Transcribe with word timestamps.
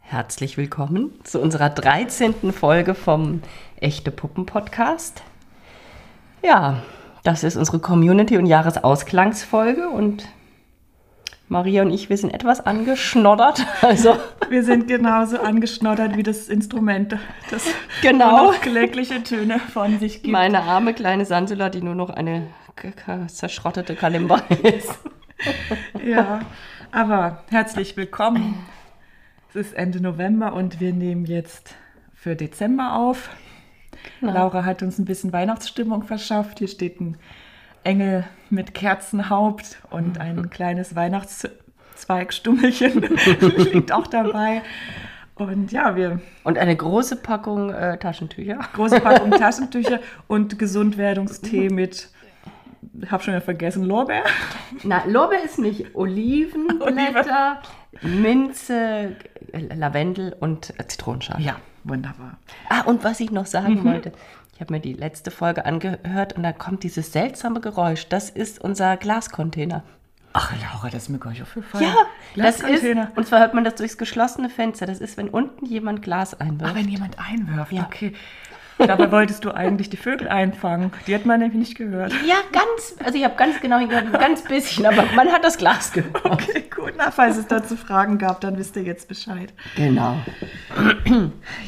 Herzlich 0.00 0.56
willkommen 0.56 1.12
zu 1.22 1.40
unserer 1.40 1.70
13. 1.70 2.52
Folge 2.52 2.94
vom 2.94 3.42
Echte 3.76 4.10
Puppen 4.10 4.44
Podcast. 4.46 5.22
Ja, 6.42 6.82
das 7.22 7.44
ist 7.44 7.56
unsere 7.56 7.78
Community- 7.78 8.38
und 8.38 8.46
Jahresausklangsfolge 8.46 9.88
und 9.88 10.26
Maria 11.48 11.82
und 11.82 11.92
ich, 11.92 12.08
wir 12.08 12.16
sind 12.16 12.34
etwas 12.34 12.66
angeschnoddert. 12.66 13.64
Also 13.82 14.16
wir 14.50 14.64
sind 14.64 14.88
genauso 14.88 15.40
angeschnoddert 15.40 16.16
wie 16.16 16.24
das 16.24 16.48
Instrument, 16.48 17.16
das 17.50 17.64
genau. 18.02 18.50
klägliche 18.60 19.22
Töne 19.22 19.60
von 19.60 19.98
sich 20.00 20.22
gibt. 20.22 20.32
Meine 20.32 20.62
arme 20.62 20.92
kleine 20.92 21.24
Sansula, 21.24 21.70
die 21.70 21.80
nur 21.80 21.94
noch 21.94 22.10
eine 22.10 22.48
zerschrottete 23.28 23.94
Kalimba 23.94 24.42
ist. 24.62 24.98
ja, 26.04 26.40
aber 26.90 27.44
herzlich 27.48 27.96
willkommen. 27.96 28.56
Es 29.50 29.56
ist 29.56 29.72
Ende 29.74 30.00
November 30.00 30.52
und 30.52 30.80
wir 30.80 30.92
nehmen 30.92 31.26
jetzt 31.26 31.74
für 32.12 32.34
Dezember 32.34 32.96
auf. 32.96 33.30
Genau. 34.18 34.32
Laura 34.32 34.64
hat 34.64 34.82
uns 34.82 34.98
ein 34.98 35.04
bisschen 35.04 35.32
Weihnachtsstimmung 35.32 36.02
verschafft. 36.02 36.58
Hier 36.58 36.68
steht 36.68 37.00
ein 37.00 37.18
Engel 37.84 38.24
mit 38.48 38.74
Kerzenhaupt 38.74 39.78
und 39.90 40.18
ein 40.18 40.50
kleines 40.50 40.96
Weihnachtszweigstummelchen 42.08 43.02
liegt 43.72 43.92
auch 43.92 44.06
dabei. 44.06 44.62
Und 45.34 45.72
ja, 45.72 45.96
wir. 45.96 46.20
Und 46.44 46.58
eine 46.58 46.76
große 46.76 47.16
Packung 47.16 47.70
äh, 47.70 47.98
Taschentücher. 47.98 48.58
Große 48.74 49.00
Packung 49.00 49.30
Taschentücher 49.38 50.00
und 50.26 50.58
Gesundwerdungstee 50.58 51.70
mit, 51.70 52.10
ich 53.00 53.10
habe 53.10 53.22
schon 53.22 53.34
wieder 53.34 53.42
vergessen, 53.42 53.84
Lorbeer. 53.84 54.24
Na, 54.82 55.02
Lorbeer 55.06 55.42
ist 55.42 55.58
nicht. 55.58 55.94
Olivenblätter, 55.94 57.62
Minze, 58.02 59.16
Lavendel 59.52 60.36
und 60.38 60.74
Zitronenschale. 60.88 61.42
Ja, 61.42 61.56
wunderbar. 61.84 62.38
Ah, 62.68 62.82
und 62.82 63.02
was 63.02 63.20
ich 63.20 63.30
noch 63.30 63.46
sagen 63.46 63.80
mhm. 63.80 63.84
wollte. 63.84 64.12
Ich 64.54 64.60
habe 64.60 64.74
mir 64.74 64.80
die 64.80 64.92
letzte 64.92 65.30
Folge 65.30 65.64
angehört 65.64 66.34
und 66.34 66.42
da 66.42 66.52
kommt 66.52 66.82
dieses 66.82 67.14
seltsame 67.14 67.62
Geräusch. 67.62 68.08
Das 68.08 68.28
ist 68.28 68.60
unser 68.60 68.98
Glascontainer. 68.98 69.84
Ach, 70.32 70.52
Laura, 70.60 70.90
das 70.90 71.04
ist 71.04 71.08
mir 71.08 71.18
gar 71.18 71.30
nicht 71.30 71.42
aufgefallen. 71.42 71.84
Ja, 71.84 72.06
das 72.36 72.60
ist, 72.60 72.84
und 73.16 73.26
zwar 73.26 73.40
hört 73.40 73.54
man 73.54 73.64
das 73.64 73.74
durchs 73.74 73.98
geschlossene 73.98 74.48
Fenster. 74.48 74.86
Das 74.86 75.00
ist, 75.00 75.16
wenn 75.16 75.28
unten 75.28 75.66
jemand 75.66 76.02
Glas 76.02 76.40
einwirft. 76.40 76.72
Ah, 76.72 76.76
wenn 76.76 76.88
jemand 76.88 77.18
einwirft, 77.18 77.72
ja. 77.72 77.82
okay. 77.82 78.14
Dabei 78.86 79.10
wolltest 79.12 79.44
du 79.44 79.50
eigentlich 79.50 79.90
die 79.90 79.96
Vögel 79.96 80.28
einfangen. 80.28 80.90
Die 81.06 81.14
hat 81.14 81.26
man 81.26 81.40
nämlich 81.40 81.58
nicht 81.58 81.74
gehört. 81.76 82.14
Ja, 82.26 82.36
ganz. 82.52 82.96
Also 83.04 83.18
ich 83.18 83.24
habe 83.24 83.34
ganz 83.36 83.60
genau 83.60 83.86
gehört, 83.86 84.12
ganz 84.12 84.42
bisschen, 84.42 84.86
aber 84.86 85.04
man 85.14 85.28
hat 85.28 85.44
das 85.44 85.58
Glas 85.58 85.92
gehört. 85.92 86.24
Okay, 86.24 86.64
gut. 86.74 86.94
Na, 86.96 87.10
falls 87.10 87.36
es 87.36 87.46
dazu 87.46 87.76
Fragen 87.76 88.16
gab, 88.18 88.40
dann 88.40 88.56
wisst 88.56 88.76
ihr 88.76 88.82
jetzt 88.82 89.08
Bescheid. 89.08 89.52
Genau. 89.76 90.16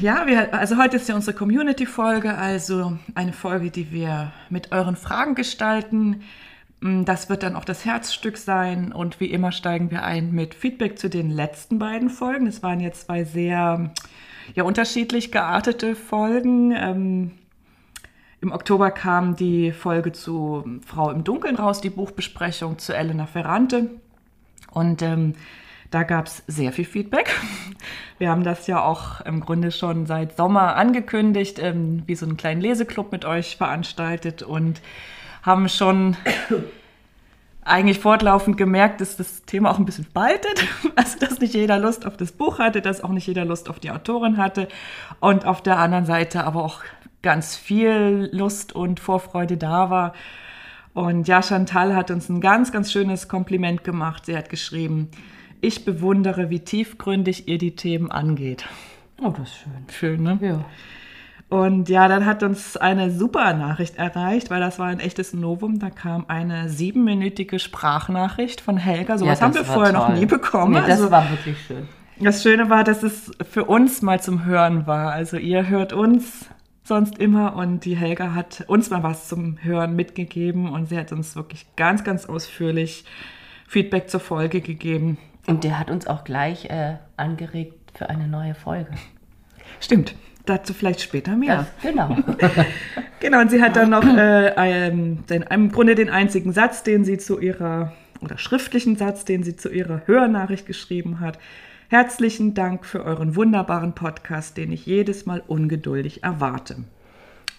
Ja, 0.00 0.26
wir, 0.26 0.54
also 0.54 0.78
heute 0.78 0.96
ist 0.96 1.08
ja 1.08 1.14
unsere 1.14 1.36
Community-Folge, 1.36 2.36
also 2.36 2.96
eine 3.14 3.32
Folge, 3.32 3.70
die 3.70 3.92
wir 3.92 4.32
mit 4.48 4.72
euren 4.72 4.96
Fragen 4.96 5.34
gestalten. 5.34 6.22
Das 6.82 7.28
wird 7.28 7.44
dann 7.44 7.54
auch 7.54 7.64
das 7.64 7.84
Herzstück 7.84 8.36
sein 8.36 8.90
und 8.90 9.20
wie 9.20 9.26
immer 9.26 9.52
steigen 9.52 9.92
wir 9.92 10.02
ein 10.02 10.32
mit 10.32 10.52
Feedback 10.52 10.98
zu 10.98 11.08
den 11.08 11.30
letzten 11.30 11.78
beiden 11.78 12.10
Folgen. 12.10 12.48
Es 12.48 12.64
waren 12.64 12.80
jetzt 12.80 13.06
zwei 13.06 13.22
sehr 13.22 13.92
ja 14.56 14.64
unterschiedlich 14.64 15.30
geartete 15.30 15.94
Folgen. 15.94 16.72
Ähm, 16.72 17.30
Im 18.40 18.50
Oktober 18.50 18.90
kam 18.90 19.36
die 19.36 19.70
Folge 19.70 20.10
zu 20.10 20.80
Frau 20.84 21.12
im 21.12 21.22
Dunkeln 21.22 21.54
raus, 21.54 21.80
die 21.80 21.90
Buchbesprechung 21.90 22.78
zu 22.78 22.96
Elena 22.96 23.26
Ferrante. 23.26 23.90
Und 24.72 25.02
ähm, 25.02 25.34
da 25.92 26.02
gab 26.02 26.26
es 26.26 26.42
sehr 26.48 26.72
viel 26.72 26.84
Feedback. 26.86 27.32
Wir 28.18 28.28
haben 28.28 28.42
das 28.42 28.66
ja 28.66 28.82
auch 28.82 29.20
im 29.20 29.38
Grunde 29.38 29.70
schon 29.70 30.06
seit 30.06 30.36
Sommer 30.36 30.74
angekündigt, 30.74 31.60
ähm, 31.60 32.02
wie 32.06 32.16
so 32.16 32.26
einen 32.26 32.36
kleinen 32.36 32.60
Leseklub 32.60 33.12
mit 33.12 33.24
euch 33.24 33.56
veranstaltet 33.56 34.42
und 34.42 34.82
haben 35.42 35.68
schon 35.68 36.16
eigentlich 37.64 37.98
fortlaufend 38.00 38.56
gemerkt, 38.56 39.00
dass 39.00 39.16
das 39.16 39.42
Thema 39.42 39.70
auch 39.70 39.78
ein 39.78 39.84
bisschen 39.84 40.04
spaltet. 40.04 40.66
Also, 40.96 41.18
dass 41.18 41.40
nicht 41.40 41.54
jeder 41.54 41.78
Lust 41.78 42.06
auf 42.06 42.16
das 42.16 42.32
Buch 42.32 42.58
hatte, 42.58 42.82
dass 42.82 43.02
auch 43.02 43.10
nicht 43.10 43.26
jeder 43.26 43.44
Lust 43.44 43.70
auf 43.70 43.80
die 43.80 43.90
Autorin 43.90 44.36
hatte. 44.36 44.68
Und 45.20 45.46
auf 45.46 45.62
der 45.62 45.78
anderen 45.78 46.04
Seite 46.04 46.44
aber 46.44 46.62
auch 46.62 46.82
ganz 47.22 47.56
viel 47.56 48.28
Lust 48.32 48.74
und 48.74 49.00
Vorfreude 49.00 49.56
da 49.56 49.90
war. 49.90 50.12
Und 50.92 51.28
ja, 51.28 51.42
Chantal 51.42 51.94
hat 51.96 52.10
uns 52.10 52.28
ein 52.28 52.40
ganz, 52.40 52.72
ganz 52.72 52.92
schönes 52.92 53.28
Kompliment 53.28 53.84
gemacht. 53.84 54.26
Sie 54.26 54.36
hat 54.36 54.50
geschrieben, 54.50 55.08
ich 55.60 55.84
bewundere, 55.84 56.50
wie 56.50 56.60
tiefgründig 56.60 57.48
ihr 57.48 57.58
die 57.58 57.74
Themen 57.74 58.10
angeht. 58.10 58.66
Oh, 59.22 59.30
das 59.30 59.48
ist 59.48 59.56
schön. 59.56 59.86
Schön, 59.88 60.22
ne? 60.22 60.38
Ja. 60.42 60.64
Und 61.52 61.90
ja, 61.90 62.08
dann 62.08 62.24
hat 62.24 62.42
uns 62.42 62.78
eine 62.78 63.10
super 63.10 63.52
Nachricht 63.52 63.98
erreicht, 63.98 64.48
weil 64.48 64.60
das 64.60 64.78
war 64.78 64.86
ein 64.86 65.00
echtes 65.00 65.34
Novum. 65.34 65.78
Da 65.78 65.90
kam 65.90 66.24
eine 66.28 66.70
siebenminütige 66.70 67.58
Sprachnachricht 67.58 68.62
von 68.62 68.78
Helga. 68.78 69.18
So 69.18 69.26
ja, 69.26 69.32
was 69.32 69.42
haben 69.42 69.54
wir 69.54 69.66
vorher 69.66 69.92
toll. 69.92 70.08
noch 70.08 70.18
nie 70.18 70.24
bekommen. 70.24 70.72
Nee, 70.72 70.80
das 70.80 71.00
also, 71.00 71.10
war 71.10 71.28
wirklich 71.28 71.58
schön. 71.66 71.86
Das 72.18 72.42
Schöne 72.42 72.70
war, 72.70 72.84
dass 72.84 73.02
es 73.02 73.32
für 73.50 73.66
uns 73.66 74.00
mal 74.00 74.18
zum 74.18 74.46
Hören 74.46 74.86
war. 74.86 75.12
Also 75.12 75.36
ihr 75.36 75.68
hört 75.68 75.92
uns 75.92 76.46
sonst 76.84 77.18
immer 77.18 77.54
und 77.54 77.84
die 77.84 77.96
Helga 77.96 78.32
hat 78.32 78.64
uns 78.68 78.88
mal 78.88 79.02
was 79.02 79.28
zum 79.28 79.58
Hören 79.62 79.94
mitgegeben 79.94 80.70
und 80.70 80.88
sie 80.88 80.96
hat 80.96 81.12
uns 81.12 81.36
wirklich 81.36 81.66
ganz, 81.76 82.02
ganz 82.02 82.24
ausführlich 82.24 83.04
Feedback 83.68 84.08
zur 84.08 84.20
Folge 84.20 84.62
gegeben. 84.62 85.18
Und 85.46 85.64
der 85.64 85.78
hat 85.78 85.90
uns 85.90 86.06
auch 86.06 86.24
gleich 86.24 86.70
äh, 86.70 86.94
angeregt 87.18 87.92
für 87.92 88.08
eine 88.08 88.26
neue 88.26 88.54
Folge. 88.54 88.92
Stimmt. 89.80 90.14
Dazu 90.44 90.74
vielleicht 90.74 91.00
später 91.00 91.36
mehr. 91.36 91.66
Das, 91.82 91.92
genau. 91.92 92.16
genau, 93.20 93.40
und 93.40 93.50
sie 93.50 93.62
hat 93.62 93.76
dann 93.76 93.90
noch 93.90 94.04
äh, 94.04 94.52
einen, 94.56 95.24
den, 95.26 95.42
im 95.42 95.70
Grunde 95.70 95.94
den 95.94 96.10
einzigen 96.10 96.52
Satz, 96.52 96.82
den 96.82 97.04
sie 97.04 97.18
zu 97.18 97.38
ihrer, 97.38 97.92
oder 98.20 98.38
schriftlichen 98.38 98.96
Satz, 98.96 99.24
den 99.24 99.44
sie 99.44 99.56
zu 99.56 99.68
ihrer 99.68 100.02
Hörnachricht 100.06 100.66
geschrieben 100.66 101.20
hat. 101.20 101.38
Herzlichen 101.88 102.54
Dank 102.54 102.86
für 102.86 103.04
euren 103.04 103.36
wunderbaren 103.36 103.94
Podcast, 103.94 104.56
den 104.56 104.72
ich 104.72 104.86
jedes 104.86 105.26
Mal 105.26 105.42
ungeduldig 105.46 106.24
erwarte. 106.24 106.76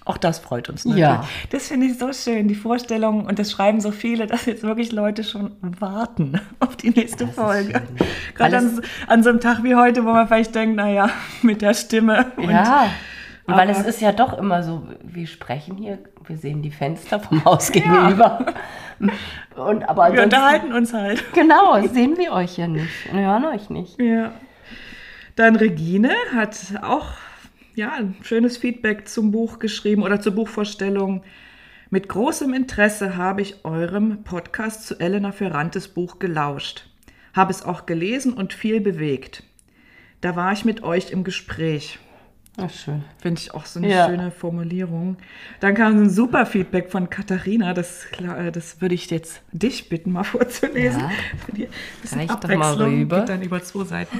Auch 0.05 0.17
das 0.17 0.39
freut 0.39 0.69
uns 0.69 0.83
natürlich. 0.83 1.01
Ja. 1.01 1.25
Das 1.51 1.67
finde 1.67 1.87
ich 1.87 1.97
so 1.97 2.11
schön, 2.11 2.49
die 2.49 2.55
Vorstellung, 2.55 3.25
und 3.25 3.39
das 3.39 3.51
schreiben 3.51 3.79
so 3.79 3.91
viele, 3.91 4.27
dass 4.27 4.45
jetzt 4.45 4.63
wirklich 4.63 4.91
Leute 4.91 5.23
schon 5.23 5.55
warten 5.61 6.41
auf 6.59 6.75
die 6.75 6.89
nächste 6.89 7.25
das 7.25 7.35
Folge. 7.35 7.81
Gerade 8.35 8.57
an, 8.57 8.81
an, 9.07 9.23
so 9.23 9.29
einem 9.29 9.39
Tag 9.39 9.63
wie 9.63 9.75
heute, 9.75 10.03
wo 10.03 10.11
man 10.11 10.27
vielleicht 10.27 10.55
denkt, 10.55 10.75
naja, 10.75 11.09
mit 11.41 11.61
der 11.61 11.73
Stimme. 11.73 12.31
Und, 12.35 12.49
ja, 12.49 12.89
aber, 13.47 13.57
weil 13.57 13.69
es 13.69 13.81
ist 13.81 14.01
ja 14.01 14.11
doch 14.11 14.37
immer 14.37 14.63
so, 14.63 14.87
wir 15.01 15.27
sprechen 15.27 15.77
hier, 15.77 15.99
wir 16.25 16.37
sehen 16.37 16.61
die 16.61 16.71
Fenster 16.71 17.19
vom 17.19 17.43
Haus 17.45 17.71
gegenüber. 17.71 18.45
Und, 19.55 19.87
aber 19.87 20.13
wir 20.13 20.23
unterhalten 20.23 20.73
uns 20.73 20.93
halt. 20.93 21.23
Genau, 21.33 21.81
sehen 21.87 22.17
wir 22.17 22.33
euch 22.33 22.57
ja 22.57 22.67
nicht 22.67 23.09
und 23.11 23.19
hören 23.19 23.45
euch 23.45 23.69
nicht. 23.69 24.01
Ja. 24.01 24.31
Dann 25.35 25.55
Regine 25.55 26.11
hat 26.33 26.57
auch 26.83 27.07
ja, 27.75 27.93
ein 27.93 28.15
schönes 28.21 28.57
Feedback 28.57 29.07
zum 29.07 29.31
Buch 29.31 29.59
geschrieben 29.59 30.03
oder 30.03 30.21
zur 30.21 30.33
Buchvorstellung. 30.33 31.23
Mit 31.89 32.07
großem 32.09 32.53
Interesse 32.53 33.17
habe 33.17 33.41
ich 33.41 33.65
eurem 33.65 34.23
Podcast 34.23 34.87
zu 34.87 34.99
Elena 34.99 35.31
Ferrantes 35.31 35.87
Buch 35.87 36.19
gelauscht, 36.19 36.87
habe 37.33 37.51
es 37.51 37.63
auch 37.63 37.85
gelesen 37.85 38.33
und 38.33 38.53
viel 38.53 38.79
bewegt. 38.81 39.43
Da 40.21 40.35
war 40.35 40.53
ich 40.53 40.65
mit 40.65 40.83
euch 40.83 41.11
im 41.11 41.23
Gespräch. 41.23 41.99
Ach, 42.57 42.69
schön. 42.69 43.03
Finde 43.19 43.41
ich 43.41 43.51
auch 43.53 43.65
so 43.65 43.79
eine 43.79 43.89
ja. 43.89 44.05
schöne 44.05 44.29
Formulierung. 44.29 45.17
Dann 45.59 45.73
kam 45.73 46.03
ein 46.03 46.09
super 46.09 46.45
Feedback 46.45 46.91
von 46.91 47.09
Katharina. 47.09 47.73
Das, 47.73 48.05
äh, 48.19 48.51
das 48.51 48.79
würde 48.79 48.93
ich 48.93 49.09
jetzt 49.09 49.41
dich 49.51 49.89
bitten, 49.89 50.11
mal 50.11 50.23
vorzulesen. 50.23 51.01
Ja. 51.55 51.67
Reich 52.11 52.27
doch 52.27 52.55
mal 52.55 52.73
rüber. 52.75 53.19
Geht 53.21 53.29
dann 53.29 53.41
über 53.41 53.63
zwei 53.63 53.85
Seiten. 53.85 54.19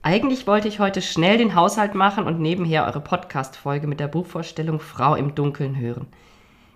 Eigentlich 0.00 0.46
wollte 0.46 0.68
ich 0.68 0.80
heute 0.80 1.02
schnell 1.02 1.36
den 1.36 1.54
Haushalt 1.54 1.94
machen 1.94 2.24
und 2.24 2.40
nebenher 2.40 2.86
eure 2.86 3.00
Podcast-Folge 3.00 3.86
mit 3.86 4.00
der 4.00 4.08
Buchvorstellung 4.08 4.80
Frau 4.80 5.14
im 5.14 5.34
Dunkeln 5.34 5.76
hören. 5.78 6.06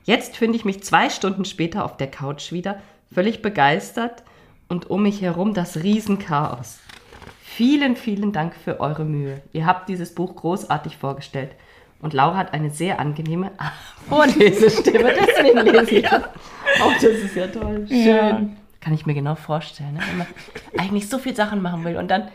Jetzt 0.04 0.36
finde 0.36 0.56
ich 0.56 0.66
mich 0.66 0.82
zwei 0.82 1.08
Stunden 1.08 1.46
später 1.46 1.84
auf 1.84 1.96
der 1.96 2.10
Couch 2.10 2.52
wieder, 2.52 2.80
völlig 3.12 3.40
begeistert 3.40 4.22
und 4.68 4.90
um 4.90 5.02
mich 5.04 5.22
herum 5.22 5.54
das 5.54 5.82
Riesenchaos. 5.82 6.78
Vielen, 7.56 7.96
vielen 7.96 8.32
Dank 8.32 8.54
für 8.54 8.78
eure 8.78 9.04
Mühe. 9.04 9.42
Ihr 9.52 9.66
habt 9.66 9.88
dieses 9.88 10.14
Buch 10.14 10.36
großartig 10.36 10.96
vorgestellt. 10.96 11.50
Und 12.00 12.14
Laura 12.14 12.36
hat 12.36 12.54
eine 12.54 12.70
sehr 12.70 13.00
angenehme 13.00 13.50
Vorlesestimme, 14.08 15.12
deswegen 15.20 15.58
lese 15.58 15.90
ich 15.96 16.08
das. 16.08 16.22
Oh, 16.80 16.92
das 16.94 17.02
ist 17.02 17.34
ja 17.34 17.48
toll. 17.48 17.86
Schön. 17.88 18.06
Ja. 18.06 18.40
Kann 18.80 18.94
ich 18.94 19.04
mir 19.04 19.14
genau 19.14 19.34
vorstellen, 19.34 19.94
ne? 19.94 20.00
wenn 20.08 20.18
man 20.18 20.26
eigentlich 20.78 21.08
so 21.08 21.18
viele 21.18 21.34
Sachen 21.34 21.60
machen 21.60 21.84
will 21.84 21.96
und 21.96 22.08
dann 22.08 22.28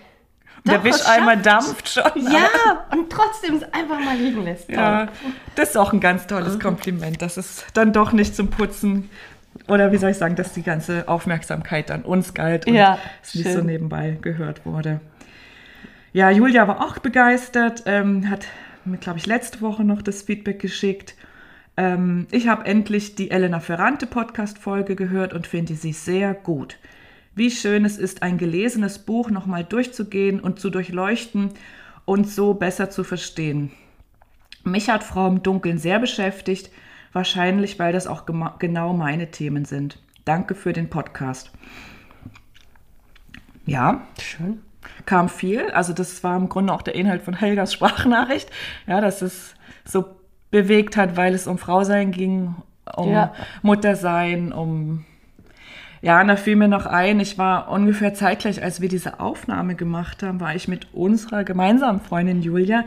der 0.66 0.84
Wischeimer 0.84 1.38
dampft 1.38 1.88
schon. 1.90 2.04
Ja, 2.32 2.86
und 2.92 3.10
trotzdem 3.10 3.56
es 3.56 3.64
einfach 3.74 4.00
mal 4.00 4.18
liegen 4.18 4.44
lässt. 4.44 4.70
Ja, 4.70 5.08
das 5.56 5.70
ist 5.70 5.78
auch 5.78 5.94
ein 5.94 6.00
ganz 6.00 6.28
tolles 6.28 6.60
Kompliment, 6.60 7.22
dass 7.22 7.38
es 7.38 7.66
dann 7.74 7.94
doch 7.94 8.12
nicht 8.12 8.36
zum 8.36 8.50
Putzen 8.50 9.10
oder 9.68 9.92
wie 9.92 9.98
soll 9.98 10.12
ich 10.12 10.18
sagen, 10.18 10.36
dass 10.36 10.54
die 10.54 10.64
ganze 10.64 11.08
Aufmerksamkeit 11.08 11.92
an 11.92 12.04
uns 12.04 12.34
galt 12.34 12.68
und 12.68 12.74
Ja, 12.76 12.98
es 13.24 13.36
nicht 13.36 13.48
so 13.48 13.58
schön. 13.60 13.66
nebenbei 13.66 14.18
gehört 14.22 14.66
wurde. 14.66 15.00
Ja, 16.14 16.30
Julia 16.30 16.68
war 16.68 16.86
auch 16.86 17.00
begeistert, 17.00 17.84
ähm, 17.86 18.30
hat 18.30 18.46
mir, 18.86 18.98
glaube 18.98 19.20
ich, 19.20 19.26
letzte 19.26 19.62
Woche 19.62 19.84
noch 19.84 20.02
das 20.02 20.22
Feedback 20.22 20.60
geschickt. 20.60 21.16
Ähm, 21.78 22.28
ich 22.32 22.48
habe 22.48 22.66
endlich 22.66 23.16
die 23.16 23.32
Elena 23.32 23.60
Ferrante 23.60 24.08
Podcast-Folge 24.08 24.96
gehört 24.96 25.34
und 25.34 25.46
finde 25.48 25.76
sie 25.76 25.92
sehr 25.94 26.34
gut. 26.34 26.78
Wie 27.36 27.52
schön 27.52 27.84
es 27.84 27.98
ist, 27.98 28.24
ein 28.24 28.38
gelesenes 28.38 29.00
Buch 29.00 29.30
nochmal 29.30 29.66
durchzugehen 29.66 30.40
und 30.40 30.60
zu 30.60 30.70
durchleuchten 30.70 31.50
und 32.06 32.30
so 32.30 32.54
besser 32.54 32.90
zu 32.90 33.04
verstehen. 33.04 33.72
Mich 34.64 34.90
hat 34.90 35.04
Frau 35.04 35.28
im 35.28 35.44
Dunkeln 35.44 35.78
sehr 35.78 36.00
beschäftigt, 36.00 36.72
wahrscheinlich 37.16 37.80
weil 37.80 37.94
das 37.94 38.08
auch 38.08 38.26
genau 38.60 38.94
meine 38.94 39.32
Themen 39.32 39.66
sind. 39.66 40.00
Danke 40.26 40.54
für 40.56 40.74
den 40.74 40.90
Podcast. 40.90 41.52
Ja, 43.66 44.02
Schön. 44.22 44.62
kam 45.06 45.30
viel. 45.30 45.72
Also 45.72 45.94
das 45.94 46.24
war 46.24 46.38
im 46.38 46.50
Grunde 46.50 46.74
auch 46.74 46.82
der 46.82 46.96
Inhalt 46.96 47.22
von 47.24 47.34
Helgas 47.34 47.74
Sprachnachricht. 47.74 48.52
Ja, 48.86 49.02
dass 49.02 49.22
es 49.22 49.56
so 49.84 50.06
bewegt 50.52 50.98
hat, 50.98 51.18
weil 51.18 51.34
es 51.34 51.48
um 51.48 51.58
Frausein 51.58 52.12
ging, 52.12 52.56
um 52.96 53.12
Ja. 53.12 53.34
Muttersein, 53.62 54.52
um 54.52 55.06
ja, 56.02 56.22
und 56.22 56.28
da 56.28 56.36
fiel 56.36 56.56
mir 56.56 56.68
noch 56.68 56.86
ein, 56.86 57.20
ich 57.20 57.40
war 57.40 57.68
ungefähr 57.72 58.14
zeitgleich, 58.14 58.62
als 58.62 58.80
wir 58.80 58.90
diese 58.90 59.20
Aufnahme 59.20 59.74
gemacht 59.74 60.22
haben, 60.22 60.40
war 60.40 60.54
ich 60.54 60.68
mit 60.68 60.94
unserer 60.94 61.44
gemeinsamen 61.44 62.00
Freundin 62.00 62.44
Julia 62.44 62.84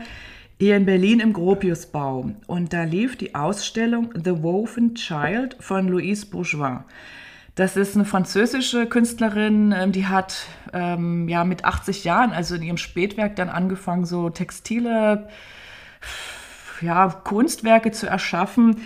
hier 0.59 0.75
in 0.75 0.85
Berlin 0.85 1.21
im 1.21 1.31
Gropiusbau. 1.31 2.31
Und 2.47 2.73
da 2.73 2.83
lief 2.83 3.15
die 3.15 3.33
Ausstellung 3.33 4.13
The 4.13 4.43
Woven 4.43 4.93
Child 4.93 5.55
von 5.59 5.87
Louise 5.87 6.25
Bourgeois. 6.25 6.83
Das 7.55 7.77
ist 7.77 7.95
eine 7.95 8.05
französische 8.05 8.85
Künstlerin, 8.85 9.73
ähm, 9.77 9.91
die 9.91 10.05
hat 10.05 10.45
ähm, 10.73 11.27
ja 11.27 11.43
mit 11.43 11.65
80 11.65 12.03
Jahren, 12.03 12.31
also 12.31 12.55
in 12.55 12.61
ihrem 12.61 12.77
Spätwerk, 12.77 13.35
dann 13.37 13.49
angefangen, 13.49 14.05
so 14.05 14.29
textile 14.29 15.29
ja, 16.81 17.07
Kunstwerke 17.07 17.91
zu 17.91 18.07
erschaffen, 18.07 18.81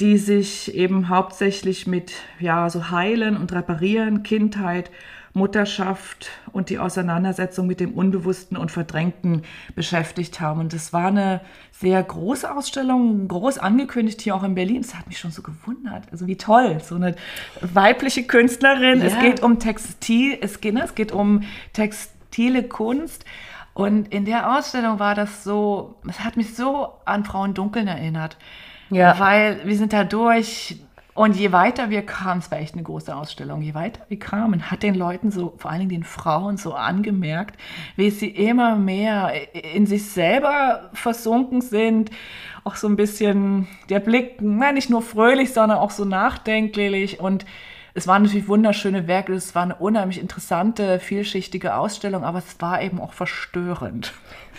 die 0.00 0.16
sich 0.16 0.74
eben 0.74 1.08
hauptsächlich 1.08 1.86
mit 1.86 2.12
ja, 2.38 2.70
so 2.70 2.90
Heilen 2.90 3.36
und 3.36 3.52
Reparieren, 3.52 4.22
Kindheit, 4.22 4.90
Mutterschaft 5.32 6.28
und 6.52 6.70
die 6.70 6.78
Auseinandersetzung 6.78 7.66
mit 7.66 7.78
dem 7.80 7.92
Unbewussten 7.94 8.56
und 8.56 8.70
Verdrängten 8.70 9.42
beschäftigt 9.74 10.40
haben. 10.40 10.60
Und 10.60 10.72
das 10.72 10.92
war 10.92 11.06
eine 11.06 11.40
sehr 11.70 12.02
große 12.02 12.52
Ausstellung, 12.54 13.28
groß 13.28 13.58
angekündigt 13.58 14.20
hier 14.20 14.34
auch 14.34 14.42
in 14.42 14.54
Berlin. 14.54 14.82
Das 14.82 14.94
hat 14.96 15.06
mich 15.06 15.18
schon 15.18 15.30
so 15.30 15.42
gewundert. 15.42 16.04
Also 16.10 16.26
wie 16.26 16.36
toll, 16.36 16.78
so 16.82 16.96
eine 16.96 17.14
weibliche 17.60 18.24
Künstlerin. 18.24 19.00
Es 19.02 19.14
Ja. 19.14 19.20
geht 19.20 19.42
um 19.42 19.58
Textil, 19.60 20.36
es 20.40 20.60
geht, 20.60 20.74
ne, 20.74 20.82
es 20.84 20.94
geht 20.94 21.12
um 21.12 21.42
textile 21.72 22.64
Kunst. 22.64 23.24
Und 23.72 24.12
in 24.12 24.24
der 24.24 24.56
Ausstellung 24.56 24.98
war 24.98 25.14
das 25.14 25.44
so, 25.44 25.94
es 26.08 26.20
hat 26.20 26.36
mich 26.36 26.54
so 26.54 26.88
an 27.04 27.24
Frauen 27.24 27.54
Dunkeln 27.54 27.86
erinnert. 27.86 28.36
Ja. 28.90 29.18
Weil 29.20 29.60
wir 29.64 29.76
sind 29.76 29.92
da 29.92 30.02
durch 30.02 30.82
und 31.20 31.36
je 31.36 31.52
weiter 31.52 31.90
wir 31.90 32.00
kamen, 32.00 32.40
es 32.40 32.50
war 32.50 32.60
echt 32.60 32.72
eine 32.72 32.82
große 32.82 33.14
Ausstellung, 33.14 33.60
je 33.60 33.74
weiter 33.74 34.00
wir 34.08 34.18
kamen, 34.18 34.70
hat 34.70 34.82
den 34.82 34.94
Leuten 34.94 35.30
so, 35.30 35.52
vor 35.58 35.70
allen 35.70 35.80
Dingen 35.80 36.00
den 36.00 36.04
Frauen 36.04 36.56
so 36.56 36.72
angemerkt, 36.72 37.60
wie 37.94 38.08
sie 38.08 38.28
immer 38.30 38.76
mehr 38.76 39.30
in 39.52 39.84
sich 39.84 40.06
selber 40.06 40.88
versunken 40.94 41.60
sind. 41.60 42.10
Auch 42.64 42.76
so 42.76 42.88
ein 42.88 42.96
bisschen 42.96 43.68
der 43.90 44.00
Blick, 44.00 44.36
na, 44.40 44.72
nicht 44.72 44.88
nur 44.88 45.02
fröhlich, 45.02 45.52
sondern 45.52 45.76
auch 45.76 45.90
so 45.90 46.06
nachdenklich 46.06 47.20
und 47.20 47.44
es 47.94 48.06
waren 48.06 48.22
natürlich 48.22 48.48
wunderschöne 48.48 49.06
Werke, 49.08 49.32
es 49.34 49.54
war 49.54 49.62
eine 49.62 49.74
unheimlich 49.76 50.20
interessante, 50.20 50.98
vielschichtige 51.00 51.74
Ausstellung, 51.74 52.24
aber 52.24 52.38
es 52.38 52.60
war 52.60 52.80
eben 52.82 53.00
auch 53.00 53.12
verstörend. 53.12 54.12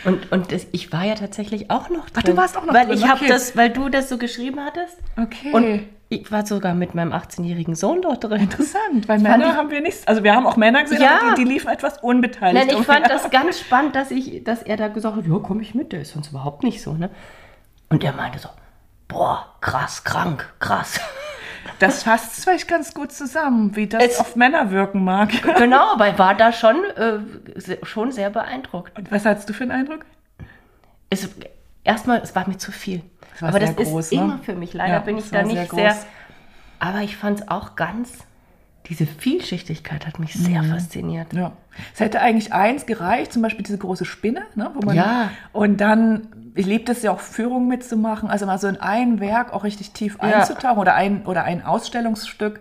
Und, 0.04 0.32
und 0.32 0.52
das, 0.52 0.66
ich 0.72 0.92
war 0.92 1.04
ja 1.04 1.16
tatsächlich 1.16 1.70
auch 1.70 1.90
noch 1.90 2.10
drin. 2.10 2.18
Ach, 2.18 2.24
du 2.24 2.38
warst 2.38 2.58
auch 2.58 2.66
noch 2.66 2.74
weil 2.74 2.88
drin, 2.88 2.98
Ich 2.98 3.04
okay. 3.04 3.28
das, 3.28 3.56
weil 3.56 3.70
du 3.70 3.90
das 3.90 4.10
so 4.10 4.18
geschrieben 4.18 4.60
hattest. 4.60 4.98
Okay. 5.16 5.52
Und 5.54 5.84
ich 6.10 6.30
war 6.32 6.46
sogar 6.46 6.74
mit 6.74 6.94
meinem 6.96 7.14
18-jährigen 7.14 7.76
Sohn 7.76 8.02
dort 8.02 8.24
drin. 8.24 8.42
Interessant, 8.42 9.08
weil 9.08 9.20
fand 9.20 9.24
Männer 9.24 9.52
ich- 9.52 9.56
haben 9.56 9.70
wir 9.70 9.80
nichts. 9.82 10.06
Also 10.08 10.24
wir 10.24 10.34
haben 10.36 10.46
auch 10.48 10.58
Männer 10.58 10.82
gesehen, 10.84 11.02
Ja. 11.02 11.20
aber 11.22 11.36
die, 11.36 11.44
die 11.46 11.50
liefen 11.50 11.70
etwas 11.70 12.00
unbeteiligt. 12.00 12.68
Nein, 12.68 12.78
ich 12.80 12.86
fand 12.86 13.06
umher. 13.06 13.10
das 13.10 13.30
ganz 13.30 13.60
spannend, 13.60 13.96
dass, 13.96 14.12
ich, 14.12 14.44
dass 14.44 14.62
er 14.64 14.76
da 14.76 14.88
gesagt 14.88 15.16
hat, 15.18 15.26
ja, 15.26 15.40
komm 15.42 15.62
ich 15.62 15.74
mit, 15.76 15.92
der 15.94 16.02
ist 16.02 16.12
sonst 16.14 16.30
überhaupt 16.32 16.64
nicht 16.64 16.82
so. 16.82 16.94
Ne? 16.94 17.10
Und 17.90 18.04
er 18.04 18.12
meinte 18.14 18.40
so, 18.40 18.50
boah, 19.08 19.56
krass, 19.62 20.04
krank, 20.04 20.52
krass. 20.60 21.00
Das 21.80 22.04
fasst 22.04 22.44
vielleicht 22.44 22.68
ganz 22.68 22.94
gut 22.94 23.12
zusammen, 23.12 23.76
wie 23.76 23.88
das 23.88 24.04
Es- 24.04 24.20
auf 24.20 24.36
Männer 24.36 24.72
wirken 24.72 25.04
mag. 25.04 25.30
genau, 25.58 25.94
aber 25.94 26.08
er 26.08 26.20
war 26.20 26.36
da 26.36 26.52
schon, 26.52 26.76
äh, 26.96 27.20
schon 27.84 28.12
sehr 28.12 28.30
beeindruckt. 28.30 28.98
Und 28.98 29.12
was 29.12 29.26
hattest 29.26 29.50
du 29.50 29.54
für 29.54 29.64
einen 29.64 29.72
Eindruck? 29.72 30.06
Es, 31.10 31.30
erstmal, 31.84 32.20
es 32.22 32.36
war 32.36 32.48
mir 32.48 32.58
zu 32.58 32.72
viel. 32.72 33.02
war 33.40 33.50
aber 33.50 33.60
das 33.60 33.76
groß, 33.76 34.06
ist 34.06 34.14
ne? 34.14 34.22
immer 34.24 34.40
für 34.40 34.54
mich. 34.56 34.74
Leider 34.74 34.94
Ja, 34.94 35.00
bin 35.00 35.18
ich 35.18 35.26
es 35.26 35.32
da 35.32 35.44
nicht 35.44 35.56
sehr 35.56 35.66
sehr. 35.68 35.90
groß. 35.94 36.06
aber 36.80 37.00
ich 37.00 37.18
fand 37.18 37.42
es 37.42 37.48
auch 37.48 37.76
ganz, 37.76 38.20
diese 38.88 39.06
Vielschichtigkeit 39.06 40.06
hat 40.08 40.20
mich 40.20 40.34
sehr 40.34 40.64
fasziniert. 40.64 41.34
Ja. 41.34 41.52
Es 41.94 42.00
hätte 42.00 42.20
eigentlich 42.22 42.52
eins 42.52 42.86
gereicht, 42.86 43.32
zum 43.32 43.42
Beispiel 43.42 43.64
diese 43.64 43.78
große 43.78 44.06
Spinne, 44.06 44.42
ne, 44.56 44.72
wo 44.74 44.86
man 44.86 44.96
Ja. 44.96 45.30
und 45.54 45.80
dann, 45.80 46.28
ich 46.56 46.66
liebe 46.66 46.92
es 46.92 47.02
ja 47.04 47.12
auch, 47.12 47.20
Führungen 47.20 47.68
mitzumachen, 47.68 48.30
also 48.30 48.46
mal 48.46 48.58
so 48.58 48.68
in 48.68 48.78
ein 48.78 49.20
Werk 49.20 49.54
auch 49.54 49.64
richtig 49.64 49.92
tief 49.92 50.18
Ja. 50.22 50.40
einzutauchen 50.40 50.80
oder 50.80 50.96
ein, 50.96 51.26
oder 51.26 51.44
ein 51.44 51.64
Ausstellungsstück. 51.64 52.60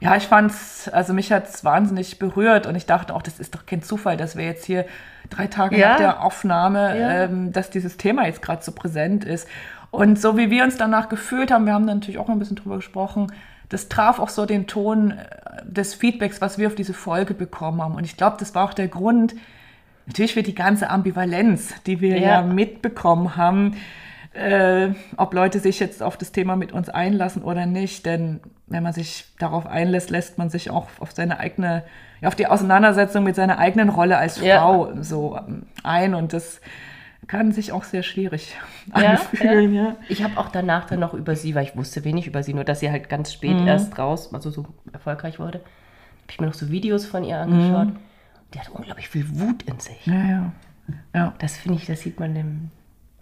Ja, 0.00 0.16
ich 0.16 0.26
fand's, 0.26 0.88
also 0.88 1.12
mich 1.12 1.30
hat's 1.30 1.62
wahnsinnig 1.62 2.18
berührt 2.18 2.66
und 2.66 2.74
ich 2.74 2.86
dachte 2.86 3.14
auch, 3.14 3.20
das 3.22 3.38
ist 3.38 3.54
doch 3.54 3.66
kein 3.66 3.82
Zufall, 3.82 4.16
dass 4.16 4.34
wir 4.34 4.46
jetzt 4.46 4.64
hier 4.64 4.86
drei 5.28 5.46
Tage 5.46 5.76
Ja. 5.78 5.90
nach 5.90 5.96
der 5.98 6.24
Aufnahme, 6.24 6.98
Ja. 6.98 7.10
ähm, 7.24 7.52
dass 7.52 7.68
dieses 7.68 7.98
Thema 7.98 8.24
jetzt 8.26 8.40
gerade 8.40 8.62
so 8.62 8.72
präsent 8.72 9.24
ist. 9.24 9.46
Und 9.90 10.18
so 10.18 10.38
wie 10.38 10.50
wir 10.50 10.64
uns 10.64 10.76
danach 10.78 11.08
gefühlt 11.10 11.50
haben, 11.52 11.66
wir 11.66 11.74
haben 11.74 11.84
natürlich 11.84 12.16
auch 12.18 12.28
noch 12.28 12.34
ein 12.34 12.38
bisschen 12.38 12.56
drüber 12.56 12.76
gesprochen, 12.76 13.30
das 13.70 13.88
traf 13.88 14.18
auch 14.18 14.28
so 14.28 14.44
den 14.46 14.66
Ton 14.66 15.12
äh, 15.12 15.24
des 15.64 15.94
Feedbacks, 15.94 16.40
was 16.40 16.58
wir 16.58 16.66
auf 16.66 16.74
diese 16.74 16.92
Folge 16.94 17.32
bekommen 17.34 17.80
haben. 17.82 17.94
Und 17.94 18.04
ich 18.04 18.16
glaube, 18.18 18.36
das 18.38 18.54
war 18.54 18.64
auch 18.64 18.74
der 18.74 18.88
Grund, 18.88 19.34
natürlich 20.06 20.34
für 20.34 20.42
die 20.42 20.54
ganze 20.54 20.90
Ambivalenz, 20.90 21.72
die 21.86 22.00
wir 22.00 22.18
ja, 22.18 22.40
Ja. 22.40 22.42
mitbekommen 22.42 23.36
haben, 23.36 23.76
äh, 24.32 24.88
ob 25.16 25.34
Leute 25.34 25.58
sich 25.60 25.80
jetzt 25.80 26.02
auf 26.02 26.16
das 26.16 26.32
Thema 26.32 26.56
mit 26.56 26.72
uns 26.72 26.88
einlassen 26.88 27.42
oder 27.42 27.66
nicht. 27.66 28.06
Denn 28.06 28.40
wenn 28.66 28.82
man 28.82 28.92
sich 28.92 29.26
darauf 29.38 29.66
einlässt, 29.66 30.10
lässt 30.10 30.38
man 30.38 30.50
sich 30.50 30.70
auch 30.70 30.86
auf 31.00 31.12
seine 31.12 31.38
eigene, 31.40 31.82
ja, 32.20 32.28
auf 32.28 32.34
die 32.36 32.46
Auseinandersetzung 32.46 33.24
mit 33.24 33.34
seiner 33.36 33.58
eigenen 33.58 33.88
Rolle 33.88 34.18
als 34.18 34.40
Ja. 34.40 34.58
Frau 34.60 34.90
so 35.00 35.36
ähm, 35.36 35.66
ein. 35.82 36.14
Und 36.14 36.32
das 36.32 36.60
kann 37.30 37.52
sich 37.52 37.70
auch 37.70 37.84
sehr 37.84 38.02
schwierig 38.02 38.56
Ja, 38.96 39.10
anfühlen. 39.12 39.72
Ja. 39.72 39.96
Ich 40.08 40.24
habe 40.24 40.36
auch 40.36 40.48
danach 40.48 40.86
dann 40.86 40.98
noch 40.98 41.14
über 41.14 41.36
sie, 41.36 41.54
weil 41.54 41.62
ich 41.64 41.76
wusste 41.76 42.02
wenig 42.04 42.26
über 42.26 42.42
sie, 42.42 42.54
nur 42.54 42.64
dass 42.64 42.80
sie 42.80 42.90
halt 42.90 43.08
ganz 43.08 43.32
spät 43.32 43.56
Mhm. 43.56 43.68
erst 43.68 43.96
raus, 43.98 44.34
also 44.34 44.50
so 44.50 44.66
erfolgreich 44.92 45.38
wurde, 45.38 45.58
habe 45.58 46.30
ich 46.30 46.40
mir 46.40 46.46
noch 46.48 46.54
so 46.54 46.70
Videos 46.70 47.06
von 47.06 47.22
ihr 47.22 47.38
angeschaut. 47.38 47.88
Mhm. 47.88 47.96
Die 48.52 48.58
hat 48.58 48.68
unglaublich 48.70 49.08
viel 49.08 49.26
Wut 49.38 49.62
in 49.62 49.78
sich. 49.78 50.06
Ja, 50.06 50.24
ja. 50.24 50.52
ja. 51.14 51.34
Das 51.38 51.56
finde 51.56 51.78
ich, 51.78 51.86
das 51.86 52.00
sieht 52.00 52.18
man 52.18 52.34
dem, 52.34 52.70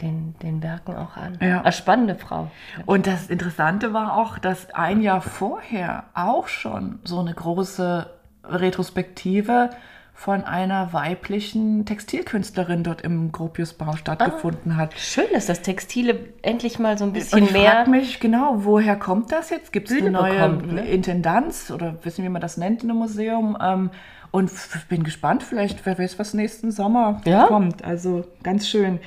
den, 0.01 0.35
den 0.43 0.63
Werken 0.63 0.97
auch 0.97 1.19
an. 1.19 1.37
Ja. 1.43 1.61
Eine 1.61 1.73
spannende 1.73 2.15
Frau. 2.15 2.51
Und 2.87 3.07
das 3.07 3.29
Interessante 3.29 3.93
war 3.93 4.17
auch, 4.17 4.39
dass 4.39 4.71
ein 4.71 5.03
Jahr 5.03 5.21
vorher 5.21 6.05
auch 6.15 6.49
schon 6.49 6.99
so 7.05 7.21
eine 7.21 7.35
große 7.35 8.09
Retrospektive 8.45 9.69
von 10.19 10.43
einer 10.43 10.93
weiblichen 10.93 11.87
Textilkünstlerin 11.87 12.83
dort 12.83 13.03
im 13.03 13.31
Gropiusbau 13.31 13.95
stattgefunden 13.95 14.77
hat. 14.77 14.99
Schön, 14.99 15.27
dass 15.33 15.47
das 15.47 15.63
Textile 15.63 16.19
endlich 16.43 16.81
mal 16.81 16.99
so 16.99 17.05
ein 17.05 17.13
bisschen 17.13 17.45
ich 17.45 17.53
mehr. 17.53 17.71
frage 17.71 17.91
mich 17.91 18.19
genau, 18.19 18.65
woher 18.65 18.97
kommt 18.97 19.31
das 19.31 19.51
jetzt? 19.51 19.73
Gibt 19.73 19.89
es 19.93 19.97
eine 19.97 20.11
neue 20.11 20.33
bekommt, 20.33 20.73
ne? 20.73 20.81
Intendanz 20.89 21.71
oder 21.71 21.95
wissen, 22.03 22.25
wie 22.25 22.29
man 22.31 22.43
das 22.43 22.57
nennt 22.57 22.83
in 22.83 22.91
einem 22.91 22.99
Museum? 22.99 23.57
Ähm, 23.63 23.91
und 24.33 24.51
bin 24.89 25.05
gespannt, 25.05 25.45
vielleicht, 25.45 25.87
wer 25.87 25.97
weiß, 25.97 26.19
was 26.19 26.35
nächsten 26.35 26.73
Sommer 26.73 27.21
Ja. 27.25 27.47
kommt. 27.47 27.85
Also 27.85 28.25
ganz 28.43 28.69
schön. 28.69 28.99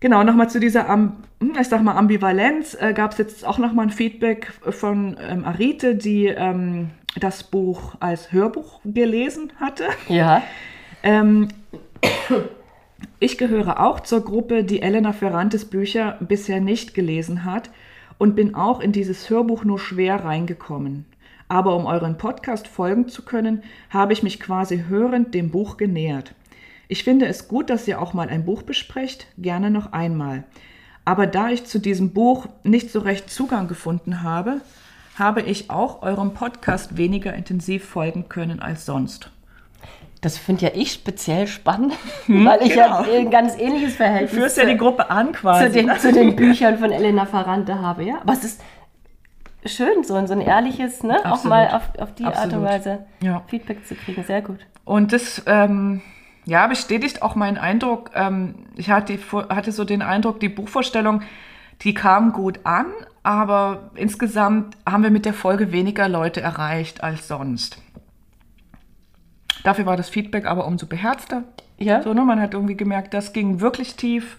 Genau, 0.00 0.22
nochmal 0.22 0.48
zu 0.48 0.60
dieser, 0.60 0.88
hm, 0.88 1.16
ich 1.60 1.68
sag 1.68 1.82
mal, 1.82 1.96
Ambivalenz. 1.96 2.76
Äh, 2.80 2.92
Gab 2.92 3.12
es 3.12 3.18
jetzt 3.18 3.46
auch 3.46 3.58
nochmal 3.58 3.86
ein 3.86 3.90
Feedback 3.90 4.52
von 4.70 5.16
ähm, 5.20 5.44
Arite, 5.44 5.96
die 5.96 6.26
ähm, 6.26 6.90
das 7.18 7.42
Buch 7.42 7.94
als 8.00 8.32
Hörbuch 8.32 8.80
gelesen 8.84 9.52
hatte. 9.58 9.86
Ja. 10.08 10.42
Ähm, 11.02 11.48
ich 13.18 13.38
gehöre 13.38 13.80
auch 13.80 14.00
zur 14.00 14.24
Gruppe, 14.24 14.62
die 14.62 14.82
Elena 14.82 15.12
Ferrantes 15.12 15.64
Bücher 15.64 16.16
bisher 16.20 16.60
nicht 16.60 16.94
gelesen 16.94 17.44
hat 17.44 17.70
und 18.18 18.36
bin 18.36 18.54
auch 18.54 18.80
in 18.80 18.92
dieses 18.92 19.28
Hörbuch 19.30 19.64
nur 19.64 19.78
schwer 19.78 20.24
reingekommen. 20.24 21.06
Aber 21.48 21.74
um 21.76 21.86
euren 21.86 22.18
Podcast 22.18 22.68
folgen 22.68 23.08
zu 23.08 23.24
können, 23.24 23.62
habe 23.90 24.12
ich 24.12 24.22
mich 24.22 24.38
quasi 24.38 24.84
hörend 24.88 25.34
dem 25.34 25.50
Buch 25.50 25.76
genähert. 25.76 26.34
Ich 26.90 27.04
finde 27.04 27.26
es 27.26 27.48
gut, 27.48 27.68
dass 27.68 27.86
ihr 27.86 28.00
auch 28.00 28.14
mal 28.14 28.30
ein 28.30 28.46
Buch 28.46 28.62
besprecht, 28.62 29.26
gerne 29.36 29.70
noch 29.70 29.92
einmal. 29.92 30.44
Aber 31.04 31.26
da 31.26 31.50
ich 31.50 31.66
zu 31.66 31.78
diesem 31.78 32.14
Buch 32.14 32.46
nicht 32.64 32.90
so 32.90 33.00
recht 33.00 33.28
Zugang 33.30 33.68
gefunden 33.68 34.22
habe, 34.22 34.62
habe 35.18 35.42
ich 35.42 35.68
auch 35.68 36.00
eurem 36.00 36.32
Podcast 36.32 36.96
weniger 36.96 37.34
intensiv 37.34 37.84
folgen 37.84 38.30
können 38.30 38.60
als 38.60 38.86
sonst. 38.86 39.30
Das 40.22 40.38
finde 40.38 40.66
ja 40.66 40.70
ich 40.74 40.92
speziell 40.92 41.46
spannend, 41.46 41.92
weil 42.26 42.62
ich 42.62 42.70
genau. 42.70 43.04
ja 43.04 43.18
ein 43.18 43.30
ganz 43.30 43.54
ähnliches 43.58 43.90
Du 43.90 43.96
Verhältnis 43.98 44.30
führst 44.32 44.56
ja 44.56 44.64
die 44.64 44.76
Gruppe 44.78 45.10
an 45.10 45.26
zu, 45.28 45.32
quasi. 45.40 45.70
den, 45.70 45.98
zu 45.98 46.10
den 46.10 46.36
Büchern 46.36 46.78
von 46.78 46.90
Elena 46.90 47.26
Ferrante 47.26 47.80
habe. 47.80 48.04
Ja, 48.04 48.22
aber 48.22 48.32
es 48.32 48.44
ist 48.44 48.62
schön, 49.66 50.04
so 50.04 50.14
ein, 50.14 50.26
so 50.26 50.32
ein 50.32 50.40
ehrliches, 50.40 51.02
ne? 51.02 51.18
auch 51.20 51.32
Absolut. 51.32 51.50
mal 51.50 51.68
auf, 51.68 51.90
auf 51.98 52.14
die 52.14 52.24
Art 52.24 52.36
und 52.36 52.42
Absolut. 52.44 52.66
Weise 52.66 53.06
Ja. 53.22 53.42
Feedback 53.46 53.86
zu 53.86 53.94
kriegen. 53.94 54.24
Sehr 54.24 54.40
gut. 54.40 54.58
Und 54.84 55.12
das 55.12 55.42
ähm, 55.46 56.00
ja, 56.48 56.66
bestätigt 56.66 57.20
auch 57.20 57.34
meinen 57.34 57.58
Eindruck. 57.58 58.10
Ähm, 58.14 58.54
ich 58.74 58.90
hatte, 58.90 59.18
hatte 59.50 59.70
so 59.70 59.84
den 59.84 60.00
Eindruck, 60.00 60.40
die 60.40 60.48
Buchvorstellung, 60.48 61.22
die 61.82 61.92
kam 61.92 62.32
gut 62.32 62.60
an, 62.64 62.86
aber 63.22 63.90
insgesamt 63.94 64.76
haben 64.88 65.02
wir 65.02 65.10
mit 65.10 65.26
der 65.26 65.34
Folge 65.34 65.72
weniger 65.72 66.08
Leute 66.08 66.40
erreicht 66.40 67.04
als 67.04 67.28
sonst. 67.28 67.82
Dafür 69.62 69.84
war 69.84 69.98
das 69.98 70.08
Feedback 70.08 70.46
aber 70.46 70.66
umso 70.66 70.86
beherzter. 70.86 71.44
Ja. 71.76 72.02
So, 72.02 72.14
ne? 72.14 72.22
Man 72.22 72.40
hat 72.40 72.54
irgendwie 72.54 72.76
gemerkt, 72.76 73.12
das 73.12 73.34
ging 73.34 73.60
wirklich 73.60 73.96
tief. 73.96 74.38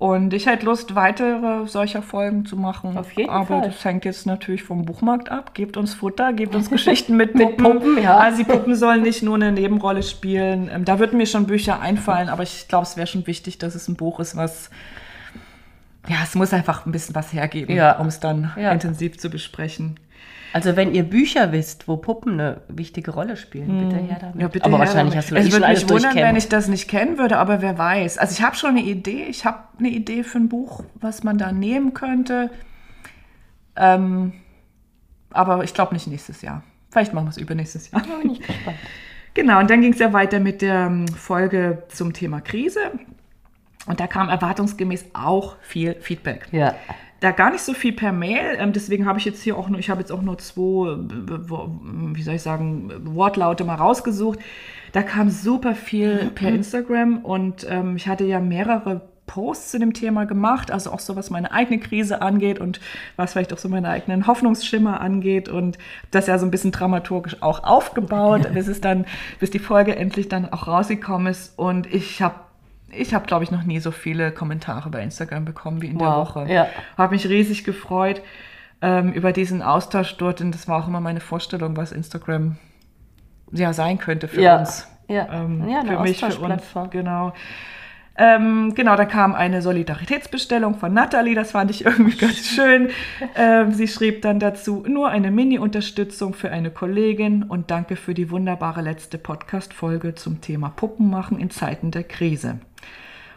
Und 0.00 0.32
ich 0.32 0.46
hätte 0.46 0.64
Lust, 0.64 0.94
weitere 0.94 1.66
solcher 1.66 2.00
Folgen 2.00 2.46
zu 2.46 2.56
machen. 2.56 2.96
Auf 2.96 3.12
jeden 3.12 3.28
Aber 3.28 3.44
Fall. 3.60 3.60
das 3.68 3.84
hängt 3.84 4.06
jetzt 4.06 4.24
natürlich 4.26 4.62
vom 4.62 4.86
Buchmarkt 4.86 5.30
ab. 5.30 5.52
Gebt 5.52 5.76
uns 5.76 5.92
Futter, 5.92 6.32
gebt 6.32 6.54
uns 6.54 6.70
Geschichten 6.70 7.18
mit 7.18 7.34
Mit 7.36 7.58
Puppen. 7.58 7.80
Puppen, 7.80 8.02
ja. 8.02 8.16
Also 8.16 8.38
die 8.38 8.44
Puppen 8.44 8.74
sollen 8.76 9.02
nicht 9.02 9.22
nur 9.22 9.34
eine 9.34 9.52
Nebenrolle 9.52 10.02
spielen. 10.02 10.70
Ähm, 10.72 10.86
da 10.86 10.98
würden 10.98 11.18
mir 11.18 11.26
schon 11.26 11.46
Bücher 11.46 11.80
einfallen, 11.80 12.30
aber 12.30 12.42
ich 12.44 12.66
glaube, 12.66 12.84
es 12.84 12.96
wäre 12.96 13.06
schon 13.06 13.26
wichtig, 13.26 13.58
dass 13.58 13.74
es 13.74 13.88
ein 13.88 13.96
Buch 13.96 14.20
ist, 14.20 14.36
was 14.38 14.70
ja, 16.08 16.16
es 16.24 16.34
muss 16.34 16.54
einfach 16.54 16.86
ein 16.86 16.92
bisschen 16.92 17.14
was 17.14 17.34
hergeben, 17.34 17.76
Ja. 17.76 17.98
um 17.98 18.06
es 18.06 18.20
dann 18.20 18.52
Ja. 18.56 18.72
intensiv 18.72 19.18
zu 19.18 19.28
besprechen. 19.28 20.00
Also 20.52 20.76
wenn 20.76 20.94
ihr 20.94 21.04
Bücher 21.04 21.52
wisst, 21.52 21.86
wo 21.86 21.96
Puppen 21.96 22.34
eine 22.34 22.62
wichtige 22.68 23.12
Rolle 23.12 23.36
spielen, 23.36 23.88
bitte 23.88 24.02
her 24.02 24.18
damit. 24.20 24.34
Hm. 24.34 24.40
Ja, 24.40 24.48
bitte 24.48 24.64
aber 24.64 24.78
her 24.78 24.80
wahrscheinlich 24.80 25.14
damit. 25.14 25.16
hast 25.16 25.30
du 25.30 25.36
Es 25.36 25.46
eh 25.46 25.52
würde 25.52 25.68
mich 25.68 25.88
wundern, 25.88 26.14
wenn 26.14 26.36
ich 26.36 26.48
das 26.48 26.68
nicht 26.68 26.88
kennen 26.88 27.18
würde, 27.18 27.38
aber 27.38 27.62
wer 27.62 27.78
weiß. 27.78 28.18
Also 28.18 28.32
ich 28.32 28.42
habe 28.42 28.56
schon 28.56 28.70
eine 28.70 28.82
Idee. 28.82 29.26
Ich 29.28 29.44
habe 29.44 29.58
eine 29.78 29.88
Idee 29.88 30.24
für 30.24 30.38
ein 30.38 30.48
Buch, 30.48 30.84
was 30.94 31.22
man 31.22 31.38
da 31.38 31.52
nehmen 31.52 31.94
könnte. 31.94 32.50
Ähm, 33.76 34.32
aber 35.30 35.62
ich 35.64 35.74
glaube 35.74 35.94
nicht 35.94 36.06
nächstes 36.06 36.42
Jahr. 36.42 36.62
Vielleicht 36.90 37.14
machen 37.14 37.26
wir 37.26 37.30
es 37.30 37.36
übernächstes 37.36 37.90
Jahr. 37.90 38.02
bin 38.22 38.32
ich 38.32 38.40
gespannt. 38.40 38.76
Genau, 39.32 39.60
und 39.60 39.70
dann 39.70 39.80
ging 39.80 39.92
es 39.92 40.00
ja 40.00 40.12
weiter 40.12 40.40
mit 40.40 40.60
der 40.60 40.86
ähm, 40.86 41.06
Folge 41.06 41.84
zum 41.88 42.12
Thema 42.12 42.40
Krise. 42.40 42.80
Und 43.86 44.00
da 44.00 44.06
kam 44.06 44.28
erwartungsgemäß 44.28 45.04
auch 45.14 45.56
viel 45.60 45.94
Feedback. 46.00 46.48
Ja. 46.50 46.74
Da 47.20 47.32
gar 47.32 47.50
nicht 47.50 47.62
so 47.62 47.74
viel 47.74 47.92
per 47.92 48.12
Mail, 48.12 48.56
ähm, 48.58 48.72
deswegen 48.72 49.06
habe 49.06 49.18
ich 49.18 49.24
jetzt 49.24 49.42
hier 49.42 49.56
auch 49.56 49.68
nur, 49.68 49.78
ich 49.78 49.90
habe 49.90 50.00
jetzt 50.00 50.10
auch 50.10 50.22
nur 50.22 50.38
zwei, 50.38 50.96
wie 50.98 52.22
soll 52.22 52.34
ich 52.34 52.42
sagen, 52.42 52.90
Wortlaute 53.04 53.64
mal 53.64 53.74
rausgesucht. 53.74 54.38
Da 54.92 55.02
kam 55.02 55.30
super 55.30 55.74
viel 55.74 56.32
per 56.34 56.48
Instagram 56.48 57.18
und 57.18 57.66
ähm, 57.68 57.96
ich 57.96 58.08
hatte 58.08 58.24
ja 58.24 58.40
mehrere 58.40 59.02
Posts 59.30 59.70
zu 59.70 59.78
dem 59.78 59.92
Thema 59.92 60.24
gemacht, 60.26 60.72
also 60.72 60.90
auch 60.90 60.98
so 60.98 61.14
was 61.14 61.30
meine 61.30 61.52
eigene 61.52 61.78
Krise 61.78 62.20
angeht 62.20 62.58
und 62.58 62.80
was 63.14 63.32
vielleicht 63.32 63.52
auch 63.52 63.58
so 63.58 63.68
meine 63.68 63.88
eigenen 63.88 64.26
Hoffnungsschimmer 64.26 65.00
angeht 65.00 65.48
und 65.48 65.78
das 66.10 66.26
ja 66.26 66.36
so 66.36 66.46
ein 66.46 66.50
bisschen 66.50 66.72
dramaturgisch 66.72 67.40
auch 67.40 67.62
aufgebaut, 67.62 68.52
bis 68.52 68.66
es 68.66 68.80
dann, 68.80 69.04
bis 69.38 69.50
die 69.50 69.60
Folge 69.60 69.94
endlich 69.94 70.28
dann 70.28 70.52
auch 70.52 70.66
rausgekommen 70.66 71.28
ist. 71.28 71.56
Und 71.56 71.86
ich 71.86 72.20
habe 72.20 72.34
ich 72.92 73.14
habe, 73.14 73.26
glaube 73.26 73.44
ich, 73.44 73.50
noch 73.50 73.62
nie 73.64 73.80
so 73.80 73.90
viele 73.90 74.32
Kommentare 74.32 74.88
bei 74.90 75.02
Instagram 75.02 75.44
bekommen 75.44 75.82
wie 75.82 75.88
in 75.88 75.98
der 75.98 76.08
Wow, 76.08 76.28
Woche. 76.34 76.52
ja. 76.52 76.66
Habe 76.98 77.14
mich 77.14 77.28
riesig 77.28 77.64
gefreut 77.64 78.22
ähm, 78.82 79.12
über 79.12 79.32
diesen 79.32 79.62
Austausch 79.62 80.16
dort. 80.16 80.40
Und 80.40 80.52
das 80.52 80.68
war 80.68 80.82
auch 80.82 80.88
immer 80.88 81.00
meine 81.00 81.20
Vorstellung, 81.20 81.76
was 81.76 81.92
Instagram 81.92 82.56
ja 83.52 83.72
sein 83.72 83.98
könnte 83.98 84.28
für 84.28 84.40
Ja, 84.42 84.58
uns. 84.60 84.88
ja. 85.08 85.28
Ähm, 85.32 85.68
Ja, 85.68 85.80
eine 85.80 85.96
für 85.96 86.00
mich, 86.00 86.18
für 86.20 86.38
uns. 86.38 86.62
Genau. 86.90 87.32
Ähm, 88.22 88.74
genau, 88.74 88.96
da 88.96 89.06
kam 89.06 89.34
eine 89.34 89.62
Solidaritätsbestellung 89.62 90.74
von 90.74 90.92
Natalie, 90.92 91.34
das 91.34 91.52
fand 91.52 91.70
ich 91.70 91.86
irgendwie 91.86 92.18
ganz 92.18 92.48
schön. 92.54 92.90
Ähm, 93.34 93.72
sie 93.72 93.88
schrieb 93.88 94.20
dann 94.20 94.38
dazu, 94.38 94.84
nur 94.86 95.08
eine 95.08 95.30
Mini-Unterstützung 95.30 96.34
für 96.34 96.50
eine 96.50 96.70
Kollegin 96.70 97.44
und 97.44 97.70
danke 97.70 97.96
für 97.96 98.12
die 98.12 98.30
wunderbare 98.30 98.82
letzte 98.82 99.16
Podcast-Folge 99.16 100.16
zum 100.16 100.42
Thema 100.42 100.68
Puppenmachen 100.68 101.40
in 101.40 101.48
Zeiten 101.48 101.92
der 101.92 102.04
Krise. 102.04 102.58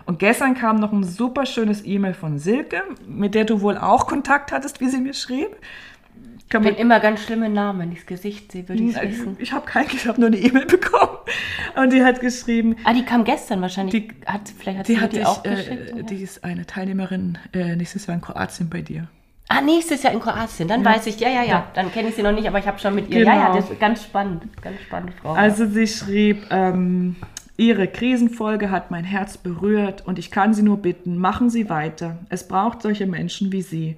Und 0.06 0.20
gestern 0.20 0.54
kam 0.54 0.82
noch 0.82 0.92
ein 0.92 1.06
super 1.06 1.46
schönes 1.46 1.86
E-Mail 1.86 2.14
von 2.14 2.38
Silke, 2.38 2.84
mit 3.08 3.36
der 3.36 3.46
du 3.46 3.62
wohl 3.62 3.78
auch 3.78 4.06
Kontakt 4.06 4.52
hattest, 4.52 4.82
wie 4.82 4.90
sie 4.90 5.00
mir 5.00 5.14
schrieb. 5.14 5.56
Kann 6.54 6.64
Ich 6.64 6.72
man, 6.72 6.80
immer 6.80 7.00
ganz 7.02 7.22
schlimme 7.24 7.50
Namen, 7.50 7.92
ich 7.92 8.00
das 8.00 8.06
Gesicht 8.08 8.52
sehe, 8.52 8.70
würde 8.70 8.82
ich 8.82 8.96
wissen. 9.02 9.36
ich 9.40 9.52
habe 9.52 9.66
kein, 9.66 9.88
ich 9.92 10.08
habe 10.08 10.20
nur 10.22 10.28
eine 10.28 10.38
E-Mail 10.38 10.66
bekommen. 10.68 11.18
Und 11.76 11.92
die 11.92 12.04
hat 12.04 12.22
geschrieben, 12.22 12.76
Ah, 12.86 12.94
die 12.94 13.04
kam 13.04 13.24
gestern 13.26 13.62
wahrscheinlich. 13.62 14.08
Die- 14.08 14.26
hat, 14.32 14.42
vielleicht 14.58 14.80
hat 14.80 14.88
die 14.88 14.94
sie 14.94 15.02
hat 15.02 15.12
die 15.14 15.18
dich, 15.18 15.26
auch 15.26 15.44
geschickt. 15.44 15.98
äh, 15.98 16.04
die 16.04 16.22
ist 16.24 16.44
eine 16.44 16.66
Teilnehmerin 16.66 17.38
äh, 17.54 17.76
nächstes 17.76 18.06
Jahr 18.08 18.16
in 18.16 18.22
Kroatien 18.22 18.70
bei 18.70 18.82
dir. 18.82 19.08
Ah, 19.50 19.62
nächstes 19.62 20.04
Jahr 20.04 20.14
in 20.14 20.20
Kroatien. 20.20 20.68
Dann 20.68 20.86
weiß 20.86 21.06
ich, 21.08 21.20
ja, 21.20 21.28
ja, 21.30 21.42
ja. 21.42 21.44
Ja. 21.48 21.68
Dann 21.74 21.92
kenne 21.92 22.10
ich 22.10 22.16
sie 22.16 22.24
noch 22.24 22.32
nicht, 22.32 22.48
aber 22.48 22.60
ich 22.60 22.68
habe 22.68 22.80
schon 22.80 22.96
mit 22.96 23.10
ihr. 23.10 23.24
Ja, 23.26 23.34
ja, 23.36 23.42
Genau. 23.48 23.56
das 23.58 23.70
ist 23.72 23.80
ganz 23.80 24.04
spannend. 24.04 24.44
Ganz 24.62 24.80
spannende 24.82 25.14
Frau. 25.22 25.34
Also 25.34 25.66
sie 25.66 25.88
schrieb, 25.88 26.44
ähm, 26.52 27.16
Ihre 27.58 27.88
Krisenfolge 27.88 28.72
hat 28.72 28.90
mein 28.90 29.04
Herz 29.04 29.38
berührt 29.38 30.06
und 30.08 30.18
ich 30.18 30.32
kann 30.32 30.54
Sie 30.56 30.64
nur 30.64 30.78
bitten, 30.78 31.18
machen 31.18 31.50
Sie 31.52 31.70
weiter. 31.70 32.18
Es 32.30 32.48
braucht 32.48 32.82
solche 32.82 33.06
Menschen 33.06 33.52
wie 33.52 33.62
Sie. 33.62 33.98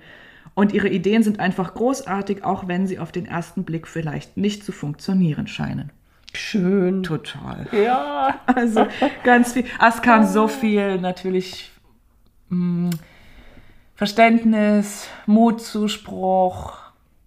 Und 0.56 0.72
Ihre 0.74 0.88
Ideen 0.88 1.22
sind 1.22 1.40
einfach 1.40 1.74
großartig, 1.76 2.44
auch 2.46 2.68
wenn 2.68 2.88
sie 2.88 2.98
auf 2.98 3.12
den 3.12 3.26
ersten 3.26 3.66
Blick 3.66 3.88
vielleicht 3.88 4.38
nicht 4.38 4.64
zu 4.64 4.72
funktionieren 4.72 5.48
scheinen. 5.48 5.92
schön. 6.34 7.04
Total. 7.04 7.68
Ja. 7.72 8.36
Also 8.48 8.88
ganz 9.24 9.54
viel. 9.54 9.66
Es 9.86 10.02
kam 10.02 10.26
so 10.26 10.48
viel 10.48 10.98
natürlich 11.00 11.72
mh, 12.50 12.92
Verständnis, 13.96 15.10
Mutzuspruch, 15.26 16.78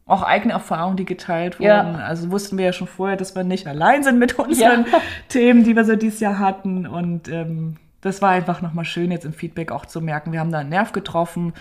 auch 0.06 0.22
eigene 0.22 0.54
Erfahrungen, 0.54 0.96
die 0.96 1.04
geteilt 1.04 1.58
wurden. 1.58 1.66
Ja. 1.66 1.94
Also 1.96 2.30
wussten 2.30 2.56
wir 2.56 2.64
ja 2.66 2.72
schon 2.72 2.86
vorher, 2.86 3.16
dass 3.16 3.34
wir 3.36 3.44
nicht 3.44 3.66
allein 3.66 4.02
sind 4.02 4.18
mit 4.18 4.38
unseren 4.38 4.86
Ja. 4.86 5.00
Themen, 5.28 5.64
die 5.64 5.76
wir 5.76 5.84
so 5.84 5.96
dieses 5.96 6.20
Jahr 6.20 6.38
hatten. 6.38 6.86
Und 6.86 7.28
ähm, 7.28 7.76
das 8.00 8.22
war 8.22 8.30
einfach 8.30 8.62
nochmal 8.62 8.84
schön, 8.86 9.10
jetzt 9.10 9.24
im 9.26 9.32
Feedback 9.34 9.70
auch 9.70 9.84
zu 9.86 10.00
merken, 10.00 10.32
wir 10.32 10.40
haben 10.40 10.52
da 10.52 10.58
einen 10.60 10.70
Nerv 10.70 10.92
getroffen 10.92 11.52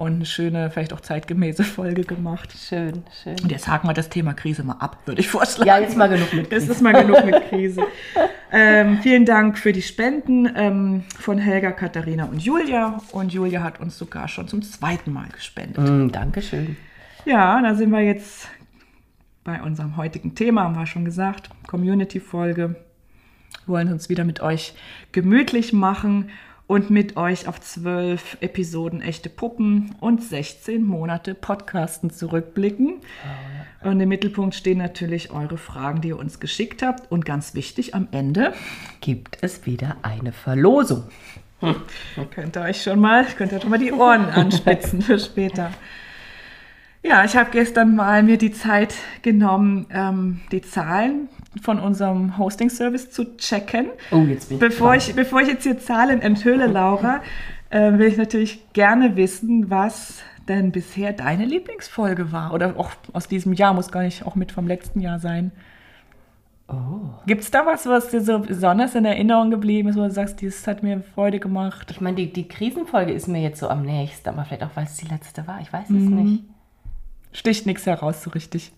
und 0.00 0.14
eine 0.14 0.24
schöne, 0.24 0.70
vielleicht 0.70 0.94
auch 0.94 1.00
zeitgemäße 1.00 1.62
Folge 1.62 2.04
gemacht. 2.04 2.54
Schön, 2.58 3.04
schön. 3.22 3.36
Und 3.42 3.52
jetzt 3.52 3.68
haken 3.68 3.86
wir 3.86 3.92
das 3.92 4.08
Thema 4.08 4.32
Krise 4.32 4.64
mal 4.64 4.76
ab, 4.78 4.96
würde 5.04 5.20
ich 5.20 5.28
vorschlagen. 5.28 5.68
Ja, 5.68 5.78
jetzt 5.78 5.94
mal 5.94 6.08
genug 6.08 6.32
mit 6.32 6.44
Es 6.50 6.60
Krise. 6.60 6.72
ist 6.72 6.80
mal 6.80 6.92
genug 6.92 7.22
mit 7.26 7.50
Krise. 7.50 7.82
ähm, 8.50 9.00
vielen 9.02 9.26
Dank 9.26 9.58
für 9.58 9.72
die 9.74 9.82
Spenden 9.82 10.50
ähm, 10.56 11.02
von 11.18 11.36
Helga, 11.36 11.72
Katharina 11.72 12.24
und 12.24 12.42
Julia. 12.42 12.98
Und 13.12 13.34
Julia 13.34 13.62
hat 13.62 13.78
uns 13.78 13.98
sogar 13.98 14.26
schon 14.28 14.48
zum 14.48 14.62
zweiten 14.62 15.12
Mal 15.12 15.28
gespendet. 15.28 15.86
Mm, 15.86 16.08
Dankeschön. 16.08 16.78
Ja, 17.26 17.60
da 17.60 17.74
sind 17.74 17.90
wir 17.90 18.00
jetzt 18.00 18.48
bei 19.44 19.60
unserem 19.60 19.98
heutigen 19.98 20.34
Thema, 20.34 20.62
haben 20.62 20.76
wir 20.76 20.86
schon 20.86 21.04
gesagt, 21.04 21.50
Community-Folge. 21.66 22.76
Wir 23.66 23.74
wollen 23.74 23.92
uns 23.92 24.08
wieder 24.08 24.24
mit 24.24 24.40
euch 24.40 24.72
gemütlich 25.12 25.74
machen 25.74 26.30
und 26.70 26.88
mit 26.88 27.16
euch 27.16 27.48
auf 27.48 27.60
zwölf 27.60 28.36
Episoden 28.40 29.02
echte 29.02 29.28
Puppen 29.28 29.96
und 29.98 30.22
16 30.22 30.84
Monate 30.84 31.34
Podcasten 31.34 32.10
zurückblicken. 32.10 33.00
Und 33.82 33.98
im 33.98 34.08
Mittelpunkt 34.08 34.54
stehen 34.54 34.78
natürlich 34.78 35.32
eure 35.32 35.58
Fragen, 35.58 36.00
die 36.00 36.10
ihr 36.10 36.16
uns 36.16 36.38
geschickt 36.38 36.84
habt. 36.84 37.10
Und 37.10 37.24
ganz 37.24 37.54
wichtig, 37.54 37.96
am 37.96 38.06
Ende 38.12 38.54
Gibt 39.00 39.38
es 39.40 39.66
wieder 39.66 39.96
eine 40.02 40.30
Verlosung. 40.30 41.02
könnt 42.30 42.56
ihr 42.56 42.62
euch 42.62 42.84
schon 42.84 43.00
mal, 43.00 43.26
könnt 43.36 43.50
ihr 43.50 43.60
schon 43.60 43.70
mal 43.70 43.78
die 43.80 43.90
Ohren 43.90 44.26
anspitzen 44.26 45.02
für 45.02 45.18
später. 45.18 45.72
Ja, 47.02 47.24
ich 47.24 47.34
habe 47.36 47.50
gestern 47.50 47.96
mal 47.96 48.22
mir 48.22 48.36
die 48.36 48.52
Zeit 48.52 48.94
genommen, 49.22 49.86
ähm, 49.90 50.40
die 50.52 50.60
Zahlen 50.60 51.28
von 51.62 51.80
unserem 51.80 52.36
Hosting-Service 52.36 53.10
zu 53.10 53.36
checken. 53.38 53.86
Oh, 54.10 54.18
jetzt 54.28 54.48
bin 54.48 54.56
ich 54.56 54.60
Bevor 54.60 54.94
ich, 54.94 55.14
bevor 55.14 55.40
ich 55.40 55.48
jetzt 55.48 55.62
hier 55.62 55.78
Zahlen 55.78 56.20
enthülle, 56.20 56.66
Laura, 56.66 57.22
äh, 57.70 57.92
will 57.92 58.06
ich 58.06 58.18
natürlich 58.18 58.72
gerne 58.74 59.16
wissen, 59.16 59.70
was 59.70 60.22
denn 60.46 60.72
bisher 60.72 61.12
deine 61.12 61.46
Lieblingsfolge 61.46 62.32
war. 62.32 62.52
Oder 62.52 62.74
auch 62.76 62.90
aus 63.12 63.28
diesem 63.28 63.54
Jahr, 63.54 63.72
muss 63.72 63.90
gar 63.90 64.02
nicht 64.02 64.26
auch 64.26 64.34
mit 64.34 64.52
vom 64.52 64.66
letzten 64.66 65.00
Jahr 65.00 65.18
sein. 65.18 65.52
Oh. 66.68 67.00
Gibt 67.26 67.42
es 67.42 67.50
da 67.50 67.66
was, 67.66 67.86
was 67.86 68.10
dir 68.10 68.20
so 68.20 68.38
besonders 68.40 68.94
in 68.94 69.04
Erinnerung 69.04 69.50
geblieben 69.50 69.88
ist, 69.88 69.96
wo 69.96 70.02
du 70.02 70.10
sagst, 70.10 70.42
das 70.42 70.66
hat 70.66 70.82
mir 70.82 71.00
Freude 71.14 71.40
gemacht? 71.40 71.90
Ich 71.90 72.00
meine, 72.00 72.16
die, 72.16 72.32
die 72.32 72.46
Krisenfolge 72.46 73.12
ist 73.12 73.26
mir 73.26 73.40
jetzt 73.42 73.58
so 73.58 73.68
am 73.68 73.82
nächsten, 73.82 74.28
aber 74.28 74.44
vielleicht 74.44 74.62
auch, 74.62 74.70
weil 74.74 74.84
es 74.84 74.96
die 74.96 75.08
letzte 75.08 75.46
war. 75.46 75.60
Ich 75.60 75.72
weiß 75.72 75.84
es 75.84 75.90
Mhm. 75.90 76.14
nicht. 76.14 76.44
Sticht 77.32 77.66
nichts 77.66 77.86
heraus 77.86 78.22
so 78.22 78.30
richtig. 78.30 78.72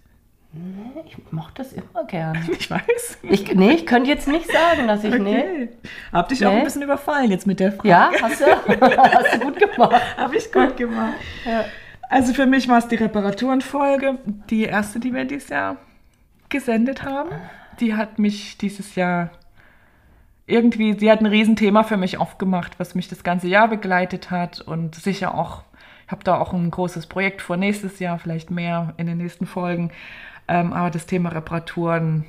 Ich 1.07 1.17
mochte 1.33 1.63
das 1.63 1.73
immer 1.73 2.05
gern. 2.07 2.37
Ich 2.59 2.71
weiß. 2.71 3.19
Ich, 3.23 3.55
nee, 3.55 3.71
ich 3.73 3.87
könnte 3.87 4.11
jetzt 4.11 4.29
nicht 4.29 4.47
sagen, 4.51 4.87
dass 4.87 5.03
ich, 5.03 5.19
nee. 5.19 5.39
Okay. 5.39 5.69
Hab 6.13 6.29
dich 6.29 6.45
auch 6.45 6.53
Nee. 6.53 6.59
ein 6.59 6.65
bisschen 6.65 6.83
überfallen 6.83 7.31
jetzt 7.31 7.47
mit 7.47 7.59
der 7.59 7.73
Frage. 7.73 7.89
Ja, 7.89 8.11
hast 8.21 8.41
du, 8.41 8.45
hast 8.81 9.35
du 9.35 9.41
gut 9.41 9.59
gemacht. 9.59 10.03
Habe 10.19 10.37
ich 10.37 10.53
gut 10.53 10.77
gemacht. 10.77 11.15
Ja. 11.47 11.65
Also 12.11 12.35
für 12.35 12.45
mich 12.45 12.69
war 12.69 12.77
es 12.79 12.89
die 12.89 12.97
Reparaturenfolge, 12.97 14.19
die 14.51 14.65
erste, 14.65 15.01
die 15.01 15.15
wir 15.15 15.25
dieses 15.25 15.49
Jahr 15.49 15.77
gesendet 16.51 17.03
haben. 17.05 17.31
Die 17.81 17.95
hat 17.95 18.19
mich 18.19 18.59
dieses 18.59 18.95
Jahr 18.95 19.31
irgendwie, 20.47 20.99
sie 20.99 21.11
hat 21.11 21.21
ein 21.21 21.27
Riesenthema 21.27 21.85
für 21.85 21.97
mich 21.97 22.19
aufgemacht, 22.19 22.79
was 22.79 22.95
mich 22.95 23.09
das 23.09 23.25
ganze 23.25 23.49
Jahr 23.49 23.69
begleitet 23.69 24.31
hat 24.31 24.61
und 24.61 24.95
sicher 24.97 25.35
auch, 25.35 25.63
habe 26.09 26.25
da 26.25 26.39
auch 26.39 26.53
ein 26.53 26.71
großes 26.71 27.07
Projekt 27.07 27.43
vor 27.43 27.57
nächstes 27.57 27.99
Jahr, 27.99 28.19
vielleicht 28.19 28.51
mehr 28.51 28.95
in 28.97 29.07
den 29.07 29.19
nächsten 29.19 29.47
Folgen. 29.47 29.91
Ähm, 30.49 30.73
aber 30.73 30.91
das 30.91 31.07
Thema 31.07 31.31
Reparaturen, 31.31 32.25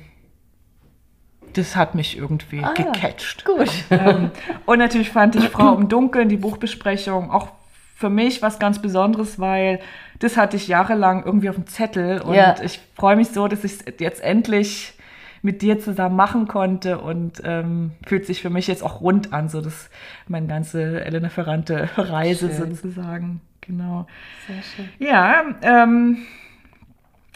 das 1.52 1.76
hat 1.76 1.94
mich 1.94 2.16
irgendwie 2.16 2.62
Ah, 2.62 2.72
gecatcht. 2.74 3.44
Gut. 3.44 3.70
Ähm, 3.90 4.30
und 4.66 4.78
natürlich 4.78 5.10
fand 5.10 5.36
ich 5.36 5.48
Frau 5.48 5.74
im 5.76 5.88
Dunkeln, 5.88 6.28
die 6.28 6.36
Buchbesprechung, 6.36 7.30
auch 7.30 7.48
für 7.96 8.10
mich 8.10 8.42
was 8.42 8.58
ganz 8.58 8.80
Besonderes, 8.80 9.38
weil 9.38 9.80
das 10.18 10.36
hatte 10.36 10.56
ich 10.56 10.66
jahrelang 10.68 11.24
irgendwie 11.24 11.48
auf 11.48 11.54
dem 11.54 11.66
Zettel. 11.66 12.20
Und 12.20 12.34
Ja. 12.34 12.54
ich 12.62 12.80
freue 12.96 13.16
mich 13.16 13.28
so, 13.28 13.46
dass 13.46 13.62
ich 13.62 13.72
es 13.74 13.84
jetzt 14.00 14.22
endlich 14.22 14.94
mit 15.42 15.60
dir 15.62 15.78
zusammen 15.78 16.16
machen 16.16 16.48
konnte 16.48 16.98
und 16.98 17.42
ähm, 17.44 17.92
fühlt 18.06 18.26
sich 18.26 18.40
für 18.40 18.50
mich 18.50 18.66
jetzt 18.66 18.82
auch 18.82 19.00
rund 19.02 19.32
an, 19.32 19.48
so 19.48 19.60
dass 19.60 19.90
meine 20.26 20.46
ganze 20.46 21.04
Elena 21.04 21.28
Ferrante 21.28 21.88
Reise 21.96 22.48
Schön. 22.48 22.74
sozusagen. 22.74 23.40
Genau. 23.66 24.06
Sehr 24.46 24.62
schön. 24.62 24.88
Ja, 24.98 25.44
ähm, 25.62 26.18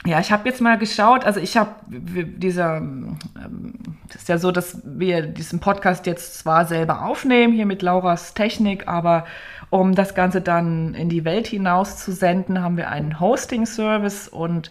ja, 0.07 0.21
ich 0.21 0.31
habe 0.31 0.49
jetzt 0.49 0.61
mal 0.61 0.79
geschaut, 0.79 1.25
also 1.25 1.41
ich 1.41 1.57
habe 1.57 1.75
dieser, 1.89 2.77
ähm, 2.77 3.17
das 4.07 4.23
ist 4.23 4.29
ja 4.29 4.39
so, 4.39 4.53
dass 4.53 4.81
wir 4.85 5.23
diesen 5.23 5.59
Podcast 5.59 6.07
jetzt 6.07 6.39
zwar 6.39 6.67
selber 6.67 7.05
aufnehmen, 7.05 7.53
hier 7.53 7.67
mit 7.67 7.83
Lauras 7.83 8.35
Technik, 8.35 8.87
aber 8.87 9.27
um 9.71 9.95
das 9.95 10.15
Ganze 10.15 10.41
dann 10.41 10.95
in 10.95 11.09
die 11.09 11.25
Welt 11.25 11.49
hinaus 11.49 11.97
zu 11.97 12.13
senden, 12.13 12.63
haben 12.63 12.77
wir 12.77 12.91
einen 12.91 13.19
Hosting-Service 13.19 14.29
und 14.29 14.71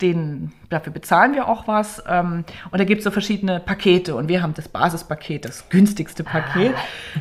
den, 0.00 0.52
dafür 0.70 0.92
bezahlen 0.92 1.34
wir 1.34 1.48
auch 1.48 1.66
was. 1.66 2.02
Ähm, 2.08 2.44
und 2.70 2.78
da 2.78 2.84
gibt 2.84 3.00
es 3.00 3.04
so 3.04 3.10
verschiedene 3.10 3.60
Pakete 3.60 4.14
und 4.14 4.28
wir 4.28 4.42
haben 4.42 4.54
das 4.54 4.68
Basispaket, 4.68 5.44
das 5.44 5.68
günstigste 5.68 6.24
Paket. 6.24 6.74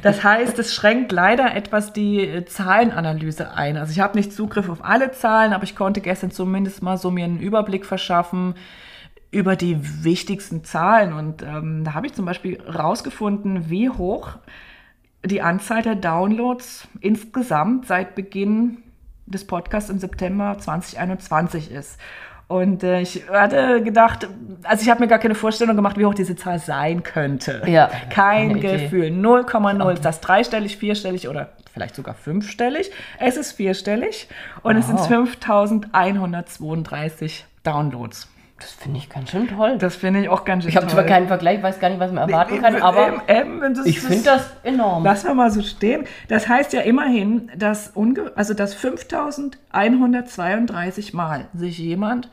Das 0.03 0.23
heißt, 0.23 0.57
es 0.59 0.73
schränkt 0.73 1.11
leider 1.11 1.55
etwas 1.55 1.93
die 1.93 2.21
äh, 2.21 2.45
Zahlenanalyse 2.45 3.53
ein. 3.53 3.77
Also 3.77 3.91
ich 3.91 3.99
habe 3.99 4.17
nicht 4.17 4.33
Zugriff 4.33 4.69
auf 4.69 4.83
alle 4.83 5.11
Zahlen, 5.11 5.53
aber 5.53 5.63
ich 5.63 5.75
konnte 5.75 6.01
gestern 6.01 6.31
zumindest 6.31 6.81
mal 6.81 6.97
so 6.97 7.11
mir 7.11 7.25
einen 7.25 7.39
Überblick 7.39 7.85
verschaffen 7.85 8.55
über 9.31 9.55
die 9.55 10.03
wichtigsten 10.03 10.63
Zahlen. 10.63 11.13
Und 11.13 11.43
ähm, 11.43 11.83
da 11.83 11.93
habe 11.93 12.07
ich 12.07 12.13
zum 12.13 12.25
Beispiel 12.25 12.61
rausgefunden, 12.61 13.69
wie 13.69 13.89
hoch 13.89 14.37
die 15.25 15.41
Anzahl 15.41 15.81
der 15.81 15.95
Downloads 15.95 16.87
insgesamt 17.01 17.87
seit 17.87 18.15
Beginn 18.15 18.77
des 19.25 19.45
Podcasts 19.45 19.89
im 19.89 19.99
September 19.99 20.57
2021 20.57 21.71
ist. 21.71 21.99
Und 22.47 22.83
äh, 22.83 23.01
ich 23.01 23.23
hatte 23.29 23.83
gedacht, 23.83 24.27
also 24.63 24.81
ich 24.81 24.89
habe 24.89 25.01
mir 25.01 25.07
gar 25.07 25.19
keine 25.19 25.35
Vorstellung 25.35 25.75
gemacht, 25.75 25.97
wie 25.97 26.05
hoch 26.05 26.13
diese 26.13 26.37
Zahl 26.37 26.59
sein 26.59 27.03
könnte. 27.03 27.61
Ja, 27.67 27.89
Kein. 28.09 28.61
Gefühl. 28.61 29.07
0,0. 29.07 29.93
Ist 29.93 30.05
das 30.05 30.21
dreistellig, 30.21 30.77
vierstellig 30.77 31.27
oder 31.27 31.49
vielleicht 31.73 31.95
sogar 31.95 32.13
fünfstellig? 32.15 32.89
Es 33.19 33.35
ist 33.35 33.51
vierstellig 33.51 34.29
und 34.63 34.77
es 34.77 34.87
sind 34.87 34.97
Wow. 34.99 35.07
5132 35.07 37.45
Downloads. 37.63 38.29
Das 38.59 38.71
finde 38.71 38.97
ich 38.97 39.07
ganz 39.09 39.29
schön 39.29 39.47
toll. 39.47 39.77
Das 39.77 39.95
finde 39.95 40.21
ich 40.21 40.29
auch 40.29 40.43
ganz 40.43 40.63
schön 40.63 40.69
ich 40.69 40.75
habe 40.77 40.87
zwar 40.87 41.01
toll. 41.03 41.09
keinen 41.09 41.27
Vergleich, 41.27 41.61
weiß 41.61 41.79
gar 41.79 41.89
nicht, 41.89 41.99
was 41.99 42.11
man 42.11 42.27
erwarten 42.27 42.59
kann, 42.61 42.75
Ähm, 42.75 42.81
aber 42.81 43.21
ähm, 43.27 43.61
das- 43.75 43.85
ich 43.85 43.99
finde 44.01 44.23
das 44.23 44.49
enorm. 44.63 45.03
Lassen 45.03 45.27
wir 45.27 45.35
mal 45.35 45.51
so 45.51 45.61
stehen. 45.61 46.05
Das 46.27 46.47
heißt 46.47 46.73
ja 46.73 46.81
immerhin, 46.81 47.51
dass, 47.55 47.89
unge 47.89 48.31
also 48.35 48.55
dass 48.55 48.73
5132 48.73 51.13
Mal 51.13 51.45
sich 51.53 51.77
jemand 51.77 52.29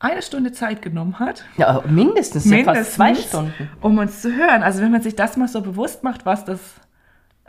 eine 0.00 0.22
Stunde 0.22 0.52
Zeit 0.52 0.82
genommen 0.82 1.18
hat, 1.18 1.44
Ja, 1.56 1.82
mindestens, 1.88 2.44
ja 2.50 2.64
fast 2.64 2.94
zwei 2.94 3.14
Stunden. 3.14 3.70
um 3.80 3.96
uns 3.98 4.20
zu 4.22 4.34
hören. 4.34 4.62
Also 4.62 4.82
wenn 4.82 4.90
man 4.90 5.02
sich 5.02 5.16
das 5.16 5.36
mal 5.36 5.48
so 5.48 5.62
bewusst 5.62 6.02
macht, 6.04 6.26
was 6.26 6.44
das 6.44 6.60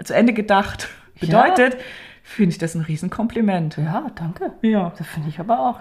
zu 0.03 0.13
Ende 0.13 0.34
gedacht 0.34 0.88
bedeutet, 1.19 1.77
finde 2.23 2.51
ich 2.51 2.58
das 2.58 2.75
ein 2.75 2.82
Riesenkompliment. 2.82 3.77
Ja, 3.77 4.08
danke. 4.15 4.51
Ja. 4.62 4.93
Das 4.97 5.08
finde 5.08 5.29
ich 5.29 5.39
aber 5.39 5.60
auch. 5.60 5.79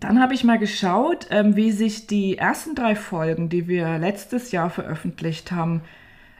Dann 0.00 0.20
habe 0.20 0.34
ich 0.34 0.44
mal 0.44 0.58
geschaut, 0.58 1.26
ähm, 1.30 1.56
wie 1.56 1.72
sich 1.72 2.06
die 2.06 2.38
ersten 2.38 2.74
drei 2.74 2.94
Folgen, 2.94 3.48
die 3.48 3.68
wir 3.68 3.98
letztes 3.98 4.52
Jahr 4.52 4.70
veröffentlicht 4.70 5.52
haben, 5.52 5.82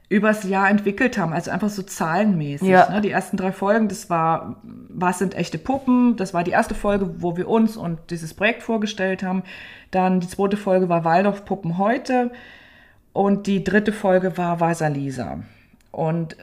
übers 0.09 0.45
Jahr 0.45 0.71
entwickelt 0.71 1.19
haben. 1.19 1.33
Also 1.33 1.51
einfach 1.51 1.69
so 1.69 1.83
zahlenmäßig. 1.83 2.69
Ja. 2.69 2.91
Ne? 2.91 3.01
Die 3.01 3.11
ersten 3.11 3.37
drei 3.37 3.53
Folgen, 3.53 3.89
das 3.89 4.09
war 4.09 4.57
Was 4.89 5.19
sind 5.19 5.35
echte 5.35 5.59
Puppen? 5.59 6.17
Das 6.17 6.33
war 6.33 6.45
die 6.45 6.53
erste 6.53 6.75
Folge, 6.75 7.23
wo 7.23 7.37
wir 7.37 7.49
uns 7.49 7.77
und 7.77 7.99
dieses 8.11 8.35
Projekt 8.35 8.63
vorgestellt 8.63 9.23
haben. 9.23 9.43
Dann 9.91 10.21
die 10.21 10.29
zweite 10.29 10.57
Folge 10.57 10.89
war 10.89 11.05
Waldorf-Puppen 11.05 11.79
heute. 11.79 12.31
Und 13.13 13.47
die 13.47 13.65
dritte 13.65 13.93
Folge 13.93 14.37
war 14.37 14.61
Vasalisa. 14.61 15.41
Und 15.91 16.37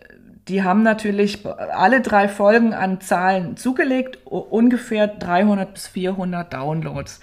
die 0.48 0.64
haben 0.64 0.84
natürlich 0.84 1.46
alle 1.74 2.02
drei 2.02 2.28
Folgen 2.28 2.74
an 2.74 3.00
Zahlen 3.02 3.56
zugelegt, 3.58 4.20
ungefähr 4.26 5.08
300 5.08 5.74
bis 5.74 5.88
400 5.88 6.54
Downloads. 6.54 7.20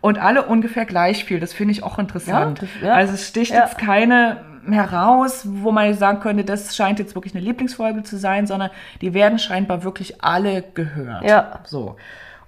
Und 0.00 0.18
alle 0.18 0.44
ungefähr 0.46 0.84
gleich 0.84 1.24
viel. 1.24 1.38
Das 1.38 1.52
finde 1.52 1.72
ich 1.72 1.82
auch 1.84 1.98
interessant. 1.98 2.60
Ja, 2.60 2.66
das- 2.80 2.82
ja. 2.88 2.94
Also 2.94 3.12
es 3.14 3.28
sticht 3.28 3.52
Ja. 3.52 3.60
jetzt 3.64 3.78
keine 3.78 4.38
heraus, 4.68 5.42
wo 5.48 5.70
man 5.72 5.92
sagen 5.94 6.20
könnte, 6.20 6.44
das 6.44 6.74
scheint 6.76 6.98
jetzt 6.98 7.14
wirklich 7.14 7.34
eine 7.34 7.44
Lieblingsfolge 7.44 8.02
zu 8.04 8.16
sein, 8.16 8.46
sondern 8.46 8.70
die 9.00 9.12
werden 9.14 9.38
scheinbar 9.38 9.84
wirklich 9.84 10.22
alle 10.24 10.62
gehört. 10.74 11.24
Ja. 11.24 11.60
So. 11.64 11.96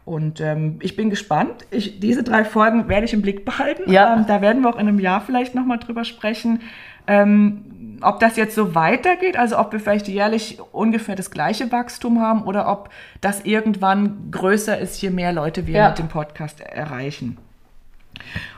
Und 0.04 0.40
ähm, 0.40 0.78
ich 0.80 0.96
bin 0.96 1.10
gespannt. 1.10 1.64
Ich, 1.70 1.98
diese 2.00 2.22
drei 2.22 2.44
Folgen 2.44 2.88
werde 2.88 3.04
ich 3.06 3.12
im 3.14 3.22
Blick 3.22 3.44
behalten. 3.44 3.90
Ja. 3.90 4.14
Ähm, 4.16 4.26
da 4.26 4.40
werden 4.40 4.62
wir 4.62 4.68
auch 4.70 4.74
in 4.78 4.86
einem 4.88 4.98
Jahr 5.00 5.20
vielleicht 5.20 5.54
nochmal 5.54 5.78
drüber 5.78 6.04
sprechen. 6.04 6.60
Ähm, 7.06 7.64
ob 8.04 8.20
das 8.20 8.36
jetzt 8.36 8.54
so 8.54 8.74
weitergeht, 8.74 9.36
also 9.36 9.58
ob 9.58 9.72
wir 9.72 9.80
vielleicht 9.80 10.08
jährlich 10.08 10.58
ungefähr 10.72 11.16
das 11.16 11.30
gleiche 11.30 11.70
Wachstum 11.72 12.20
haben 12.20 12.42
oder 12.42 12.68
ob 12.68 12.90
das 13.20 13.42
irgendwann 13.44 14.30
größer 14.30 14.78
ist, 14.78 15.00
je 15.02 15.10
mehr 15.10 15.32
Leute 15.32 15.66
wir 15.66 15.74
Ja. 15.74 15.88
mit 15.88 15.98
dem 15.98 16.08
Podcast 16.08 16.60
erreichen. 16.60 17.38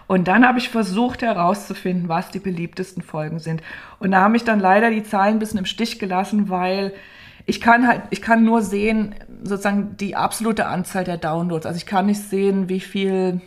Und 0.06 0.28
dann 0.28 0.46
habe 0.46 0.58
ich 0.58 0.68
versucht 0.68 1.22
herauszufinden, 1.22 2.08
was 2.08 2.30
die 2.30 2.38
beliebtesten 2.38 3.02
Folgen 3.02 3.38
sind. 3.40 3.62
Und 3.98 4.12
da 4.12 4.20
haben 4.20 4.32
mich 4.32 4.44
dann 4.44 4.60
leider 4.60 4.90
die 4.90 5.02
Zahlen 5.02 5.36
ein 5.36 5.38
bisschen 5.38 5.58
im 5.58 5.64
Stich 5.66 5.98
gelassen, 5.98 6.48
weil 6.48 6.92
ich 7.46 7.60
kann 7.60 7.86
halt, 7.86 8.02
ich 8.10 8.22
kann 8.22 8.44
nur 8.44 8.62
sehen, 8.62 9.14
sozusagen 9.42 9.96
die 9.96 10.14
absolute 10.16 10.66
Anzahl 10.66 11.04
der 11.04 11.16
Downloads. 11.16 11.66
Also 11.66 11.76
ich 11.76 11.86
kann 11.86 12.06
nicht 12.06 12.20
sehen, 12.20 12.68
wie 12.68 12.80
viel. 12.80 13.40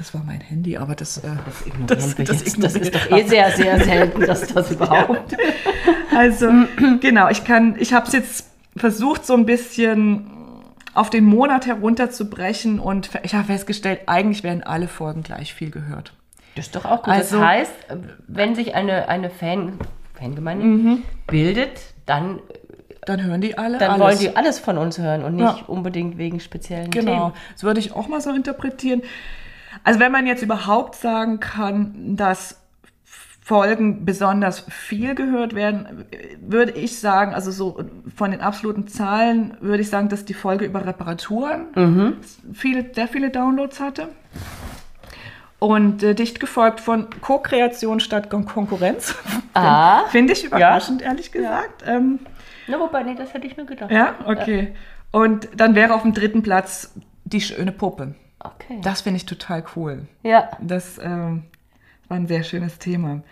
Das 0.00 0.14
war 0.14 0.22
mein 0.24 0.40
Handy, 0.40 0.78
aber 0.78 0.94
das. 0.94 1.18
Äh, 1.18 1.28
Das 1.86 2.16
Das- 2.16 2.42
das. 2.42 2.54
Das 2.56 2.74
ist 2.74 2.94
doch 2.94 3.10
eh 3.10 3.22
sehr, 3.24 3.50
sehr 3.50 3.78
selten, 3.84 4.22
dass 4.22 4.46
das 4.46 4.70
überhaupt. 4.76 5.36
Also, 6.16 6.48
genau, 7.00 7.28
ich 7.28 7.44
kann, 7.44 7.76
ich 7.78 7.92
habe 7.92 8.06
es 8.06 8.14
jetzt 8.14 8.46
versucht, 8.74 9.26
so 9.26 9.34
ein 9.34 9.44
bisschen 9.44 10.24
auf 10.94 11.10
den 11.10 11.24
Monat 11.24 11.66
herunterzubrechen 11.66 12.80
und 12.80 13.10
ich 13.24 13.34
habe 13.34 13.44
festgestellt, 13.44 14.00
eigentlich 14.06 14.42
werden 14.42 14.62
alle 14.62 14.88
Folgen 14.88 15.22
gleich 15.22 15.52
viel 15.52 15.70
gehört. 15.70 16.14
Das 16.56 16.66
ist 16.66 16.74
doch 16.76 16.86
auch 16.86 17.02
gut. 17.02 17.12
Also- 17.12 17.38
das 17.38 17.46
heißt, 17.46 17.72
wenn 18.26 18.54
sich 18.54 18.74
eine, 18.74 19.06
eine 19.08 19.28
Fan, 19.28 19.74
Fangemeinde 20.14 20.64
Mhm. 20.64 21.02
bildet, 21.26 21.78
dann, 22.06 22.38
Dann 23.04 23.22
hören 23.22 23.40
die 23.42 23.56
alle 23.58 23.76
dann 23.76 23.90
alles. 23.92 24.02
wollen 24.02 24.18
die 24.18 24.34
alles 24.36 24.58
von 24.58 24.78
uns 24.78 24.98
hören 24.98 25.24
und 25.24 25.36
nicht 25.36 25.58
Ja. 25.58 25.64
unbedingt 25.66 26.16
wegen 26.16 26.40
speziellen 26.40 26.90
Genau, 26.90 27.12
Themen. 27.30 27.32
das 27.52 27.62
würde 27.64 27.80
ich 27.80 27.92
auch 27.92 28.08
mal 28.08 28.20
so 28.22 28.30
interpretieren. 28.30 29.02
Also 29.84 30.00
wenn 30.00 30.12
man 30.12 30.26
jetzt 30.26 30.42
überhaupt 30.42 30.94
sagen 30.96 31.40
kann, 31.40 32.16
dass 32.16 32.56
Folgen 33.42 34.04
besonders 34.04 34.60
viel 34.68 35.14
gehört 35.16 35.54
werden, 35.54 36.04
würde 36.40 36.72
ich 36.72 36.98
sagen, 37.00 37.34
also 37.34 37.50
so 37.50 37.82
von 38.14 38.30
den 38.30 38.40
absoluten 38.40 38.86
Zahlen 38.86 39.56
würde 39.60 39.82
ich 39.82 39.90
sagen, 39.90 40.08
dass 40.08 40.24
die 40.24 40.34
Folge 40.34 40.64
über 40.66 40.86
Reparaturen 40.86 41.66
Mhm. 41.74 42.16
viele, 42.52 42.86
sehr 42.94 43.08
viele 43.08 43.30
Downloads 43.30 43.80
hatte. 43.80 44.08
Und 45.58 46.02
äh, 46.02 46.14
dicht 46.14 46.40
gefolgt 46.40 46.80
von 46.80 47.08
Co-Kreation 47.20 48.00
statt 48.00 48.30
Kon 48.30 48.44
Konkurrenz. 48.46 49.14
Ah. 49.52 50.04
Finde 50.10 50.32
ich 50.32 50.44
überraschend, 50.44 51.02
ehrlich 51.02 51.32
gesagt. 51.32 51.82
Ähm, 51.84 52.20
Na, 52.68 52.78
wobei, 52.78 53.02
nee, 53.02 53.16
das 53.16 53.34
hätte 53.34 53.48
ich 53.48 53.56
mir 53.56 53.64
gedacht. 53.64 53.90
ja, 53.90 54.14
okay. 54.24 54.74
Und 55.10 55.48
dann 55.56 55.74
wäre 55.74 55.92
auf 55.92 56.02
dem 56.02 56.14
dritten 56.14 56.42
Platz 56.44 56.92
die 57.24 57.40
schöne 57.40 57.72
Puppe. 57.72 58.14
Okay. 58.42 58.80
Das 58.82 59.02
finde 59.02 59.18
ich 59.18 59.26
total 59.26 59.64
cool. 59.76 60.06
ja. 60.22 60.50
Das 60.60 60.98
ähm, 60.98 61.44
war 62.08 62.16
ein 62.16 62.26
sehr 62.26 62.42
schönes 62.42 62.78
Thema. 62.78 63.22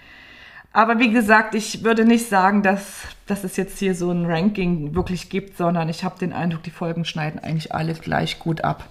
Aber 0.73 0.99
wie 0.99 1.11
gesagt, 1.11 1.55
ich 1.55 1.83
würde 1.83 2.05
nicht 2.05 2.29
sagen, 2.29 2.63
dass, 2.63 3.03
dass 3.27 3.43
es 3.43 3.57
jetzt 3.57 3.79
hier 3.79 3.95
so 3.95 4.11
ein 4.11 4.27
Ranking 4.27 4.95
wirklich 4.95 5.31
gibt, 5.31 5.57
sondern 5.57 5.89
ich 5.89 6.05
habe 6.05 6.19
den 6.19 6.33
Eindruck, 6.33 6.63
die 6.63 6.71
Folgen 6.71 7.05
schneiden 7.05 7.41
eigentlich 7.41 7.75
alle 7.75 7.95
gleich 7.95 8.39
gut 8.39 8.63
ab. 8.63 8.85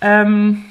Ähm, 0.00 0.64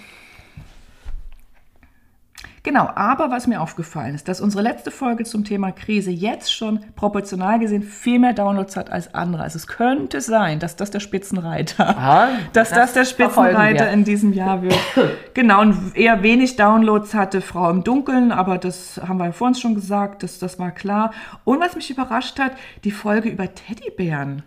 Genau, 2.63 2.89
aber 2.95 3.31
was 3.31 3.47
mir 3.47 3.61
aufgefallen 3.61 4.15
ist, 4.15 4.27
dass 4.27 4.41
unsere 4.41 4.63
letzte 4.63 4.91
Folge 4.91 5.23
zum 5.23 5.43
Thema 5.45 5.71
Krise 5.71 6.11
jetzt 6.11 6.53
schon 6.53 6.81
proportional 6.95 7.59
gesehen 7.59 7.83
viel 7.83 8.19
mehr 8.19 8.33
Downloads 8.33 8.75
hat 8.75 8.91
als 8.91 9.13
andere. 9.13 9.43
Also 9.43 9.57
es 9.57 9.67
könnte 9.67 10.21
sein, 10.21 10.59
dass 10.59 10.75
das 10.75 10.91
der 10.91 10.99
Spitzenreiter, 10.99 11.89
Aha, 11.89 12.29
dass 12.53 12.69
das, 12.69 12.77
das 12.77 12.93
der 12.93 13.05
Spitzenreiter 13.05 13.89
in 13.91 14.03
diesem 14.03 14.33
Jahr 14.33 14.61
wird. 14.61 14.77
genau, 15.33 15.61
und 15.61 15.95
eher 15.95 16.21
wenig 16.21 16.55
Downloads 16.55 17.13
hatte 17.13 17.41
Frau 17.41 17.69
im 17.69 17.83
Dunkeln, 17.83 18.31
aber 18.31 18.57
das 18.57 18.99
haben 19.07 19.17
wir 19.17 19.25
ja 19.25 19.31
vorhin 19.31 19.55
schon 19.55 19.75
gesagt, 19.75 20.23
das, 20.23 20.39
das 20.39 20.59
war 20.59 20.71
klar. 20.71 21.13
Und 21.45 21.61
was 21.61 21.75
mich 21.75 21.89
überrascht 21.89 22.39
hat, 22.39 22.53
die 22.83 22.91
Folge 22.91 23.29
über 23.29 23.53
Teddybären 23.53 24.43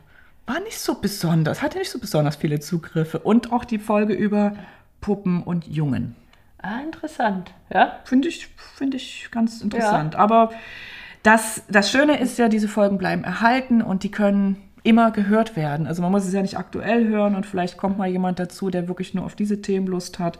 war 0.46 0.60
nicht 0.60 0.78
so 0.78 0.94
besonders, 0.94 1.62
hatte 1.62 1.78
nicht 1.78 1.90
so 1.90 1.98
besonders 1.98 2.36
viele 2.36 2.60
Zugriffe. 2.60 3.18
Und 3.20 3.52
auch 3.52 3.64
die 3.64 3.78
Folge 3.78 4.12
über 4.12 4.52
Puppen 5.00 5.42
und 5.42 5.66
Jungen. 5.66 6.16
Ah, 6.62 6.80
interessant. 6.84 7.52
Ja. 7.72 7.98
Finde 8.04 8.28
ich, 8.28 8.48
finde 8.76 8.96
ich 8.96 9.28
ganz 9.32 9.60
interessant. 9.60 10.14
Aber 10.14 10.50
das, 11.22 11.62
das 11.68 11.90
Schöne 11.90 12.18
ist 12.18 12.38
ja, 12.38 12.48
diese 12.48 12.68
Folgen 12.68 12.98
bleiben 12.98 13.24
erhalten 13.24 13.82
und 13.82 14.04
die 14.04 14.10
können 14.10 14.56
immer 14.84 15.10
gehört 15.10 15.56
werden. 15.56 15.86
Also 15.86 16.02
man 16.02 16.10
muss 16.10 16.24
es 16.24 16.32
ja 16.32 16.42
nicht 16.42 16.58
aktuell 16.58 17.06
hören 17.08 17.36
und 17.36 17.46
vielleicht 17.46 17.76
kommt 17.76 17.98
mal 17.98 18.08
jemand 18.08 18.38
dazu, 18.38 18.70
der 18.70 18.88
wirklich 18.88 19.14
nur 19.14 19.24
auf 19.24 19.34
diese 19.34 19.62
Themen 19.62 19.86
Lust 19.86 20.18
hat. 20.18 20.38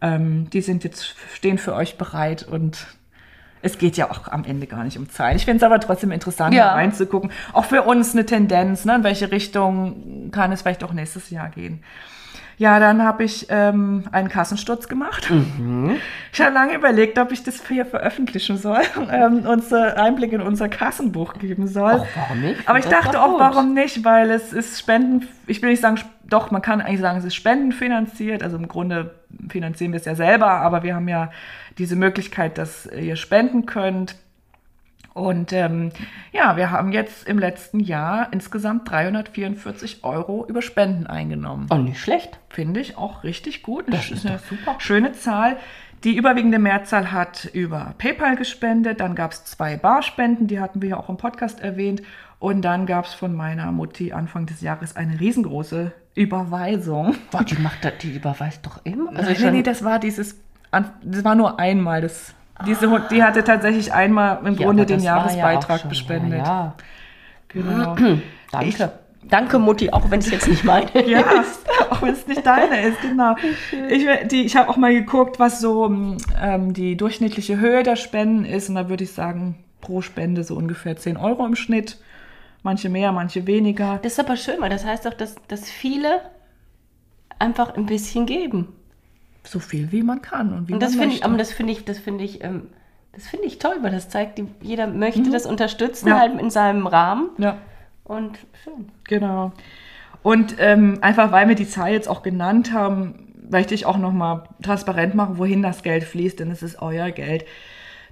Ähm, 0.00 0.48
die 0.50 0.60
sind 0.60 0.84
jetzt, 0.84 1.14
stehen 1.34 1.58
für 1.58 1.74
euch 1.74 1.98
bereit 1.98 2.44
und 2.44 2.86
es 3.62 3.78
geht 3.78 3.96
ja 3.96 4.10
auch 4.10 4.28
am 4.28 4.44
Ende 4.44 4.66
gar 4.66 4.84
nicht 4.84 4.98
um 4.98 5.08
Zeit. 5.10 5.36
Ich 5.36 5.44
finde 5.44 5.58
es 5.58 5.62
aber 5.64 5.80
trotzdem 5.80 6.12
interessant, 6.12 6.54
Ja. 6.54 6.72
reinzugucken. 6.72 7.30
Auch 7.52 7.64
für 7.64 7.82
uns 7.82 8.12
eine 8.12 8.24
Tendenz, 8.24 8.84
ne? 8.84 8.96
in 8.96 9.04
welche 9.04 9.30
Richtung 9.32 10.30
kann 10.30 10.52
es 10.52 10.62
vielleicht 10.62 10.84
auch 10.84 10.92
nächstes 10.92 11.30
Jahr 11.30 11.48
gehen. 11.48 11.82
Ja, 12.58 12.80
dann 12.80 13.02
habe 13.04 13.22
ich 13.22 13.46
ähm, 13.50 14.04
einen 14.12 14.28
Kassensturz 14.28 14.88
gemacht. 14.88 15.30
Ich 16.30 16.42
habe 16.42 16.52
lange 16.52 16.74
überlegt, 16.74 17.18
ob 17.18 17.32
ich 17.32 17.42
das 17.42 17.66
hier 17.66 17.86
veröffentlichen 17.86 18.58
soll, 18.58 18.82
ähm, 19.10 19.44
unser 19.46 19.98
Einblick 19.98 20.32
in 20.32 20.42
unser 20.42 20.68
Kassenbuch 20.68 21.34
geben 21.34 21.66
soll. 21.66 22.02
Ach, 22.04 22.06
warum 22.14 22.42
nicht? 22.42 22.68
Aber 22.68 22.78
ich 22.78 22.84
Das 22.84 23.02
dachte 23.02 23.20
auch, 23.22 23.38
warum 23.40 23.74
nicht, 23.74 24.04
weil 24.04 24.30
es 24.30 24.52
ist 24.52 24.78
Spenden, 24.78 25.26
ich 25.46 25.62
will 25.62 25.70
nicht 25.70 25.80
sagen, 25.80 25.98
doch, 26.28 26.50
man 26.50 26.62
kann 26.62 26.80
eigentlich 26.80 27.00
sagen, 27.00 27.18
es 27.18 27.24
ist 27.24 27.34
spendenfinanziert. 27.34 28.42
Also 28.42 28.56
im 28.56 28.68
Grunde 28.68 29.14
finanzieren 29.48 29.92
wir 29.92 29.98
es 29.98 30.04
ja 30.04 30.14
selber, 30.14 30.50
aber 30.50 30.82
wir 30.82 30.94
haben 30.94 31.08
ja 31.08 31.30
diese 31.78 31.96
Möglichkeit, 31.96 32.58
dass 32.58 32.86
ihr 32.86 33.16
spenden 33.16 33.66
könnt. 33.66 34.16
Und 35.18 35.52
ähm, 35.52 35.90
ja, 36.30 36.56
wir 36.56 36.70
haben 36.70 36.92
jetzt 36.92 37.26
im 37.26 37.40
letzten 37.40 37.80
Jahr 37.80 38.28
insgesamt 38.32 38.88
344 38.88 40.04
Euro 40.04 40.46
über 40.48 40.62
Spenden 40.62 41.08
eingenommen. 41.08 41.66
Oh, 41.70 41.76
nicht 41.76 41.98
schlecht. 41.98 42.38
Finde 42.48 42.78
ich 42.78 42.96
auch 42.96 43.24
richtig 43.24 43.64
gut. 43.64 43.86
Das 43.88 44.12
ist 44.12 44.24
doch 44.24 44.38
super. 44.38 44.76
Schöne 44.78 45.12
Zahl. 45.12 45.56
Die 46.04 46.16
überwiegende 46.16 46.60
Mehrzahl 46.60 47.10
hat 47.10 47.46
über 47.52 47.94
PayPal 47.98 48.36
gespendet. 48.36 49.00
Dann 49.00 49.16
gab 49.16 49.32
es 49.32 49.44
zwei 49.44 49.76
Barspenden, 49.76 50.46
die 50.46 50.60
hatten 50.60 50.80
wir 50.80 50.90
ja 50.90 50.96
auch 50.98 51.08
im 51.08 51.16
Podcast 51.16 51.58
erwähnt. 51.58 52.02
Und 52.38 52.62
dann 52.62 52.86
gab 52.86 53.06
es 53.06 53.14
von 53.14 53.34
meiner 53.34 53.72
Mutti 53.72 54.12
Anfang 54.12 54.46
des 54.46 54.60
Jahres 54.60 54.94
eine 54.94 55.18
riesengroße 55.18 55.90
Überweisung. 56.14 57.16
Boah, 57.32 57.42
die 57.42 57.56
macht 57.56 57.84
das, 57.84 57.94
die 58.00 58.14
überweist 58.14 58.64
doch 58.64 58.80
immer. 58.84 59.10
Also 59.16 59.32
nee, 59.46 59.50
nee, 59.50 59.62
das 59.64 59.82
war 59.82 59.98
dieses, 59.98 60.40
das 60.70 61.24
war 61.24 61.34
nur 61.34 61.58
einmal. 61.58 62.02
Das, 62.02 62.34
diese, 62.66 62.90
Hund- 62.90 63.10
die 63.10 63.22
hatte 63.22 63.44
tatsächlich 63.44 63.92
einmal 63.92 64.40
im 64.44 64.54
Ja, 64.54 64.66
Grunde 64.66 64.86
den 64.86 65.00
ja 65.00 65.16
Jahresbeitrag 65.16 65.80
schon- 65.80 65.88
bespendet. 65.88 66.38
Ja, 66.46 66.74
Genau. 67.48 67.94
ja. 67.96 68.18
Danke. 68.52 68.92
Danke, 69.24 69.58
Mutti, 69.58 69.90
auch 69.90 70.10
wenn 70.10 70.20
es 70.20 70.30
jetzt 70.30 70.48
nicht 70.48 70.64
meine 70.64 70.90
Ja, 71.06 71.20
ist. 71.20 71.66
auch 71.90 72.00
wenn 72.02 72.12
es 72.14 72.26
nicht 72.26 72.46
deine 72.46 72.80
ist, 72.82 73.00
genau. 73.02 73.34
Ich, 73.90 74.06
die- 74.28 74.44
ich 74.44 74.56
habe 74.56 74.70
auch 74.70 74.76
mal 74.76 74.94
geguckt, 74.94 75.38
was 75.38 75.60
so 75.60 75.86
ähm, 76.40 76.72
die 76.72 76.96
durchschnittliche 76.96 77.58
Höhe 77.58 77.82
der 77.82 77.96
Spenden 77.96 78.44
ist. 78.44 78.68
Und 78.70 78.76
da 78.76 78.88
würde 78.88 79.04
ich 79.04 79.12
sagen, 79.12 79.56
pro 79.80 80.00
Spende 80.00 80.44
so 80.44 80.56
ungefähr 80.56 80.96
10 80.96 81.16
Euro 81.18 81.44
im 81.44 81.56
Schnitt. 81.56 81.98
Manche 82.62 82.88
mehr, 82.88 83.12
manche 83.12 83.46
weniger. 83.46 83.98
Das 84.02 84.12
ist 84.12 84.20
aber 84.20 84.36
schön, 84.36 84.56
weil 84.60 84.70
das 84.70 84.84
heißt 84.84 85.04
doch, 85.06 85.14
dass, 85.14 85.36
dass 85.46 85.68
viele 85.70 86.20
einfach 87.38 87.76
ein 87.76 87.86
bisschen 87.86 88.26
geben. 88.26 88.68
So 89.50 89.58
viel 89.60 89.92
wie 89.92 90.02
man 90.02 90.20
kann 90.22 90.52
und 90.52 90.68
wie 90.68 90.74
Und 90.74 90.82
das 90.82 90.90
man 90.92 91.00
finde 91.00 91.14
ich, 91.14 91.20
möchte. 91.20 91.24
aber 91.26 91.38
das 91.38 91.52
finde 91.52 91.72
ich, 91.72 91.84
das 91.84 91.98
finde 91.98 92.24
ich, 92.24 92.44
ähm, 92.44 92.68
das 93.12 93.26
finde 93.28 93.46
ich 93.46 93.58
toll, 93.58 93.76
weil 93.80 93.90
das 93.92 94.08
zeigt, 94.08 94.40
jeder 94.60 94.86
möchte 94.86 95.30
das 95.30 95.46
unterstützen, 95.46 96.06
Mhm. 96.06 96.10
Ja. 96.12 96.18
halt 96.20 96.40
in 96.40 96.50
seinem 96.50 96.86
Rahmen. 96.86 97.30
ja. 97.38 97.56
Und 98.04 98.38
schön. 98.64 98.88
Genau. 99.04 99.52
Und 100.22 100.56
ähm, 100.58 100.98
einfach, 101.02 101.30
weil 101.30 101.46
wir 101.48 101.54
die 101.54 101.68
Zahl 101.68 101.92
jetzt 101.92 102.08
auch 102.08 102.22
genannt 102.22 102.72
haben, 102.72 103.34
möchte 103.50 103.74
ich 103.74 103.84
auch 103.86 103.98
nochmal 103.98 104.44
transparent 104.62 105.14
machen, 105.14 105.36
wohin 105.38 105.62
das 105.62 105.82
Geld 105.82 106.04
fließt, 106.04 106.40
denn 106.40 106.50
es 106.50 106.62
ist 106.62 106.80
euer 106.80 107.10
Geld. 107.10 107.44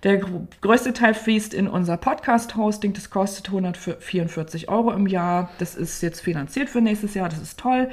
Der 0.02 0.18
gr- 0.18 0.46
größte 0.60 0.92
Teil 0.92 1.14
fließt 1.14 1.54
in 1.54 1.66
unser 1.66 1.96
Podcast-Hosting. 1.96 2.92
Das 2.92 3.08
kostet 3.08 3.48
144 3.48 4.68
Euro 4.68 4.92
im 4.92 5.06
Jahr. 5.06 5.48
Das 5.58 5.74
ist 5.74 6.02
jetzt 6.02 6.20
finanziert 6.20 6.68
für 6.68 6.80
nächstes 6.82 7.14
Jahr. 7.14 7.28
Das 7.30 7.38
ist 7.40 7.58
toll. 7.58 7.88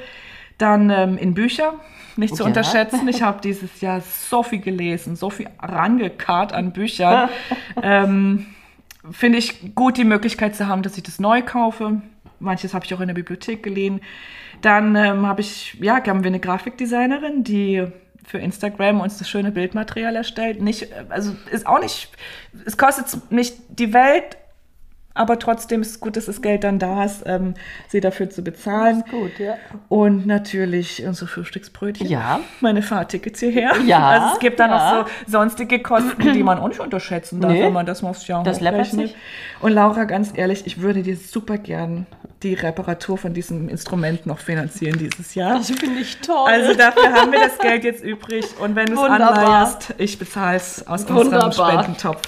Dann 0.58 0.90
ähm, 0.90 1.18
in 1.18 1.34
Bücher, 1.34 1.74
nicht 2.16 2.36
zu 2.36 2.44
Ja. 2.44 2.48
unterschätzen. 2.48 3.06
Ich 3.08 3.22
habe 3.22 3.40
dieses 3.40 3.80
Jahr 3.80 4.00
so 4.00 4.42
viel 4.42 4.60
gelesen, 4.60 5.16
so 5.16 5.30
viel 5.30 5.48
rangekarrt 5.60 6.52
an 6.52 6.72
Büchern. 6.72 7.28
ähm, 7.82 8.46
Finde 9.10 9.38
ich 9.38 9.74
gut, 9.74 9.96
die 9.98 10.04
Möglichkeit 10.04 10.56
zu 10.56 10.66
haben, 10.66 10.82
dass 10.82 10.96
ich 10.96 11.02
das 11.02 11.18
neu 11.18 11.42
kaufe. 11.42 12.00
Manches 12.38 12.72
habe 12.72 12.84
ich 12.84 12.94
auch 12.94 13.00
in 13.00 13.08
der 13.08 13.14
Bibliothek 13.14 13.62
geliehen. 13.62 14.00
Dann 14.62 14.96
ähm, 14.96 15.26
habe 15.26 15.40
ich, 15.40 15.76
ja, 15.80 15.96
haben 16.06 16.24
wir 16.24 16.28
eine 16.28 16.40
Grafikdesignerin, 16.40 17.44
die 17.44 17.86
für 18.26 18.38
Instagram 18.38 19.00
uns 19.00 19.18
das 19.18 19.28
schöne 19.28 19.50
Bildmaterial 19.50 20.16
erstellt. 20.16 20.62
Nicht, 20.62 20.88
also 21.10 21.34
ist 21.50 21.66
auch 21.66 21.80
nicht, 21.80 22.10
es 22.64 22.78
kostet 22.78 23.30
nicht 23.30 23.56
die 23.68 23.92
Welt, 23.92 24.38
aber 25.14 25.38
trotzdem 25.38 25.80
ist 25.82 25.90
es 25.90 26.00
gut, 26.00 26.16
dass 26.16 26.26
das 26.26 26.42
Geld 26.42 26.64
dann 26.64 26.78
da 26.78 27.04
ist, 27.04 27.22
ähm, 27.24 27.54
sie 27.88 28.00
dafür 28.00 28.28
zu 28.30 28.42
bezahlen. 28.42 29.04
Gut, 29.10 29.38
ja. 29.38 29.54
Und 29.88 30.26
natürlich 30.26 31.04
unsere 31.06 31.28
Frühstücksbrötchen. 31.28 32.08
Ja. 32.08 32.40
Meine 32.60 32.82
Fahrtickets 32.82 33.40
hierher. 33.40 33.72
Ja, 33.86 34.08
Also 34.08 34.34
es 34.34 34.38
gibt 34.40 34.58
dann 34.60 34.70
ja. 34.70 34.98
noch 35.00 35.08
so 35.08 35.12
sonstige 35.38 35.80
Kosten, 35.80 36.32
die 36.32 36.42
man 36.42 36.58
auch 36.58 36.68
nicht 36.68 36.80
unterschätzen 36.80 37.40
darf, 37.40 37.52
Nee. 37.52 37.62
wenn 37.62 37.72
man 37.72 37.86
das 37.86 38.02
mal 38.02 38.10
aufs 38.10 38.26
Jahr 38.26 38.42
Das 38.42 38.60
läppert 38.60 38.86
sich. 38.86 39.14
Und 39.60 39.72
Laura, 39.72 40.04
ganz 40.04 40.32
ehrlich, 40.34 40.66
ich 40.66 40.80
würde 40.80 41.02
dir 41.02 41.16
super 41.16 41.58
gern 41.58 42.06
die 42.42 42.54
Reparatur 42.54 43.16
von 43.16 43.32
diesem 43.32 43.68
Instrument 43.70 44.26
noch 44.26 44.38
finanzieren 44.38 44.98
dieses 44.98 45.34
Jahr. 45.34 45.56
Das 45.58 45.70
finde 45.70 46.00
ich 46.00 46.18
toll. 46.20 46.46
Also 46.46 46.74
dafür 46.74 47.12
haben 47.14 47.32
wir 47.32 47.40
das 47.40 47.58
Geld 47.58 47.84
jetzt 47.84 48.04
übrig. 48.04 48.44
Und 48.60 48.74
wenn 48.76 48.86
du 48.86 48.94
es 48.94 48.98
anleierst, 49.10 49.94
ich 49.96 50.18
bezahle 50.18 50.56
es 50.56 50.86
aus 50.86 51.02
unserem 51.04 51.26
Wunderbar. 51.32 51.52
Spendentopf. 51.52 52.20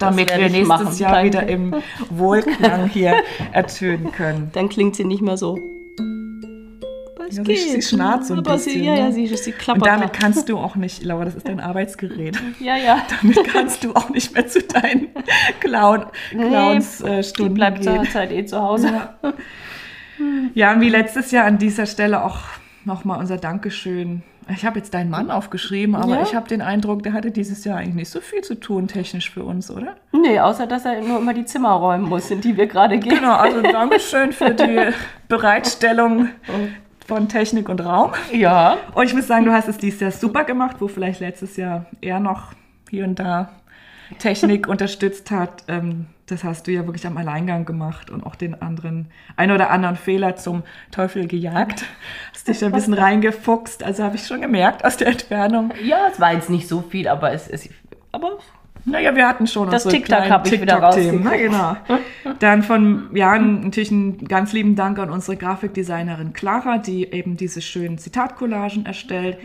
Damit 0.00 0.30
wir 0.30 0.48
nächstes 0.48 0.66
machen. 0.68 0.96
Jahr 0.98 1.12
Danke. 1.12 1.26
wieder 1.26 1.46
im 1.46 1.74
Wohlklang 2.10 2.88
hier 2.88 3.14
ertönen 3.52 4.10
können. 4.12 4.50
Dann 4.52 4.68
klingt 4.68 4.96
sie 4.96 5.04
nicht 5.04 5.22
mehr 5.22 5.36
so. 5.36 5.58
Es 7.28 7.36
Ja, 7.36 7.44
sie- 7.44 7.54
sie 7.54 7.82
schnarrt 7.82 8.26
so 8.26 8.34
ein 8.34 8.40
aber 8.40 8.54
bisschen, 8.54 8.72
Sie, 8.72 8.84
ja, 8.86 8.94
ja, 8.96 9.04
ne? 9.04 9.12
sie, 9.12 9.26
sie 9.28 9.52
Und 9.52 9.58
klappert 9.58 9.86
damit 9.86 10.08
da. 10.08 10.18
kannst 10.18 10.48
du 10.48 10.58
auch 10.58 10.74
nicht, 10.74 11.04
Laura, 11.04 11.24
das 11.26 11.36
ist 11.36 11.46
dein 11.46 11.60
Arbeitsgerät. 11.60 12.36
Ja, 12.60 12.76
ja. 12.76 13.02
Damit 13.20 13.44
kannst 13.46 13.84
du 13.84 13.92
auch 13.94 14.10
nicht 14.10 14.34
mehr 14.34 14.48
zu 14.48 14.60
deinen 14.62 15.08
Clown, 15.60 16.06
Clowns 16.30 17.00
äh, 17.02 17.18
Die 17.18 17.22
Stunden 17.28 17.54
bleibt 17.54 17.84
zur 17.84 17.92
gehen. 17.98 18.06
Zeit 18.10 18.32
eh 18.32 18.44
zu 18.46 18.60
Hause. 18.60 18.88
Ja. 18.88 19.32
ja, 20.54 20.72
und 20.72 20.80
wie 20.80 20.88
letztes 20.88 21.30
Jahr 21.30 21.44
an 21.44 21.58
dieser 21.58 21.86
Stelle 21.86 22.24
auch 22.24 22.38
nochmal 22.84 23.18
unser 23.20 23.36
Dankeschön. 23.36 24.22
Ich 24.48 24.64
habe 24.64 24.78
jetzt 24.78 24.94
deinen 24.94 25.10
Mann 25.10 25.30
aufgeschrieben, 25.30 25.94
aber 25.94 26.16
Ja. 26.16 26.22
ich 26.22 26.34
habe 26.34 26.48
den 26.48 26.60
Eindruck, 26.62 27.02
der 27.02 27.12
hatte 27.12 27.30
dieses 27.30 27.64
Jahr 27.64 27.78
eigentlich 27.78 27.94
nicht 27.94 28.10
so 28.10 28.20
viel 28.20 28.40
zu 28.42 28.54
tun, 28.56 28.88
technisch 28.88 29.30
für 29.30 29.44
uns, 29.44 29.70
oder? 29.70 29.96
Nee, 30.12 30.40
außer 30.40 30.66
dass 30.66 30.84
er 30.84 31.00
nur 31.02 31.18
immer 31.18 31.34
die 31.34 31.44
Zimmer 31.44 31.70
räumen 31.72 32.08
muss, 32.08 32.30
in 32.30 32.40
die 32.40 32.56
wir 32.56 32.66
gerade 32.66 32.98
gehen. 32.98 33.14
Genau, 33.16 33.34
also 33.34 33.60
Dankeschön 33.62 34.32
für 34.32 34.50
die 34.50 34.90
Bereitstellung 35.28 36.30
von 37.06 37.28
Technik 37.28 37.68
und 37.68 37.80
Raum. 37.84 38.12
Ja. 38.32 38.76
Und 38.94 39.04
ich 39.04 39.14
muss 39.14 39.26
sagen, 39.26 39.44
du 39.44 39.52
hast 39.52 39.68
es 39.68 39.78
dieses 39.78 40.00
Jahr 40.00 40.10
super 40.12 40.44
gemacht, 40.44 40.76
wo 40.80 40.88
vielleicht 40.88 41.20
letztes 41.20 41.56
Jahr 41.56 41.86
eher 42.00 42.20
noch 42.20 42.52
hier 42.90 43.04
und 43.04 43.18
da 43.18 43.50
Technik 44.18 44.66
unterstützt 44.68 45.30
hat. 45.30 45.64
Ähm, 45.68 46.06
das 46.30 46.44
hast 46.44 46.66
du 46.66 46.72
ja 46.72 46.86
wirklich 46.86 47.06
am 47.06 47.16
Alleingang 47.16 47.64
gemacht 47.64 48.10
und 48.10 48.24
auch 48.24 48.34
den 48.34 48.60
anderen, 48.60 49.08
ein 49.36 49.50
oder 49.50 49.70
anderen 49.70 49.96
Fehler 49.96 50.36
zum 50.36 50.62
Teufel 50.90 51.26
gejagt. 51.26 51.84
Hast 52.32 52.48
dich 52.48 52.64
ein 52.64 52.72
bisschen 52.72 52.94
reingefuchst. 53.04 53.82
Also 53.82 54.04
habe 54.04 54.16
ich 54.16 54.26
schon 54.26 54.40
gemerkt 54.40 54.84
aus 54.84 54.96
der 54.96 55.08
Entfernung. 55.08 55.72
Ja, 55.82 56.08
es 56.12 56.20
war 56.20 56.32
jetzt 56.32 56.50
nicht 56.50 56.68
so 56.68 56.82
viel, 56.82 57.08
aber 57.08 57.32
es 57.32 57.48
ist. 57.48 57.68
Aber 58.12 58.38
Naja, 58.84 59.14
wir 59.14 59.28
hatten 59.28 59.46
schon 59.46 59.70
Das 59.70 59.84
TikTok 59.84 60.04
kleinen 60.04 60.32
hab 60.32 60.46
ich 60.46 60.60
wieder 60.60 60.80
ne? 60.80 61.38
Genau. 61.38 61.76
Dann 62.38 62.62
von, 62.62 63.10
ja, 63.14 63.38
natürlich 63.38 63.90
einen 63.90 64.26
ganz 64.26 64.52
lieben 64.52 64.76
Dank 64.76 64.98
an 64.98 65.10
unsere 65.10 65.36
Grafikdesignerin 65.36 66.32
Clara, 66.32 66.78
die 66.78 67.12
eben 67.12 67.36
diese 67.36 67.60
schönen 67.60 67.98
Zitatcollagen 67.98 68.86
erstellt. 68.86 69.38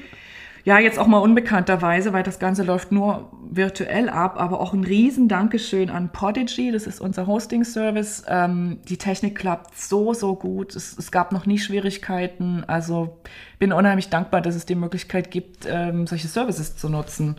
Ja, 0.65 0.79
jetzt 0.79 0.97
auch 0.97 1.05
mal 1.05 1.19
unbekannterweise, 1.19 2.11
weil 2.11 2.23
das 2.23 2.39
Ganze 2.39 2.63
läuft 2.63 2.91
nur 2.91 3.29
virtuell 3.47 4.09
ab, 4.09 4.41
aber 4.41 4.59
auch 4.59 4.73
ein 4.73 4.83
riesen 4.83 5.27
Dankeschön 5.27 5.91
an 5.91 6.09
Podigy, 6.09 6.71
das 6.71 6.87
ist 6.87 6.99
unser 6.99 7.27
Hosting-Service. 7.27 8.23
Ähm, 8.27 8.79
die 8.89 8.97
Technik 8.97 9.37
klappt 9.37 9.77
so, 9.77 10.15
so 10.15 10.35
gut. 10.35 10.75
Es, 10.75 10.97
es, 10.97 11.11
gab 11.11 11.31
noch 11.31 11.45
nie 11.45 11.59
Schwierigkeiten. 11.59 12.63
Also 12.65 13.19
bin 13.59 13.73
unheimlich 13.73 14.09
dankbar, 14.09 14.41
dass 14.41 14.55
es 14.55 14.65
die 14.65 14.73
Möglichkeit 14.73 15.29
gibt, 15.29 15.67
ähm, 15.69 16.07
solche 16.07 16.27
Services 16.27 16.75
zu 16.75 16.89
nutzen. 16.89 17.35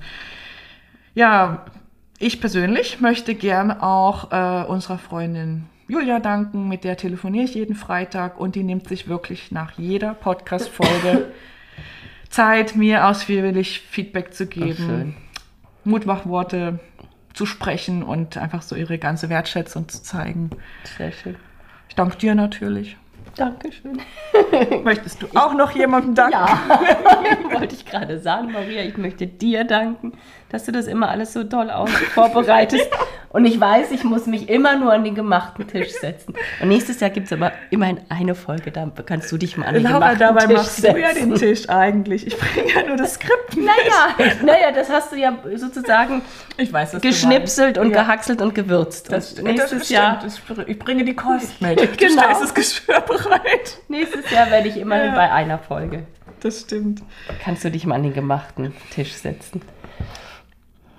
Ja, 1.14 1.66
ich 2.20 2.40
persönlich 2.40 3.00
möchte 3.00 3.34
gern 3.34 3.72
auch 3.72 4.30
äh, 4.30 4.66
unserer 4.68 4.98
Freundin 4.98 5.64
Julia 5.88 6.20
danken, 6.20 6.68
mit 6.68 6.84
der 6.84 6.96
telefoniere 6.96 7.44
ich 7.44 7.54
jeden 7.54 7.74
Freitag 7.74 8.38
und 8.38 8.54
die 8.54 8.62
nimmt 8.62 8.88
sich 8.88 9.08
wirklich 9.08 9.50
nach 9.50 9.72
jeder 9.72 10.14
Podcast-Folge 10.14 11.32
Zeit, 12.30 12.76
mir 12.76 13.06
ausführlich 13.06 13.80
Feedback 13.80 14.34
zu 14.34 14.46
geben, 14.46 15.16
Mutmachworte 15.84 16.80
zu 17.32 17.46
sprechen 17.46 18.02
und 18.02 18.36
einfach 18.38 18.62
so 18.62 18.74
ihre 18.76 18.98
ganze 18.98 19.28
Wertschätzung 19.28 19.88
zu 19.88 20.02
zeigen. 20.02 20.50
Sehr 20.96 21.12
schön. 21.12 21.36
Ich 21.88 21.94
danke 21.94 22.16
dir 22.16 22.34
natürlich. 22.34 22.96
Dankeschön. 23.36 24.00
Möchtest 24.84 25.22
du 25.22 25.26
auch 25.34 25.52
noch 25.52 25.72
jemandem 25.72 26.14
danken? 26.14 26.32
Ja, 26.32 26.58
wollte 27.52 27.74
ich 27.74 27.84
gerade 27.84 28.18
sagen, 28.18 28.52
Maria. 28.52 28.82
Ich 28.82 28.96
möchte 28.96 29.26
dir 29.26 29.64
danken, 29.64 30.12
dass 30.50 30.64
du 30.64 30.72
das 30.72 30.86
immer 30.86 31.08
alles 31.08 31.32
so 31.32 31.44
toll 31.44 31.70
aus 31.70 31.90
vorbereitest. 32.14 32.88
Und 33.30 33.44
ich 33.44 33.60
weiß, 33.60 33.90
ich 33.90 34.02
muss 34.02 34.24
mich 34.26 34.48
immer 34.48 34.76
nur 34.76 34.92
an 34.94 35.04
den 35.04 35.14
gemachten 35.14 35.66
Tisch 35.66 35.90
setzen. 35.90 36.34
Und 36.62 36.68
nächstes 36.68 37.00
Jahr 37.00 37.10
gibt 37.10 37.26
es 37.26 37.32
aber 37.34 37.52
immerhin 37.70 38.00
eine 38.08 38.34
Folge, 38.34 38.70
da 38.70 38.90
kannst 39.04 39.30
du 39.30 39.36
dich 39.36 39.58
mal 39.58 39.66
an 39.66 39.74
den 39.74 39.82
Laura, 39.82 40.14
gemachten 40.14 40.18
dabei 40.20 40.46
Tisch 40.46 40.56
machst 40.56 40.76
setzen. 40.76 40.94
du 40.94 41.00
ja 41.02 41.12
den 41.12 41.34
Tisch 41.34 41.68
eigentlich. 41.68 42.26
Ich 42.26 42.38
bringe 42.38 42.72
ja 42.72 42.86
nur 42.86 42.96
das 42.96 43.14
Skript 43.14 43.56
mit. 43.56 43.66
Naja, 43.66 44.32
naja, 44.42 44.72
das 44.72 44.88
hast 44.88 45.12
du 45.12 45.16
ja 45.16 45.36
sozusagen 45.56 46.22
Ich 46.56 46.72
weiß, 46.72 46.98
geschnipselt 47.02 47.76
und. 47.76 47.90
Ja. 47.90 48.02
gehackselt 48.04 48.40
und 48.40 48.54
gewürzt. 48.54 49.12
Das, 49.12 49.34
und 49.34 49.44
nächstes 49.44 49.72
nächstes 49.72 49.90
Jahr. 49.90 50.20
Das, 50.22 50.40
ich 50.66 50.78
bringe 50.78 51.04
die 51.04 51.16
Kost 51.16 51.60
mit. 51.60 51.76
Genau. 51.98 52.22
stellst 52.22 52.42
das 52.42 52.54
Geschirr 52.54 53.00
bereit. 53.02 53.78
nächstes 53.88 54.30
Jahr 54.30 54.50
werde 54.50 54.68
ich 54.68 54.76
immerhin 54.78 55.08
Ja. 55.08 55.14
bei 55.14 55.30
einer 55.30 55.58
Folge. 55.58 56.06
Das 56.40 56.60
stimmt. 56.60 57.02
Kannst 57.42 57.64
du 57.64 57.70
dich 57.70 57.84
mal 57.86 57.96
an 57.96 58.02
den 58.04 58.14
gemachten 58.14 58.72
Tisch 58.90 59.12
setzen. 59.14 59.60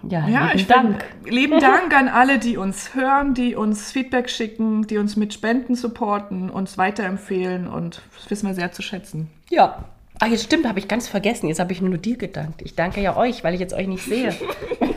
Ja, 0.09 0.27
Ja, 0.27 0.51
lieben 0.53 0.67
Dank. 0.67 1.03
Find, 1.03 1.33
lieben 1.33 1.59
Dank 1.61 1.95
an 1.95 2.07
alle, 2.07 2.39
die 2.39 2.57
uns 2.57 2.95
hören, 2.95 3.33
die 3.33 3.55
uns 3.55 3.91
Feedback 3.91 4.29
schicken, 4.29 4.87
die 4.87 4.97
uns 4.97 5.15
mit 5.15 5.33
Spenden 5.33 5.75
supporten, 5.75 6.49
uns 6.49 6.77
weiterempfehlen 6.77 7.67
und 7.67 8.01
das 8.15 8.29
wissen 8.29 8.47
wir 8.47 8.53
sehr 8.55 8.71
zu 8.71 8.81
schätzen. 8.81 9.29
Ja. 9.49 9.85
Ah, 10.19 10.25
jetzt 10.25 10.45
stimmt, 10.45 10.67
habe 10.67 10.79
ich 10.79 10.87
ganz 10.87 11.07
vergessen. 11.07 11.47
Jetzt 11.47 11.59
habe 11.59 11.71
ich 11.73 11.81
nur 11.81 11.97
dir 11.97 12.17
gedankt. 12.17 12.63
Ich 12.63 12.73
danke 12.75 13.01
ja 13.01 13.15
euch, 13.15 13.43
weil 13.43 13.53
ich 13.53 13.59
jetzt 13.59 13.73
euch 13.73 13.87
nicht 13.87 14.03
sehe. 14.03 14.33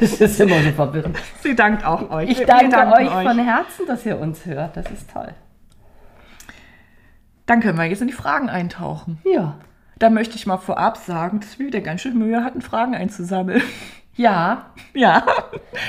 Das 0.00 0.12
ist 0.18 0.40
immer 0.40 0.62
so 0.62 0.70
verwirrend. 0.70 1.18
Sie 1.42 1.54
dankt 1.54 1.84
auch 1.84 2.10
euch. 2.10 2.30
Ich 2.30 2.46
danke 2.46 2.70
danken 2.70 2.94
euch 2.94 3.10
von 3.10 3.38
Herzen, 3.38 3.86
dass 3.86 4.06
ihr 4.06 4.18
uns 4.18 4.46
hört. 4.46 4.74
Das 4.74 4.90
ist 4.90 5.10
toll. 5.12 5.34
Dann 7.44 7.60
können 7.60 7.76
wir 7.76 7.84
jetzt 7.84 8.00
in 8.00 8.06
die 8.06 8.14
Fragen 8.14 8.48
eintauchen. 8.48 9.18
Ja. 9.30 9.56
Da 9.98 10.08
möchte 10.08 10.36
ich 10.36 10.46
mal 10.46 10.56
vorab 10.56 10.96
sagen, 10.96 11.40
dass 11.40 11.58
wir 11.58 11.66
wieder 11.66 11.82
ganz 11.82 12.00
schön 12.00 12.16
Mühe 12.16 12.42
hatten, 12.42 12.62
Fragen 12.62 12.94
einzusammeln. 12.94 13.60
Ja, 14.20 14.66
ja, 14.94 15.24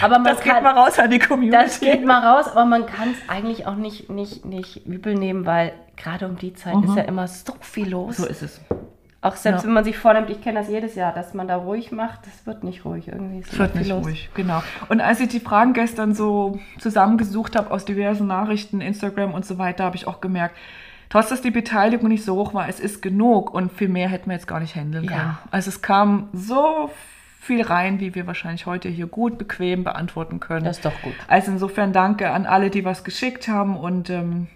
aber 0.01 0.19
man 0.19 0.23
das 0.33 0.41
geht 0.41 0.53
kann, 0.53 0.63
mal 0.63 0.77
raus 0.77 0.97
an 0.99 1.09
die 1.09 1.19
Community. 1.19 1.51
das 1.63 1.79
geht 1.79 2.05
mal 2.05 2.19
raus, 2.25 2.47
aber 2.51 2.65
man 2.65 2.85
kann 2.85 3.11
es 3.11 3.29
eigentlich 3.29 3.67
auch 3.67 3.75
nicht, 3.75 4.09
nicht, 4.09 4.45
nicht 4.45 4.85
übel 4.85 5.15
nehmen, 5.15 5.45
weil 5.45 5.73
gerade 5.97 6.27
um 6.27 6.37
die 6.37 6.53
Zeit 6.53 6.75
ist 6.83 6.95
ja 6.95 7.03
immer 7.03 7.27
so 7.27 7.53
viel 7.59 7.89
los. 7.89 8.17
so 8.17 8.25
ist 8.25 8.41
es. 8.41 8.61
Auch 9.23 9.35
selbst 9.35 9.61
Ja. 9.61 9.67
wenn 9.67 9.73
man 9.73 9.83
sich 9.83 9.97
vornimmt, 9.97 10.29
ich 10.31 10.41
kenne 10.41 10.59
das 10.59 10.67
jedes 10.69 10.95
Jahr, 10.95 11.13
dass 11.13 11.33
man 11.35 11.47
da 11.47 11.55
ruhig 11.57 11.91
macht, 11.91 12.21
das 12.25 12.47
wird 12.47 12.63
nicht 12.63 12.85
ruhig. 12.85 13.07
Irgendwie 13.09 13.41
Es 13.47 13.59
wird 13.59 13.75
nicht 13.75 13.89
los. 13.89 14.03
ruhig, 14.05 14.29
genau. 14.33 14.63
Und 14.89 14.99
als 15.01 15.19
ich 15.19 15.27
die 15.27 15.39
Fragen 15.39 15.73
gestern 15.73 16.15
so 16.15 16.57
zusammengesucht 16.79 17.55
habe 17.55 17.69
aus 17.69 17.85
diversen 17.85 18.25
Nachrichten, 18.27 18.81
Instagram 18.81 19.33
und 19.33 19.45
so 19.45 19.57
weiter, 19.59 19.83
habe 19.83 19.95
ich 19.95 20.07
auch 20.07 20.21
gemerkt, 20.21 20.55
trotz 21.09 21.29
dass 21.29 21.41
die 21.41 21.51
Beteiligung 21.51 22.07
nicht 22.07 22.23
so 22.25 22.35
hoch 22.35 22.53
war, 22.55 22.67
es 22.67 22.79
ist 22.79 23.01
genug 23.03 23.53
und 23.53 23.71
viel 23.71 23.89
mehr 23.89 24.09
hätten 24.09 24.27
wir 24.29 24.35
jetzt 24.37 24.47
gar 24.47 24.59
nicht 24.59 24.75
handeln 24.75 25.03
Ja. 25.03 25.11
können. 25.11 25.37
Also 25.51 25.69
es 25.69 25.81
kam 25.83 26.29
so 26.33 26.89
viel 27.41 27.63
rein, 27.63 27.99
wie 27.99 28.13
wir 28.13 28.27
wahrscheinlich 28.27 28.67
heute 28.67 28.87
hier 28.87 29.07
gut, 29.07 29.39
bequem 29.39 29.83
beantworten 29.83 30.39
können. 30.39 30.63
Das 30.63 30.77
ist 30.77 30.85
doch 30.85 31.01
gut. 31.01 31.15
Also 31.27 31.51
insofern 31.51 31.91
danke 31.91 32.29
an 32.29 32.45
alle, 32.45 32.69
die 32.69 32.85
was 32.85 33.03
geschickt 33.03 33.47
haben 33.47 33.75
und 33.75 34.11
ähm, 34.11 34.47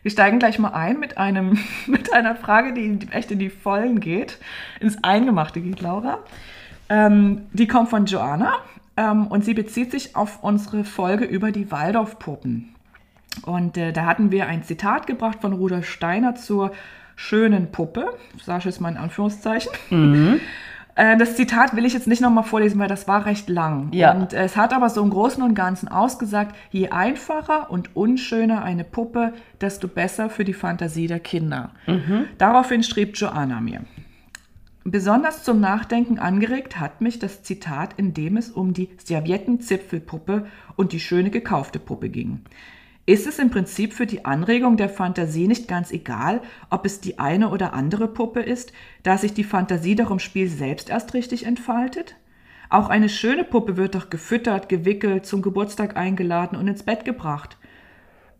wir 0.00 0.10
steigen 0.10 0.38
gleich 0.38 0.58
mal 0.58 0.70
ein 0.70 0.98
mit 0.98 1.18
einem 1.18 1.58
mit 1.86 2.10
einer 2.14 2.36
Frage, 2.36 2.72
die 2.72 3.06
echt 3.10 3.30
in 3.30 3.38
die 3.38 3.50
Vollen 3.50 4.00
geht, 4.00 4.38
ins 4.80 5.04
Eingemachte 5.04 5.60
geht, 5.60 5.82
Laura. 5.82 6.20
Ähm, 6.88 7.42
die 7.52 7.68
kommt 7.68 7.90
von 7.90 8.06
Joanna 8.06 8.54
ähm, 8.96 9.26
und 9.26 9.44
sie 9.44 9.52
bezieht 9.52 9.90
sich 9.90 10.16
auf 10.16 10.42
unsere 10.42 10.84
Folge 10.84 11.26
über 11.26 11.52
die 11.52 11.70
Waldorfpuppen. 11.70 12.74
Und 13.42 13.76
äh, 13.76 13.92
da 13.92 14.06
hatten 14.06 14.30
wir 14.30 14.46
ein 14.46 14.62
Zitat 14.62 15.06
gebracht 15.06 15.42
von 15.42 15.52
Rudolf 15.52 15.86
Steiner 15.86 16.34
zur 16.34 16.72
schönen 17.14 17.72
Puppe. 17.72 18.16
Sascha 18.42 18.70
ist 18.70 18.80
mal 18.80 18.88
in 18.88 18.96
Anführungszeichen. 18.96 19.70
Äh, 19.90 20.40
Das 20.96 21.34
Zitat 21.34 21.74
will 21.74 21.84
ich 21.84 21.92
jetzt 21.92 22.06
nicht 22.06 22.22
nochmal 22.22 22.44
vorlesen, 22.44 22.78
weil 22.78 22.88
das 22.88 23.08
war 23.08 23.26
recht 23.26 23.48
lang. 23.48 23.88
Ja. 23.92 24.12
Und 24.12 24.32
äh, 24.32 24.44
es 24.44 24.56
hat 24.56 24.72
aber 24.72 24.88
so 24.88 25.02
im 25.02 25.10
Großen 25.10 25.42
und 25.42 25.54
Ganzen 25.54 25.88
ausgesagt, 25.88 26.54
je 26.70 26.90
einfacher 26.90 27.70
und 27.70 27.96
unschöner 27.96 28.62
eine 28.62 28.84
Puppe, 28.84 29.32
desto 29.60 29.88
besser 29.88 30.30
für 30.30 30.44
die 30.44 30.52
Fantasie 30.52 31.08
der 31.08 31.18
Kinder. 31.20 31.70
Daraufhin 32.38 32.84
schrieb 32.84 33.16
Joanna 33.16 33.60
mir. 33.60 33.80
Besonders 34.84 35.42
zum 35.42 35.60
Nachdenken 35.60 36.18
angeregt 36.18 36.78
hat 36.78 37.00
mich 37.00 37.18
das 37.18 37.42
Zitat, 37.42 37.94
in 37.96 38.12
dem 38.12 38.36
es 38.36 38.50
um 38.50 38.74
die 38.74 38.90
Serviettenzipfelpuppe 39.02 40.46
und 40.76 40.92
die 40.92 41.00
schöne 41.00 41.30
gekaufte 41.30 41.78
Puppe 41.78 42.10
ging. 42.10 42.42
Ist 43.06 43.26
es 43.26 43.38
im 43.38 43.50
Prinzip 43.50 43.92
für 43.92 44.06
die 44.06 44.24
Anregung 44.24 44.78
der 44.78 44.88
Fantasie 44.88 45.46
nicht 45.46 45.68
ganz 45.68 45.90
egal, 45.90 46.40
ob 46.70 46.86
es 46.86 47.00
die 47.00 47.18
eine 47.18 47.50
oder 47.50 47.74
andere 47.74 48.08
Puppe 48.08 48.40
ist, 48.40 48.72
da 49.02 49.18
sich 49.18 49.34
die 49.34 49.44
Fantasie 49.44 49.94
doch 49.94 50.10
im 50.10 50.18
Spiel 50.18 50.48
selbst 50.48 50.88
erst 50.88 51.12
richtig 51.12 51.44
entfaltet? 51.44 52.16
Auch 52.70 52.88
eine 52.88 53.10
schöne 53.10 53.44
Puppe 53.44 53.76
wird 53.76 53.94
doch 53.94 54.08
gefüttert, 54.08 54.70
gewickelt, 54.70 55.26
zum 55.26 55.42
Geburtstag 55.42 55.98
eingeladen 55.98 56.56
und 56.56 56.66
ins 56.66 56.82
Bett 56.82 57.04
gebracht. 57.04 57.58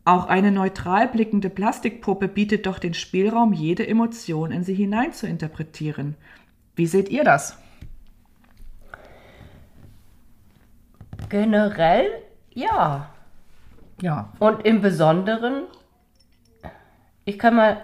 Auch 0.07 0.27
eine 0.27 0.50
neutral 0.50 1.09
blickende 1.09 1.50
Plastikpuppe 1.50 2.29
bietet 2.29 2.66
doch 2.66 2.79
den 2.79 2.94
Spielraum, 2.94 3.53
jede 3.53 3.87
Emotion 3.87 4.50
in 4.50 4.64
sie 4.64 4.74
hinein 4.74 5.12
zu 5.12 5.27
interpretieren. 5.27 6.16
Wie 6.74 6.87
seht 6.87 7.11
ihr 7.11 7.24
das? 7.24 7.59
Generell 11.29 12.09
ja. 12.50 13.13
Ja. 14.05 14.29
Und 14.38 14.67
im 14.67 14.83
Besonderen, 14.83 15.62
ich 17.25 17.38
kann 17.38 17.57
mal, 17.57 17.79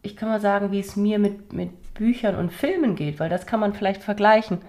ich 0.00 0.16
kann 0.16 0.30
mal 0.30 0.40
sagen, 0.40 0.72
wie 0.72 0.80
es 0.80 0.96
mir 0.96 1.18
mit, 1.18 1.52
mit 1.52 1.92
Büchern 1.92 2.34
und 2.34 2.50
Filmen 2.50 2.96
geht, 2.96 3.20
weil 3.20 3.28
das 3.28 3.44
kann 3.44 3.60
man 3.60 3.74
vielleicht 3.74 4.02
vergleichen. 4.02 4.62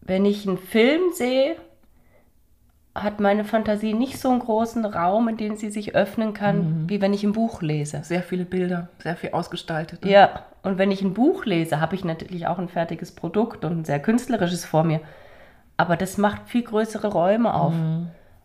Wenn 0.00 0.24
ich 0.24 0.46
einen 0.46 0.58
Film 0.58 1.12
sehe, 1.12 1.56
hat 2.94 3.18
meine 3.18 3.44
Fantasie 3.44 3.94
nicht 3.94 4.20
so 4.20 4.30
einen 4.30 4.38
großen 4.38 4.84
Raum, 4.84 5.26
in 5.26 5.36
den 5.36 5.56
sie 5.56 5.70
sich 5.70 5.96
öffnen 5.96 6.32
kann, 6.32 6.88
wie 6.88 7.00
wenn 7.00 7.12
ich 7.12 7.24
ein 7.24 7.32
Buch 7.32 7.62
lese. 7.62 8.04
Sehr 8.04 8.22
viele 8.22 8.44
Bilder, 8.44 8.90
sehr 9.00 9.16
viel 9.16 9.30
ausgestaltet. 9.32 10.04
Ja, 10.04 10.44
und 10.62 10.78
wenn 10.78 10.92
ich 10.92 11.02
ein 11.02 11.14
Buch 11.14 11.46
lese, 11.46 11.80
habe 11.80 11.96
ich 11.96 12.04
natürlich 12.04 12.46
auch 12.46 12.58
ein 12.58 12.68
fertiges 12.68 13.10
Produkt 13.10 13.64
und 13.64 13.80
ein 13.80 13.84
sehr 13.84 13.98
künstlerisches 13.98 14.64
vor 14.64 14.84
mir. 14.84 15.00
Aber 15.76 15.96
das 15.96 16.16
macht 16.16 16.48
viel 16.48 16.62
größere 16.62 17.08
Räume 17.08 17.54
auf. 17.54 17.74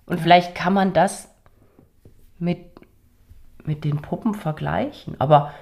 Und 0.08 0.20
vielleicht 0.20 0.56
kann 0.56 0.74
man 0.74 0.94
das 0.94 1.30
mit, 2.40 2.60
mit 3.64 3.84
den 3.84 4.02
Puppen 4.02 4.34
vergleichen. 4.34 5.20
Aber 5.20 5.54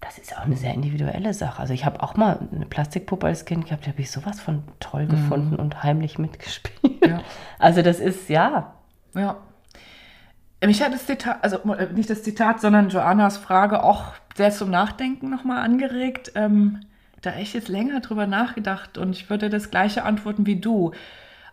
das 0.00 0.18
ist 0.18 0.36
auch 0.36 0.44
eine 0.44 0.56
sehr 0.56 0.74
individuelle 0.74 1.32
Sache. 1.32 1.60
Also 1.60 1.72
ich 1.72 1.84
habe 1.84 2.02
auch 2.02 2.16
mal 2.16 2.48
eine 2.52 2.66
Plastikpuppe 2.66 3.26
als 3.26 3.44
Kind 3.44 3.66
gehabt, 3.66 3.86
die 3.86 3.90
habe 3.90 4.00
ich 4.00 4.10
sowas 4.10 4.40
von 4.40 4.62
toll 4.78 5.06
gefunden 5.06 5.56
und 5.56 5.82
heimlich 5.82 6.18
mitgespielt. 6.18 7.06
Ja. 7.06 7.22
Also 7.58 7.82
das 7.82 8.00
ist, 8.00 8.28
ja, 8.28 8.74
Ja. 9.14 9.38
Mich 10.64 10.82
hat 10.82 10.92
das 10.92 11.06
Zitat, 11.06 11.44
also 11.44 11.58
äh, 11.74 11.92
nicht 11.92 12.10
das 12.10 12.22
Zitat, 12.22 12.60
sondern 12.60 12.88
Joannas 12.88 13.36
Frage 13.36 13.84
auch 13.84 14.14
sehr 14.34 14.50
zum 14.50 14.70
Nachdenken 14.70 15.30
nochmal 15.30 15.62
angeregt. 15.62 16.32
Ähm, 16.34 16.80
da 17.20 17.32
habe 17.32 17.42
ich 17.42 17.54
jetzt 17.54 17.68
länger 17.68 18.00
drüber 18.00 18.26
nachgedacht 18.26 18.98
und 18.98 19.10
ich 19.10 19.30
würde 19.30 19.50
das 19.50 19.70
gleiche 19.70 20.04
antworten 20.04 20.46
wie 20.46 20.60
du. 20.60 20.92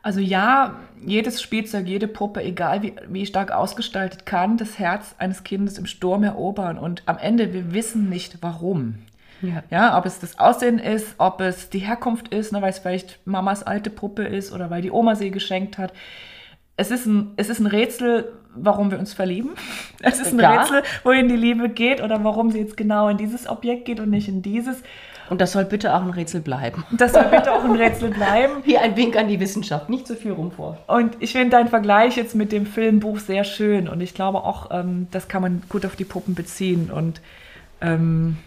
Also 0.04 0.20
ja, 0.20 0.76
jedes 1.04 1.42
Spielzeug, 1.42 1.88
jede 1.88 2.10
Puppe, 2.10 2.44
egal 2.44 2.84
wie, 2.84 2.94
wie 3.08 3.26
stark 3.26 3.52
ausgestaltet, 3.52 4.26
kann 4.26 4.58
das 4.58 4.78
Herz 4.78 5.16
eines 5.18 5.44
Kindes 5.46 5.78
im 5.78 5.86
Sturm 5.86 6.24
erobern. 6.24 6.78
Und 6.78 7.04
am 7.06 7.18
Ende, 7.18 7.54
wir 7.54 7.74
wissen 7.74 8.10
nicht 8.10 8.38
warum. 8.42 8.96
Ja. 9.42 9.64
Ja, 9.70 9.98
ob 9.98 10.06
es 10.06 10.20
das 10.20 10.40
Aussehen 10.40 10.78
ist, 10.78 11.16
ob 11.18 11.40
es 11.40 11.70
die 11.70 11.80
Herkunft 11.80 12.28
ist, 12.30 12.52
ne, 12.52 12.62
weil 12.62 12.70
es 12.70 12.80
vielleicht 12.80 13.26
Mamas 13.26 13.64
alte 13.64 13.90
Puppe 13.90 14.24
ist 14.24 14.52
oder 14.52 14.70
weil 14.70 14.82
die 14.82 14.92
Oma 14.92 15.16
sie 15.16 15.32
geschenkt 15.32 15.78
hat. 15.78 15.94
Es 16.76 16.92
ist 16.92 17.06
ein, 17.06 17.32
es 17.38 17.50
ist 17.50 17.60
ein 17.60 17.68
Rätsel, 17.68 18.32
warum 18.56 18.92
wir 18.92 19.00
uns 19.00 19.14
verlieben. 19.14 19.52
Es 20.02 20.20
ist 20.20 20.34
ein 20.34 20.40
Ja. 20.40 20.62
Rätsel, 20.62 20.84
wohin 21.04 21.30
die 21.30 21.38
Liebe 21.38 21.70
geht 21.70 22.02
oder 22.02 22.24
warum 22.26 22.52
sie 22.52 22.60
jetzt 22.60 22.76
genau 22.76 23.08
in 23.08 23.18
dieses 23.18 23.48
Objekt 23.48 23.86
geht 23.86 24.02
und 24.02 24.10
nicht 24.10 24.28
in 24.28 24.42
dieses. 24.42 24.84
Und 25.34 25.42
das 25.42 25.54
soll 25.54 25.66
bitte 25.66 25.96
auch 25.96 26.04
ein 26.04 26.12
Rätsel 26.12 26.42
bleiben. 26.42 26.84
Das 26.92 27.14
soll 27.14 27.24
bitte 27.24 27.52
auch 27.52 27.64
ein 27.64 27.76
Rätsel 27.76 28.12
bleiben. 28.12 28.64
Wie 28.66 28.78
ein 28.78 28.96
Wink 28.96 29.18
an 29.18 29.28
die 29.28 29.40
Wissenschaft, 29.40 29.90
nicht 29.90 30.06
zu 30.06 30.16
viel 30.16 30.32
rumvor. 30.32 30.78
Und 30.86 31.18
ich 31.22 31.32
finde 31.32 31.50
deinen 31.50 31.70
Vergleich 31.70 32.18
jetzt 32.18 32.36
mit 32.36 32.52
dem 32.52 32.68
Filmbuch 32.68 33.18
sehr 33.18 33.44
schön. 33.44 33.90
Und 33.90 34.00
ich 34.02 34.14
glaube 34.14 34.44
auch, 34.44 34.70
ähm, 34.70 35.08
das 35.10 35.28
kann 35.28 35.42
man 35.42 35.64
gut 35.70 35.88
auf 35.88 35.96
die 35.96 36.06
Puppen 36.06 36.36
beziehen. 36.36 36.92
Und 36.92 37.20
ähm, 37.82 38.38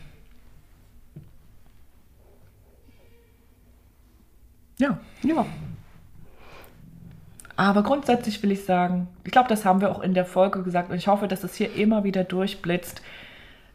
ja. 4.79 4.99
Ja. 5.25 5.45
Aber 7.57 7.83
grundsätzlich 7.83 8.41
will 8.45 8.53
ich 8.53 8.65
sagen, 8.65 9.09
ich 9.25 9.33
glaube, 9.33 9.49
das 9.49 9.65
haben 9.65 9.81
wir 9.81 9.91
auch 9.91 10.03
in 10.03 10.15
der 10.15 10.25
Folge 10.25 10.63
gesagt 10.63 10.93
und 10.93 10.99
ich 10.99 11.09
hoffe, 11.09 11.27
dass 11.27 11.43
es 11.43 11.57
hier 11.57 11.75
immer 11.75 12.05
wieder 12.05 12.23
durchblitzt. 12.23 13.03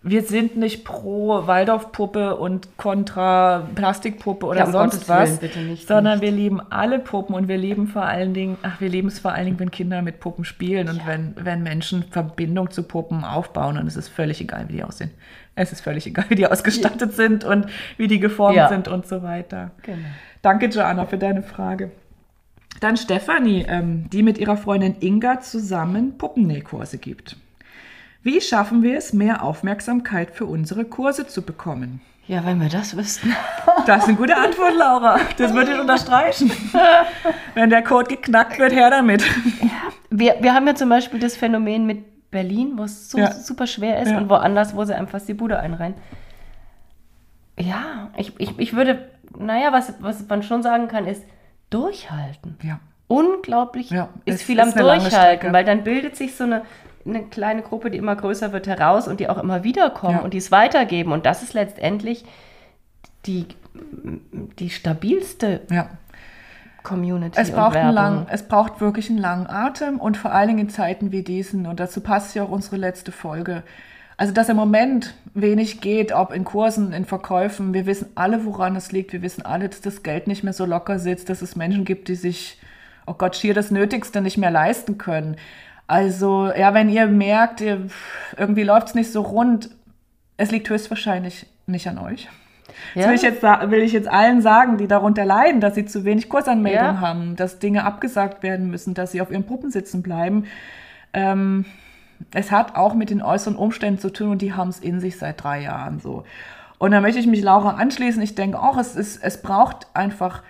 Wir 0.03 0.23
sind 0.23 0.57
nicht 0.57 0.83
pro 0.83 1.45
Waldorfpuppe 1.45 2.35
und 2.35 2.75
kontra 2.77 3.67
Plastikpuppe 3.75 4.47
oder 4.47 4.61
Ja, 4.61 4.71
sonst 4.71 5.07
was, 5.07 5.39
Willen, 5.43 5.77
sondern 5.77 6.19
nicht. 6.19 6.23
wir 6.23 6.31
lieben 6.31 6.59
alle 6.71 6.97
Puppen 6.97 7.35
und 7.35 7.47
wir 7.47 7.57
lieben 7.57 7.85
vor 7.87 8.01
allen 8.01 8.33
Dingen, 8.33 8.57
ach, 8.63 8.81
wir 8.81 8.89
lieben 8.89 9.09
es 9.09 9.19
vor 9.19 9.33
allen 9.33 9.45
Dingen, 9.45 9.59
wenn 9.59 9.69
Kinder 9.69 10.01
mit 10.01 10.19
Puppen 10.19 10.43
spielen 10.43 10.89
und 10.89 11.05
wenn, 11.05 11.35
wenn 11.37 11.61
Menschen 11.61 12.03
Verbindung 12.09 12.71
zu 12.71 12.81
Puppen 12.81 13.23
aufbauen 13.23 13.77
und 13.77 13.85
es 13.85 13.95
ist 13.95 14.07
völlig 14.09 14.41
egal, 14.41 14.65
wie 14.69 14.73
die 14.73 14.83
aussehen. 14.83 15.11
Es 15.53 15.71
ist 15.71 15.81
völlig 15.81 16.07
egal, 16.07 16.25
wie 16.29 16.35
die 16.35 16.47
ausgestattet 16.47 17.13
sind 17.13 17.43
und 17.43 17.67
wie 17.97 18.07
die 18.07 18.19
geformt 18.19 18.55
Ja. 18.55 18.69
sind 18.69 18.87
und 18.87 19.05
so 19.07 19.21
weiter. 19.21 19.69
Genau. 19.83 19.99
Danke, 20.41 20.65
Joanna, 20.65 21.05
für 21.05 21.19
deine 21.19 21.43
Frage. 21.43 21.91
Dann 22.79 22.97
Stefanie, 22.97 23.65
ähm, 23.67 24.09
die 24.11 24.23
mit 24.23 24.39
ihrer 24.39 24.57
Freundin 24.57 24.95
Inga 24.99 25.41
zusammen 25.41 26.17
Puppennähkurse 26.17 26.97
gibt. 26.97 27.35
Wie 28.23 28.39
schaffen 28.41 28.83
wir 28.83 28.97
es, 28.97 29.13
mehr 29.13 29.43
Aufmerksamkeit 29.43 30.31
für 30.31 30.45
unsere 30.45 30.85
Kurse 30.85 31.25
zu 31.27 31.41
bekommen? 31.41 32.01
Ja, 32.27 32.45
wenn 32.45 32.61
wir 32.61 32.69
das 32.69 32.95
wüssten. 32.95 33.35
Das 33.87 34.03
ist 34.03 34.09
eine 34.09 34.17
gute 34.17 34.37
Antwort, 34.37 34.75
Laura. 34.77 35.19
Das 35.37 35.53
würde 35.53 35.73
ich 35.73 35.79
unterstreichen. 35.79 36.51
Wenn 37.55 37.69
der 37.71 37.83
Code 37.83 38.15
geknackt 38.15 38.59
wird, 38.59 38.73
her 38.73 38.89
damit. 38.91 39.23
Wir, 40.11 40.35
wir 40.39 40.53
haben 40.53 40.67
ja 40.67 40.75
zum 40.75 40.87
Beispiel 40.89 41.19
das 41.19 41.35
Phänomen 41.35 41.85
mit 41.87 42.29
Berlin, 42.29 42.73
wo 42.77 42.83
es 42.83 43.09
so 43.09 43.17
Ja. 43.17 43.31
super 43.33 43.65
schwer 43.67 44.01
ist 44.01 44.11
Ja. 44.11 44.17
und 44.17 44.29
woanders, 44.29 44.75
wo 44.75 44.85
sie 44.85 44.95
einem 44.95 45.07
fast 45.07 45.27
die 45.27 45.33
Bude 45.33 45.59
einreihen. 45.59 45.95
Ja, 47.59 48.09
ich, 48.17 48.33
ich, 48.39 48.57
ich 48.59 48.73
würde, 48.73 49.09
naja, 49.37 49.71
was, 49.71 49.93
was 49.99 50.25
man 50.27 50.43
schon 50.43 50.63
sagen 50.63 50.87
kann, 50.87 51.05
ist 51.07 51.23
durchhalten. 51.69 52.57
Ja. 52.63 52.79
Unglaublich 53.07 53.89
Ja, 53.89 54.09
ist 54.25 54.41
viel 54.43 54.59
ist 54.59 54.77
am 54.77 54.79
Durchhalten, 54.85 55.51
weil 55.51 55.65
dann 55.65 55.83
bildet 55.83 56.15
sich 56.15 56.35
so 56.35 56.45
eine, 56.45 56.61
eine 57.05 57.23
kleine 57.23 57.61
Gruppe, 57.61 57.89
die 57.91 57.97
immer 57.97 58.15
größer 58.15 58.53
wird, 58.53 58.67
heraus 58.67 59.07
und 59.07 59.19
die 59.19 59.29
auch 59.29 59.37
immer 59.37 59.63
wiederkommen 59.63 60.17
Ja. 60.17 60.21
und 60.23 60.33
die 60.33 60.37
es 60.37 60.51
weitergeben. 60.51 61.11
Und 61.11 61.25
das 61.25 61.43
ist 61.43 61.53
letztendlich 61.53 62.25
die, 63.25 63.45
die 64.59 64.69
stabilste 64.69 65.61
Ja. 65.69 65.89
Community. 66.83 67.39
Es 67.39 67.51
braucht, 67.51 67.75
einen 67.75 67.95
Werbung. 67.95 68.15
lang, 68.15 68.27
es 68.31 68.43
braucht 68.47 68.81
wirklich 68.81 69.09
einen 69.09 69.19
langen 69.19 69.47
Atem 69.47 69.99
und 69.99 70.17
vor 70.17 70.31
allen 70.31 70.47
Dingen 70.47 70.59
in 70.61 70.69
Zeiten 70.69 71.11
wie 71.11 71.21
diesen. 71.23 71.67
Und 71.67 71.79
dazu 71.79 72.01
passt 72.01 72.33
ja 72.35 72.43
auch 72.43 72.49
unsere 72.49 72.77
letzte 72.77 73.11
Folge. 73.11 73.61
Also, 74.17 74.33
dass 74.33 74.49
im 74.49 74.55
Moment 74.57 75.15
wenig 75.33 75.81
geht, 75.81 76.11
ob 76.11 76.31
in 76.33 76.43
Kursen, 76.43 76.91
in 76.93 77.05
Verkäufen. 77.05 77.73
Wir 77.73 77.85
wissen 77.85 78.09
alle, 78.15 78.45
woran 78.45 78.75
es 78.75 78.91
liegt. 78.91 79.13
Wir 79.13 79.21
wissen 79.21 79.43
alle, 79.45 79.69
dass 79.69 79.81
das 79.81 80.03
Geld 80.03 80.27
nicht 80.27 80.43
mehr 80.43 80.53
so 80.53 80.65
locker 80.65 80.99
sitzt, 80.99 81.29
dass 81.29 81.41
es 81.41 81.55
Menschen 81.55 81.85
gibt, 81.85 82.07
die 82.07 82.15
sich, 82.15 82.59
oh 83.05 83.13
Gott, 83.13 83.35
schier 83.35 83.53
das 83.53 83.71
Nötigste 83.71 84.21
nicht 84.21 84.37
mehr 84.37 84.51
leisten 84.51 84.97
können. 84.97 85.37
Also, 85.87 86.51
ja, 86.55 86.73
wenn 86.73 86.89
ihr 86.89 87.07
merkt, 87.07 87.61
ihr, 87.61 87.87
irgendwie 88.37 88.63
läuft 88.63 88.89
es 88.89 88.95
nicht 88.95 89.11
so 89.11 89.21
rund, 89.21 89.69
es 90.37 90.51
liegt 90.51 90.69
höchstwahrscheinlich 90.69 91.47
nicht 91.67 91.87
an 91.87 91.97
euch. 91.97 92.29
Das 92.95 93.03
Ja. 93.03 93.09
will 93.09 93.15
ich, 93.15 93.21
jetzt, 93.21 93.43
will 93.43 93.81
ich 93.81 93.91
jetzt 93.91 94.07
allen 94.07 94.41
sagen, 94.41 94.77
die 94.77 94.87
darunter 94.87 95.25
leiden, 95.25 95.59
dass 95.61 95.75
sie 95.75 95.85
zu 95.85 96.05
wenig 96.05 96.29
Kursanmeldungen 96.29 96.95
Ja. 96.95 97.01
haben, 97.01 97.35
dass 97.35 97.59
Dinge 97.59 97.83
abgesagt 97.83 98.41
werden 98.43 98.69
müssen, 98.71 98.93
dass 98.93 99.11
sie 99.11 99.21
auf 99.21 99.29
ihren 99.31 99.43
Puppen 99.45 99.71
sitzen 99.71 100.01
bleiben. 100.01 100.45
Ähm, 101.13 101.65
es 102.33 102.51
hat 102.51 102.75
auch 102.75 102.93
mit 102.93 103.09
den 103.09 103.21
äußeren 103.21 103.55
Umständen 103.57 103.99
zu 103.99 104.09
tun 104.11 104.29
und 104.31 104.41
die 104.41 104.53
haben 104.53 104.69
es 104.69 104.79
in 104.79 104.99
sich 104.99 105.17
seit 105.17 105.43
drei 105.43 105.61
Jahren 105.61 105.99
so. 105.99 106.23
Und 106.77 106.91
da 106.91 107.01
möchte 107.01 107.19
ich 107.19 107.27
mich 107.27 107.41
Laura 107.41 107.71
anschließen. 107.71 108.21
Ich 108.21 108.33
denke 108.35 108.59
auch, 108.59 108.77
es, 108.77 108.95
ist, 108.95 109.21
es 109.23 109.41
braucht 109.41 109.87
einfach 109.93 110.41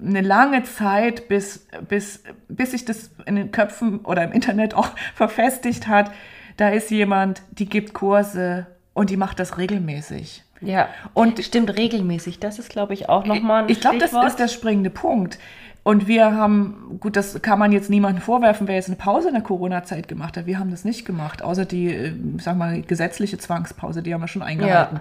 eine 0.00 0.20
lange 0.22 0.62
Zeit, 0.62 1.28
bis, 1.28 1.66
bis, 1.88 2.22
bis 2.48 2.70
sich 2.70 2.84
das 2.84 3.10
in 3.26 3.36
den 3.36 3.52
Köpfen 3.52 4.00
oder 4.00 4.24
im 4.24 4.32
Internet 4.32 4.74
auch 4.74 4.88
verfestigt 5.14 5.88
hat. 5.88 6.10
Da 6.56 6.68
ist 6.70 6.90
jemand, 6.90 7.42
die 7.50 7.66
gibt 7.66 7.94
Kurse 7.94 8.66
und 8.94 9.10
die 9.10 9.16
macht 9.16 9.38
das 9.38 9.58
regelmäßig. 9.58 10.44
Ja, 10.60 10.88
Und- 11.14 11.40
stimmt 11.40 11.76
regelmäßig. 11.76 12.38
Das 12.38 12.58
ist, 12.58 12.70
glaube 12.70 12.94
ich, 12.94 13.08
auch 13.08 13.24
nochmal 13.24 13.64
ein 13.64 13.68
Ich 13.68 13.80
glaube, 13.80 13.98
das 13.98 14.12
ist 14.12 14.38
der 14.38 14.48
springende 14.48 14.90
Punkt. 14.90 15.38
Und 15.84 16.06
wir 16.06 16.36
haben, 16.36 16.98
gut, 17.00 17.16
das 17.16 17.42
kann 17.42 17.58
man 17.58 17.72
jetzt 17.72 17.90
niemandem 17.90 18.22
vorwerfen, 18.22 18.68
wer 18.68 18.76
jetzt 18.76 18.86
eine 18.86 18.94
Pause 18.96 19.28
in 19.28 19.34
der 19.34 19.42
Corona-Zeit 19.42 20.06
gemacht 20.06 20.36
hat. 20.36 20.46
Wir 20.46 20.60
haben 20.60 20.70
das 20.70 20.84
nicht 20.84 21.04
gemacht, 21.04 21.42
außer 21.42 21.64
die, 21.64 21.92
äh, 21.92 22.12
sag 22.38 22.56
mal, 22.56 22.82
gesetzliche 22.82 23.38
Zwangspause, 23.38 24.00
die 24.02 24.14
haben 24.14 24.20
wir 24.20 24.28
schon 24.28 24.42
eingehalten. 24.42 25.00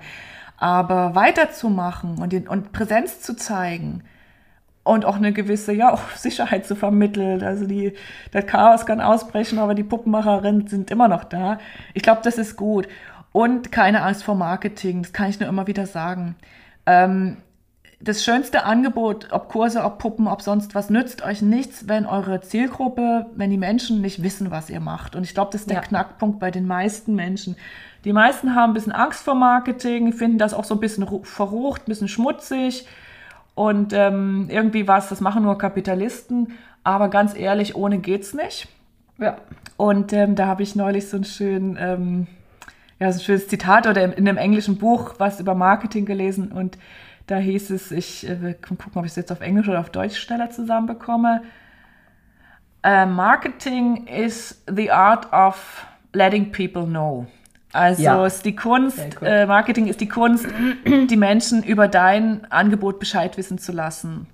Aber 0.58 1.14
weiterzumachen 1.14 2.18
und, 2.18 2.34
den, 2.34 2.48
und 2.48 2.72
Präsenz 2.72 3.22
zu 3.22 3.36
zeigen 3.36 4.04
und 4.84 5.06
auch 5.06 5.15
eine 5.17 5.32
gewisse 5.32 5.74
ja, 5.74 5.94
auch 5.94 6.10
Sicherheit 6.15 6.65
zu 6.65 6.76
vermitteln. 6.76 7.44
Also 7.44 7.65
die, 7.67 7.94
das 8.32 8.46
Chaos 8.48 8.86
kann 8.86 9.00
ausbrechen, 9.02 9.60
aber 9.60 9.76
die 9.76 9.84
Puppenmacherinnen 9.84 10.67
sind 10.67 10.89
immer 10.89 11.08
noch 11.08 11.24
da. 11.24 11.60
Ich 11.94 12.02
glaube, 12.04 12.22
das 12.24 12.38
ist 12.38 12.56
gut. 12.56 12.88
Und 13.32 13.72
keine 13.72 14.02
Angst 14.02 14.24
vor 14.24 14.36
Marketing, 14.36 15.04
das 15.04 15.13
kann 15.13 15.30
ich 15.30 15.39
nur 15.39 15.48
immer 15.48 15.67
wieder 15.67 15.86
sagen. 15.86 16.36
Ähm, 16.86 17.38
das 18.04 18.24
schönste 18.24 18.63
Angebot, 18.63 19.28
ob 19.32 19.48
Kurse, 19.50 19.84
ob 19.84 20.00
Puppen, 20.00 20.28
ob 20.28 20.41
sonst 20.41 20.74
was, 20.74 20.89
nützt 20.89 21.24
euch 21.24 21.44
nichts, 21.44 21.88
wenn 21.88 22.08
eure 22.08 22.41
Zielgruppe, 22.41 23.28
wenn 23.36 23.52
die 23.52 23.60
Menschen 23.60 24.02
nicht 24.02 24.24
wissen, 24.24 24.50
was 24.50 24.72
ihr 24.72 24.80
macht. 24.80 25.15
Und 25.15 25.24
ich 25.24 25.36
glaube, 25.36 25.52
das 25.52 25.62
ist 25.62 25.70
der 25.70 25.78
Ja. 25.78 25.84
Knackpunkt 25.84 26.39
bei 26.39 26.50
den 26.50 26.65
meisten 26.65 27.13
Menschen. 27.13 27.56
Die 28.04 28.13
meisten 28.13 28.56
haben 28.56 28.72
ein 28.72 28.74
bisschen 28.74 28.91
Angst 28.91 29.24
vor 29.24 29.36
Marketing, 29.36 30.12
finden 30.13 30.39
das 30.39 30.56
auch 30.56 30.63
so 30.63 30.74
ein 30.74 30.80
bisschen 30.80 31.04
ru- 31.04 31.24
verrucht, 31.24 31.84
ein 31.84 31.89
bisschen 31.89 32.08
schmutzig 32.08 32.88
und 33.62 33.93
ähm, 33.93 34.47
irgendwie 34.50 34.88
was, 34.88 35.10
das 35.10 35.21
machen 35.21 35.43
nur 35.43 35.56
Kapitalisten. 35.56 36.54
Aber 36.84 37.10
ganz 37.10 37.38
ehrlich, 37.38 37.76
ohne 37.76 38.00
geht's 38.00 38.34
nicht. 38.34 38.67
Ja. 39.19 39.38
Und 39.78 40.13
ähm, 40.13 40.34
da 40.34 40.47
habe 40.47 40.63
ich 40.63 40.76
neulich 40.76 41.08
so 41.08 41.17
ein, 41.17 41.26
schön, 41.26 41.78
ähm, 41.80 42.26
ja, 42.97 43.12
so 43.12 43.19
ein 43.19 43.24
schönes 43.24 43.47
Zitat 43.47 43.86
oder 43.86 44.04
in, 44.04 44.13
in 44.13 44.28
einem 44.28 44.39
englischen 44.39 44.80
Buch 44.80 45.13
was 45.19 45.39
über 45.39 45.54
Marketing 45.54 46.08
gelesen 46.08 46.52
und 46.52 46.80
da 47.28 47.38
hieß 47.38 47.69
es, 47.69 47.91
ich 47.91 48.28
äh, 48.28 48.41
will 48.41 48.56
gucken, 48.56 48.93
ob 48.95 49.06
ich 49.06 49.12
es 49.12 49.15
jetzt 49.15 49.32
auf 49.32 49.41
Englisch 49.41 49.69
oder 49.69 49.80
auf 49.80 49.91
Deutsch 49.91 50.17
schneller 50.17 50.50
zusammenbekomme. 50.50 51.43
Äh, 52.82 53.06
Marketing 53.06 54.08
is 54.08 54.63
the 54.67 54.89
art 54.89 55.32
of 55.32 55.86
letting 56.13 56.52
people 56.52 56.86
know. 56.88 57.28
Also 57.74 58.04
Ja. 58.04 58.26
ist 58.26 58.44
die 58.46 58.56
Kunst, 58.56 59.00
äh, 59.22 59.46
Marketing 59.46 59.88
ist 59.88 60.02
die 60.02 60.10
Kunst, 60.10 60.46
die 60.86 61.16
Menschen 61.18 61.64
über 61.64 61.88
dein 61.88 62.50
Angebot 62.52 63.00
Bescheid 63.00 63.38
wissen 63.38 63.58
zu 63.58 63.72
lassen. 63.72 64.28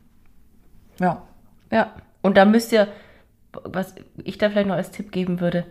Ja. 1.00 1.22
Ja. 1.72 1.92
Und 2.22 2.36
da 2.38 2.46
müsst 2.46 2.72
ihr, 2.72 2.88
was 3.64 3.94
ich 4.24 4.38
da 4.38 4.50
vielleicht 4.50 4.68
noch 4.68 4.76
als 4.76 4.92
Tipp 4.92 5.12
geben 5.12 5.40
würde, 5.40 5.66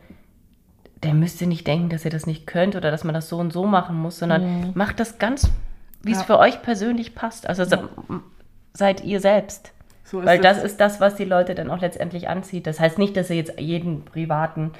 der 1.02 1.12
müsst 1.14 1.40
ihr 1.40 1.46
nicht 1.46 1.66
denken, 1.66 1.88
dass 1.90 2.04
ihr 2.04 2.10
das 2.10 2.26
nicht 2.26 2.46
könnt 2.46 2.76
oder 2.76 2.90
dass 2.90 3.04
man 3.04 3.14
das 3.14 3.28
so 3.28 3.36
und 3.38 3.52
so 3.52 3.66
machen 3.66 3.96
muss, 3.96 4.18
sondern 4.18 4.70
macht 4.74 4.98
das 5.00 5.18
ganz, 5.18 5.50
wie 6.02 6.12
es 6.12 6.18
Ja. 6.18 6.24
für 6.24 6.38
euch 6.38 6.62
persönlich 6.62 7.14
passt. 7.14 7.48
Also 7.48 7.64
se- 7.64 7.88
seid 8.72 9.04
ihr 9.04 9.20
selbst. 9.20 9.72
So 10.04 10.20
ist 10.20 10.26
Weil 10.26 10.40
das 10.40 10.58
es. 10.58 10.64
ist 10.64 10.80
das, 10.80 11.00
was 11.00 11.16
die 11.16 11.24
Leute 11.24 11.54
dann 11.56 11.68
auch 11.70 11.80
letztendlich 11.80 12.28
anzieht. 12.28 12.66
Das 12.66 12.78
heißt 12.78 12.96
nicht, 12.98 13.16
dass 13.16 13.28
ihr 13.28 13.36
jetzt 13.36 13.58
jeden 13.58 14.04
privaten 14.04 14.70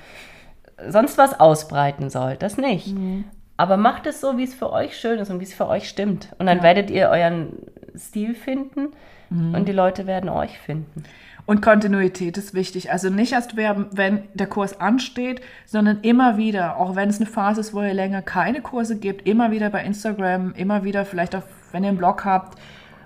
sonst 0.89 1.19
was 1.19 1.39
ausbreiten 1.41 2.11
sollt. 2.11 2.43
Das 2.43 2.57
nicht. 2.57 2.95
Mhm. 2.95 3.25
Aber 3.57 3.77
macht 3.77 4.07
es 4.07 4.21
so, 4.21 4.37
wie 4.37 4.45
es 4.45 4.55
für 4.55 4.71
euch 4.71 4.99
schön 4.99 5.19
ist 5.19 5.31
und 5.31 5.41
wie 5.41 5.45
es 5.45 5.55
für 5.55 5.67
euch 5.69 5.89
stimmt. 5.89 6.35
Und 6.39 6.47
dann 6.47 6.59
Ja. 6.59 6.63
werdet 6.65 6.91
ihr 6.91 7.09
euren 7.09 7.55
Stil 7.97 8.35
finden 8.35 8.89
Mhm. 9.31 9.55
und 9.55 9.67
die 9.67 9.73
Leute 9.73 10.07
werden 10.07 10.29
euch 10.29 10.59
finden. 10.59 11.05
Und 11.47 11.63
Kontinuität 11.63 12.37
ist 12.39 12.55
wichtig. 12.55 12.91
Also 12.93 13.09
nicht 13.09 13.33
erst 13.33 13.57
werben, 13.57 13.87
wenn 13.93 14.25
der 14.35 14.49
Kurs 14.49 14.81
ansteht, 14.81 15.41
sondern 15.65 16.01
immer 16.03 16.37
wieder, 16.37 16.77
auch 16.77 16.97
wenn 16.97 17.09
es 17.09 17.19
eine 17.21 17.27
Phase 17.31 17.61
ist, 17.61 17.73
wo 17.73 17.81
ihr 17.83 17.95
länger 17.95 18.21
keine 18.21 18.61
Kurse 18.61 18.99
gibt, 18.99 19.27
immer 19.29 19.53
wieder 19.53 19.71
bei 19.71 19.83
Instagram, 19.85 20.53
immer 20.57 20.83
wieder 20.85 21.05
vielleicht 21.05 21.37
auch, 21.37 21.43
wenn 21.73 21.85
ihr 21.85 21.91
einen 21.91 21.99
Blog 21.99 22.25
habt 22.25 22.59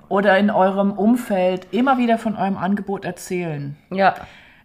oder 0.08 0.38
in 0.38 0.50
eurem 0.50 0.90
Umfeld, 0.92 1.66
immer 1.70 1.98
wieder 1.98 2.16
von 2.18 2.34
eurem 2.34 2.56
Angebot 2.56 3.04
erzählen. 3.04 3.76
Ja. 3.92 4.14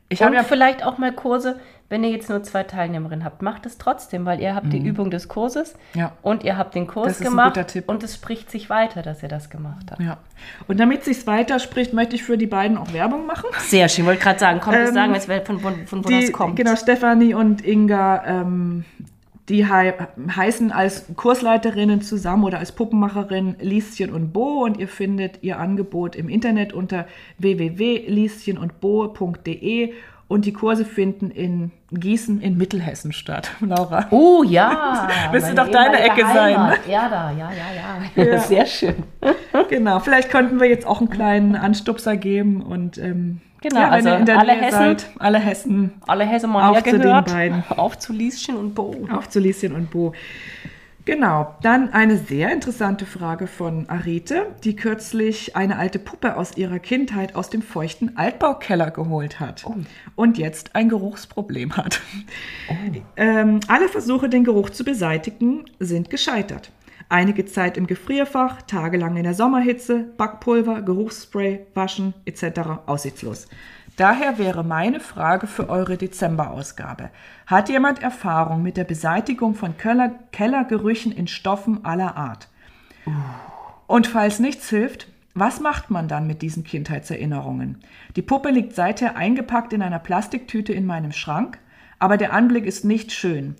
Ich 0.10 0.20
und 0.20 0.26
habe 0.28 0.36
ja 0.36 0.43
vielleicht 0.43 0.84
auch 0.86 0.97
mal 0.97 1.12
Kurse, 1.12 1.60
wenn 1.89 2.03
ihr 2.03 2.10
jetzt 2.12 2.30
nur 2.30 2.41
zwei 2.43 2.64
Teilnehmerinnen 2.64 3.24
habt, 3.26 3.41
macht 3.41 3.66
es 3.66 3.78
trotzdem, 3.78 4.26
weil 4.26 4.39
ihr 4.39 4.56
habt 4.56 4.72
die 4.74 4.78
Übung 4.80 5.10
des 5.12 5.28
Kurses 5.28 5.74
Mhm. 5.93 5.99
Ja. 5.99 6.12
und 6.22 6.43
ihr 6.43 6.58
habt 6.58 6.74
den 6.76 6.88
Kurs 6.88 7.08
Das 7.08 7.16
ist 7.18 7.22
ein 7.22 7.30
gemacht 7.32 7.53
guter 7.56 7.68
Tipp. 7.68 7.88
und 7.89 8.03
es 8.03 8.16
spricht 8.16 8.49
sich 8.51 8.70
weiter, 8.70 9.01
dass 9.01 9.22
ihr 9.24 9.30
das 9.30 9.49
gemacht 9.49 9.86
habt. 9.91 10.01
ja. 10.01 10.18
Und 10.68 10.80
damit 10.80 11.03
sich's 11.03 11.26
weiterspricht, 11.28 11.93
möchte 11.93 12.16
ich 12.16 12.24
für 12.24 12.38
die 12.38 12.47
beiden 12.47 12.78
auch 12.78 12.91
Werbung 12.93 13.26
machen. 13.26 13.49
Sehr 13.60 13.88
schön, 13.89 14.06
wollte 14.06 14.22
gerade 14.22 14.39
sagen, 14.39 14.60
komm, 14.64 14.74
Ähm, 14.76 14.93
sagen, 14.93 15.14
jetzt, 15.14 15.32
von, 15.47 15.60
von, 15.60 15.88
von 15.88 16.03
wo 16.03 16.10
die, 16.10 16.22
das 16.22 16.32
kommt. 16.32 16.56
Genau, 16.56 16.76
Stefanie 16.76 17.34
und 17.34 17.64
Inga, 17.66 18.24
ähm, 18.26 18.86
Die 19.50 19.68
hei 19.68 19.93
heißen 20.36 20.72
als 20.72 21.06
Kursleiterinnen 21.16 22.02
zusammen 22.02 22.46
oder 22.46 22.58
als 22.58 22.72
Puppenmacherin 22.72 23.58
Lieschen 23.60 24.12
und 24.12 24.34
Bo 24.34 24.64
und 24.64 24.78
ihr 24.78 24.88
findet 24.88 25.43
ihr 25.43 25.60
Angebot 25.60 26.16
im 26.16 26.30
Internet 26.30 26.74
unter 26.74 27.06
www.lieschenundbo.de 27.38 29.93
und 30.28 30.46
die 30.46 30.54
Kurse 30.54 30.86
finden 30.86 31.30
in 31.30 31.72
Gießen 31.91 32.41
in 32.41 32.58
Mittelhessen 32.58 33.14
statt, 33.14 33.52
Laura. 33.60 34.08
Oh 34.10 34.41
ja. 34.43 35.08
Müsste 35.32 35.54
doch 35.54 35.70
deine 35.70 36.00
Ecke 36.00 36.22
sein, 36.22 36.58
Heimat. 36.58 36.80
Ja, 36.88 37.08
da, 37.08 37.30
ja, 37.32 37.52
ja, 37.52 37.66
ja. 38.16 38.24
Ja. 38.24 38.39
Sehr 38.39 38.66
schön. 38.66 38.96
Genau, 39.70 40.00
vielleicht 40.00 40.32
könnten 40.32 40.60
wir 40.60 40.68
jetzt 40.68 40.88
auch 40.88 41.00
einen 41.00 41.12
kleinen 41.12 41.56
Anstupser 41.56 42.18
geben 42.18 42.64
und 42.64 42.98
ähm, 42.98 43.41
Genau, 43.68 43.80
ja, 43.80 43.89
also 43.89 44.09
ihr 44.09 44.18
in 44.18 44.26
der 44.28 44.38
alle 44.38 44.51
Hessen. 44.51 44.78
seid, 44.78 45.09
alle 45.18 45.39
Hessen 45.39 45.93
Alle 46.05 46.24
Hesse 46.24 46.45
mal 46.45 46.70
Auf 46.70 46.84
zu 46.84 46.99
den 46.99 47.24
beiden. 47.24 47.63
Auf 47.70 47.97
zu 47.97 48.13
Lieschen 48.13 48.57
und 48.57 48.76
Bo. 48.76 49.07
Auf 49.11 49.28
zu 49.28 49.39
Lieschen 49.39 49.74
und 49.74 49.89
Bo. 49.89 50.13
Genau, 51.05 51.55
dann 51.63 51.91
eine 51.91 52.18
sehr 52.18 52.51
interessante 52.51 53.07
Frage 53.07 53.47
von 53.47 53.89
Arete, 53.89 54.45
die 54.63 54.76
kürzlich 54.76 55.55
eine 55.55 55.78
alte 55.78 55.97
Puppe 55.97 56.38
aus 56.38 56.57
ihrer 56.57 56.78
Kindheit 56.78 57.36
aus 57.36 57.49
dem 57.49 57.63
feuchten 57.63 58.18
Altbaukeller 58.18 58.91
geholt 58.91 59.39
hat 59.39 59.66
und 60.16 60.38
jetzt 60.38 60.76
ein 60.76 60.88
Geruchsproblem 60.88 61.76
hat. 61.76 62.01
Ähm, 63.18 63.61
alle 63.68 63.89
Versuche, 63.89 64.30
den 64.30 64.43
Geruch 64.43 64.70
zu 64.70 64.84
beseitigen, 64.84 65.66
sind 65.80 66.11
gescheitert. 66.11 66.70
Einige 67.08 67.45
Zeit 67.45 67.78
im 67.78 67.86
Gefrierfach, 67.86 68.64
tagelang 68.64 69.16
in 69.16 69.24
der 69.24 69.36
Sommerhitze, 69.36 70.06
Backpulver, 70.18 70.82
Geruchsspray, 70.82 71.68
Waschen 71.76 72.16
etc. 72.26 72.62
aussichtslos. 72.88 73.47
Daher 73.95 74.38
wäre 74.38 74.64
meine 74.64 74.99
Frage 74.99 75.47
für 75.47 75.70
eure 75.70 75.97
Dezemberausgabe. 75.97 77.12
Hat 77.45 77.70
jemand 77.70 78.01
Erfahrung 78.01 78.62
mit 78.64 78.76
der 78.76 78.84
Beseitigung 78.84 79.56
von 79.56 79.78
Keller 79.78 80.20
Kellergerüchen 80.32 81.12
in 81.12 81.28
Stoffen 81.28 81.86
aller 81.86 82.18
Art? 82.18 82.49
Und 83.88 84.08
falls 84.08 84.39
nichts 84.39 84.70
hilft, 84.70 85.08
was 85.34 85.60
macht 85.60 85.91
man 85.91 86.08
dann 86.08 86.28
mit 86.28 86.41
diesen 86.41 86.64
Kindheitserinnerungen? 86.64 87.84
Die 88.16 88.22
Puppe 88.22 88.49
liegt 88.49 88.74
seither 88.74 89.16
eingepackt 89.16 89.74
in 89.74 89.82
einer 89.82 89.99
Plastiktüte 89.99 90.74
in 90.74 90.86
meinem 90.86 91.12
Schrank, 91.12 91.60
aber 91.99 92.18
der 92.18 92.34
Anblick 92.34 92.66
ist 92.66 92.84
nicht 92.84 93.12
schön. 93.12 93.56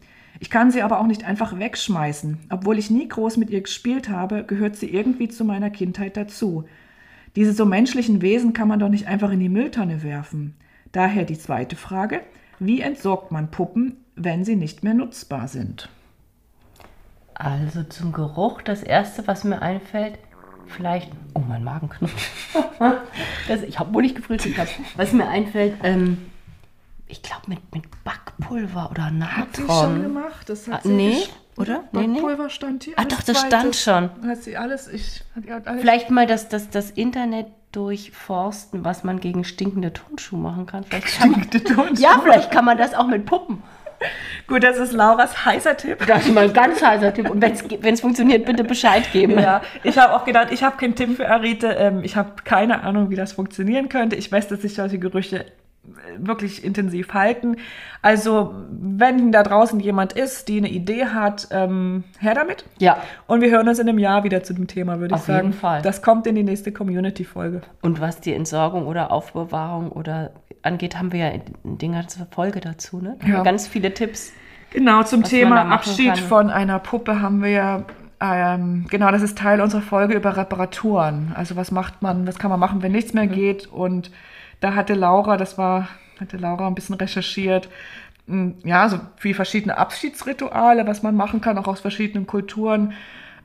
Ich 0.46 0.52
kann 0.52 0.70
sie 0.70 0.84
aber 0.84 1.00
auch 1.00 1.08
nicht 1.08 1.24
einfach 1.24 1.58
wegschmeißen. 1.58 2.38
Obwohl 2.52 2.78
ich 2.78 2.92
nie 2.92 3.08
groß 3.08 3.38
mit 3.38 3.50
ihr 3.50 3.62
gespielt 3.62 4.10
habe, 4.10 4.44
gehört 4.44 4.76
sie 4.76 4.88
irgendwie 4.88 5.28
zu 5.28 5.44
meiner 5.44 5.72
Kindheit 5.72 6.18
dazu. 6.18 6.66
Diese 7.36 7.52
so 7.52 7.66
menschlichen 7.66 8.22
Wesen 8.22 8.54
kann 8.54 8.68
man 8.68 8.78
doch 8.78 8.90
nicht 8.90 9.08
einfach 9.08 9.32
in 9.32 9.40
die 9.40 9.50
Mülltonne 9.50 10.04
werfen. 10.04 10.56
Daher 10.92 11.26
die 11.26 11.40
zweite 11.40 11.76
Frage, 11.76 12.22
wie 12.60 12.82
entsorgt 12.82 13.32
man 13.32 13.50
Puppen, 13.50 13.98
wenn 14.16 14.46
sie 14.46 14.56
nicht 14.56 14.84
mehr 14.84 14.94
nutzbar 14.94 15.48
sind? 15.48 15.90
Also 17.34 17.82
zum 17.82 18.12
Geruch, 18.12 18.62
das 18.62 18.84
erste, 18.84 19.26
was 19.26 19.46
mir 19.46 19.64
einfällt, 19.64 20.20
vielleicht. 20.68 21.12
Oh, 21.34 21.42
mein 21.48 21.64
Magen 21.64 21.90
knurrt. 21.90 22.14
das, 23.48 23.64
ich 23.64 23.80
habe 23.80 23.96
wohl 23.96 24.04
nicht 24.04 24.16
gefrühstückt. 24.16 24.60
Was 24.96 25.12
mir 25.12 25.28
einfällt, 25.28 25.74
ähm, 25.82 26.20
ich 27.08 27.22
glaube 27.22 27.44
mit, 27.48 27.60
mit 27.74 27.84
Backpulver 28.04 28.90
oder 28.92 29.12
Natron. 29.12 30.02
gemacht? 30.02 30.50
Das 30.50 30.70
Ah, 30.70 30.80
nee, 30.84 31.24
oder? 31.58 31.84
Nee, 31.92 32.08
nee. 32.08 32.14
Backpulver 32.16 32.50
stand 32.50 32.84
hier. 32.84 32.94
Ah, 32.98 33.06
doch, 33.06 33.22
das 33.22 33.42
stand 33.42 33.76
schon. 33.76 34.10
Hat 34.26 34.44
sie 34.44 34.58
alles, 34.58 34.88
ich, 34.88 35.24
hat 35.36 35.46
die 35.46 35.52
alles 35.52 35.82
Vielleicht 35.82 36.10
mal 36.10 36.26
das, 36.28 36.50
das, 36.50 36.70
das 36.70 36.92
Internet 36.92 37.48
durchforsten, 37.72 38.86
was 38.86 39.04
man 39.04 39.20
gegen 39.20 39.44
stinkende 39.44 39.92
Turnschuhe 39.94 40.40
machen 40.40 40.66
kann. 40.66 40.84
Vielleicht 40.84 41.10
stinkte 41.10 41.64
Turnschuhe. 41.64 42.00
ja, 42.00 42.20
vielleicht 42.24 42.52
kann 42.52 42.66
man 42.66 42.78
das 42.78 42.94
auch 42.94 43.08
mit 43.08 43.26
Puppen. 43.26 43.62
Gut, 44.48 44.64
das 44.64 44.78
ist 44.78 44.92
Lauras 44.92 45.46
heißer 45.46 45.78
Tipp. 45.78 46.06
Das 46.06 46.26
ist 46.26 46.34
mal 46.34 46.46
ein 46.46 46.54
ganz 46.54 46.82
heißer 46.84 47.14
Tipp. 47.14 47.30
Und 47.30 47.42
wenn 47.42 47.94
es 47.94 48.02
funktioniert, 48.02 48.46
bitte 48.46 48.64
Bescheid 48.64 49.12
geben. 49.12 49.40
Ja, 49.40 49.62
ich 49.84 49.98
habe 49.98 50.14
auch 50.14 50.26
gedacht, 50.26 50.50
ich 50.52 50.64
habe 50.64 50.78
keinen 50.78 50.96
Tipp 50.96 51.16
für 51.16 51.30
Arite. 51.30 51.68
Ähm, 51.68 52.04
ich 52.04 52.16
habe 52.16 52.32
keine 52.44 52.84
Ahnung, 52.84 53.10
wie 53.10 53.16
das 53.16 53.34
funktionieren 53.34 53.90
könnte. 53.90 54.16
Ich 54.16 54.32
weiß, 54.32 54.48
dass 54.48 54.62
sich 54.62 54.76
solche 54.76 55.00
Gerüche 55.00 55.46
wirklich 56.18 56.64
intensiv 56.64 57.14
halten. 57.14 57.58
Also, 58.02 58.54
wenn 58.70 59.32
da 59.32 59.44
draußen 59.44 59.80
jemand 59.80 60.14
ist, 60.14 60.48
die 60.48 60.58
eine 60.58 60.70
Idee 60.70 61.06
hat, 61.08 61.48
ähm, 61.52 62.04
her 62.20 62.34
damit. 62.36 62.66
Ja. 62.80 62.98
Und 63.28 63.42
wir 63.42 63.50
hören 63.52 63.68
uns 63.68 63.80
in 63.80 63.90
einem 63.90 64.00
Jahr 64.00 64.24
wieder 64.24 64.44
zu 64.44 64.54
dem 64.54 64.68
Thema, 64.68 65.00
würde 65.00 65.16
ich 65.16 65.22
Auf 65.22 65.26
sagen. 65.28 65.48
jeden 65.48 65.54
Fall. 65.60 65.82
Das 65.82 66.02
kommt 66.02 66.28
in 66.28 66.36
die 66.36 66.44
nächste 66.44 66.72
Community-Folge. 66.72 67.62
Und 67.82 68.00
was 68.02 68.20
die 68.20 68.34
Entsorgung 68.34 68.88
oder 68.88 69.12
Aufbewahrung 69.12 69.92
oder 69.92 70.32
angeht, 70.62 70.98
haben 70.98 71.12
wir 71.12 71.20
ja 71.20 71.32
eine 71.32 71.94
ganze 71.94 72.28
Folge 72.32 72.60
dazu. 72.60 73.00
Ne? 73.02 73.16
Da 73.20 73.26
haben 73.26 73.34
Ja. 73.34 73.44
Ganz 73.44 73.68
viele 73.68 73.94
Tipps. 73.94 74.32
Genau, 74.72 75.04
zum 75.04 75.24
Thema 75.24 75.62
Abschied 75.72 76.16
kann. 76.16 76.24
von 76.24 76.50
einer 76.50 76.80
Puppe 76.80 77.22
haben 77.22 77.42
wir 77.42 77.50
ja, 77.50 77.84
ähm, 78.20 78.86
genau, 78.90 79.10
das 79.12 79.22
ist 79.22 79.38
Teil 79.38 79.62
unserer 79.62 79.82
Folge 79.82 80.16
über 80.16 80.36
Reparaturen. 80.36 81.32
Also 81.36 81.56
was 81.56 81.72
macht 81.72 82.02
man, 82.02 82.28
was 82.28 82.40
kann 82.40 82.50
man 82.50 82.60
machen, 82.60 82.82
wenn 82.82 82.92
nichts 82.92 83.14
Mhm. 83.14 83.20
mehr 83.20 83.28
geht? 83.28 83.68
Und 83.68 84.12
da 84.60 84.76
hatte 84.76 84.94
Laura, 84.94 85.38
das 85.38 85.58
war, 85.58 85.90
hatte 86.20 86.38
Laura 86.38 86.68
ein 86.68 86.76
bisschen 86.76 86.96
recherchiert, 86.96 87.70
m, 88.28 88.56
ja, 88.64 88.90
so 88.90 89.00
wie 89.20 89.34
verschiedene 89.34 89.78
Abschiedsrituale, 89.78 90.88
was 90.88 91.04
man 91.04 91.16
machen 91.16 91.42
kann, 91.42 91.58
auch 91.58 91.68
aus 91.68 91.82
verschiedenen 91.82 92.28
Kulturen. 92.28 92.94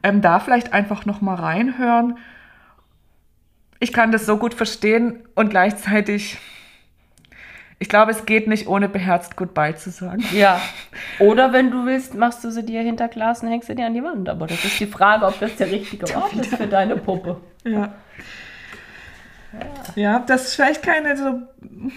Ähm, 0.02 0.22
da 0.22 0.40
vielleicht 0.40 0.72
einfach 0.72 1.04
noch 1.04 1.20
mal 1.20 1.34
reinhören. 1.34 2.18
Ich 3.80 3.92
kann 3.92 4.12
das 4.12 4.26
so 4.26 4.36
gut 4.38 4.54
verstehen 4.54 5.26
und 5.34 5.50
gleichzeitig, 5.50 6.38
ich 7.78 7.88
glaube, 7.88 8.10
es 8.10 8.26
geht 8.26 8.46
nicht 8.46 8.66
ohne 8.66 8.88
beherzt 8.88 9.36
Goodbye 9.36 9.74
zu 9.76 9.90
sagen. 9.90 10.24
Ja. 10.32 10.60
Oder 11.18 11.52
wenn 11.52 11.70
du 11.70 11.84
willst, 11.86 12.14
machst 12.14 12.44
du 12.44 12.50
sie 12.50 12.64
dir 12.64 12.82
hinter 12.82 13.08
Glas 13.08 13.42
und 13.42 13.48
hängst 13.48 13.68
sie 13.68 13.74
dir 13.74 13.86
an 13.86 13.94
die 13.94 14.02
Wand. 14.02 14.28
Aber 14.28 14.46
das 14.46 14.64
ist 14.64 14.80
die 14.80 14.86
Frage, 14.86 15.26
ob 15.26 15.38
das 15.38 15.56
der 15.56 15.70
richtige 15.70 16.06
Ort 16.16 16.34
ist 16.34 16.54
für 16.54 16.66
deine 16.66 16.96
Puppe. 16.96 17.40
Ja. 17.64 17.94
Ja, 19.96 20.20
das 20.20 20.48
ist 20.48 20.54
vielleicht 20.54 20.82
keine, 20.82 21.16
so 21.16 21.40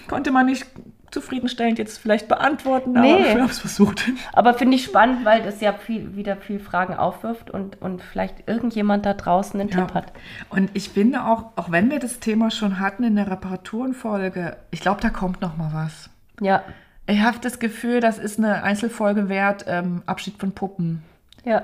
konnte 0.08 0.32
man 0.32 0.46
nicht 0.48 0.66
zufriedenstellend 1.12 1.78
jetzt 1.78 2.00
vielleicht 2.00 2.28
beantworten, 2.28 2.98
aber 2.98 3.06
Nee. 3.06 3.24
wir 3.36 3.42
haben 3.42 3.50
es 3.50 3.60
versucht. 3.60 4.10
Aber 4.34 4.56
finde 4.56 4.78
ich 4.78 4.84
spannend, 4.84 5.24
weil 5.26 5.44
das 5.44 5.62
ja 5.62 5.72
viel, 5.72 6.16
wieder 6.16 6.36
viel 6.38 6.60
Fragen 6.60 6.96
aufwirft 6.96 7.52
und, 7.52 7.80
und 7.84 8.02
vielleicht 8.02 8.50
irgendjemand 8.50 9.06
da 9.06 9.14
draußen 9.14 9.60
einen 9.62 9.70
Ja. 9.70 9.86
Tipp 9.86 9.94
hat. 9.94 10.12
Und 10.50 10.72
ich 10.74 10.90
finde 10.90 11.24
auch, 11.26 11.52
auch 11.56 11.70
wenn 11.70 11.92
wir 11.92 12.00
das 12.00 12.20
Thema 12.20 12.50
schon 12.50 12.80
hatten 12.80 13.04
in 13.04 13.16
der 13.16 13.30
Reparaturenfolge, 13.30 14.58
ich 14.72 14.80
glaube, 14.82 15.02
da 15.02 15.12
kommt 15.12 15.40
noch 15.42 15.56
mal 15.56 15.70
was. 15.72 16.10
Ja. 16.42 16.64
Ich 17.06 17.22
habe 17.22 17.38
das 17.42 17.60
Gefühl, 17.60 18.00
das 18.00 18.18
ist 18.18 18.40
eine 18.40 18.64
Einzelfolge 18.64 19.30
wert, 19.30 19.66
ähm, 19.68 20.02
Abschied 20.08 20.40
von 20.40 20.54
Puppen. 20.54 21.04
Ja. 21.46 21.62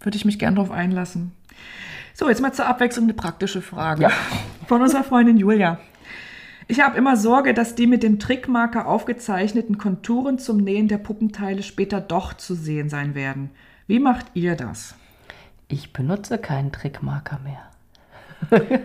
Würde 0.00 0.16
ich 0.16 0.24
mich 0.24 0.38
gern 0.38 0.54
drauf 0.54 0.70
einlassen. 0.70 1.32
So, 2.18 2.28
jetzt 2.28 2.42
mal 2.42 2.52
zur 2.52 2.66
Abwechslung 2.66 3.04
eine 3.04 3.14
praktische 3.14 3.62
Frage. 3.62 4.02
Ja. 4.02 4.10
Von 4.66 4.82
unserer 4.82 5.04
Freundin 5.04 5.36
Julia. 5.36 5.78
Ich 6.66 6.80
habe 6.80 6.98
immer 6.98 7.16
Sorge, 7.16 7.54
dass 7.54 7.76
die 7.76 7.86
mit 7.86 8.02
dem 8.02 8.18
Trickmarker 8.18 8.88
aufgezeichneten 8.88 9.78
Konturen 9.78 10.40
zum 10.40 10.56
Nähen 10.56 10.88
der 10.88 10.98
Puppenteile 10.98 11.62
später 11.62 12.00
doch 12.00 12.34
zu 12.34 12.56
sehen 12.56 12.88
sein 12.88 13.14
werden. 13.14 13.50
Wie 13.86 14.00
macht 14.00 14.26
ihr 14.34 14.56
das? 14.56 14.96
Ich 15.68 15.92
benutze 15.92 16.38
keinen 16.38 16.72
Trickmarker 16.72 17.38
mehr. 17.44 17.62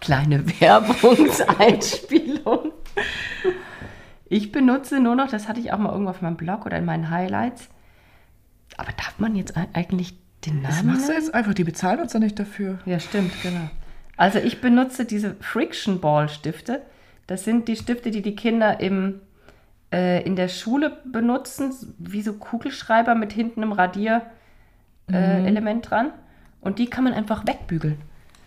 Kleine 0.00 0.44
Werbungseinspielung. 0.60 2.72
Ich 4.28 4.52
benutze 4.52 5.00
nur 5.00 5.16
noch, 5.16 5.30
das 5.30 5.48
hatte 5.48 5.60
ich 5.60 5.72
auch 5.72 5.78
mal 5.78 5.92
irgendwo 5.92 6.10
auf 6.10 6.20
meinem 6.20 6.36
Blog 6.36 6.66
oder 6.66 6.76
in 6.76 6.84
meinen 6.84 7.08
Highlights. 7.08 7.70
Aber 8.76 8.92
darf 8.92 9.18
man 9.18 9.34
jetzt 9.34 9.56
ei- 9.56 9.68
eigentlich 9.72 10.18
den 10.44 10.62
Das 10.62 10.76
Namen 10.76 10.94
machst 10.94 11.08
du 11.08 11.12
jetzt 11.12 11.34
einfach, 11.34 11.54
die 11.54 11.64
bezahlen 11.64 12.00
uns 12.00 12.12
ja 12.12 12.20
nicht 12.20 12.38
dafür. 12.38 12.78
Ja, 12.84 13.00
stimmt, 13.00 13.32
genau. 13.42 13.70
Also 14.16 14.38
ich 14.38 14.60
benutze 14.60 15.04
diese 15.04 15.34
Friction 15.40 16.00
Ball 16.00 16.28
Stifte. 16.28 16.82
Das 17.26 17.44
sind 17.44 17.68
die 17.68 17.76
Stifte, 17.76 18.10
die 18.10 18.22
die 18.22 18.36
Kinder 18.36 18.80
im, 18.80 19.20
äh, 19.92 20.22
in 20.24 20.36
der 20.36 20.48
Schule 20.48 20.98
benutzen, 21.04 21.72
wie 21.98 22.22
so 22.22 22.34
Kugelschreiber 22.34 23.14
mit 23.14 23.32
hinten 23.32 23.62
einem 23.62 23.72
Radierelement 23.72 24.30
äh, 25.10 25.46
Element 25.46 25.90
dran. 25.90 26.12
Und 26.60 26.78
die 26.78 26.86
kann 26.86 27.04
man 27.04 27.12
einfach 27.12 27.46
wegbügeln. 27.46 27.98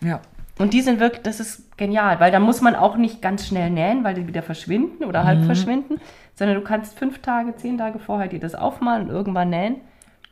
Ja. 0.01 0.21
Und 0.57 0.73
die 0.73 0.81
sind 0.81 0.99
wirklich, 0.99 1.21
das 1.21 1.39
ist 1.39 1.77
genial, 1.77 2.19
weil 2.19 2.31
da 2.31 2.39
muss 2.39 2.59
man 2.59 2.75
auch 2.75 2.97
nicht 2.97 3.21
ganz 3.21 3.47
schnell 3.47 3.69
nähen, 3.69 4.03
weil 4.03 4.13
die 4.13 4.27
wieder 4.27 4.43
verschwinden 4.43 5.05
oder 5.05 5.23
halb 5.23 5.45
verschwinden, 5.45 6.01
sondern 6.35 6.57
du 6.57 6.63
kannst 6.63 6.99
fünf 6.99 7.19
Tage, 7.19 7.55
zehn 7.55 7.77
Tage 7.77 7.97
vorher 7.97 8.27
dir 8.27 8.41
das 8.41 8.55
aufmalen 8.55 9.07
und 9.07 9.09
irgendwann 9.09 9.51
nähen. 9.51 9.77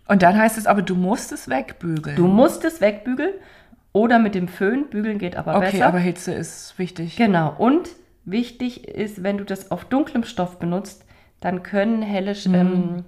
Und 0.07 0.21
dann 0.21 0.37
heißt 0.37 0.57
es 0.57 0.67
aber, 0.67 0.81
du 0.81 0.95
musst 0.95 1.31
es 1.31 1.49
wegbügeln. 1.49 2.15
Du 2.15 2.27
musst 2.27 2.63
es 2.65 2.79
wegbügeln 2.81 3.33
oder 3.93 4.19
mit 4.19 4.35
dem 4.35 4.47
Föhn, 4.47 4.89
bügeln 4.89 5.17
geht 5.19 5.35
aber 5.35 5.55
okay, 5.57 5.71
besser. 5.71 5.87
aber 5.87 5.99
Hitze 5.99 6.33
ist 6.33 6.77
wichtig. 6.77 7.15
Genau. 7.17 7.53
Und 7.57 7.89
wichtig 8.25 8.87
ist, 8.87 9.23
wenn 9.23 9.37
du 9.37 9.43
das 9.43 9.71
auf 9.71 9.85
dunklem 9.85 10.23
Stoff 10.23 10.59
benutzt, 10.59 11.03
dann 11.41 11.63
können 11.63 12.01
helle 12.01 12.31
Sch- 12.31 12.53
ähm, 12.53 13.03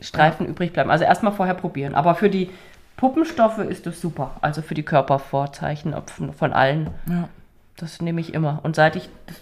Streifen 0.00 0.46
übrig 0.46 0.72
bleiben. 0.72 0.90
Also 0.90 1.04
erstmal 1.04 1.32
vorher 1.32 1.54
probieren. 1.54 1.94
Aber 1.94 2.14
für 2.14 2.28
die 2.30 2.50
Puppenstoffe 2.96 3.58
ist 3.58 3.86
das 3.86 4.00
super. 4.00 4.32
Also 4.40 4.62
für 4.62 4.74
die 4.74 4.82
Körpervorzeichen 4.82 5.94
von, 6.34 6.52
allen. 6.52 6.90
Ja. 7.08 7.28
Das 7.76 8.02
nehme 8.02 8.20
ich 8.20 8.34
immer. 8.34 8.60
Und 8.62 8.76
seit 8.76 8.96
ich 8.96 9.08
das, 9.26 9.36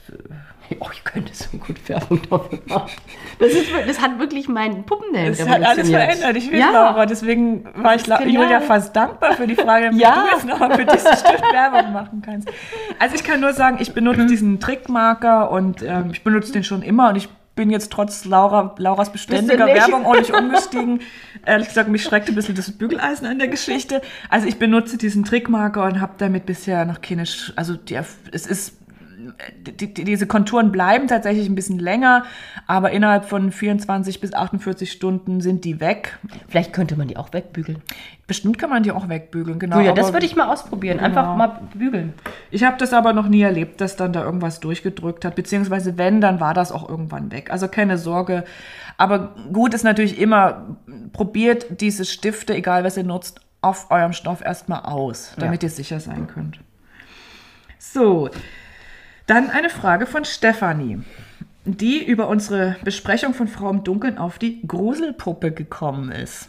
Oh, 0.78 0.86
ich 0.92 1.02
könnte 1.04 1.34
so 1.34 1.56
gut 1.58 1.76
Werbung 1.88 2.20
dafür 2.30 2.58
machen. 2.66 2.90
Das, 3.38 3.52
ist, 3.52 3.70
das 3.86 4.00
hat 4.00 4.18
wirklich 4.18 4.48
meinen 4.48 4.84
Puppenname 4.84 5.28
Es 5.30 5.46
hat 5.46 5.62
alles 5.62 5.90
verändert. 5.90 6.36
Ich 6.36 6.50
will, 6.50 6.60
Laura. 6.60 7.06
Deswegen 7.06 7.64
war 7.74 7.96
ich. 7.96 8.06
Julia 8.06 8.60
fast 8.60 8.94
dankbar 8.94 9.34
für 9.34 9.46
die 9.46 9.56
Frage, 9.56 9.86
damit 9.86 10.00
Ja. 10.00 10.24
du 10.28 10.34
jetzt 10.36 10.46
nochmal 10.46 10.76
für 10.76 10.84
dieses 10.84 11.20
Stift 11.20 11.42
Werbung 11.52 11.92
machen 11.92 12.22
kannst. 12.24 12.48
Also 12.98 13.14
ich 13.14 13.24
kann 13.24 13.40
nur 13.40 13.52
sagen, 13.52 13.78
ich 13.80 13.92
benutze 13.92 14.26
diesen 14.26 14.60
Trickmarker 14.60 15.50
und 15.50 15.82
ähm, 15.82 16.10
ich 16.12 16.22
benutze 16.22 16.52
den 16.52 16.64
schon 16.64 16.82
immer 16.82 17.08
und 17.10 17.16
ich 17.16 17.28
bin 17.56 17.68
jetzt 17.68 17.90
trotz 17.92 18.24
Laura, 18.24 18.74
Lauras 18.78 19.12
beständiger? 19.12 19.66
Werbung 19.66 20.06
auch 20.06 20.16
nicht 20.16 20.30
umgestiegen. 20.34 21.00
Ehrlich 21.44 21.68
gesagt, 21.68 21.88
mich 21.88 22.02
schreckt 22.02 22.28
ein 22.28 22.34
bisschen 22.34 22.54
das 22.54 22.70
Bügeleisen 22.72 23.26
an 23.26 23.38
der 23.38 23.48
Geschichte. 23.48 24.00
Also 24.30 24.46
ich 24.46 24.58
benutze 24.58 24.96
diesen 24.96 25.24
Trickmarker 25.24 25.84
und 25.84 26.00
habe 26.00 26.12
damit 26.18 26.46
bisher 26.46 26.84
noch 26.84 27.00
keine, 27.02 27.26
Sch 27.26 27.52
also 27.56 27.74
die, 27.74 27.98
es 28.32 28.46
ist 28.46 28.79
die, 29.66 29.92
die, 29.94 30.04
diese 30.04 30.26
Konturen 30.26 30.72
bleiben 30.72 31.08
tatsächlich 31.08 31.48
ein 31.48 31.54
bisschen 31.54 31.78
länger, 31.78 32.24
aber 32.66 32.90
innerhalb 32.90 33.24
von 33.24 33.52
24 33.52 34.20
bis 34.20 34.32
48 34.34 34.90
Stunden 34.90 35.40
sind 35.40 35.64
die 35.64 35.80
weg. 35.80 36.18
Vielleicht 36.48 36.72
könnte 36.72 36.96
man 36.96 37.08
die 37.08 37.16
auch 37.16 37.32
wegbügeln. 37.32 37.78
Bestimmt 38.26 38.58
kann 38.58 38.70
man 38.70 38.82
die 38.82 38.92
auch 38.92 39.08
wegbügeln, 39.08 39.58
genau. 39.58 39.78
Julia, 39.78 39.92
das 39.92 40.06
aber 40.06 40.14
würde 40.16 40.26
ich 40.26 40.36
mal 40.36 40.48
ausprobieren. 40.48 41.00
Einfach 41.00 41.22
Genau. 41.24 41.36
mal 41.36 41.60
bügeln. 41.74 42.14
ich 42.50 42.62
habe 42.64 42.76
das 42.78 42.92
aber 42.92 43.12
noch 43.12 43.26
nie 43.28 43.42
erlebt, 43.42 43.80
dass 43.80 43.96
dann 43.96 44.12
da 44.12 44.22
irgendwas 44.22 44.60
durchgedrückt 44.60 45.24
hat, 45.24 45.34
beziehungsweise 45.34 45.98
wenn, 45.98 46.20
dann 46.20 46.38
war 46.40 46.54
das 46.54 46.70
auch 46.72 46.88
irgendwann 46.88 47.32
weg. 47.32 47.50
Also 47.50 47.66
keine 47.68 47.98
Sorge. 47.98 48.44
Aber 48.96 49.34
gut 49.52 49.74
ist 49.74 49.82
natürlich 49.82 50.18
immer, 50.20 50.76
probiert 51.12 51.80
diese 51.80 52.04
Stifte, 52.04 52.54
egal 52.54 52.84
was 52.84 52.96
ihr 52.96 53.04
nutzt, 53.04 53.40
auf 53.62 53.90
eurem 53.90 54.12
Stoff 54.12 54.42
erstmal 54.42 54.80
aus, 54.82 55.34
damit 55.36 55.62
Ja. 55.62 55.66
ihr 55.68 55.70
sicher 55.72 56.00
sein 56.00 56.26
könnt. 56.26 56.60
So, 57.78 58.28
dann 59.30 59.48
eine 59.48 59.70
Frage 59.70 60.06
von 60.06 60.24
Stefanie, 60.24 60.98
die 61.64 62.04
über 62.04 62.26
unsere 62.26 62.76
Besprechung 62.82 63.32
von 63.32 63.46
Frau 63.46 63.70
im 63.70 63.84
Dunkeln 63.84 64.18
auf 64.18 64.40
die 64.40 64.66
Gruselpuppe 64.66 65.52
gekommen 65.52 66.10
ist. 66.10 66.48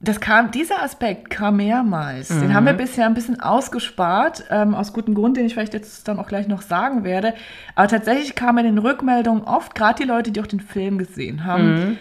Das 0.00 0.20
kam, 0.20 0.52
dieser 0.52 0.82
Aspekt 0.82 1.28
kam 1.28 1.56
mehrmals. 1.56 2.28
Den 2.28 2.54
haben 2.54 2.66
wir 2.66 2.72
bisher 2.72 3.04
ein 3.04 3.14
bisschen 3.14 3.40
ausgespart, 3.40 4.44
ähm, 4.48 4.76
aus 4.76 4.92
gutem 4.92 5.14
Grund, 5.14 5.36
den 5.36 5.44
ich 5.44 5.54
vielleicht 5.54 5.74
jetzt 5.74 6.06
dann 6.06 6.20
auch 6.20 6.28
gleich 6.28 6.46
noch 6.46 6.62
sagen 6.62 7.02
werde. 7.02 7.34
Aber 7.74 7.88
tatsächlich 7.88 8.36
kam 8.36 8.56
in 8.58 8.64
den 8.64 8.78
Rückmeldungen 8.78 9.42
oft, 9.42 9.74
gerade 9.74 10.00
die 10.02 10.08
Leute, 10.08 10.30
die 10.30 10.40
auch 10.40 10.46
den 10.46 10.60
Film 10.60 10.98
gesehen 10.98 11.44
haben, 11.44 11.98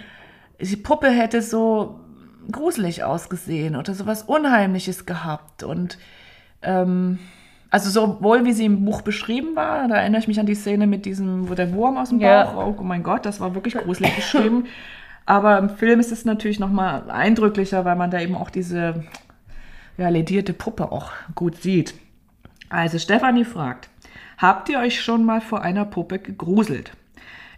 die 0.61 0.75
Puppe 0.77 1.09
hätte 1.09 1.41
so 1.41 1.99
gruselig 2.51 3.03
ausgesehen 3.03 3.75
oder 3.75 3.95
sowas 3.95 4.23
Unheimliches 4.23 5.07
gehabt. 5.07 5.63
Und 5.63 5.97
ähm, 6.61 7.17
also 7.69 7.89
sowohl 7.89 8.45
wie 8.45 8.53
sie 8.53 8.65
im 8.65 8.85
Buch 8.85 9.01
beschrieben 9.01 9.55
war, 9.55 9.87
da 9.87 9.95
erinnere 9.95 10.21
ich 10.21 10.27
mich 10.27 10.39
an 10.39 10.45
die 10.45 10.55
Szene 10.55 10.87
mit 10.87 11.05
diesem, 11.05 11.49
wo 11.49 11.53
der 11.53 11.73
Wurm 11.73 11.97
aus 11.97 12.09
dem 12.09 12.19
Ja. 12.19 12.45
Bauch, 12.45 12.75
oh 12.79 12.83
mein 12.83 13.03
Gott, 13.03 13.25
das 13.25 13.39
war 13.39 13.55
wirklich 13.55 13.75
gruselig 13.75 14.15
beschrieben. 14.15 14.65
Aber 15.25 15.57
im 15.57 15.69
Film 15.69 15.99
ist 15.99 16.13
es 16.13 16.23
natürlich 16.23 16.59
noch 16.59 16.71
mal 16.71 17.09
eindrücklicher, 17.11 17.83
weil 17.83 17.97
man 17.97 18.09
da 18.09 18.21
eben 18.21 18.35
auch 18.35 18.49
diese 18.49 19.03
ja, 19.97 20.07
ledierte 20.07 20.53
Puppe 20.53 20.91
auch 20.91 21.11
gut 21.35 21.61
sieht. 21.61 21.93
Also 22.69 22.97
Stefanie 22.97 23.43
fragt, 23.43 23.89
habt 24.37 24.69
ihr 24.69 24.79
euch 24.79 25.01
schon 25.01 25.25
mal 25.25 25.41
vor 25.41 25.61
einer 25.61 25.83
Puppe 25.83 26.19
gegruselt? 26.19 26.93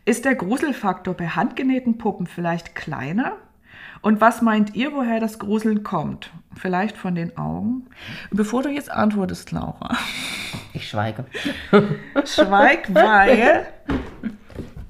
Ist 0.06 0.26
der 0.26 0.34
Gruselfaktor 0.34 1.14
bei 1.14 1.28
handgenähten 1.28 2.00
Puppen 2.00 2.26
vielleicht 2.26 2.74
kleiner? 2.74 3.34
Und 4.02 4.22
was 4.22 4.42
meint 4.42 4.76
ihr, 4.76 4.94
woher 4.94 5.20
das 5.20 5.40
Gruseln 5.40 5.84
kommt? 5.84 6.32
Vielleicht 6.56 6.98
von 6.98 7.16
den 7.16 7.38
Augen? 7.38 7.88
Bevor 8.32 8.64
du 8.64 8.70
jetzt 8.70 8.90
antwortest, 8.92 9.52
Laura, 9.52 9.96
Ich 10.74 10.88
schweige. 10.90 11.26
schweig, 12.26 12.94
weil 12.94 13.66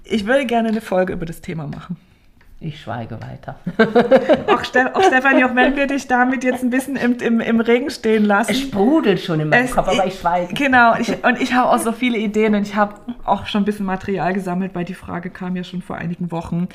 ich 0.03 0.25
würde 0.25 0.45
gerne 0.45 0.69
eine 0.69 0.81
Folge 0.81 1.13
über 1.13 1.25
das 1.25 1.41
Thema 1.41 1.67
machen. 1.67 1.97
Ich 2.61 2.81
schweige 2.81 3.17
weiter. 3.21 3.57
Auch, 4.53 4.65
Ste 4.65 4.93
auch 4.93 5.01
Stefanie, 5.01 5.45
auch 5.45 5.55
wenn 5.55 5.77
wir 5.77 5.87
dich 5.87 6.07
damit 6.07 6.43
jetzt 6.43 6.61
ein 6.61 6.69
bisschen 6.69 6.97
im, 6.97 7.13
im, 7.19 7.39
im 7.39 7.61
Regen 7.61 7.89
stehen 7.89 8.25
lassen. 8.25 8.51
Es 8.51 8.59
sprudelt 8.59 9.21
schon 9.21 9.39
in 9.39 9.47
meinem 9.47 9.63
Es- 9.63 9.71
Kopf, 9.71 9.87
aber 9.87 10.05
ich 10.05 10.19
schweige. 10.19 10.53
Genau, 10.53 10.93
ich, 10.99 11.23
und 11.23 11.39
ich 11.41 11.53
habe 11.53 11.69
auch 11.69 11.79
so 11.79 11.93
viele 11.93 12.17
Ideen 12.17 12.55
und 12.55 12.63
ich 12.63 12.75
habe 12.75 12.95
auch 13.23 13.45
schon 13.45 13.61
ein 13.61 13.65
bisschen 13.65 13.85
Material 13.85 14.33
gesammelt, 14.33 14.75
weil 14.75 14.83
die 14.83 14.93
Frage 14.93 15.29
kam 15.29 15.55
ja 15.55 15.63
schon 15.63 15.81
vor 15.81 15.95
einigen 15.95 16.31
Wochen. 16.31 16.67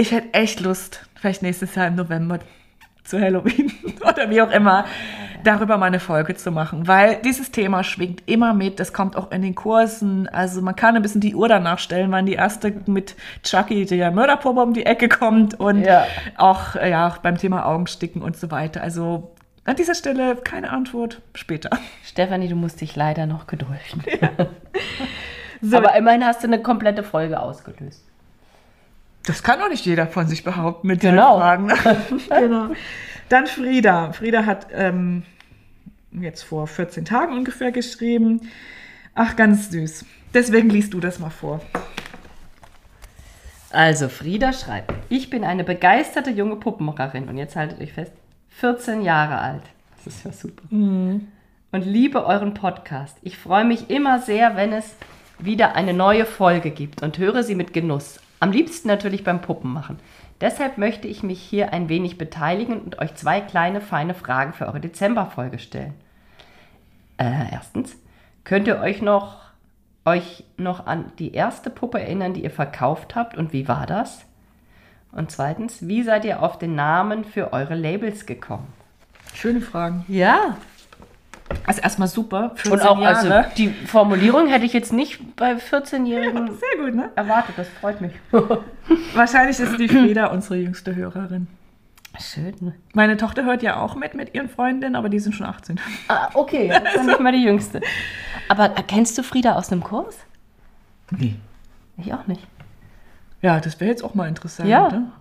Ich 0.00 0.12
hätte 0.12 0.32
echt 0.32 0.60
Lust, 0.60 1.04
vielleicht 1.14 1.42
nächstes 1.42 1.74
Jahr 1.74 1.88
im 1.88 1.94
November 1.96 2.38
zu 3.04 3.20
Halloween 3.20 3.70
oder 4.00 4.30
wie 4.30 4.40
auch 4.40 4.50
immer, 4.50 4.86
darüber 5.44 5.76
mal 5.76 5.88
eine 5.88 6.00
Folge 6.00 6.34
zu 6.34 6.50
machen, 6.50 6.88
weil 6.88 7.16
dieses 7.16 7.50
Thema 7.50 7.84
schwingt 7.84 8.22
immer 8.24 8.54
mit, 8.54 8.80
das 8.80 8.94
kommt 8.94 9.14
auch 9.14 9.30
in 9.30 9.42
den 9.42 9.54
Kursen, 9.54 10.26
also 10.26 10.62
man 10.62 10.74
kann 10.74 10.96
ein 10.96 11.02
bisschen 11.02 11.20
die 11.20 11.34
Uhr 11.34 11.48
danach 11.48 11.78
stellen, 11.78 12.10
wann 12.12 12.24
die 12.24 12.32
erste 12.32 12.72
mit 12.86 13.14
Chucky, 13.42 13.84
der 13.84 14.10
Mörderpuppe, 14.10 14.62
um 14.62 14.72
die 14.72 14.86
Ecke 14.86 15.10
kommt 15.10 15.60
und 15.60 15.82
Ja. 15.82 16.06
auch, 16.38 16.76
ja, 16.76 17.06
auch 17.06 17.18
beim 17.18 17.36
Thema 17.36 17.66
Augensticken 17.66 18.22
und 18.22 18.38
so 18.38 18.50
weiter. 18.50 18.82
Also 18.82 19.34
an 19.66 19.76
dieser 19.76 19.94
Stelle 19.94 20.36
keine 20.36 20.70
Antwort, 20.70 21.20
später. 21.34 21.68
Stefanie, 22.06 22.48
du 22.48 22.56
musst 22.56 22.80
dich 22.80 22.96
leider 22.96 23.26
noch 23.26 23.46
gedulden. 23.46 24.02
Aber 25.74 25.94
immerhin 25.94 26.24
hast 26.24 26.42
du 26.42 26.46
eine 26.46 26.62
komplette 26.62 27.02
Folge 27.02 27.38
ausgelöst. 27.38 28.09
Das 29.26 29.42
kann 29.42 29.58
doch 29.60 29.68
nicht 29.68 29.84
jeder 29.86 30.06
von 30.06 30.26
sich 30.26 30.44
behaupten 30.44 30.86
mit 30.86 31.00
Genau. 31.00 31.34
den 31.38 31.68
Fragen. 31.70 32.18
genau. 32.28 32.68
Dann 33.28 33.46
Frieda. 33.46 34.12
Frieda 34.12 34.46
hat 34.46 34.68
ähm, 34.72 35.22
jetzt 36.12 36.42
vor 36.42 36.66
14 36.66 37.04
Tagen 37.04 37.32
ungefähr 37.34 37.70
geschrieben. 37.70 38.48
Ach, 39.14 39.36
ganz 39.36 39.70
süß. 39.70 40.04
Deswegen 40.34 40.70
liest 40.70 40.94
du 40.94 41.00
das 41.00 41.18
mal 41.18 41.30
vor. 41.30 41.60
Also, 43.72 44.08
Frieda 44.08 44.52
schreibt, 44.52 44.92
ich 45.08 45.30
bin 45.30 45.44
eine 45.44 45.62
begeisterte 45.62 46.30
junge 46.30 46.56
Puppenmacherin 46.56 47.28
und 47.28 47.36
jetzt 47.38 47.54
haltet 47.54 47.80
euch 47.80 47.92
fest, 47.92 48.12
14 48.50 49.02
Jahre 49.02 49.38
alt. 49.38 49.62
Das 49.96 50.14
ist 50.14 50.24
ja 50.24 50.32
super. 50.32 50.62
Und 50.72 51.22
liebe 51.72 52.24
euren 52.26 52.54
Podcast. 52.54 53.16
Ich 53.22 53.38
freue 53.38 53.64
mich 53.64 53.88
immer 53.90 54.18
sehr, 54.20 54.56
wenn 54.56 54.72
es 54.72 54.96
wieder 55.38 55.76
eine 55.76 55.92
neue 55.94 56.26
Folge 56.26 56.70
gibt 56.70 57.02
und 57.02 57.18
höre 57.18 57.44
sie 57.44 57.54
mit 57.54 57.72
Genuss. 57.72 58.18
Am 58.40 58.52
liebsten 58.52 58.88
natürlich 58.88 59.22
beim 59.22 59.42
Puppenmachen. 59.42 59.98
Deshalb 60.40 60.78
möchte 60.78 61.06
ich 61.06 61.22
mich 61.22 61.40
hier 61.40 61.74
ein 61.74 61.90
wenig 61.90 62.16
beteiligen 62.16 62.80
und 62.80 62.98
euch 62.98 63.14
zwei 63.14 63.42
kleine, 63.42 63.82
feine 63.82 64.14
Fragen 64.14 64.54
für 64.54 64.66
eure 64.66 64.80
Dezemberfolge 64.80 65.58
stellen. 65.58 65.92
Äh, 67.18 67.52
erstens, 67.52 67.96
könnt 68.44 68.66
ihr 68.66 68.80
euch 68.80 69.02
noch, 69.02 69.36
euch 70.06 70.44
noch 70.56 70.86
an 70.86 71.12
die 71.18 71.34
erste 71.34 71.68
Puppe 71.68 72.00
erinnern, 72.00 72.32
die 72.32 72.42
ihr 72.42 72.50
verkauft 72.50 73.14
habt 73.14 73.36
und 73.36 73.52
wie 73.52 73.68
war 73.68 73.84
das? 73.84 74.24
Und 75.12 75.30
zweitens, 75.30 75.86
wie 75.86 76.02
seid 76.02 76.24
ihr 76.24 76.42
auf 76.42 76.58
den 76.58 76.74
Namen 76.74 77.24
für 77.24 77.52
eure 77.52 77.74
Labels 77.74 78.24
gekommen? 78.24 78.72
Schöne 79.34 79.60
Fragen. 79.60 80.06
Ja, 80.08 80.56
Also 81.66 81.80
erstmal 81.82 82.08
super. 82.08 82.52
14 82.56 82.72
und 82.72 82.82
auch 82.82 83.00
also 83.00 83.28
Jahre. 83.28 83.50
die 83.56 83.68
Formulierung 83.70 84.46
hätte 84.48 84.64
ich 84.64 84.72
jetzt 84.72 84.92
nicht 84.92 85.36
bei 85.36 85.52
14-Jährigen 85.56 86.48
Sehr 86.48 86.84
gut, 86.84 86.94
ne? 86.94 87.10
erwartet, 87.16 87.54
das 87.56 87.68
freut 87.80 88.00
mich. 88.00 88.12
Wahrscheinlich 89.14 89.58
ist 89.58 89.78
die 89.78 89.88
Frieda 89.88 90.26
unsere 90.26 90.56
jüngste 90.56 90.94
Hörerin. 90.94 91.48
Schön. 92.18 92.74
Meine 92.92 93.16
Tochter 93.16 93.44
hört 93.44 93.62
ja 93.62 93.80
auch 93.80 93.94
mit 93.94 94.14
mit 94.14 94.34
ihren 94.34 94.48
Freundinnen, 94.48 94.96
aber 94.96 95.08
die 95.08 95.20
sind 95.20 95.34
schon 95.34 95.46
18. 95.46 95.78
Ah, 96.08 96.28
okay, 96.34 96.68
das 96.68 96.94
ist 96.96 97.06
nicht 97.06 97.20
mal 97.20 97.32
die 97.32 97.42
Jüngste. 97.44 97.80
Aber 98.48 98.68
kennst 98.68 99.16
du 99.16 99.22
Frieda 99.22 99.54
aus 99.54 99.70
einem 99.70 99.82
Kurs? 99.82 100.16
Nee. 101.10 101.36
Ich 101.98 102.12
auch 102.12 102.26
nicht. 102.26 102.46
Ja, 103.42 103.60
das 103.60 103.78
wäre 103.80 103.90
jetzt 103.90 104.02
auch 104.02 104.14
mal 104.14 104.28
interessant. 104.28 104.68
Ja. 104.68 104.88
Ne? 104.88 105.12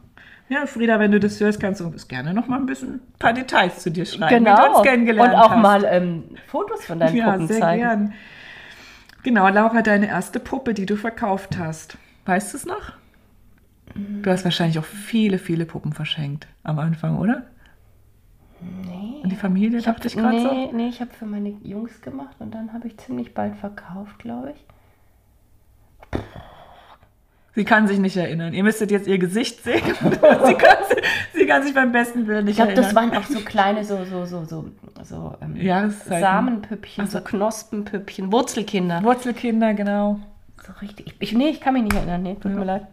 Ja, 0.49 0.65
Frieda, 0.65 0.99
wenn 0.99 1.11
du 1.11 1.19
das 1.19 1.39
hörst, 1.39 1.59
kannst 1.59 1.79
du 1.79 1.85
uns 1.85 2.07
gerne 2.07 2.33
noch 2.33 2.47
mal 2.47 2.57
ein 2.57 2.65
bisschen 2.65 2.95
ein 2.95 3.01
paar 3.19 3.33
Details 3.33 3.79
zu 3.83 3.91
dir 3.91 4.05
schreiben, 4.05 4.45
wie 4.45 4.49
du 4.49 4.55
Genau. 4.55 4.77
uns 4.79 4.87
kennengelernt 4.87 5.33
Und 5.33 5.39
auch 5.39 5.51
hast. 5.51 5.61
mal 5.61 5.85
ähm, 5.85 6.23
Fotos 6.47 6.83
von 6.85 6.99
deinen 6.99 7.15
ja, 7.15 7.31
Puppen 7.31 7.47
sehr 7.47 7.59
zeigen. 7.59 7.81
gern. 7.81 8.13
Genau, 9.23 9.47
Laura, 9.49 9.81
deine 9.83 10.07
erste 10.07 10.39
Puppe, 10.39 10.73
die 10.73 10.85
du 10.87 10.95
verkauft 10.95 11.57
hast. 11.57 11.97
Weißt 12.25 12.53
du 12.53 12.57
es 12.57 12.65
noch? 12.65 12.93
Du 13.95 14.29
hast 14.31 14.43
wahrscheinlich 14.43 14.79
auch 14.79 14.85
viele, 14.85 15.37
viele 15.39 15.65
Puppen 15.65 15.93
verschenkt 15.93 16.47
am 16.63 16.79
Anfang, 16.79 17.17
oder? 17.19 17.43
Nee. 18.61 19.21
Und 19.23 19.29
die 19.29 19.35
Familie, 19.35 19.79
Ich 19.79 19.87
hab, 19.87 19.95
dachte 19.95 20.07
ich 20.07 20.15
gerade 20.15 20.35
nee, 20.37 20.43
so. 20.43 20.71
nee, 20.75 20.87
ich 20.89 20.99
habe 21.01 21.11
für 21.13 21.25
meine 21.25 21.49
Jungs 21.63 22.01
gemacht 22.01 22.35
und 22.39 22.53
dann 22.53 22.73
habe 22.73 22.87
ich 22.87 22.97
ziemlich 22.97 23.33
bald 23.33 23.55
verkauft, 23.55 24.19
glaube 24.19 24.51
ich. 24.51 24.65
Sie 27.59 27.65
kann 27.65 27.89
sich 27.89 27.99
nicht 27.99 28.15
erinnern. 28.15 28.53
Ihr 28.53 28.63
müsstet 28.63 28.89
jetzt 28.89 29.05
ihr 29.05 29.17
Gesicht 29.17 29.65
sehen. 29.65 29.81
sie, 30.01 30.53
kann, 30.53 30.77
sie 31.33 31.45
kann 31.45 31.61
sich 31.61 31.73
beim 31.73 31.91
besten 31.91 32.25
Willen 32.25 32.45
nicht 32.45 32.51
Ich 32.51 32.55
glaube, 32.55 32.73
das 32.73 32.93
erinnern. 32.93 33.11
waren 33.11 33.21
auch 33.21 33.25
so 33.25 33.41
kleine, 33.41 33.83
so, 33.83 34.05
so, 34.05 34.23
so, 34.23 34.45
so, 34.45 34.69
so 35.03 35.35
ähm. 35.41 35.89
Samenpüppchen, 36.07 37.07
so 37.07 37.19
Knospenpüppchen, 37.19 38.31
Wurzelkinder. 38.31 39.03
Wurzelkinder, 39.03 39.73
genau. 39.73 40.21
So 40.65 40.71
richtig. 40.81 41.07
Ich, 41.07 41.15
ich, 41.19 41.33
nee, 41.33 41.49
ich 41.49 41.59
kann 41.59 41.73
mich 41.73 41.83
nicht 41.83 41.95
erinnern. 41.95 42.23
Nee, 42.23 42.35
tut 42.35 42.53
mir 42.53 42.63
leid. 42.63 42.87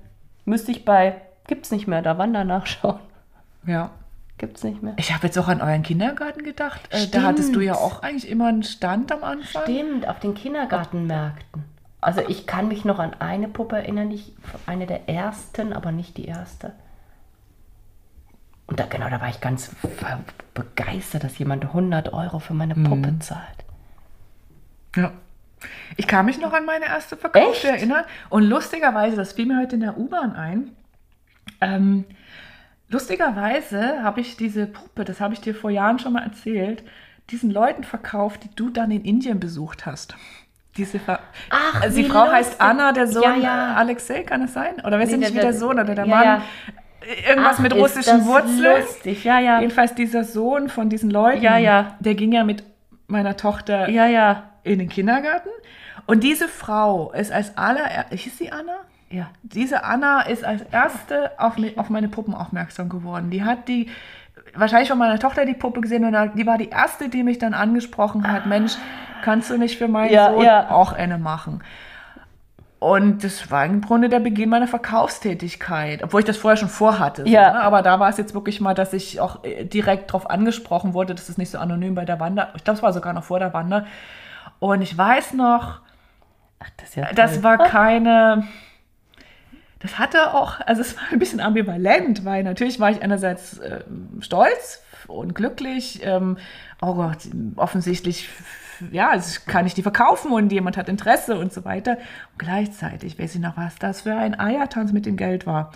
Müsste 0.46 0.72
ich 0.72 0.84
bei, 0.84 1.14
gibt's 1.46 1.70
nicht 1.70 1.86
mehr, 1.86 2.02
da 2.02 2.18
Wander 2.18 2.42
nachschauen. 2.42 2.98
Ja. 3.68 3.90
Gibt's 4.36 4.64
nicht 4.64 4.82
mehr. 4.82 4.94
Ich 4.96 5.14
habe 5.14 5.28
jetzt 5.28 5.38
auch 5.38 5.46
an 5.46 5.60
euren 5.60 5.84
Kindergarten 5.84 6.42
gedacht. 6.42 6.80
Äh, 6.90 7.06
da 7.06 7.22
hattest 7.22 7.54
du 7.54 7.60
ja 7.60 7.74
Stimmt. 7.74 7.86
auch 7.86 8.02
eigentlich 8.02 8.28
immer 8.28 8.48
einen 8.48 8.64
Stand 8.64 9.12
am 9.12 9.22
Anfang. 9.22 9.62
Stimmt, 9.62 10.08
auf 10.08 10.18
den 10.18 10.34
Kindergartenmärkten. 10.34 11.75
Also 12.01 12.20
ich 12.28 12.47
kann 12.47 12.68
mich 12.68 12.84
noch 12.84 12.99
an 12.99 13.14
eine 13.14 13.49
Puppe 13.49 13.76
erinnern, 13.76 14.11
ich, 14.11 14.34
eine 14.66 14.86
der 14.86 15.09
ersten, 15.09 15.72
aber 15.72 15.92
nicht 15.92 16.16
die 16.16 16.26
erste. 16.26 16.74
Und 18.66 18.80
da, 18.80 18.86
genau, 18.86 19.09
da 19.09 19.20
war 19.20 19.28
ich 19.28 19.40
ganz 19.40 19.70
begeistert, 20.55 21.24
dass 21.24 21.38
jemand 21.38 21.64
100 21.64 22.12
Euro 22.12 22.38
für 22.38 22.55
meine 22.55 22.74
Puppe 22.74 23.12
mhm. 23.12 23.20
zahlt. 23.20 23.64
Ja. 24.97 25.12
Ich 25.97 26.07
kann 26.07 26.26
mich 26.26 26.38
noch 26.38 26.53
an 26.53 26.64
meine 26.66 26.86
erste 26.86 27.16
Verkaufte 27.16 27.68
erinnern. 27.68 28.05
Und 28.28 28.44
lustigerweise, 28.44 29.16
das 29.16 29.32
fiel 29.32 29.47
mir 29.47 29.59
heute 29.59 29.76
in 29.76 29.80
der 29.80 29.97
U-Bahn 29.97 30.34
ein. 30.34 30.76
Ähm, 31.61 32.05
lustigerweise 32.88 34.03
habe 34.03 34.20
ich 34.20 34.36
diese 34.36 34.66
Puppe, 34.66 35.05
das 35.05 35.20
habe 35.20 35.34
ich 35.34 35.40
dir 35.40 35.55
vor 35.55 35.70
Jahren 35.70 35.99
schon 35.99 36.12
mal 36.12 36.24
erzählt, 36.24 36.82
diesen 37.30 37.51
Leuten 37.51 37.84
verkauft, 37.84 38.44
die 38.44 38.55
du 38.55 38.70
dann 38.70 38.90
in 38.90 39.05
Indien 39.05 39.40
besucht 39.40 39.86
hast. 39.86 40.14
Diese 40.76 40.98
Ver 40.98 41.20
Ach, 41.50 41.82
also 41.82 41.96
die 41.96 42.04
Frau 42.04 42.20
lustig. 42.20 42.34
heißt 42.34 42.60
Anna, 42.60 42.92
der 42.92 43.06
Sohn 43.06 43.22
ja, 43.22 43.36
ja. 43.36 43.74
Alexei, 43.74 44.22
kann 44.22 44.42
es 44.42 44.52
sein? 44.52 44.74
Oder 44.84 44.98
weiß 44.98 45.10
nee, 45.10 45.18
nicht, 45.18 45.34
wie 45.34 45.40
der 45.40 45.54
Sohn 45.54 45.78
oder 45.78 45.94
der 45.94 46.06
ja, 46.06 46.24
Mann. 46.24 46.42
Irgendwas 47.28 47.56
Ach, 47.56 47.62
mit 47.62 47.74
russischen 47.74 48.24
Wurzeln. 48.26 48.80
Lustig. 48.80 49.24
Ja, 49.24 49.38
ja. 49.38 49.60
Jedenfalls 49.60 49.94
dieser 49.94 50.24
Sohn 50.24 50.68
von 50.68 50.88
diesen 50.88 51.10
Leuten, 51.10 51.42
ja, 51.42 51.56
ja. 51.56 51.96
der 52.00 52.14
ging 52.14 52.32
ja 52.32 52.44
mit 52.44 52.64
meiner 53.06 53.36
Tochter 53.36 53.88
ja, 53.88 54.06
ja. 54.06 54.50
in 54.64 54.78
den 54.78 54.88
Kindergarten. 54.88 55.50
Und 56.06 56.24
diese 56.24 56.48
Frau 56.48 57.12
ist 57.12 57.32
als 57.32 57.56
aller, 57.56 58.06
hieß 58.10 58.38
sie 58.38 58.52
Anna? 58.52 58.76
Ja. 59.10 59.30
Diese 59.42 59.84
Anna 59.84 60.22
ist 60.22 60.44
als 60.44 60.62
erste 60.72 61.38
auf, 61.38 61.54
auf 61.76 61.90
meine 61.90 62.08
Puppen 62.08 62.34
aufmerksam 62.34 62.88
geworden. 62.88 63.30
Die 63.30 63.44
hat 63.44 63.68
die, 63.68 63.88
wahrscheinlich 64.57 64.88
von 64.88 64.98
meiner 64.98 65.18
Tochter 65.18 65.44
die 65.44 65.54
Puppe 65.54 65.80
gesehen 65.80 66.04
und 66.04 66.34
die 66.34 66.46
war 66.46 66.59
die 66.59 66.68
erste, 66.68 67.09
die 67.09 67.22
mich 67.22 67.38
dann 67.38 67.54
angesprochen 67.54 68.30
hat. 68.30 68.46
Mensch, 68.46 68.72
kannst 69.22 69.50
du 69.50 69.59
nicht 69.59 69.78
für 69.78 69.88
meinen 69.88 70.12
ja, 70.12 70.32
Sohn 70.32 70.44
ja. 70.44 70.70
auch 70.70 70.92
eine 70.92 71.18
machen? 71.18 71.62
Und 72.78 73.24
das 73.24 73.50
war 73.50 73.64
im 73.64 73.80
Grunde 73.80 74.09
der 74.09 74.20
Beginn 74.20 74.50
meiner 74.50 74.68
Verkaufstätigkeit, 74.68 76.02
obwohl 76.02 76.20
ich 76.20 76.26
das 76.26 76.36
vorher 76.36 76.59
schon 76.59 76.68
vorhatte. 76.68 77.22
So, 77.22 77.28
ja. 77.28 77.52
Ne? 77.52 77.61
Aber 77.61 77.82
da 77.82 77.98
war 77.98 78.11
es 78.11 78.18
jetzt 78.18 78.34
wirklich 78.34 78.61
mal, 78.61 78.74
dass 78.74 78.92
ich 78.92 79.18
auch 79.18 79.44
äh, 79.44 79.64
direkt 79.64 80.11
darauf 80.11 80.28
angesprochen 80.28 80.92
wurde, 80.92 81.14
dass 81.14 81.28
es 81.28 81.38
nicht 81.38 81.50
so 81.50 81.59
anonym 81.59 81.94
bei 81.94 82.04
der 82.04 82.20
Wander. 82.20 82.52
Ich 82.54 82.64
glaube, 82.64 82.76
es 82.76 82.82
war 82.82 82.92
sogar 82.92 83.14
noch 83.14 83.24
vor 83.24 83.38
der 83.38 83.54
Wander. 83.54 83.86
Und 84.59 84.82
ich 84.82 84.96
weiß 84.96 85.32
noch, 85.32 85.80
Ach, 86.59 86.70
das, 86.76 86.94
ja 86.94 87.12
das 87.14 87.42
war 87.42 87.59
keine. 87.59 88.46
Das 89.80 89.98
hatte 89.98 90.34
auch, 90.34 90.60
also 90.60 90.80
es 90.80 90.96
war 90.96 91.04
ein 91.12 91.18
bisschen 91.18 91.40
ambivalent, 91.40 92.24
weil 92.24 92.42
natürlich 92.42 92.80
war 92.80 92.90
ich 92.90 93.02
einerseits 93.02 93.58
äh, 93.58 93.84
stolz 94.20 94.82
und 95.06 95.34
glücklich. 95.34 96.00
Ähm, 96.02 96.38
oh 96.80 96.94
Gott, 96.94 97.18
offensichtlich 97.56 98.28
ja, 98.92 99.10
also 99.10 99.40
kann 99.46 99.66
ich 99.66 99.74
die 99.74 99.82
verkaufen 99.82 100.32
und 100.32 100.52
jemand 100.52 100.76
hat 100.76 100.88
Interesse 100.88 101.38
und 101.38 101.52
so 101.52 101.64
weiter. 101.64 101.92
Und 102.32 102.38
gleichzeitig 102.38 103.18
weiß 103.18 103.34
ich 103.34 103.40
noch, 103.40 103.56
was 103.56 103.76
das 103.76 104.02
für 104.02 104.14
ein 104.14 104.38
Eiertanz 104.38 104.92
mit 104.92 105.06
dem 105.06 105.16
Geld 105.16 105.46
war. 105.46 105.72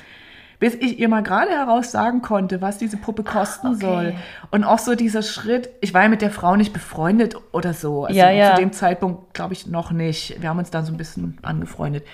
Bis 0.58 0.74
ich 0.74 0.98
ihr 0.98 1.08
mal 1.08 1.22
gerade 1.22 1.50
heraus 1.50 1.90
sagen 1.90 2.20
konnte, 2.20 2.60
was 2.60 2.76
diese 2.76 2.98
Puppe 2.98 3.22
kosten 3.22 3.68
okay. 3.68 3.80
soll. 3.80 4.14
Und 4.50 4.64
auch 4.64 4.78
so 4.78 4.94
dieser 4.94 5.22
Schritt, 5.22 5.70
ich 5.80 5.94
war 5.94 6.02
ja 6.02 6.08
mit 6.10 6.20
der 6.20 6.30
Frau 6.30 6.54
nicht 6.54 6.74
befreundet 6.74 7.34
oder 7.52 7.72
so. 7.72 8.04
Also 8.04 8.18
ja, 8.18 8.30
ja. 8.30 8.54
zu 8.54 8.60
dem 8.60 8.72
Zeitpunkt 8.72 9.32
glaube 9.32 9.54
ich 9.54 9.66
noch 9.66 9.90
nicht. 9.90 10.40
Wir 10.42 10.50
haben 10.50 10.58
uns 10.58 10.70
dann 10.70 10.84
so 10.84 10.92
ein 10.92 10.98
bisschen 10.98 11.38
angefreundet. 11.40 12.04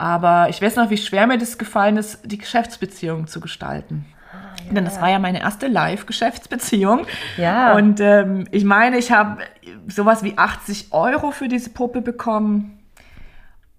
Aber 0.00 0.48
ich 0.48 0.62
weiß 0.62 0.76
noch, 0.76 0.88
wie 0.88 0.96
schwer 0.96 1.26
mir 1.26 1.36
das 1.36 1.58
gefallen 1.58 1.98
ist, 1.98 2.20
die 2.24 2.38
Geschäftsbeziehung 2.38 3.26
zu 3.26 3.38
gestalten. 3.38 4.06
Ja. 4.32 4.72
Denn 4.72 4.86
das 4.86 4.98
war 4.98 5.10
ja 5.10 5.18
meine 5.18 5.40
erste 5.42 5.66
Live-Geschäftsbeziehung. 5.66 7.06
Ja. 7.36 7.74
Und 7.74 8.00
ähm, 8.00 8.48
ich 8.50 8.64
meine, 8.64 8.96
ich 8.96 9.12
habe 9.12 9.42
sowas 9.88 10.22
wie 10.22 10.38
80 10.38 10.92
Euro 10.92 11.32
für 11.32 11.48
diese 11.48 11.68
Puppe 11.68 12.00
bekommen 12.00 12.78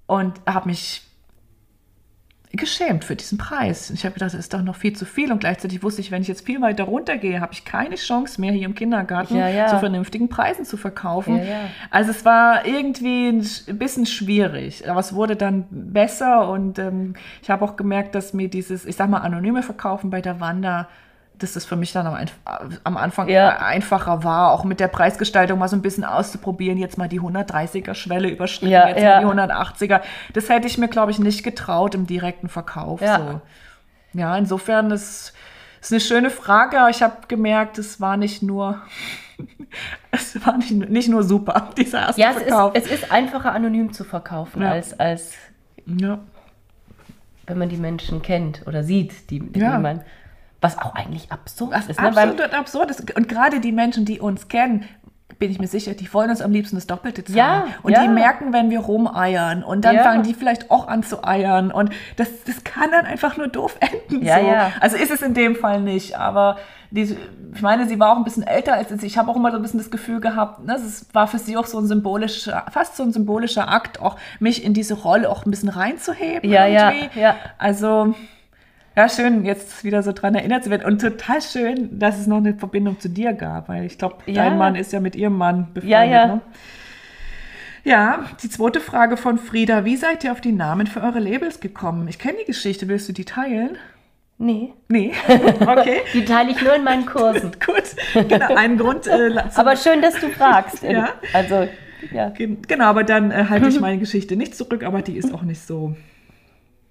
und 0.06 0.40
habe 0.46 0.70
mich 0.70 1.02
geschämt 2.54 3.06
für 3.06 3.16
diesen 3.16 3.38
Preis. 3.38 3.90
Ich 3.92 4.04
habe 4.04 4.14
gedacht, 4.14 4.34
das 4.34 4.40
ist 4.40 4.54
doch 4.54 4.62
noch 4.62 4.76
viel 4.76 4.94
zu 4.94 5.06
viel 5.06 5.32
und 5.32 5.40
gleichzeitig 5.40 5.84
wusste 5.84 6.02
ich, 6.02 6.12
wenn 6.12 6.22
ich 6.22 6.28
jetzt 6.28 6.46
viel 6.46 6.62
weiter 6.62 6.84
runtergehe, 6.84 7.40
habe 7.40 7.54
ich 7.54 7.64
keine 7.64 7.96
Chance 7.96 8.42
mehr 8.42 8.52
hier 8.52 8.66
im 8.66 8.76
Kindergarten 8.76 9.38
ja, 9.38 9.48
ja. 9.48 9.68
zu 9.68 9.80
vernünftigen 9.80 10.28
Preisen 10.28 10.66
zu 10.66 10.78
verkaufen. 10.78 11.38
Ja, 11.38 11.70
also 11.90 12.12
es 12.12 12.26
war 12.26 12.66
irgendwie 12.66 13.30
ein 13.30 13.78
bisschen 13.78 14.06
schwierig, 14.06 14.90
aber 14.90 15.00
es 15.00 15.14
wurde 15.14 15.36
dann 15.36 15.66
besser 15.70 16.50
und 16.50 16.78
ähm, 16.78 17.14
ich 17.42 17.50
habe 17.50 17.64
auch 17.64 17.78
gemerkt, 17.78 18.16
dass 18.16 18.34
mir 18.34 18.50
dieses, 18.50 18.86
ich 18.86 18.96
sag 18.96 19.10
mal, 19.10 19.20
anonyme 19.20 19.64
Verkaufen 19.64 20.10
bei 20.10 20.22
der 20.22 20.40
Wanda 20.40 20.90
dass 21.44 21.54
das 21.54 21.66
für 21.66 21.76
mich 21.76 21.92
dann 21.92 22.08
am, 22.08 22.18
am 22.84 22.98
Anfang 22.98 23.28
ja. 23.30 23.58
einfacher 23.58 24.24
war, 24.24 24.52
auch 24.52 24.64
mit 24.64 24.80
der 24.80 24.88
Preisgestaltung 24.88 25.60
mal 25.60 25.68
so 25.68 25.76
ein 25.76 25.82
bisschen 25.82 26.04
auszuprobieren, 26.04 26.78
jetzt 26.78 26.98
mal 26.98 27.08
die 27.08 27.20
130er-Schwelle 27.20 28.30
überschritten, 28.30 28.72
ja, 28.72 28.88
jetzt 28.88 29.02
ja. 29.02 29.22
mal 29.22 29.36
die 29.36 29.42
180er. 29.42 30.02
Das 30.34 30.50
hätte 30.50 30.68
ich 30.68 30.78
mir, 30.78 30.88
glaube 30.88 31.12
ich, 31.12 31.20
nicht 31.20 31.44
getraut 31.44 31.96
im 31.96 32.08
direkten 32.08 32.50
Verkauf. 32.50 33.02
Ja, 33.02 33.42
so. 34.14 34.20
ja 34.20 34.38
insofern 34.38 34.92
ist 34.92 35.34
es 35.82 35.92
eine 35.92 36.00
schöne 36.00 36.30
Frage, 36.30 36.80
aber 36.80 36.90
ich 36.90 37.02
habe 37.02 37.28
gemerkt, 37.28 37.78
es 37.78 38.00
war 38.00 38.18
nicht 38.18 38.44
nur 38.44 38.82
es 40.12 40.46
war 40.46 40.58
nicht, 40.58 40.72
nicht 40.72 41.10
nur 41.10 41.24
super, 41.24 41.70
dieser 41.78 42.08
erste 42.08 42.22
ja, 42.22 42.32
Verkauf. 42.34 42.76
Ja, 42.76 42.82
es 42.82 42.92
ist 42.92 43.12
einfacher, 43.12 43.54
anonym 43.54 43.94
zu 43.94 44.04
verkaufen, 44.04 44.64
als, 44.64 45.00
als 45.00 45.34
ja. 45.86 46.20
wenn 47.48 47.58
man 47.58 47.70
die 47.70 47.78
Menschen 47.78 48.22
kennt 48.22 48.64
oder 48.68 48.84
sieht, 48.84 49.30
die, 49.30 49.40
die 49.40 49.60
ja. 49.60 49.80
man 49.80 50.02
was 50.62 50.78
auch 50.78 50.96
eigentlich 50.96 51.32
absurd 51.32 51.72
was 51.72 51.88
ist. 51.88 52.00
Ne? 52.00 52.08
Absolut 52.08 52.54
absurd 52.54 52.92
ist. 52.92 53.16
Und 53.16 53.28
gerade 53.28 53.60
die 53.60 53.72
Menschen, 53.72 54.06
die 54.06 54.20
uns 54.20 54.48
kennen, 54.48 54.86
bin 55.40 55.50
ich 55.50 55.60
mir 55.60 55.68
sicher, 55.68 55.96
die 55.96 56.14
wollen 56.14 56.30
uns 56.30 56.40
am 56.42 56.52
liebsten 56.52 56.76
das 56.76 56.86
Doppelte 56.86 57.24
zahlen. 57.24 57.36
Ja, 57.36 57.66
und 57.82 57.94
ja. 57.94 58.04
die 58.04 58.10
merken, 58.10 58.54
wenn 58.54 58.70
wir 58.70 58.80
rumeiern. 58.80 59.64
Und 59.64 59.84
dann 59.84 59.96
ja. 59.96 60.04
fangen 60.04 60.22
die 60.22 60.36
vielleicht 60.36 60.70
auch 60.70 60.88
an 60.88 61.02
zu 61.02 61.24
eiern. 61.24 61.72
Und 61.72 61.90
das, 62.16 62.30
das 62.46 62.64
kann 62.64 62.92
dann 62.92 63.06
einfach 63.06 63.38
nur 63.38 63.48
doof 63.48 63.76
enden. 63.80 64.24
Ja, 64.24 64.40
so. 64.40 64.46
ja. 64.46 64.72
Also 64.80 64.98
ist 64.98 65.10
es 65.10 65.24
in 65.24 65.34
dem 65.34 65.56
Fall 65.56 65.82
nicht. 65.82 66.16
Aber 66.16 66.58
die, 66.92 67.18
ich 67.56 67.62
meine, 67.62 67.88
sie 67.88 68.00
war 68.00 68.14
auch 68.14 68.18
ein 68.18 68.24
bisschen 68.24 68.46
älter 68.46 68.76
als 68.76 68.92
ich. 68.92 69.04
Ich 69.04 69.18
habe 69.18 69.32
auch 69.32 69.36
immer 69.36 69.50
so 69.50 69.58
ein 69.58 69.64
bisschen 69.64 69.80
das 69.80 69.90
Gefühl 69.90 70.22
gehabt, 70.22 70.64
ne, 70.64 70.76
es 70.76 71.08
war 71.12 71.28
für 71.28 71.40
sie 71.40 71.58
auch 71.58 71.66
so 71.66 71.80
ein 71.80 71.88
symbolischer, 71.88 72.66
fast 72.72 72.96
so 72.96 73.02
ein 73.02 73.12
symbolischer 73.12 73.68
Akt, 73.68 74.00
auch 74.00 74.18
mich 74.40 74.64
in 74.64 74.76
diese 74.76 74.94
Rolle 74.94 75.30
auch 75.30 75.46
ein 75.46 75.50
bisschen 75.52 75.70
reinzuheben. 75.70 76.50
Ja, 76.52 76.68
irgendwie. 76.68 77.20
ja, 77.20 77.30
ja. 77.30 77.36
Also 77.58 78.14
ja, 78.96 79.08
schön, 79.08 79.46
jetzt 79.46 79.84
wieder 79.84 80.04
so 80.04 80.12
dran 80.12 80.36
erinnert 80.36 80.66
zu 80.66 80.70
werden. 80.70 80.86
Und 80.86 81.00
total 81.00 81.42
schön, 81.42 81.98
dass 81.98 82.20
es 82.20 82.28
noch 82.28 82.38
eine 82.38 82.56
Verbindung 82.56 83.00
zu 83.00 83.10
dir 83.10 83.34
gab, 83.34 83.70
weil 83.70 83.86
ich 83.86 83.98
glaube, 83.98 84.18
ja. 84.26 84.44
dein 84.44 84.58
Mann 84.58 84.76
ist 84.76 84.92
ja 84.92 85.00
mit 85.00 85.16
ihrem 85.16 85.38
Mann 85.38 85.68
befreundet. 85.74 85.90
Ja, 85.90 86.04
ja. 86.04 86.28
Ne? 86.28 86.42
Ja, 87.84 88.26
die 88.44 88.50
zweite 88.50 88.80
Frage 88.80 89.18
von 89.18 89.38
Frieda. 89.38 89.86
Wie 89.86 89.96
seid 89.96 90.24
ihr 90.24 90.32
auf 90.32 90.42
die 90.42 90.52
Namen 90.52 90.88
für 90.88 91.02
eure 91.02 91.20
Labels 91.20 91.60
gekommen? 91.62 92.08
Ich 92.08 92.20
kenne 92.20 92.38
die 92.42 92.46
Geschichte. 92.46 92.88
Willst 92.88 93.10
du 93.10 93.14
die 93.14 93.26
teilen? 93.26 93.78
Nee. 94.38 94.74
Nee. 94.88 95.14
Okay. 95.62 96.02
Die 96.14 96.26
teile 96.26 96.52
ich 96.52 96.62
nur 96.62 96.76
in 96.76 96.84
meinen 96.84 97.06
Kursen. 97.06 97.52
Gut. 97.66 98.28
Genau, 98.28 98.56
einen 98.56 98.78
Grund. 98.78 99.08
Äh, 99.08 99.36
aber 99.56 99.76
schön, 99.78 100.02
dass 100.02 100.20
du 100.20 100.30
fragst. 100.30 100.84
ja. 100.84 101.10
Also, 101.34 101.68
ja. 102.12 102.30
Genau, 102.30 102.86
aber 102.86 103.04
dann 103.04 103.32
äh, 103.32 103.46
halte 103.50 103.70
ich 103.70 103.80
meine 103.80 104.00
Geschichte 104.00 104.36
nicht 104.36 104.56
zurück, 104.56 104.84
aber 104.84 105.02
die 105.02 105.16
ist 105.16 105.34
auch 105.34 105.44
nicht 105.44 105.62
so 105.62 105.96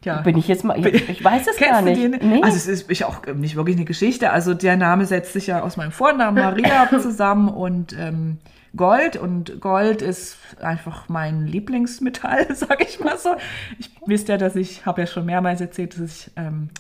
ja. 0.05 0.23
Bin 0.23 0.39
ich 0.39 0.49
jetzt 0.49 0.65
mal, 0.65 0.79
ich, 0.79 1.09
ich 1.09 1.23
weiß 1.25 1.47
es 1.47 1.57
gar 1.59 1.83
nicht. 1.83 2.23
Nee. 2.23 2.41
Also 2.43 2.57
es 2.57 2.67
ist 2.67 2.91
ich 2.91 3.05
auch 3.05 3.27
nicht 3.27 3.57
wirklich 3.57 3.77
eine 3.77 3.85
Geschichte. 3.85 4.31
Also 4.31 4.55
der 4.55 4.77
Name 4.77 5.05
setzt 5.05 5.35
sich 5.35 5.49
ja 5.49 5.63
aus 5.63 5.77
meinem 5.77 5.93
Vornamen 5.93 6.37
Maria 6.37 6.89
zusammen 7.01 7.49
und 7.49 7.95
ähm, 7.99 8.39
Gold. 8.77 9.17
Und 9.17 9.61
Gold 9.61 10.01
ist 10.01 10.39
einfach 10.61 11.09
mein 11.09 11.47
Lieblingsmetall, 11.47 12.55
sage 12.55 12.85
ich 12.89 13.01
mal 13.01 13.19
so. 13.19 13.35
Ich 13.79 13.91
wisst 14.07 14.29
ja, 14.29 14.39
dass 14.39 14.57
ich, 14.57 14.87
habe 14.87 15.03
ja 15.03 15.07
schon 15.07 15.27
mehrmals 15.27 15.61
erzählt, 15.61 15.95
dass 15.95 16.01
ich 16.01 16.31
ähm, 16.37 16.71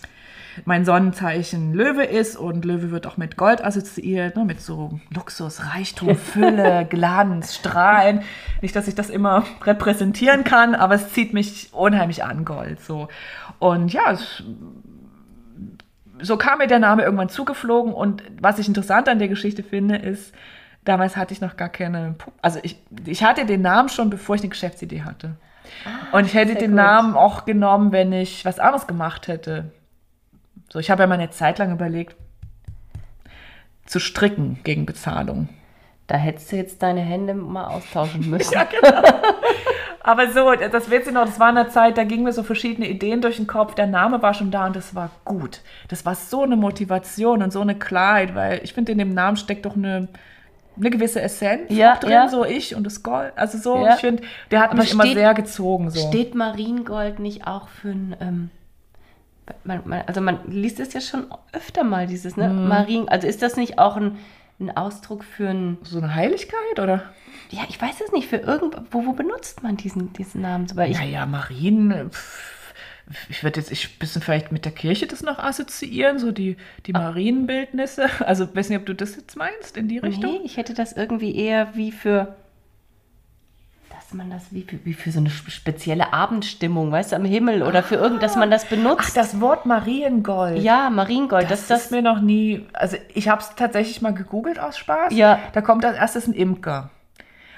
mein 0.65 0.85
Sonnenzeichen 0.85 1.75
Löwe 1.75 2.05
ist 2.05 2.37
und 2.37 2.65
Löwe 2.65 2.91
wird 2.91 3.07
auch 3.07 3.17
mit 3.17 3.37
Gold 3.37 3.65
assoziiert, 3.65 4.37
ne, 4.37 4.45
mit 4.45 4.61
so 4.61 5.01
Luxus, 5.15 5.63
Reichtum, 5.75 6.15
Fülle, 6.17 6.87
Glanz, 6.89 7.55
Strahlen. 7.55 8.23
Nicht, 8.61 8.77
dass 8.77 8.89
ich 8.89 8.95
das 8.95 9.11
immer 9.11 9.45
repräsentieren 9.63 10.45
kann, 10.45 10.75
aber 10.75 10.95
es 10.95 11.13
zieht 11.13 11.33
mich 11.33 11.71
unheimlich 11.73 12.25
an, 12.25 12.45
Gold. 12.45 12.81
So. 12.81 13.09
Und 13.59 13.93
ja, 13.93 14.13
es, 14.13 14.43
so 16.21 16.37
kam 16.37 16.59
mir 16.59 16.67
der 16.67 16.79
Name 16.79 17.03
irgendwann 17.03 17.29
zugeflogen 17.29 17.93
und 17.93 18.23
was 18.41 18.59
ich 18.59 18.69
interessant 18.69 19.09
an 19.09 19.19
der 19.19 19.29
Geschichte 19.29 19.63
finde, 19.63 19.97
ist, 19.97 20.35
damals 20.85 21.17
hatte 21.17 21.33
ich 21.35 21.41
noch 21.41 21.57
gar 21.57 21.69
keine, 21.69 22.15
also 22.43 22.59
ich, 22.63 22.83
ich 23.07 23.25
hatte 23.25 23.47
den 23.47 23.63
Namen 23.63 23.89
schon, 23.89 24.11
bevor 24.11 24.35
ich 24.35 24.43
eine 24.43 24.51
Geschäftsidee 24.51 25.03
hatte. 25.03 25.37
Ah, 25.85 26.17
und 26.17 26.27
ich 26.27 26.35
hätte 26.35 26.55
den 26.55 26.71
gut. 26.71 26.77
Namen 26.77 27.15
auch 27.15 27.45
genommen, 27.45 27.93
wenn 27.93 28.13
ich 28.13 28.45
was 28.45 28.59
anderes 28.59 28.87
gemacht 28.87 29.29
hätte. 29.29 29.71
So, 30.73 30.79
ich 30.79 30.91
habe 30.91 31.03
ja 31.03 31.07
mal 31.07 31.15
eine 31.15 31.31
Zeit 31.31 31.59
lang 31.59 31.73
überlegt, 31.73 32.17
zu 33.87 33.99
stricken 33.99 34.61
gegen 34.65 34.87
Bezahlung. 34.87 35.49
Da 36.07 36.17
hättest 36.17 36.51
du 36.53 36.57
jetzt 36.57 36.83
deine 36.83 37.01
Hände 37.01 37.35
mal 37.35 37.67
austauschen 37.67 38.29
müssen. 38.31 38.53
ja, 38.55 38.65
genau. 38.65 39.03
Aber 40.03 40.31
so, 40.31 40.53
das 40.55 40.91
wird 40.91 41.05
sie 41.05 41.13
noch, 41.13 41.27
das 41.27 41.39
war 41.39 41.49
eine 41.49 41.69
Zeit, 41.69 41.99
da 41.99 42.05
gingen 42.05 42.25
mir 42.25 42.33
so 42.33 42.43
verschiedene 42.43 42.89
Ideen 42.89 43.21
durch 43.21 43.37
den 43.37 43.47
Kopf. 43.47 43.75
Der 43.75 43.87
Name 43.87 44.23
war 44.23 44.33
schon 44.33 44.51
da 44.51 44.67
und 44.67 44.75
das 44.75 44.95
war 44.95 45.11
gut. 45.25 45.61
Das 45.89 46.07
war 46.07 46.15
so 46.15 46.43
eine 46.43 46.57
Motivation 46.57 47.43
und 47.43 47.53
so 47.53 47.61
eine 47.61 47.75
Klarheit, 47.75 48.35
weil 48.35 48.61
ich 48.65 48.73
finde, 48.73 48.93
in 48.93 48.99
dem 48.99 49.13
Namen 49.13 49.37
steckt 49.37 49.67
doch 49.67 49.77
eine, 49.77 50.09
eine 50.77 50.91
gewisse 50.91 51.21
Essenz 51.21 51.71
Ja, 51.71 51.95
auch 51.95 51.99
drin, 52.01 52.13
ja. 52.13 52.29
so 52.29 52.45
ich 52.47 52.75
und 52.75 52.85
das 52.85 53.03
Gold. 53.03 53.33
Also 53.37 53.59
so, 53.59 53.85
Ja. 53.85 53.95
ich 53.95 54.01
finde, 54.01 54.23
der 54.51 54.61
hat 54.61 54.71
Aber 54.71 54.81
mich 54.81 54.93
immer 54.93 55.05
steht- 55.05 55.17
sehr 55.19 55.35
gezogen. 55.35 55.91
So. 55.91 56.09
Steht 56.09 56.35
Mariengold 56.35 57.19
nicht 57.19 57.47
auch 57.47 57.69
für 57.69 57.89
ein. 57.91 58.17
Ähm, 58.21 58.51
man, 59.65 59.83
man, 59.85 60.03
also 60.07 60.21
man 60.21 60.39
liest 60.51 60.81
es 60.81 60.93
ja 60.93 61.01
schon 61.01 61.27
öfter 61.53 61.85
mal, 61.85 62.07
dieses, 62.07 62.37
ne? 62.37 62.49
Mhm. 62.49 62.69
Marien. 62.69 63.09
Also 63.09 63.27
ist 63.27 63.43
das 63.43 63.57
nicht 63.57 63.79
auch 63.79 63.97
ein, 63.97 64.19
ein 64.59 64.77
Ausdruck 64.77 65.25
für 65.25 65.49
ein. 65.49 65.79
so 65.83 65.99
eine 65.99 66.15
Heiligkeit, 66.15 66.79
oder? 66.79 67.03
Ja, 67.51 67.63
ich 67.69 67.81
weiß 67.81 68.01
es 68.05 68.13
nicht, 68.13 68.29
für 68.29 68.37
irgend. 68.37 68.77
Wo, 68.91 69.13
benutzt 69.13 69.63
man 69.63 69.77
diesen, 69.77 70.13
diesen 70.13 70.41
Namen? 70.43 70.69
So, 70.69 70.77
Weil 70.77 70.91
ich, 70.93 70.99
Naja, 70.99 71.27
Marien, 71.27 72.11
pff, 72.11 72.75
ich 73.29 73.43
würde 73.43 73.59
jetzt 73.59 73.73
ich 73.73 73.99
bisschen 73.99 74.23
vielleicht 74.23 74.53
mit 74.53 74.65
der 74.65 74.73
Kirche 74.73 75.07
das 75.09 75.23
noch 75.23 75.39
assoziieren, 75.41 76.19
so 76.21 76.31
die, 76.31 76.57
die 76.87 76.95
Ah. 76.95 77.01
Marienbildnisse. 77.01 78.07
Also, 78.21 78.55
weiß 78.55 78.69
nicht, 78.69 78.79
ob 78.79 78.87
du 78.87 78.95
das 78.95 79.17
jetzt 79.17 79.37
meinst, 79.37 79.77
in 79.77 79.89
die 79.89 79.99
Richtung? 79.99 80.31
Nee, 80.33 80.41
ich 80.45 80.57
hätte 80.57 80.75
das 80.75 80.93
irgendwie 80.93 81.35
eher 81.35 81.75
wie 81.75 81.91
für. 81.93 82.37
Dass 84.11 84.17
man 84.17 84.29
das 84.31 84.43
wie 84.51 84.63
für, 84.63 84.85
wie 84.85 84.93
für 84.93 85.13
so 85.13 85.21
eine 85.21 85.31
spe- 85.31 85.53
spezielle 85.53 86.13
Abendstimmung, 86.13 86.91
weißt 86.91 87.13
du, 87.13 87.17
am 87.17 87.25
Himmel 87.25 87.63
oder 87.63 87.85
für 87.85 87.95
irgend, 87.95 88.25
dass 88.25 88.35
man 88.35 88.51
das 88.51 88.65
benutzt. 88.65 89.11
Ach, 89.11 89.15
das 89.15 89.41
Wort 89.41 89.67
Mariengold. 89.67 90.59
ja, 90.61 90.91
Mariengold, 90.91 91.49
Das, 91.49 91.69
das, 91.69 91.85
ist 91.85 91.91
mir 91.93 92.03
noch 92.03 92.21
nie, 92.21 92.67
also 92.73 92.97
ich 93.15 93.29
habe 93.29 93.41
es 93.41 93.55
tatsächlich 93.55 94.03
mal 94.03 94.13
gegoogelt 94.13 94.59
aus 94.59 94.77
Spaß. 94.79 95.13
Ja. 95.15 95.39
Da 95.53 95.61
kommt 95.61 95.85
als 95.85 95.97
erstes 95.97 96.27
ein 96.27 96.33
Imker. 96.33 96.91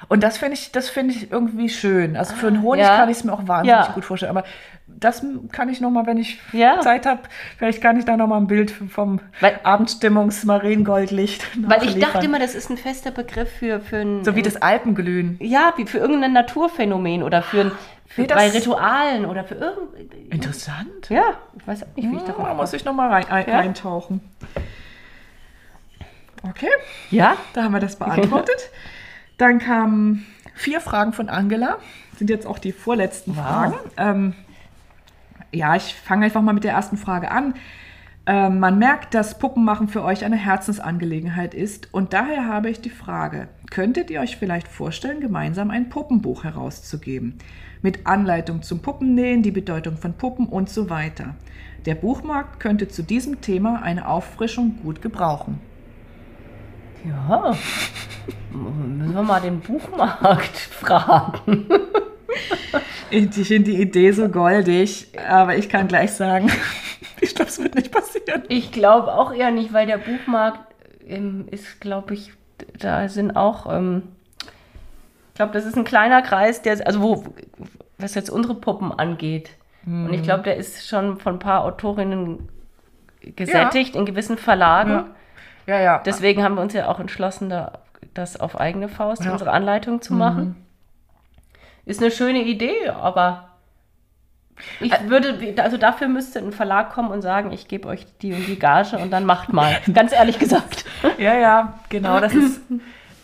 Und 0.08 0.22
das 0.22 0.36
finde 0.38 0.54
ich, 0.54 0.72
das 0.72 0.88
finde 0.90 1.14
ich 1.14 1.30
irgendwie 1.30 1.68
schön. 1.68 2.16
Also 2.16 2.34
für 2.34 2.48
einen 2.48 2.62
Honig 2.62 2.84
Ja. 2.84 2.96
kann 2.96 3.08
ich 3.08 3.18
es 3.18 3.24
mir 3.24 3.32
auch 3.32 3.46
wahnsinnig 3.48 3.86
Ja. 3.86 3.92
gut 3.92 4.04
vorstellen. 4.04 4.30
Aber 4.36 4.44
das 4.86 5.24
kann 5.52 5.68
ich 5.68 5.80
noch 5.80 5.90
mal, 5.90 6.06
wenn 6.06 6.18
ich 6.18 6.40
Ja. 6.52 6.80
Zeit 6.80 7.06
habe, 7.06 7.20
vielleicht 7.56 7.80
kann 7.80 7.98
ich 7.98 8.04
da 8.04 8.16
noch 8.16 8.26
mal 8.26 8.36
ein 8.36 8.46
Bild 8.46 8.70
vom 8.70 9.20
Weil- 9.40 9.58
Abendstimmungsmariengoldlicht 9.62 11.46
Weil 11.68 11.84
ich 11.84 11.98
dachte 11.98 12.24
immer, 12.26 12.38
das 12.38 12.54
ist 12.54 12.68
ein 12.70 12.76
fester 12.76 13.10
Begriff 13.10 13.50
für, 13.58 13.80
für 13.80 13.98
ein. 13.98 14.24
so 14.24 14.34
wie 14.36 14.42
das 14.42 14.60
Alpenglühen. 14.60 15.36
Ja, 15.40 15.72
wie 15.76 15.86
für 15.86 15.98
irgendein 15.98 16.32
Naturphänomen 16.32 17.22
oder 17.22 17.42
für, 17.42 17.60
ein, 17.62 17.72
für 18.06 18.22
Nee, 18.22 18.26
bei 18.26 18.50
Ritualen 18.50 19.24
oder 19.24 19.44
für 19.44 19.54
irgend. 19.54 19.94
Interessant. 20.30 21.08
Ja, 21.08 21.24
ich 21.58 21.66
weiß 21.66 21.84
auch 21.84 21.96
nicht, 21.96 22.10
wie 22.10 22.16
ich 22.16 22.22
Da 22.24 22.32
darauf 22.32 22.56
muss 22.56 22.72
ich 22.72 22.84
noch 22.84 22.92
mal 22.94 23.08
rein, 23.08 23.24
ein, 23.30 23.46
eintauchen. 23.48 24.20
Okay. 26.48 26.68
Ja? 27.10 27.36
Da 27.54 27.62
haben 27.62 27.72
wir 27.72 27.80
das 27.80 27.96
beantwortet. 27.96 28.56
Dann 29.42 29.58
kamen 29.58 30.24
vier 30.54 30.80
Fragen 30.80 31.12
von 31.12 31.28
Angela. 31.28 31.78
Sind 32.16 32.30
jetzt 32.30 32.46
auch 32.46 32.60
die 32.60 32.70
vorletzten 32.70 33.36
Wow. 33.36 33.44
Fragen. 33.44 33.74
Ähm, 33.96 34.34
ja, 35.50 35.74
ich 35.74 35.96
fange 35.96 36.26
einfach 36.26 36.42
mal 36.42 36.52
mit 36.52 36.62
der 36.62 36.74
ersten 36.74 36.96
Frage 36.96 37.28
an. 37.32 37.54
Ähm, 38.24 38.60
man 38.60 38.78
merkt, 38.78 39.14
dass 39.14 39.40
Puppenmachen 39.40 39.88
für 39.88 40.04
euch 40.04 40.24
eine 40.24 40.36
Herzensangelegenheit 40.36 41.54
ist. 41.54 41.92
Und 41.92 42.12
daher 42.12 42.46
habe 42.46 42.70
ich 42.70 42.82
die 42.82 42.88
Frage, 42.88 43.48
könntet 43.68 44.12
ihr 44.12 44.20
euch 44.20 44.36
vielleicht 44.36 44.68
vorstellen, 44.68 45.20
gemeinsam 45.20 45.72
ein 45.72 45.88
Puppenbuch 45.88 46.44
herauszugeben? 46.44 47.38
Mit 47.82 48.06
Anleitung 48.06 48.62
zum 48.62 48.80
Puppennähen, 48.80 49.42
die 49.42 49.50
Bedeutung 49.50 49.96
von 49.96 50.12
Puppen 50.12 50.46
und 50.46 50.70
so 50.70 50.88
weiter. 50.88 51.34
Der 51.84 51.96
Buchmarkt 51.96 52.60
könnte 52.60 52.86
zu 52.86 53.02
diesem 53.02 53.40
Thema 53.40 53.82
eine 53.82 54.06
Auffrischung 54.06 54.78
gut 54.84 55.02
gebrauchen. 55.02 55.58
Ja. 57.04 57.54
Müssen 58.50 59.14
wir 59.14 59.22
mal 59.22 59.40
den 59.40 59.60
Buchmarkt 59.60 60.56
fragen. 60.58 61.66
Ich 63.10 63.30
finde 63.46 63.70
die 63.70 63.80
Idee 63.80 64.12
so 64.12 64.28
goldig, 64.28 65.08
aber 65.28 65.56
ich 65.56 65.68
kann 65.68 65.88
gleich 65.88 66.12
sagen, 66.12 66.50
ich 67.20 67.34
glaube, 67.34 67.50
es 67.50 67.62
wird 67.62 67.74
nicht 67.74 67.92
passieren. 67.92 68.42
Ich 68.48 68.72
glaube 68.72 69.12
auch 69.14 69.32
eher 69.32 69.50
nicht, 69.50 69.72
weil 69.72 69.86
der 69.86 69.98
Buchmarkt 69.98 70.60
ähm, 71.06 71.46
ist, 71.50 71.80
glaube 71.80 72.14
ich, 72.14 72.32
da 72.78 73.08
sind 73.08 73.36
auch, 73.36 73.70
ähm, 73.72 74.02
ich 75.28 75.34
glaube, 75.34 75.52
das 75.52 75.64
ist 75.66 75.76
ein 75.76 75.84
kleiner 75.84 76.22
Kreis, 76.22 76.62
der, 76.62 76.86
also 76.86 77.00
wo, 77.02 77.24
was 77.98 78.14
jetzt 78.14 78.30
unsere 78.30 78.54
Puppen 78.54 78.92
angeht. 78.92 79.50
Und 79.84 80.06
Mhm. 80.08 80.12
ich 80.14 80.22
glaube, 80.22 80.44
der 80.44 80.56
ist 80.56 80.86
schon 80.88 81.18
von 81.18 81.34
ein 81.34 81.38
paar 81.40 81.64
Autorinnen 81.64 82.48
gesättigt 83.20 83.96
in 83.96 84.04
gewissen 84.06 84.38
Verlagen. 84.38 84.90
Ja. 84.90 85.06
Ja, 85.66 85.80
ja. 85.80 86.02
Deswegen 86.04 86.42
haben 86.42 86.54
wir 86.56 86.62
uns 86.62 86.72
ja 86.72 86.88
auch 86.88 86.98
entschlossen, 87.00 87.48
da, 87.48 87.72
das 88.14 88.38
auf 88.38 88.58
eigene 88.60 88.88
Faust, 88.88 89.22
Ja. 89.22 89.28
Mhm. 89.28 89.32
unsere 89.32 89.50
Anleitung 89.52 90.02
zu 90.02 90.14
machen. 90.14 90.56
Ist 91.84 92.00
eine 92.00 92.10
schöne 92.10 92.42
Idee, 92.42 92.88
aber 92.88 93.48
ich 94.80 94.92
würde, 95.08 95.54
also 95.62 95.76
dafür 95.76 96.08
müsste 96.08 96.38
ein 96.38 96.52
Verlag 96.52 96.92
kommen 96.92 97.10
und 97.10 97.22
sagen, 97.22 97.52
ich 97.52 97.68
gebe 97.68 97.88
euch 97.88 98.06
die 98.20 98.32
und 98.34 98.46
die 98.46 98.58
Gage 98.58 98.96
und 98.98 99.10
dann 99.10 99.24
macht 99.24 99.52
mal. 99.52 99.76
Ganz 99.94 100.12
ehrlich 100.12 100.38
gesagt. 100.38 100.84
ja, 101.18 101.34
ja, 101.34 101.74
genau. 101.88 102.20
Das 102.20 102.34
ist. 102.34 102.60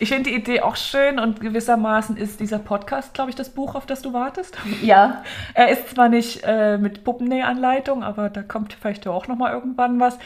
Ich 0.01 0.11
finde 0.11 0.30
die 0.30 0.36
Idee 0.36 0.61
auch 0.61 0.76
schön 0.76 1.18
und 1.18 1.41
gewissermaßen 1.41 2.16
ist 2.16 2.39
dieser 2.39 2.61
Podcast, 2.61 3.14
glaube 3.14 3.30
ich, 3.30 3.36
das 3.36 3.51
Buch, 3.51 3.74
auf 3.74 3.84
das 3.84 4.01
du 4.01 4.12
wartest. 4.12 4.57
Ja. 4.80 5.24
Er 5.55 5.70
ist 5.70 5.89
zwar 5.91 6.09
nicht 6.09 6.43
äh, 6.45 6.78
mit 6.78 7.03
Puppennähanleitung, 7.03 8.05
aber 8.05 8.30
da 8.30 8.43
kommt 8.43 8.74
vielleicht 8.80 9.09
auch 9.09 9.26
noch 9.26 9.34
mal 9.36 9.53
irgendwann 9.53 9.99
was. 9.99 10.16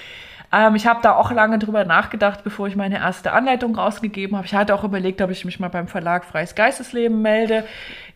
Ähm, 0.53 0.75
ich 0.75 0.87
habe 0.87 1.01
da 1.03 1.15
auch 1.17 1.33
lange 1.33 1.59
drüber 1.59 1.85
nachgedacht, 1.85 2.45
bevor 2.45 2.69
ich 2.69 2.77
meine 2.77 2.99
erste 2.99 3.33
Anleitung 3.33 3.75
rausgegeben 3.75 4.37
habe. 4.37 4.47
Ich 4.47 4.55
hatte 4.55 4.75
auch 4.75 4.85
überlegt, 4.85 5.23
ob 5.23 5.31
ich 5.31 5.45
mich 5.47 5.59
mal 5.59 5.69
beim 5.69 5.89
Verlag 5.89 6.25
Freies 6.27 6.55
Geistesleben 6.55 7.23
melde. 7.23 7.65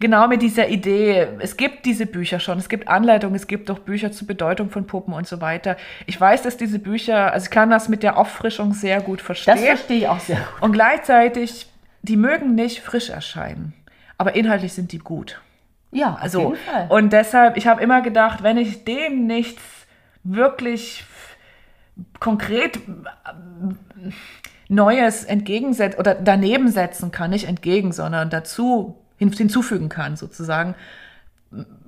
Genau 0.00 0.28
mit 0.28 0.42
dieser 0.42 0.68
Idee. 0.68 1.28
Es 1.38 1.56
gibt 1.56 1.86
diese 1.86 2.04
Bücher 2.04 2.38
schon. 2.38 2.58
Es 2.58 2.68
gibt 2.68 2.88
Anleitungen, 2.88 3.34
es 3.34 3.46
gibt 3.46 3.70
auch 3.70 3.78
Bücher 3.78 4.12
zur 4.12 4.26
Bedeutung 4.26 4.68
von 4.68 4.86
Puppen 4.86 5.14
und 5.14 5.26
so 5.26 5.40
weiter. 5.40 5.78
Ich 6.04 6.20
weiß, 6.20 6.42
dass 6.42 6.58
diese 6.58 6.78
Bücher, 6.78 7.32
also 7.32 7.44
ich 7.44 7.50
kann 7.50 7.70
das 7.70 7.88
mit 7.88 8.02
der 8.02 8.18
Auffrischung 8.18 8.74
sehr 8.74 9.00
gut 9.00 9.22
verstehen. 9.22 9.54
Das 9.54 9.64
verstehe 9.64 9.98
ich 9.98 10.08
auch 10.08 10.20
sehr 10.20 10.36
gut. 10.36 10.62
Und 10.62 10.72
gleichzeitig, 10.72 11.66
die 12.02 12.16
mögen 12.16 12.54
nicht 12.54 12.82
frisch 12.82 13.08
erscheinen. 13.08 13.72
Aber 14.18 14.34
inhaltlich 14.34 14.74
sind 14.74 14.92
die 14.92 14.98
gut. 14.98 15.40
Ja, 15.92 16.18
Also, 16.20 16.54
und 16.90 17.12
deshalb, 17.14 17.56
ich 17.56 17.66
habe 17.66 17.82
immer 17.82 18.02
gedacht, 18.02 18.42
wenn 18.42 18.58
ich 18.58 18.84
dem 18.84 19.26
nichts 19.26 19.62
wirklich 20.24 21.04
konkret 22.20 22.76
äh, 22.76 22.80
Neues 24.68 25.24
entgegensetzen 25.24 25.98
oder 26.00 26.14
daneben 26.14 26.68
setzen 26.68 27.10
kann, 27.12 27.30
nicht 27.30 27.46
entgegen, 27.46 27.92
sondern 27.92 28.30
dazu 28.30 28.96
hin- 29.16 29.32
hinzufügen 29.32 29.88
kann, 29.88 30.16
sozusagen, 30.16 30.74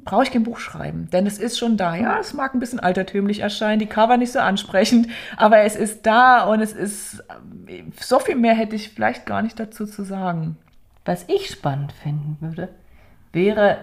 brauche 0.05 0.23
ich 0.23 0.31
kein 0.31 0.45
Buch 0.45 0.59
schreiben. 0.61 1.11
Denn 1.11 1.27
es 1.27 1.39
ist 1.39 1.59
schon 1.59 1.77
da. 1.77 1.95
Ja, 1.97 2.19
es 2.21 2.33
mag 2.33 2.55
ein 2.55 2.61
bisschen 2.61 2.81
altertümlich 2.81 3.41
erscheinen, 3.41 3.81
die 3.81 3.87
Cover 3.87 4.17
nicht 4.17 4.33
so 4.33 4.39
ansprechend, 4.39 5.09
aber 5.37 5.59
es 5.59 5.77
ist 5.77 6.07
da 6.07 6.45
und 6.45 6.61
es 6.61 6.73
ist, 6.73 7.25
äh, 7.67 7.83
so 8.01 8.19
viel 8.21 8.37
mehr 8.37 8.55
hätte 8.55 8.77
ich 8.77 8.91
vielleicht 8.91 9.27
gar 9.27 9.43
nicht 9.43 9.59
dazu 9.59 9.85
zu 9.87 10.05
sagen. 10.05 10.57
Was 11.05 11.25
ich 11.29 11.49
spannend 11.51 11.93
finden 11.93 12.37
würde, 12.41 12.69
wäre 13.33 13.79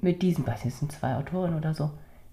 mit 0.00 0.22
diesen, 0.22 0.44
es 0.48 0.78
sind 0.78 0.90
zwei 0.92 1.14
Autorinnen 1.14 1.56
oder 1.58 1.74
so, 1.74 1.90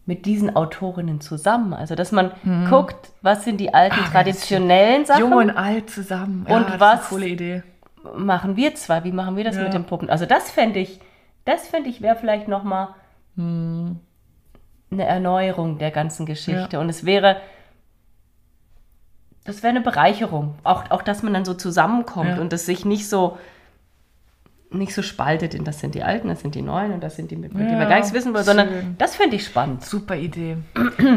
mit 0.07 0.25
diesen 0.25 0.55
Autorinnen 0.55 1.21
zusammen. 1.21 1.73
Also, 1.73 1.93
dass 1.93 2.11
man 2.11 2.31
guckt, 2.69 3.11
was 3.21 3.43
sind 3.43 3.57
die 3.59 3.73
alten 3.75 3.95
Mhm. 3.97 4.01
Ah, 4.01 4.03
das 4.05 4.11
traditionellen 4.13 5.05
Sachen. 5.05 5.19
Jung 5.19 5.33
und 5.33 5.51
alt 5.51 5.89
zusammen. 5.91 6.45
Und 6.49 6.65
das 6.67 6.73
ist 6.73 6.79
was- 6.79 8.13
machen 8.17 8.55
wir 8.55 8.73
zwei? 8.73 9.03
Wie 9.03 9.11
machen 9.11 9.35
wir 9.35 9.43
das 9.43 9.57
Ja. 9.57 9.63
mit 9.63 9.73
den 9.73 9.83
Puppen? 9.83 10.09
Also 10.09 10.25
das 10.25 10.49
fände 10.49 10.79
ich, 10.79 10.99
das 11.45 11.67
fände 11.67 11.89
ich 11.89 12.01
wäre 12.01 12.15
vielleicht 12.15 12.47
noch 12.47 12.63
mal 12.63 12.95
Hm. 13.35 13.99
eine 14.89 15.03
Erneuerung 15.05 15.77
der 15.77 15.91
ganzen 15.91 16.25
Geschichte. 16.25 16.79
Und 16.79 16.87
es 16.89 17.05
wäre, 17.05 17.37
das 19.43 19.63
wäre 19.63 19.71
eine 19.71 19.81
Bereicherung. 19.81 20.55
Auch, 20.63 20.89
auch, 20.89 21.01
dass 21.01 21.21
man 21.23 21.33
dann 21.33 21.45
so 21.45 21.53
zusammenkommt 21.53 22.29
Ja. 22.37 22.41
und 22.41 22.51
es 22.53 22.65
sich 22.65 22.85
nicht 22.85 23.07
so 23.09 23.37
nicht 24.69 24.93
so 24.93 25.01
spaltet 25.01 25.53
in 25.53 25.63
das 25.63 25.79
sind 25.79 25.95
die 25.95 26.03
Alten, 26.03 26.27
das 26.27 26.41
sind 26.41 26.53
die 26.55 26.61
Neuen 26.61 26.91
und 26.93 27.01
das 27.01 27.15
sind 27.15 27.31
die, 27.31 27.35
mit, 27.37 27.53
mit 27.53 27.61
denen 27.67 27.77
wir 27.77 27.83
Ja, 27.83 27.89
gar 27.89 27.95
nichts 27.97 28.13
wissen 28.13 28.33
wollen, 28.33 28.43
sondern 28.43 28.67
schön. 28.67 28.95
das 28.97 29.15
fände 29.15 29.35
ich 29.37 29.45
spannend. 29.45 29.83
Super 29.85 30.15
Idee. 30.15 30.57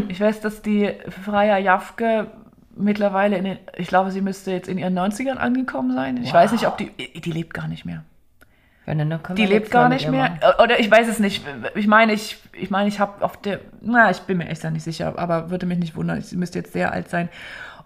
Ich 0.08 0.20
weiß, 0.20 0.40
dass 0.40 0.62
die 0.62 0.90
Freya 1.24 1.58
Jafke 1.58 2.28
mittlerweile 2.76 3.36
in 3.36 3.44
den, 3.44 3.58
ich 3.76 3.88
glaube, 3.88 4.10
sie 4.12 4.20
müsste 4.20 4.52
jetzt 4.52 4.68
in 4.68 4.78
ihren 4.78 4.96
90ern 4.96 5.36
angekommen 5.36 5.92
sein. 5.92 6.18
Ich 6.18 6.28
Wow. 6.28 6.34
weiß 6.34 6.52
nicht, 6.52 6.66
ob 6.66 6.78
die, 6.78 6.90
die 7.20 7.32
lebt 7.32 7.52
gar 7.54 7.66
nicht 7.68 7.84
mehr. 7.84 8.04
Ja, 8.86 8.94
können 9.18 9.36
Die 9.36 9.46
lebt 9.46 9.70
gar 9.70 9.88
nicht 9.88 10.08
mehr. 10.10 10.30
machen. 10.30 10.38
Oder 10.62 10.80
ich 10.80 10.90
weiß 10.90 11.06
es 11.08 11.18
nicht. 11.20 11.44
Ich 11.74 11.86
meine, 11.86 12.12
ich, 12.12 12.38
ich 12.52 12.70
meine, 12.70 12.88
ich 12.88 12.98
habe 12.98 13.22
auf 13.24 13.36
der, 13.36 13.60
na, 13.82 14.10
ich 14.10 14.20
bin 14.20 14.38
mir 14.38 14.48
echt 14.48 14.64
da 14.64 14.70
nicht 14.70 14.82
sicher, 14.82 15.16
aber 15.18 15.50
würde 15.50 15.66
mich 15.66 15.78
nicht 15.78 15.94
wundern. 15.96 16.20
Sie 16.22 16.36
müsste 16.36 16.58
jetzt 16.58 16.72
sehr 16.72 16.92
alt 16.92 17.08
sein. 17.08 17.28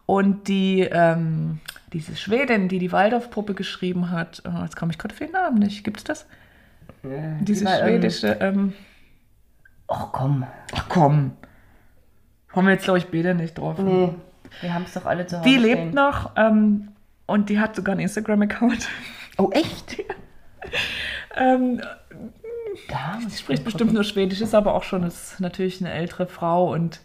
Und 0.06 0.48
die, 0.48 0.80
ähm, 0.80 1.58
diese 1.94 2.14
Schwedin, 2.16 2.68
die 2.68 2.78
die 2.78 2.92
Waldorf-Puppe 2.92 3.54
geschrieben 3.54 4.10
hat, 4.10 4.42
oh, 4.46 4.62
jetzt 4.62 4.76
komme 4.76 4.92
ich 4.92 4.98
gerade 4.98 5.14
auf 5.14 5.18
den 5.18 5.30
Namen 5.30 5.58
nicht. 5.58 5.82
Gibt 5.84 5.98
es 5.98 6.04
das? 6.04 6.26
Diese 7.02 7.64
war, 7.64 7.80
ähm, 7.80 7.86
schwedische, 7.88 8.28
ähm, 8.40 8.72
Ach 9.88 10.08
komm. 10.12 10.46
ach 10.74 10.86
komm. 10.88 11.32
Kommen 12.52 12.66
wir 12.68 12.74
jetzt, 12.74 12.84
glaube 12.84 12.98
ich, 12.98 13.06
beide 13.08 13.34
nicht 13.34 13.58
drauf. 13.58 13.78
Nee, 13.78 14.10
wir 14.60 14.74
haben 14.74 14.84
es 14.84 14.94
doch 14.94 15.06
alle 15.06 15.26
zu 15.26 15.38
Hause 15.38 15.48
Die 15.48 15.58
stehen. 15.58 15.62
lebt 15.64 15.94
noch 15.94 16.32
ähm, 16.36 16.88
und 17.26 17.48
die 17.48 17.58
hat 17.58 17.74
sogar 17.76 17.92
einen 17.92 18.00
Instagram-Account. 18.02 18.88
Oh, 19.36 19.50
echt? 19.50 19.96
ähm, 21.36 21.80
Da 22.88 23.18
die 23.26 23.34
spricht 23.36 23.64
bestimmt 23.64 23.92
nur 23.92 24.04
Schwedisch, 24.04 24.40
ist 24.40 24.54
aber 24.54 24.74
auch 24.74 24.84
schon 24.84 25.02
ist 25.02 25.40
natürlich 25.40 25.80
eine 25.80 25.92
ältere 25.92 26.26
Frau 26.26 26.72
und 26.72 27.00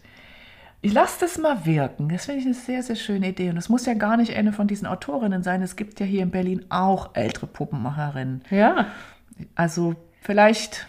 Ich 0.82 0.92
lasse 0.94 1.20
das 1.20 1.36
mal 1.36 1.66
wirken. 1.66 2.08
Das 2.08 2.24
finde 2.24 2.40
ich 2.40 2.46
eine 2.46 2.54
sehr, 2.54 2.82
sehr 2.82 2.96
schöne 2.96 3.28
Idee. 3.28 3.50
Und 3.50 3.58
es 3.58 3.68
muss 3.68 3.84
ja 3.84 3.94
gar 3.94 4.16
nicht 4.16 4.34
eine 4.34 4.52
von 4.52 4.66
diesen 4.66 4.86
Autorinnen 4.86 5.42
sein. 5.42 5.60
Es 5.62 5.76
gibt 5.76 6.00
ja 6.00 6.06
hier 6.06 6.22
in 6.22 6.30
Berlin 6.30 6.64
auch 6.70 7.10
ältere 7.14 7.46
Puppenmacherinnen. 7.46 8.42
Ja. 8.50 8.86
Also 9.54 9.94
vielleicht, 10.22 10.86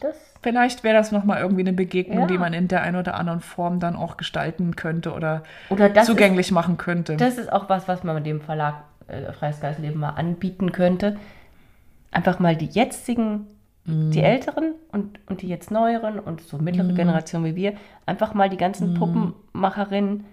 Das, 0.00 0.16
vielleicht 0.42 0.84
wäre 0.84 0.94
das 0.96 1.12
nochmal 1.12 1.40
irgendwie 1.42 1.60
eine 1.62 1.74
Begegnung, 1.74 2.20
Ja. 2.20 2.26
die 2.26 2.38
man 2.38 2.54
in 2.54 2.68
der 2.68 2.82
einen 2.82 2.96
oder 2.96 3.14
anderen 3.16 3.40
Form 3.40 3.78
dann 3.78 3.94
auch 3.94 4.16
gestalten 4.16 4.74
könnte 4.74 5.12
oder, 5.12 5.42
oder 5.68 5.92
zugänglich 6.04 6.50
machen 6.50 6.78
könnte. 6.78 7.12
Ist, 7.12 7.20
das 7.20 7.36
ist 7.36 7.52
auch 7.52 7.68
was, 7.68 7.88
was 7.88 8.04
man 8.04 8.14
mit 8.14 8.24
dem 8.26 8.40
Verlag 8.40 8.84
äh, 9.08 9.32
Freies 9.34 9.60
Geistleben 9.60 10.00
mal 10.00 10.10
anbieten 10.10 10.72
könnte. 10.72 11.18
Einfach 12.10 12.38
mal 12.38 12.56
die 12.56 12.66
jetzigen, 12.66 13.46
Mhm. 13.88 14.10
die 14.12 14.22
älteren 14.22 14.74
und, 14.92 15.18
und 15.28 15.42
die 15.42 15.48
jetzt 15.48 15.70
neueren 15.70 16.18
und 16.20 16.40
so 16.42 16.58
mittlere 16.58 16.92
Generation 16.92 17.44
wie 17.44 17.56
wir, 17.56 17.74
einfach 18.06 18.34
mal 18.34 18.48
die 18.48 18.56
Mhm. 18.56 18.60
ganzen 18.60 18.94
Puppenmacherinnen 18.94 20.24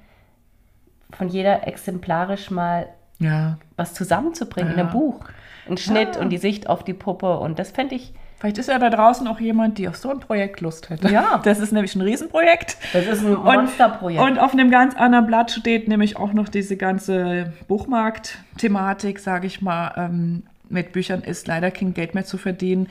von 1.11 1.29
jeder 1.29 1.67
exemplarisch 1.67 2.51
mal 2.51 2.87
ja. 3.19 3.57
was 3.77 3.93
zusammenzubringen 3.93 4.73
in 4.73 4.77
Ja. 4.77 4.83
einem 4.85 4.93
Buch. 4.93 5.21
Ein 5.69 5.77
Schnitt 5.77 6.15
Ja. 6.15 6.21
und 6.21 6.29
die 6.29 6.37
Sicht 6.37 6.67
auf 6.69 6.83
die 6.83 6.93
Puppe. 6.93 7.39
Und 7.39 7.57
das 7.59 7.71
fände 7.71 7.95
ich, 7.95 8.13
Vielleicht 8.37 8.57
ist 8.57 8.67
ja 8.67 8.77
da 8.77 8.89
draußen 8.89 9.25
auch 9.27 9.39
jemand, 9.39 9.77
die 9.77 9.87
auf 9.87 9.95
so 9.95 10.09
ein 10.11 10.19
Projekt 10.19 10.59
Lust 10.59 10.89
hätte. 10.89 11.09
Ja. 11.09 11.39
Das 11.45 11.59
ist 11.59 11.71
nämlich 11.71 11.95
ein 11.95 12.01
Riesenprojekt. 12.01 12.77
das 12.91 13.05
ist 13.07 13.25
ein 13.25 13.33
Monsterprojekt. 13.33 14.21
Und 14.21 14.37
auf 14.39 14.51
einem 14.51 14.69
ganz 14.69 14.93
anderen 14.95 15.25
Blatt 15.25 15.51
steht 15.51 15.87
nämlich 15.87 16.17
auch 16.17 16.33
noch 16.33 16.49
diese 16.49 16.75
ganze 16.75 17.53
Buchmarkt-Thematik, 17.69 19.19
sage 19.19 19.47
ich 19.47 19.61
mal. 19.61 19.93
Ähm, 19.97 20.43
mit 20.67 20.91
Büchern 20.91 21.21
ist 21.21 21.47
leider 21.47 21.71
kein 21.71 21.93
Geld 21.93 22.13
mehr 22.13 22.25
zu 22.25 22.37
verdienen. 22.37 22.87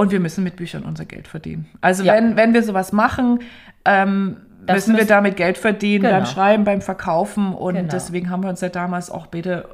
Und 0.00 0.10
wir 0.12 0.20
müssen 0.20 0.44
mit 0.44 0.56
Büchern 0.56 0.82
unser 0.84 1.04
Geld 1.04 1.28
verdienen. 1.28 1.68
Also 1.82 2.02
Ja. 2.04 2.14
wenn, 2.14 2.34
wenn 2.36 2.54
wir 2.54 2.62
sowas 2.62 2.92
machen, 2.92 3.40
ähm, 3.84 4.38
Das 4.64 4.76
müssen 4.76 4.92
wir 4.92 4.96
müssen- 5.02 5.08
damit 5.08 5.36
Geld 5.36 5.58
verdienen, 5.58 6.04
Genau. 6.04 6.16
beim 6.16 6.26
Schreiben, 6.26 6.64
beim 6.64 6.80
Verkaufen. 6.80 7.54
Und 7.54 7.74
Genau. 7.74 7.88
deswegen 7.90 8.30
haben 8.30 8.42
wir 8.42 8.48
uns 8.50 8.60
ja 8.62 8.70
damals 8.70 9.10
auch 9.10 9.26
bitte 9.26 9.68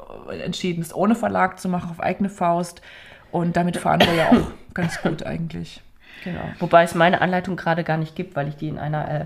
entschieden, 0.44 0.80
es 0.82 0.94
ohne 0.94 1.14
Verlag 1.14 1.60
zu 1.60 1.68
machen, 1.68 1.90
auf 1.90 2.00
eigene 2.00 2.28
Faust. 2.28 2.82
Und 3.30 3.56
damit 3.56 3.76
fahren 3.76 4.00
wir 4.00 4.14
ja 4.14 4.28
auch 4.30 4.50
ganz 4.74 5.00
gut 5.00 5.22
eigentlich. 5.24 5.80
Genau. 6.24 6.40
Wobei 6.58 6.82
es 6.82 6.94
meine 6.96 7.20
Anleitung 7.20 7.54
gerade 7.56 7.84
gar 7.84 7.96
nicht 7.96 8.16
gibt, 8.16 8.34
weil 8.34 8.48
ich 8.48 8.56
die 8.56 8.68
in 8.68 8.78
einer 8.78 9.08
äh, 9.08 9.24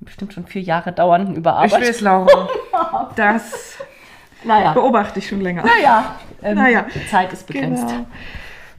bestimmt 0.00 0.34
schon 0.34 0.46
vier 0.46 0.60
Jahre 0.62 0.92
dauernden 0.92 1.32
Ich 1.32 1.38
Überarbeitung. 1.38 1.80
weiß, 1.80 2.00
Laura. 2.02 2.48
Das 3.16 3.78
Naja. 4.44 4.72
beobachte 4.74 5.20
ich 5.20 5.28
schon 5.28 5.40
länger. 5.40 5.64
Naja. 5.64 6.16
Ähm, 6.42 6.56
Naja. 6.58 6.84
Die 6.94 7.06
Zeit 7.08 7.32
ist 7.32 7.46
begrenzt. 7.46 7.88
Genau. 7.88 8.06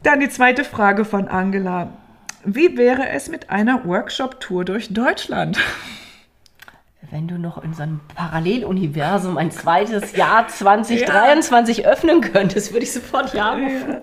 Dann 0.05 0.19
die 0.19 0.29
zweite 0.29 0.63
Frage 0.63 1.03
von 1.03 1.27
Angela. 1.27 1.89
Wie 2.43 2.77
wäre 2.77 3.09
es 3.09 3.27
mit 3.27 3.49
einer 3.49 3.85
Workshop-Tour 3.85 4.63
durch 4.63 4.93
Deutschland? 4.93 5.57
Wenn 7.09 7.27
du 7.27 7.39
noch 7.39 7.63
in 7.63 7.73
so 7.73 7.81
einem 7.81 8.01
Paralleluniversum 8.13 9.39
ein 9.39 9.49
zweites 9.49 10.15
Jahr 10.15 10.47
2023 10.47 11.87
öffnen 11.87 12.21
könntest, 12.21 12.71
würde 12.71 12.83
ich 12.83 12.93
sofort 12.93 13.33
ja 13.33 13.53
rufen. 13.53 13.97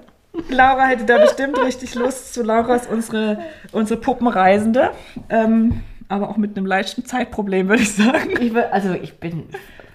Laura 0.49 0.87
hätte 0.87 1.05
da 1.05 1.19
bestimmt 1.19 1.57
richtig 1.63 1.95
Lust 1.95 2.35
zu. 2.35 2.43
Laura 2.43 2.75
ist 2.75 2.91
unsere, 2.91 3.39
unsere 3.71 4.01
Puppenreisende. 4.01 4.91
Ähm, 5.29 5.85
aber 6.09 6.31
auch 6.31 6.37
mit 6.37 6.57
einem 6.57 6.67
leichten 6.67 7.05
Zeitproblem, 7.05 7.69
würde 7.69 7.83
ich 7.85 7.95
sagen. 7.95 8.31
Ich 8.41 8.53
will, 8.53 8.65
also 8.73 8.93
ich 8.95 9.21
bin, 9.21 9.45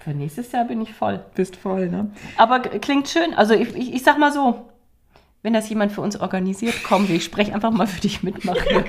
für 0.02 0.10
nächstes 0.12 0.52
Jahr 0.52 0.64
bin 0.64 0.80
ich 0.80 0.94
voll. 0.94 1.20
Bist 1.34 1.56
voll, 1.56 1.90
ne? 1.90 2.10
Aber 2.38 2.60
klingt 2.60 3.08
schön. 3.08 3.34
Also 3.34 3.52
ich, 3.52 3.76
ich, 3.76 3.92
ich 3.92 4.02
sag 4.02 4.16
mal 4.16 4.32
so, 4.32 4.64
wenn 5.42 5.52
das 5.52 5.68
jemand 5.68 5.92
für 5.92 6.00
uns 6.00 6.18
organisiert, 6.18 6.74
komm, 6.82 7.06
ich 7.08 7.24
spreche 7.24 7.54
einfach 7.54 7.70
mal 7.70 7.86
für 7.86 8.00
dich 8.00 8.22
mitmachen. 8.22 8.84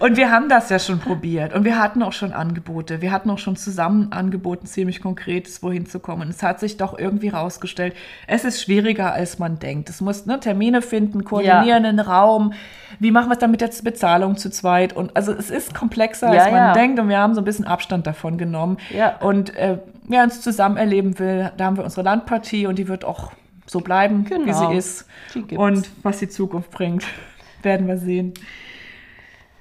Und 0.00 0.16
wir 0.16 0.30
haben 0.30 0.48
das 0.48 0.70
ja 0.70 0.78
schon 0.78 0.98
probiert 0.98 1.52
und 1.54 1.64
wir 1.64 1.78
hatten 1.78 2.02
auch 2.02 2.12
schon 2.12 2.32
Angebote. 2.32 3.02
Wir 3.02 3.12
hatten 3.12 3.28
auch 3.30 3.38
schon 3.38 3.56
zusammen 3.56 4.10
angeboten, 4.10 4.66
ziemlich 4.66 5.00
konkretes, 5.00 5.62
wohin 5.62 5.86
zu 5.86 6.00
kommen. 6.00 6.30
Es 6.30 6.42
hat 6.42 6.58
sich 6.60 6.76
doch 6.76 6.98
irgendwie 6.98 7.28
rausgestellt, 7.28 7.94
es 8.26 8.44
ist 8.44 8.62
schwieriger, 8.62 9.12
als 9.12 9.38
man 9.38 9.58
denkt. 9.58 9.90
Es 9.90 10.00
muss 10.00 10.26
ne, 10.26 10.40
Termine 10.40 10.82
finden, 10.82 11.24
koordinieren, 11.24 11.84
einen 11.84 12.00
Raum. 12.00 12.54
Wie 12.98 13.10
machen 13.10 13.28
wir 13.28 13.34
es 13.34 13.38
dann 13.38 13.50
mit 13.50 13.60
der 13.60 13.70
Bezahlung 13.84 14.36
zu 14.36 14.50
zweit? 14.50 14.94
Und 14.94 15.16
also 15.16 15.32
es 15.32 15.50
ist 15.50 15.74
komplexer, 15.74 16.32
Ja, 16.32 16.42
als 16.42 16.52
man 16.52 16.60
ja. 16.60 16.72
denkt 16.72 16.98
und 16.98 17.08
wir 17.08 17.18
haben 17.18 17.34
so 17.34 17.40
ein 17.40 17.44
bisschen 17.44 17.66
Abstand 17.66 18.06
davon 18.06 18.38
genommen. 18.38 18.78
Ja. 18.90 19.18
Und 19.18 19.54
äh, 19.56 19.78
wer 20.08 20.24
uns 20.24 20.40
zusammen 20.40 20.78
erleben 20.78 21.18
will, 21.18 21.52
da 21.56 21.66
haben 21.66 21.76
wir 21.76 21.84
unsere 21.84 22.02
Landpartie 22.02 22.66
und 22.66 22.78
die 22.78 22.88
wird 22.88 23.04
auch 23.04 23.32
so 23.72 23.80
bleiben, 23.80 24.24
wie 24.26 24.28
Genau. 24.34 24.70
sie 24.70 24.76
ist. 24.76 25.06
Die 25.34 25.40
gibt's. 25.42 25.56
Und 25.56 25.90
was 26.02 26.18
die 26.18 26.28
Zukunft 26.28 26.70
bringt, 26.70 27.04
werden 27.62 27.88
wir 27.88 27.96
sehen. 27.98 28.34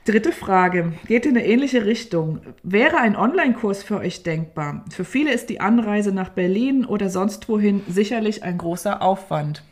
Dritte 0.06 0.32
Frage. 0.32 0.94
Geht 1.06 1.26
in 1.28 1.38
eine 1.38 1.46
ähnliche 1.46 1.86
Richtung. 1.86 2.42
Wäre 2.64 2.98
ein 2.98 3.16
Online-Kurs 3.16 3.84
für 3.84 3.98
euch 4.00 4.24
denkbar? 4.24 4.84
Für 4.90 5.06
viele 5.06 5.32
ist 5.32 5.50
die 5.50 5.62
Anreise 5.62 6.12
nach 6.12 6.30
Berlin 6.30 6.86
oder 6.86 7.10
sonst 7.10 7.48
wohin 7.50 7.84
sicherlich 7.88 8.44
ein 8.44 8.58
großer 8.58 9.02
Aufwand. 9.02 9.64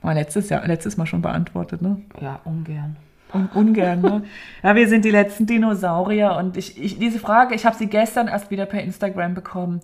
War 0.00 0.14
letztes, 0.14 0.48
Jahr, 0.48 0.66
letztes 0.66 0.96
Mal 0.96 1.06
schon 1.06 1.20
beantwortet, 1.22 1.82
ne? 1.82 2.00
Ja, 2.20 2.40
ungern. 2.44 2.96
Un 3.34 3.48
ungern, 3.54 4.00
ne? 4.00 4.24
Ja, 4.62 4.74
wir 4.74 4.88
sind 4.88 5.04
die 5.04 5.10
letzten 5.10 5.44
Dinosaurier 5.46 6.36
und 6.38 6.56
ich, 6.56 6.80
ich 6.82 6.98
diese 6.98 7.18
Frage, 7.18 7.54
ich 7.54 7.66
habe 7.66 7.76
sie 7.76 7.88
gestern 7.88 8.28
erst 8.28 8.50
wieder 8.50 8.64
per 8.64 8.82
Instagram 8.82 9.34
bekommen. 9.34 9.80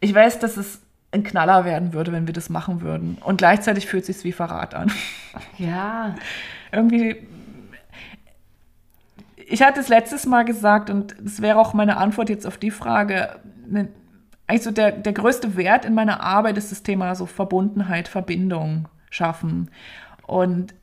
Ich 0.00 0.14
weiß, 0.14 0.38
dass 0.38 0.56
es 0.56 0.80
ein 1.16 1.24
Knaller 1.24 1.64
werden 1.64 1.92
würde, 1.92 2.12
wenn 2.12 2.26
wir 2.26 2.34
das 2.34 2.48
machen 2.48 2.80
würden. 2.80 3.18
Und 3.24 3.38
gleichzeitig 3.38 3.86
fühlt 3.86 4.08
es 4.08 4.16
sich 4.16 4.24
wie 4.24 4.32
Verrat 4.32 4.74
an. 4.74 4.92
Ja, 5.58 6.14
Irgendwie. 6.72 7.26
Ich 9.48 9.62
hatte 9.62 9.80
es 9.80 9.88
letztes 9.88 10.26
Mal 10.26 10.44
gesagt 10.44 10.90
und 10.90 11.14
es 11.24 11.40
wäre 11.40 11.58
auch 11.58 11.72
meine 11.72 11.98
Antwort 11.98 12.28
jetzt 12.28 12.46
auf 12.46 12.58
die 12.58 12.70
Frage. 12.70 13.40
Ne, 13.68 13.88
Eigentlich 14.46 14.62
so 14.62 14.70
der, 14.70 14.92
der 14.92 15.12
größte 15.12 15.56
Wert 15.56 15.84
in 15.84 15.94
meiner 15.94 16.20
Arbeit 16.20 16.56
ist 16.56 16.70
das 16.70 16.82
Thema 16.82 17.14
so 17.14 17.26
Verbundenheit, 17.26 18.08
Verbindung 18.08 18.88
schaffen. 19.10 19.70
Und 20.26 20.74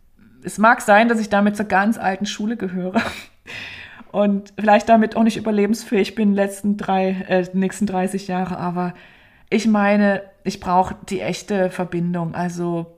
es 0.44 0.58
mag 0.58 0.82
sein, 0.82 1.08
dass 1.08 1.20
ich 1.20 1.30
damit 1.30 1.56
zur 1.56 1.66
ganz 1.66 1.98
alten 1.98 2.26
Schule 2.26 2.58
gehöre 2.58 3.02
und 4.12 4.54
vielleicht 4.60 4.90
damit 4.90 5.16
auch 5.16 5.24
nicht 5.24 5.38
überlebensfähig 5.38 6.16
bin, 6.16 6.32
die 6.32 6.36
letzten 6.36 6.78
drei, 6.78 7.10
äh, 7.28 7.48
nächsten 7.54 7.86
30 7.86 8.28
Jahre, 8.28 8.58
aber 8.58 8.94
ich 9.54 9.68
meine, 9.68 10.24
ich 10.44 10.60
brauche 10.60 10.96
die 11.10 11.22
echte 11.22 11.70
Verbindung. 11.70 12.34
Also 12.34 12.98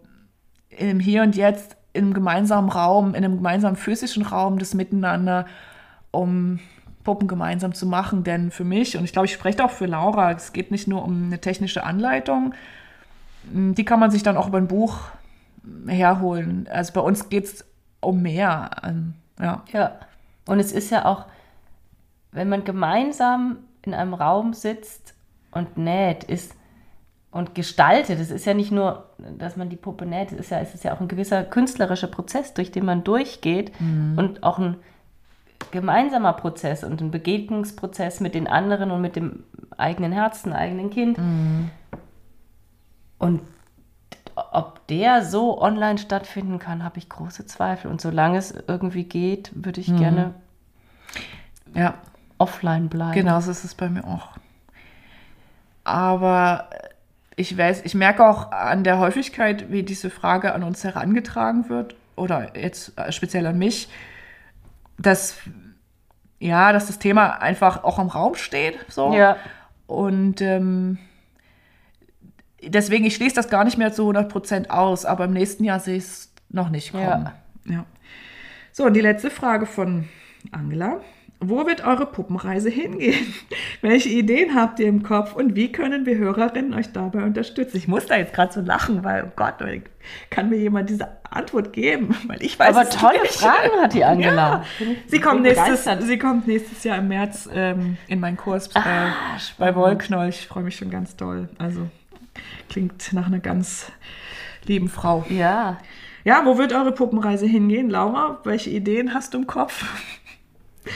im 0.70 1.02
Hier 1.02 1.22
und 1.22 1.36
Jetzt, 1.36 1.76
im 1.92 2.14
gemeinsamen 2.14 2.70
Raum, 2.70 3.10
in 3.10 3.26
einem 3.26 3.36
gemeinsamen 3.36 3.76
physischen 3.76 4.24
Raum, 4.24 4.58
das 4.58 4.74
Miteinander, 4.74 5.48
um 6.12 6.60
Puppen 7.04 7.28
gemeinsam 7.28 7.74
zu 7.74 7.86
machen. 7.86 8.24
Denn 8.24 8.52
für 8.52 8.64
mich, 8.64 8.98
und 8.98 9.04
ich 9.04 9.12
glaube, 9.12 9.26
ich 9.26 9.34
spreche 9.34 9.66
auch 9.66 9.70
für 9.70 9.86
Laura, 9.86 10.32
es 10.32 10.54
geht 10.54 10.72
nicht 10.72 10.88
nur 10.88 11.04
um 11.04 11.26
eine 11.26 11.42
technische 11.42 11.84
Anleitung, 11.84 12.54
die 13.44 13.84
kann 13.84 14.00
man 14.00 14.10
sich 14.10 14.24
dann 14.24 14.38
auch 14.38 14.48
über 14.48 14.58
ein 14.58 14.70
Buch 14.70 15.00
herholen. 15.88 16.70
Also 16.72 16.94
bei 16.94 17.02
uns 17.02 17.28
geht 17.28 17.44
es 17.46 17.66
um 18.00 18.22
mehr. 18.22 18.72
Ähm, 18.82 19.16
Ja. 19.42 19.64
ja. 19.74 19.92
Und 20.48 20.60
es 20.60 20.72
ist 20.72 20.90
ja 20.90 21.04
auch, 21.04 21.26
wenn 22.32 22.48
man 22.48 22.64
gemeinsam 22.64 23.58
in 23.82 23.94
einem 23.94 24.14
Raum 24.14 24.54
sitzt 24.54 25.15
und 25.56 25.78
näht, 25.78 26.24
ist 26.24 26.54
und 27.32 27.54
gestaltet, 27.54 28.20
es 28.20 28.32
ist 28.32 28.46
ja 28.46 28.54
nicht 28.54 28.72
nur, 28.72 29.10
dass 29.38 29.58
man 29.58 29.70
die 29.70 29.76
Puppe 29.76 30.06
näht, 30.06 30.32
es 30.32 30.40
ist 30.40 30.52
ja, 30.52 30.60
es 30.60 30.74
ist 30.74 30.86
ja 30.86 30.94
auch 30.96 31.02
ein 31.02 31.10
gewisser 31.10 31.44
künstlerischer 31.44 32.08
Prozess, 32.08 32.54
durch 32.54 32.72
den 32.72 32.86
man 32.86 33.04
durchgeht 33.04 33.74
und 34.16 34.42
auch 34.42 34.58
ein 34.58 34.78
gemeinsamer 35.72 36.32
Prozess 36.32 36.86
und 36.86 37.02
ein 37.02 37.12
Begegnungsprozess 37.12 38.22
mit 38.22 38.36
den 38.36 38.48
anderen 38.48 38.90
und 38.92 39.02
mit 39.02 39.18
dem 39.18 39.44
eigenen 39.76 40.14
Herzen, 40.14 40.54
eigenen 40.54 40.92
Kind. 40.92 41.18
Und 43.18 43.42
ob 44.36 44.88
der 44.88 45.26
so 45.26 45.62
online 45.62 45.98
stattfinden 45.98 46.60
kann, 46.60 46.84
habe 46.84 47.00
ich 47.00 47.10
große 47.10 47.46
Zweifel. 47.46 47.92
Und 47.92 48.00
solange 48.00 48.38
es 48.38 48.54
irgendwie 48.68 49.04
geht, 49.04 49.52
würde 49.56 49.82
ich 49.82 49.88
gerne 49.96 50.36
ja. 51.74 51.96
offline 52.38 52.88
bleiben. 52.88 53.14
Genau, 53.14 53.40
so 53.42 53.52
ist 53.52 53.64
es 53.64 53.76
bei 53.76 53.90
mir 53.90 54.06
auch. 54.06 54.30
Aber 55.86 56.70
ich 57.38 57.58
weiß, 57.58 57.84
ich 57.86 57.96
merke 57.96 58.28
auch 58.28 58.52
an 58.52 58.84
der 58.84 59.00
Häufigkeit, 59.00 59.72
wie 59.72 59.84
diese 59.84 60.10
Frage 60.10 60.54
an 60.54 60.64
uns 60.64 60.84
herangetragen 60.84 61.70
wird, 61.70 61.96
oder 62.18 62.58
jetzt 62.58 62.98
äh, 62.98 63.12
speziell 63.12 63.46
an 63.46 63.58
mich, 63.58 63.90
dass 64.98 65.38
ja, 66.40 66.74
dass 66.74 66.88
das 66.88 67.00
Thema 67.00 67.42
einfach 67.42 67.84
auch 67.84 67.98
im 67.98 68.08
Raum 68.08 68.36
steht. 68.36 68.78
So. 68.90 69.14
Ja. 69.14 69.38
Und 69.88 70.42
ähm, 70.42 70.98
deswegen, 72.62 73.06
ich 73.06 73.16
schließe 73.16 73.36
das 73.36 73.50
gar 73.50 73.64
nicht 73.64 73.78
mehr 73.78 73.94
zu 73.94 74.10
100% 74.10 74.70
aus, 74.70 75.06
aber 75.06 75.26
im 75.26 75.34
nächsten 75.34 75.64
Jahr 75.64 75.80
sehe 75.80 75.98
ich 75.98 76.04
es 76.04 76.34
noch 76.50 76.70
nicht 76.70 76.92
kommen. 76.92 77.32
Ja. 77.66 77.74
Ja. 77.74 77.86
So, 78.72 78.86
und 78.86 78.94
die 78.94 79.02
letzte 79.02 79.32
Frage 79.32 79.66
von 79.66 80.08
Angela. 80.52 81.00
Wo 81.40 81.66
wird 81.66 81.86
eure 81.86 82.06
Puppenreise 82.06 82.70
hingehen? 82.70 83.34
Welche 83.82 84.10
Ideen 84.10 84.56
habt 84.56 84.80
ihr 84.80 84.88
im 84.88 85.04
Kopf 85.04 85.34
und 85.36 85.56
wie 85.56 85.72
können 85.72 86.06
wir 86.06 86.18
Hörerinnen 86.18 86.74
euch 86.74 86.92
dabei 86.92 87.24
unterstützen? 87.24 87.78
Ich 87.78 87.88
muss 87.88 88.06
da 88.06 88.18
jetzt 88.18 88.34
gerade 88.34 88.54
so 88.54 88.62
lachen, 88.62 89.04
weil, 89.04 89.26
oh 89.26 89.32
Gott, 89.36 89.56
kann 90.30 90.50
mir 90.50 90.58
jemand 90.58 90.90
diese 90.90 91.08
Antwort 91.30 91.74
geben? 91.74 92.16
Weil 92.28 92.42
ich 92.42 92.58
weiß 92.58 92.76
Aber 92.76 92.90
tolle 92.90 93.22
nicht. 93.22 93.34
Fragen 93.34 93.82
hat 93.82 93.94
die 93.94 94.04
Angela. 94.04 94.64
Ja. 94.80 94.86
Sie, 95.08 95.20
kommt 95.20 95.42
nächstes, 95.42 95.88
sie 96.02 96.18
kommt 96.18 96.48
nächstes 96.48 96.84
Jahr 96.84 97.00
im 97.00 97.08
März 97.08 97.50
ähm, 97.54 97.98
in 98.08 98.20
meinen 98.20 98.38
Kurs 98.38 98.70
ah, 98.76 99.14
bei, 99.58 99.72
bei 99.72 99.76
Wollknoll. 99.76 100.30
Ich 100.30 100.48
freue 100.48 100.64
mich 100.64 100.76
schon 100.76 100.90
ganz 100.90 101.16
doll. 101.16 101.50
Also 101.58 101.88
klingt 102.70 103.12
nach 103.14 103.28
einer 103.28 103.40
ganz 103.40 103.92
lieben 104.66 104.90
Frau. 104.90 105.26
Ja. 105.30 105.78
Ja, 106.24 106.44
wo 106.46 106.58
wird 106.58 106.74
eure 106.74 106.92
Puppenreise 106.92 107.46
hingehen? 107.46 107.90
Laura, 107.90 108.40
welche 108.44 108.70
Ideen 108.70 109.14
hast 109.14 109.34
du 109.34 109.40
im 109.40 109.48
Kopf? 109.48 109.86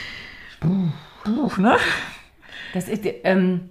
Buch, 1.23 1.57
ne? 1.57 1.77
Das 2.73 2.87
ist, 2.87 3.01
ähm, 3.23 3.69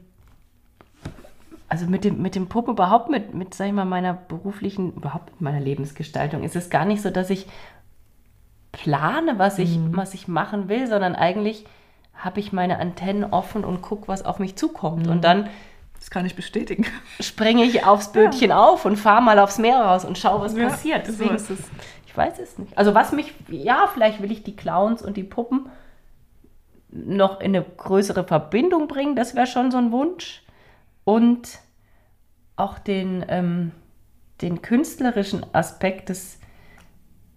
also 1.68 1.86
mit 1.86 2.04
dem, 2.04 2.20
mit 2.22 2.34
dem 2.34 2.48
Puppen 2.48 2.72
überhaupt, 2.72 3.10
mit, 3.10 3.34
mit, 3.34 3.54
sag 3.54 3.66
ich 3.66 3.72
mal, 3.72 3.84
meiner 3.84 4.14
beruflichen, 4.14 4.94
überhaupt 4.94 5.32
mit 5.32 5.40
meiner 5.40 5.60
Lebensgestaltung, 5.60 6.42
ist 6.42 6.56
es 6.56 6.70
gar 6.70 6.84
nicht 6.84 7.02
so, 7.02 7.10
dass 7.10 7.30
ich 7.30 7.46
plane, 8.72 9.38
was 9.38 9.58
ich, 9.58 9.78
mhm. 9.78 9.96
was 9.96 10.14
ich 10.14 10.28
machen 10.28 10.68
will, 10.68 10.86
sondern 10.86 11.14
eigentlich 11.14 11.64
habe 12.14 12.40
ich 12.40 12.52
meine 12.52 12.78
Antennen 12.78 13.24
offen 13.24 13.64
und 13.64 13.82
gucke, 13.82 14.08
was 14.08 14.24
auf 14.24 14.38
mich 14.38 14.56
zukommt. 14.56 15.06
Mhm. 15.06 15.12
Und 15.12 15.24
dann 15.24 15.48
das 15.98 16.10
kann 16.10 16.24
ich 16.24 16.36
bestätigen. 16.36 16.86
Springe 17.20 17.64
ich 17.64 17.84
aufs 17.84 18.12
Bötchen 18.12 18.50
ja. 18.50 18.58
auf 18.58 18.84
und 18.84 18.96
fahre 18.96 19.20
mal 19.20 19.38
aufs 19.38 19.58
Meer 19.58 19.80
raus 19.80 20.04
und 20.04 20.16
schaue, 20.16 20.40
was 20.40 20.56
ja, 20.56 20.68
passiert. 20.68 21.06
Deswegen, 21.06 21.30
so 21.38 21.52
ist 21.54 21.60
es. 21.60 21.70
Ich 22.06 22.16
weiß 22.16 22.38
es 22.38 22.56
nicht. 22.58 22.76
Also 22.78 22.94
was 22.94 23.12
mich, 23.12 23.34
ja, 23.48 23.88
vielleicht 23.92 24.22
will 24.22 24.30
ich 24.30 24.44
die 24.44 24.54
Clowns 24.54 25.02
und 25.02 25.16
die 25.16 25.24
Puppen 25.24 25.68
noch 26.90 27.40
in 27.40 27.54
eine 27.54 27.64
größere 27.64 28.24
Verbindung 28.24 28.88
bringen, 28.88 29.16
das 29.16 29.34
wäre 29.34 29.46
schon 29.46 29.70
so 29.70 29.78
ein 29.78 29.92
Wunsch. 29.92 30.42
Und 31.04 31.60
auch 32.56 32.78
den, 32.78 33.24
ähm, 33.28 33.72
den 34.40 34.62
künstlerischen 34.62 35.46
Aspekt 35.54 36.08
des, 36.08 36.38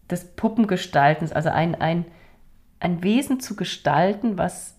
des 0.09 0.35
Puppengestaltens, 0.35 1.31
also 1.31 1.49
ein, 1.49 1.75
ein, 1.79 2.05
ein 2.79 3.03
Wesen 3.03 3.39
zu 3.39 3.55
gestalten, 3.55 4.37
was 4.37 4.75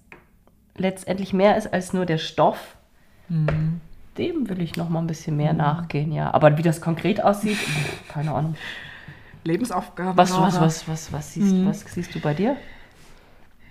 letztendlich 0.77 1.33
mehr 1.33 1.57
ist 1.57 1.73
als 1.73 1.93
nur 1.93 2.07
der 2.07 2.19
Stoff. 2.19 2.77
Mhm. 3.29 3.81
Dem 4.19 4.49
will 4.49 4.61
ich 4.61 4.77
noch 4.77 4.89
mal 4.89 5.01
ein 5.01 5.07
bisschen 5.07 5.37
mehr 5.37 5.53
mhm. 5.53 5.59
nachgehen, 5.59 6.13
ja. 6.13 6.33
Aber 6.35 6.59
wie 6.59 6.63
das 6.63 6.81
konkret 6.81 7.23
aussieht, 7.23 7.59
keine 8.09 8.33
Ahnung. 8.33 8.57
Lebensaufgabe. 9.45 10.17
Was, 10.17 10.33
was, 10.33 10.61
was, 10.61 10.89
was, 10.89 11.13
was, 11.13 11.35
siehst, 11.35 11.55
mhm. 11.55 11.67
was 11.67 11.81
siehst 11.81 12.15
du 12.15 12.21
bei 12.21 12.35
dir? 12.35 12.57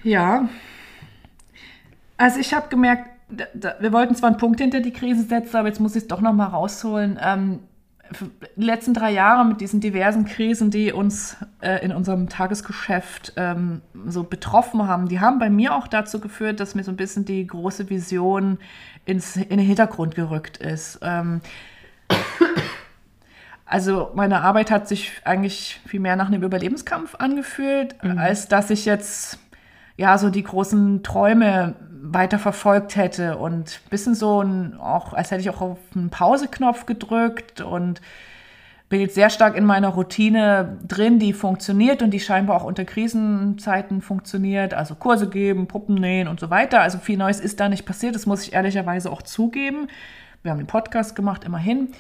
Ja, 0.04 0.50
also 2.22 2.40
ich 2.40 2.54
habe 2.54 2.70
gemerkt, 2.70 3.10
da, 3.30 3.46
da, 3.54 3.76
wir 3.80 3.92
wollten 3.92 4.16
zwar 4.16 4.30
einen 4.30 4.38
Punkt 4.38 4.60
hinter 4.60 4.80
die 4.80 4.94
Krise 4.94 5.24
setzen, 5.24 5.56
aber 5.58 5.68
jetzt 5.68 5.80
muss 5.80 5.96
ich 5.96 6.04
es 6.04 6.08
doch 6.08 6.22
noch 6.22 6.34
mal 6.34 6.46
rausholen. 6.46 7.20
Ähm, 7.22 7.60
die 8.58 8.64
letzten 8.64 8.94
drei 8.94 9.12
Jahre 9.12 9.46
mit 9.46 9.62
diesen 9.62 9.80
diversen 9.80 10.26
Krisen, 10.26 10.70
die 10.70 10.92
uns 10.92 11.38
äh, 11.62 11.84
in 11.84 11.94
unserem 11.94 12.28
Tagesgeschäft 12.28 13.34
ähm, 13.38 13.82
so 14.06 14.24
betroffen 14.24 14.88
haben, 14.88 15.08
die 15.08 15.22
haben 15.22 15.40
bei 15.40 15.50
mir 15.50 15.74
auch 15.74 15.88
dazu 15.88 16.20
geführt, 16.20 16.60
dass 16.60 16.76
mir 16.76 16.84
so 16.84 16.92
ein 16.92 16.98
bisschen 16.98 17.26
die 17.26 17.48
große 17.48 17.90
Vision 17.90 18.60
ins, 19.06 19.38
in 19.38 19.50
den 19.50 19.60
Hintergrund 19.60 20.14
gerückt 20.14 20.58
ist. 20.58 21.00
Ähm, 21.02 21.42
also 23.66 24.12
meine 24.14 24.42
Arbeit 24.42 24.70
hat 24.72 24.90
sich 24.90 25.14
eigentlich 25.24 25.80
viel 25.88 26.02
mehr 26.02 26.18
nach 26.18 26.28
einem 26.28 26.44
Überlebenskampf 26.44 27.16
angefühlt, 27.16 27.96
mhm. 28.04 28.18
als 28.18 28.50
dass 28.50 28.70
ich 28.70 28.84
jetzt 28.84 29.40
ja 29.96 30.18
so 30.18 30.30
die 30.30 30.44
großen 30.44 31.04
Träume 31.04 31.76
weiter 32.04 32.40
verfolgt 32.40 32.96
hätte 32.96 33.38
und 33.38 33.82
ein 33.86 33.90
bisschen 33.90 34.16
so 34.16 34.42
ein, 34.42 34.78
auch, 34.80 35.14
als 35.14 35.32
hätte 35.32 35.42
ich 35.42 35.50
auch 35.50 35.62
auf 35.62 35.80
einen 35.96 36.10
Pauseknopf 36.10 36.86
gedrückt 36.86 37.62
und 37.62 38.02
bin 38.90 39.00
jetzt 39.00 39.16
sehr 39.16 39.30
stark 39.30 39.56
in 39.56 39.66
meiner 39.66 39.88
Routine 39.88 40.78
drin, 40.86 41.18
die 41.18 41.32
funktioniert 41.32 42.02
und 42.02 42.12
die 42.12 42.20
scheinbar 42.20 42.58
auch 42.58 42.66
unter 42.66 42.84
Krisenzeiten 42.84 44.02
funktioniert. 44.02 44.74
Also 44.74 44.96
Kurse 44.96 45.30
geben, 45.30 45.68
Puppen 45.68 45.96
nähen 45.96 46.28
und 46.28 46.42
so 46.42 46.50
weiter. 46.50 46.82
Also 46.82 46.98
viel 46.98 47.18
Neues 47.18 47.40
ist 47.40 47.62
da 47.62 47.70
nicht 47.70 47.86
passiert. 47.86 48.16
Das 48.16 48.26
muss 48.26 48.44
ich 48.44 48.54
ehrlicherweise 48.54 49.10
auch 49.10 49.22
zugeben. 49.22 49.88
Wir 50.44 50.52
haben 50.52 50.58
den 50.58 50.68
Podcast 50.68 51.16
gemacht, 51.16 51.46
immerhin. 51.46 51.94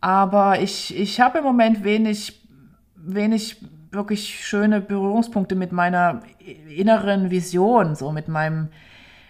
Aber 0.00 0.60
ich, 0.60 0.96
ich 0.96 1.20
habe 1.20 1.38
im 1.38 1.44
Moment 1.44 1.82
wenig, 1.82 2.40
wenig 2.94 3.60
wirklich 3.90 4.46
schöne 4.46 4.80
Berührungspunkte 4.80 5.56
mit 5.56 5.72
meiner 5.72 6.20
inneren 6.68 7.30
Vision, 7.30 7.96
so 7.96 8.12
mit 8.12 8.28
meinem, 8.28 8.68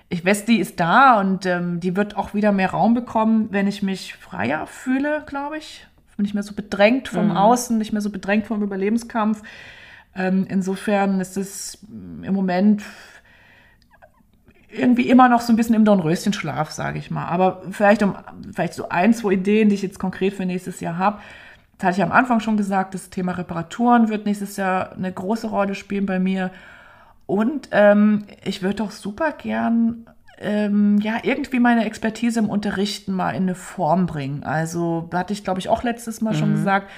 ich 0.09 0.25
weiß, 0.25 0.47
die 0.47 0.59
ist 0.59 0.81
da 0.81 1.21
und 1.21 1.45
ähm, 1.45 1.81
die 1.81 1.95
wird 1.97 2.17
auch 2.17 2.33
wieder 2.33 2.53
mehr 2.53 2.71
Raum 2.71 2.95
bekommen, 2.95 3.49
wenn 3.51 3.67
ich 3.67 3.83
mich 3.83 4.15
freier 4.15 4.67
fühle, 4.67 5.23
glaube 5.27 5.59
ich. 5.59 5.87
Nicht 6.17 6.35
mehr 6.35 6.43
so 6.43 6.55
bedrängt 6.55 7.09
vom 7.09 7.27
mhm. 7.27 7.37
Außen, 7.37 7.79
nicht 7.79 7.93
mehr 7.93 8.01
so 8.01 8.11
bedrängt 8.11 8.47
vom 8.47 8.63
Überlebenskampf. 8.63 9.43
Ähm, 10.17 10.47
insofern 10.49 11.21
ist 11.21 11.37
es 11.37 11.79
im 11.89 12.35
Moment 12.35 12.83
irgendwie 14.71 15.09
immer 15.09 15.29
noch 15.29 15.41
so 15.41 15.53
ein 15.53 15.57
bisschen 15.57 15.75
im 15.75 15.85
Dornröschenschlaf, 15.85 16.71
sage 16.71 16.99
ich 16.99 17.11
mal. 17.11 17.27
Aber 17.27 17.63
vielleicht 17.71 18.03
um 18.03 18.17
vielleicht 18.53 18.75
so 18.75 18.89
ein, 18.89 19.15
zwei 19.15 19.33
Ideen, 19.33 19.69
die 19.69 19.77
ich 19.77 19.83
jetzt 19.83 19.99
konkret 19.99 20.35
für 20.35 20.45
nächstes 20.45 20.81
Jahr 20.81 20.99
habe. 20.99 21.21
Das 21.79 21.87
hatte 21.87 21.99
ich 21.99 22.03
am 22.03 22.13
Anfang 22.13 22.41
schon 22.41 22.57
gesagt, 22.57 22.95
das 22.95 23.11
Thema 23.11 23.33
Reparaturen 23.33 24.09
wird 24.09 24.27
nächstes 24.27 24.57
Jahr 24.57 24.93
eine 24.93 25.13
große 25.13 25.47
Rolle 25.47 25.75
spielen 25.75 26.07
bei 26.07 26.19
mir. 26.19 26.51
Und 27.29 27.69
ähm, 27.73 28.25
ich 28.43 28.63
würde 28.63 28.83
auch 28.83 28.91
super 28.91 29.33
gern 29.33 30.07
ähm, 30.39 30.97
ja 31.03 31.19
irgendwie 31.23 31.61
meine 31.61 31.85
Expertise 31.85 32.39
im 32.39 32.49
Unterrichten 32.49 33.13
mal 33.13 33.33
in 33.33 33.43
eine 33.43 33.55
Form 33.55 34.07
bringen. 34.07 34.45
Also 34.45 35.07
da 35.11 35.19
hatte 35.19 35.35
ich, 35.35 35.45
glaube 35.45 35.61
ich, 35.61 35.69
auch 35.69 35.83
letztes 35.83 36.23
Mal 36.23 36.33
mhm. 36.33 36.39
schon 36.39 36.53
gesagt, 36.53 36.91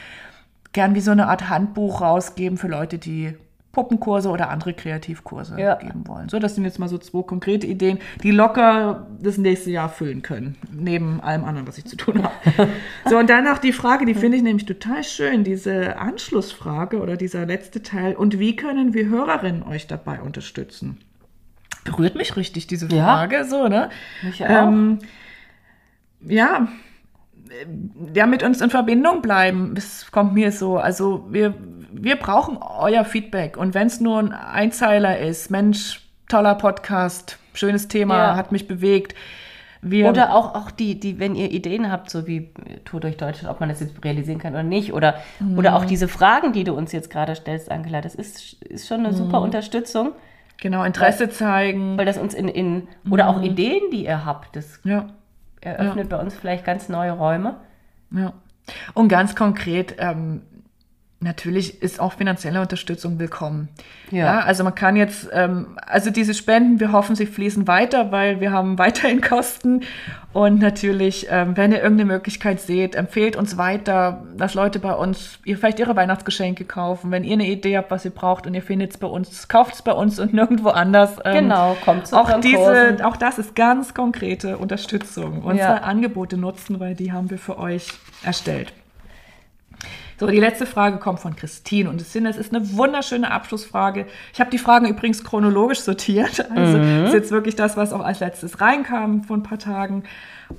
gern 0.73 0.95
wie 0.95 1.01
so 1.01 1.11
eine 1.11 1.27
Art 1.27 1.49
Handbuch 1.49 2.01
rausgeben 2.01 2.59
für 2.59 2.69
Leute, 2.69 2.99
die 2.99 3.37
Puppenkurse 3.73 4.29
oder 4.31 4.51
andere 4.51 4.75
Kreativkurse 4.75 5.59
ja. 5.59 5.77
geben 5.77 6.07
wollen. 6.07 6.29
So, 6.29 6.41
das 6.41 6.57
sind 6.57 6.65
jetzt 6.65 6.79
mal 6.81 6.89
so 6.89 6.99
zwei 6.99 7.23
konkrete 7.23 7.67
Ideen, 7.67 7.99
die 8.23 8.33
locker 8.33 9.07
das 9.21 9.39
nächste 9.39 9.71
Jahr 9.71 9.89
füllen 9.89 10.23
können, 10.23 10.57
neben 10.73 11.21
allem 11.21 11.45
anderen, 11.45 11.69
was 11.69 11.79
ich 11.79 11.85
zu 11.85 11.97
tun 11.97 12.23
habe. 12.23 12.69
so, 13.09 13.19
und 13.19 13.31
dann 13.31 13.45
noch 13.45 13.59
die 13.59 13.73
Frage, 13.73 14.07
die 14.07 14.15
finde 14.15 14.39
ich 14.39 14.43
nämlich 14.43 14.67
total 14.67 15.05
schön, 15.05 15.45
diese 15.45 15.99
Anschlussfrage 15.99 17.01
oder 17.01 17.17
dieser 17.17 17.47
letzte 17.47 17.83
Teil. 17.83 18.15
Und 18.15 18.41
wie 18.41 18.57
können 18.57 18.93
wir 18.93 19.09
Hörerinnen 19.09 19.63
euch 19.63 19.87
dabei 19.87 20.21
unterstützen? 20.21 20.99
Berührt 21.85 22.17
mich 22.17 22.37
richtig, 22.37 22.67
diese 22.67 22.89
Frage, 22.89 23.37
ja. 23.37 23.45
so, 23.45 23.69
ne? 23.69 23.91
Mich 24.23 24.45
auch. 24.45 24.51
Ähm, 24.51 24.99
ja, 26.23 26.69
ja, 28.15 28.27
mit 28.27 28.43
uns 28.43 28.61
in 28.61 28.71
Verbindung 28.71 29.23
bleiben. 29.23 29.75
Das 29.75 30.11
kommt 30.11 30.35
mir 30.35 30.53
so. 30.53 30.79
Also 30.79 31.27
wir, 31.31 31.55
wir 31.93 32.17
brauchen 32.17 32.59
euer 32.59 33.05
Feedback. 33.05 33.57
Und 33.57 33.75
wenn 33.75 33.87
es 33.87 34.01
nur 34.01 34.19
ein 34.19 34.33
Einzeiler 34.33 35.19
ist, 35.19 35.51
Mensch, 35.51 36.01
toller 36.29 36.55
Podcast, 36.55 37.39
schönes 37.55 37.89
Thema, 37.89 38.19
ja. 38.19 38.37
hat 38.37 38.53
mich 38.53 38.69
bewegt. 38.69 39.15
Wir 39.83 40.11
oder 40.11 40.35
auch, 40.35 40.55
auch 40.55 40.71
die, 40.71 41.01
die, 41.01 41.19
wenn 41.19 41.35
ihr 41.35 41.51
Ideen 41.51 41.91
habt, 41.91 42.11
so 42.11 42.27
wie 42.27 42.51
Tour 42.85 43.01
durch 43.01 43.17
Deutschland, 43.17 43.51
ob 43.51 43.61
man 43.61 43.71
das 43.71 43.81
jetzt 43.81 44.05
realisieren 44.05 44.39
kann 44.39 44.53
oder 44.53 44.63
nicht, 44.63 44.93
oder, 44.93 45.15
mhm. 45.39 45.57
oder 45.57 45.75
auch 45.75 45.87
diese 45.87 46.07
Fragen, 46.07 46.53
die 46.53 46.65
du 46.65 46.75
uns 46.75 46.93
jetzt 46.93 47.11
gerade 47.11 47.35
stellst, 47.35 47.71
Angela, 47.71 48.03
das 48.03 48.15
ist, 48.15 48.63
ist 48.63 48.89
schon 48.89 49.01
eine 49.01 49.09
mhm. 49.09 49.17
super 49.17 49.41
Unterstützung. 49.41 50.13
Genau, 50.59 50.85
Interesse 50.85 51.21
weil, 51.21 51.31
zeigen. 51.31 51.97
Weil 51.97 52.05
das 52.05 52.19
uns 52.19 52.35
in, 52.35 52.49
in 52.49 52.89
oder 53.11 53.25
mhm. 53.25 53.39
auch 53.39 53.43
Ideen, 53.43 53.91
die 53.91 54.05
ihr 54.05 54.27
habt, 54.27 54.55
das 54.55 54.81
ja 54.85 55.07
eröffnet 55.61 56.11
ja. 56.11 56.17
bei 56.17 56.23
uns 56.23 56.35
vielleicht 56.35 56.65
ganz 56.65 56.89
neue 56.89 57.13
Räume. 57.13 57.57
Ja. 58.11 58.33
Und 58.95 59.09
ganz 59.09 59.35
konkret, 59.35 59.97
ähm, 59.99 60.43
natürlich 61.21 61.83
ist 61.83 62.01
auch 62.01 62.15
finanzielle 62.15 62.63
Unterstützung 62.63 63.19
willkommen. 63.19 63.69
Ja. 64.11 64.25
ja 64.25 64.41
also 64.41 64.65
man 64.65 64.75
kann 64.75 64.97
jetzt, 64.97 65.29
ähm, 65.33 65.77
also 65.87 66.11
diese 66.11 66.33
Spenden, 66.33 66.81
wir 66.81 66.93
hoffen, 66.93 67.15
sie 67.15 67.27
fließen 67.27 67.69
weiter, 67.69 68.11
weil 68.11 68.41
wir 68.41 68.53
haben 68.53 68.79
weiterhin 68.79 69.21
Kosten. 69.21 69.83
Und 70.33 70.61
natürlich, 70.61 71.27
ähm, 71.29 71.57
wenn 71.57 71.73
ihr 71.73 71.83
irgendeine 71.83 72.13
Möglichkeit 72.13 72.61
seht, 72.61 72.95
empfehlt 72.95 73.37
uns 73.37 73.59
weiter, 73.59 74.25
dass 74.37 74.55
Leute 74.55 74.79
bei 74.79 74.95
uns 74.95 75.41
ihr 75.45 75.59
vielleicht 75.59 75.79
ihre 75.79 75.95
Weihnachtsgeschenke 75.95 76.65
kaufen. 76.65 77.11
Wenn 77.11 77.25
ihr 77.25 77.35
eine 77.35 77.49
Idee 77.49 77.77
habt, 77.77 77.91
was 77.91 78.05
ihr 78.05 78.13
braucht 78.13 78.47
und 78.47 78.55
ihr 78.55 78.63
findet 78.63 78.93
es 78.93 78.97
bei 78.97 79.09
uns, 79.09 79.49
kauft 79.49 79.75
es 79.75 79.83
bei 79.83 79.93
uns 79.93 80.19
und 80.19 80.33
nirgendwo 80.33 80.71
anders. 80.71 81.17
Ähm, 81.25 81.45
genau, 81.45 81.77
kommt 81.85 82.07
zu 82.07 82.17
auch 82.17 82.41
diese, 82.41 82.57
Kursen. 82.57 83.03
Auch 83.03 83.17
das 83.17 83.39
ist 83.39 83.55
ganz 83.55 83.93
konkrete 83.93 84.57
Unterstützung. 84.57 85.43
Unsere 85.43 85.69
ja. 85.69 85.83
Angebote 85.83 86.39
nutzen, 86.39 86.81
weil 86.81 86.95
die 86.95 87.13
haben 87.13 87.29
wir 87.29 87.39
für 87.39 87.59
euch 87.59 87.89
erstellt. 88.23 88.73
So, 90.21 90.27
die 90.27 90.39
letzte 90.39 90.67
Frage 90.67 90.99
kommt 90.99 91.19
von 91.19 91.35
Christine 91.35 91.89
und 91.89 91.99
es 91.99 92.15
ist 92.15 92.55
eine 92.55 92.77
wunderschöne 92.77 93.31
Abschlussfrage. 93.31 94.05
Ich 94.35 94.41
habe 94.41 94.51
die 94.51 94.59
Fragen 94.59 94.87
übrigens 94.87 95.25
chronologisch 95.25 95.81
sortiert. 95.81 96.47
Also 96.51 96.77
mhm. 96.77 97.07
ist 97.07 97.15
jetzt 97.15 97.31
wirklich 97.31 97.57
das, 97.57 97.79
was 97.79 97.95
auch 97.95 98.05
als 98.05 98.21
letztes 98.21 98.61
reinkam 98.61 99.25
vor 99.25 99.39
ein 99.39 99.43
paar 99.43 99.59
Tagen. 99.59 100.03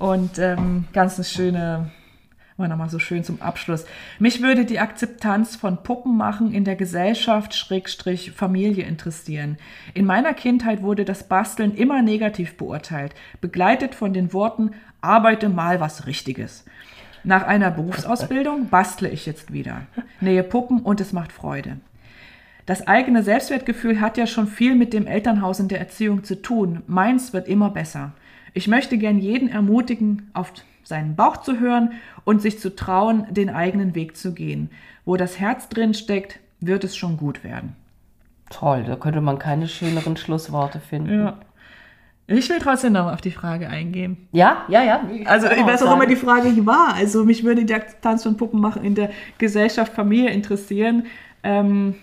Und 0.00 0.40
ähm, 0.40 0.86
ganz 0.92 1.14
eine 1.14 1.24
schöne 1.24 1.92
War 2.56 2.66
nochmal 2.66 2.90
so 2.90 2.98
schön 2.98 3.22
zum 3.22 3.40
Abschluss. 3.40 3.84
Mich 4.18 4.42
würde 4.42 4.64
die 4.64 4.80
Akzeptanz 4.80 5.54
von 5.54 5.84
Puppenmachen 5.84 6.52
in 6.52 6.64
der 6.64 6.74
Gesellschaft 6.74 7.54
Schrägstrich 7.54 8.32
Familie 8.32 8.84
interessieren. 8.84 9.58
In 9.94 10.06
meiner 10.06 10.34
Kindheit 10.34 10.82
wurde 10.82 11.04
das 11.04 11.28
Basteln 11.28 11.72
immer 11.76 12.02
negativ 12.02 12.56
beurteilt, 12.56 13.14
begleitet 13.40 13.94
von 13.94 14.12
den 14.12 14.32
Worten 14.32 14.72
arbeite 15.02 15.48
mal 15.48 15.78
was 15.78 16.06
Richtiges. 16.06 16.64
Nach 17.24 17.46
einer 17.46 17.70
Berufsausbildung 17.70 18.68
bastle 18.68 19.08
ich 19.08 19.26
jetzt 19.26 19.52
wieder. 19.52 19.82
Nähe 20.20 20.42
Puppen 20.42 20.80
und 20.80 21.00
es 21.00 21.12
macht 21.12 21.32
Freude. 21.32 21.76
Das 22.66 22.86
eigene 22.86 23.22
Selbstwertgefühl 23.22 24.00
hat 24.00 24.16
ja 24.16 24.26
schon 24.26 24.46
viel 24.46 24.74
mit 24.74 24.92
dem 24.92 25.06
Elternhaus 25.06 25.60
und 25.60 25.70
der 25.70 25.80
Erziehung 25.80 26.24
zu 26.24 26.40
tun. 26.40 26.82
Meins 26.86 27.32
wird 27.32 27.48
immer 27.48 27.70
besser. 27.70 28.12
Ich 28.54 28.68
möchte 28.68 28.98
gern 28.98 29.18
jeden 29.18 29.48
ermutigen, 29.48 30.30
auf 30.32 30.52
seinen 30.84 31.16
Bauch 31.16 31.38
zu 31.38 31.58
hören 31.58 31.92
und 32.24 32.42
sich 32.42 32.58
zu 32.60 32.74
trauen, 32.74 33.26
den 33.30 33.50
eigenen 33.50 33.94
Weg 33.94 34.16
zu 34.16 34.32
gehen. 34.34 34.70
Wo 35.04 35.16
das 35.16 35.38
Herz 35.40 35.68
drin 35.68 35.94
steckt, 35.94 36.38
wird 36.60 36.84
es 36.84 36.96
schon 36.96 37.16
gut 37.16 37.44
werden. 37.44 37.74
Toll, 38.50 38.84
da 38.84 38.96
könnte 38.96 39.20
man 39.20 39.38
keine 39.38 39.66
schöneren 39.66 40.16
Schlussworte 40.16 40.78
finden. 40.78 41.20
Ja. 41.20 41.38
Ich 42.32 42.48
will 42.48 42.58
trotzdem 42.58 42.92
noch 42.94 43.04
mal 43.06 43.14
auf 43.14 43.20
die 43.20 43.30
Frage 43.30 43.68
eingehen. 43.68 44.16
Ja, 44.32 44.64
ja, 44.68 44.82
ja. 44.82 45.00
Also, 45.26 45.48
ich 45.48 45.64
weiß 45.64 45.82
auch 45.82 45.94
immer 45.94 46.06
die 46.06 46.16
Frage 46.16 46.48
hier 46.48 46.66
war. 46.66 46.94
Also, 46.94 47.24
mich 47.24 47.44
würde 47.44 47.64
die 47.64 47.74
Akzeptanz 47.74 48.22
von 48.22 48.36
Puppen 48.36 48.60
machen 48.60 48.84
in 48.84 48.94
der 48.94 49.10
Gesellschaft, 49.38 49.92
Familie 49.92 50.30
interessieren. 50.30 51.06
Ähm, 51.42 51.94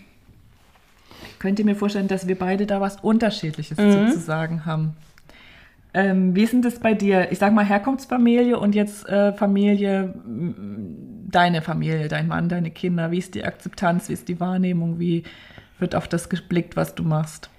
könnt 1.39 1.59
ihr 1.59 1.65
mir 1.65 1.75
vorstellen, 1.75 2.07
dass 2.07 2.27
wir 2.27 2.37
beide 2.37 2.65
da 2.65 2.81
was 2.81 2.97
Unterschiedliches 2.97 3.77
Mhm. 3.77 4.11
zu, 4.11 4.19
sagen 4.19 4.65
haben? 4.65 4.95
Ähm, 5.93 6.35
wie 6.35 6.43
ist 6.43 6.53
denn 6.53 6.61
das 6.61 6.79
bei 6.79 6.93
dir? 6.93 7.31
Ich 7.31 7.39
sag 7.39 7.51
mal 7.53 7.65
Herkunftsfamilie 7.65 8.59
und 8.59 8.75
jetzt 8.75 9.07
äh, 9.09 9.33
Familie, 9.33 10.13
deine 11.31 11.61
Familie, 11.61 12.07
dein 12.07 12.27
Mann, 12.27 12.47
deine 12.49 12.69
Kinder. 12.71 13.09
Wie 13.11 13.17
ist 13.17 13.33
die 13.35 13.43
Akzeptanz? 13.43 14.07
Wie 14.09 14.13
ist 14.13 14.27
die 14.27 14.39
Wahrnehmung? 14.39 14.99
Wie 14.99 15.23
wird 15.79 15.95
auf 15.95 16.07
das 16.07 16.29
geblickt, 16.29 16.75
was 16.75 16.93
du 16.93 17.03
machst? 17.03 17.49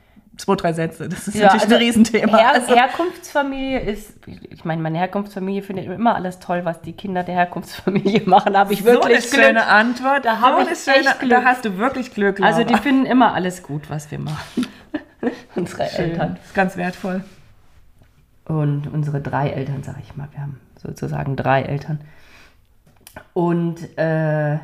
Zwei, 0.41 0.55
drei 0.57 0.73
Sätze. 0.73 1.09
Das 1.09 1.29
ist 1.29 1.35
natürlich 1.39 1.65
ein 1.67 1.73
Riesenthema. 1.73 2.39
Her 2.39 2.53
Also- 2.55 2.75
Herkunftsfamilie 2.75 3.81
ist, 3.81 4.13
ich 4.27 4.65
meine, 4.65 4.81
meine 4.83 4.99
Herkunftsfamilie 4.99 5.63
findet 5.63 5.87
immer 5.87 6.15
alles 6.15 6.39
toll, 6.39 6.65
was 6.65 6.81
die 6.81 6.93
Kinder 6.95 7.23
der 7.23 7.35
Herkunftsfamilie 7.35 8.23
machen. 8.27 8.53
Da 8.55 8.61
habe 8.61 8.73
ich 8.73 8.85
wirklich 8.85 9.25
so 9.29 9.37
eine 9.37 9.45
schöne 9.47 9.61
Glück. 9.61 9.73
Antwort. 9.73 10.25
Da 10.25 10.39
so 10.41 10.47
eine 10.47 10.77
schöne, 10.77 11.15
Glück. 11.19 11.31
Da 11.31 11.45
hast 11.45 11.65
du 11.65 11.77
wirklich 11.79 12.15
Glück. 12.15 12.41
Also 12.41 12.63
die 12.65 12.73
Laura. 12.73 12.83
finden 12.83 13.07
immer 13.07 13.35
alles 13.35 13.63
gut, 13.63 13.91
was 13.91 14.11
wir 14.11 14.19
machen. 14.19 14.67
Unsere 15.55 15.87
Schön. 15.89 16.11
Eltern. 16.13 16.35
Das 16.37 16.47
ist 16.47 16.55
ganz 16.55 16.77
wertvoll. 16.77 17.23
Und 18.47 18.87
unsere 18.93 19.21
drei 19.21 19.51
Eltern, 19.51 19.83
sag 19.83 19.97
ich 20.03 20.17
mal. 20.17 20.29
Wir 20.33 20.41
haben 20.41 20.59
sozusagen 20.83 21.37
drei 21.37 21.63
Eltern. 21.63 22.01
Und, 23.35 23.97
äh, 23.99 24.59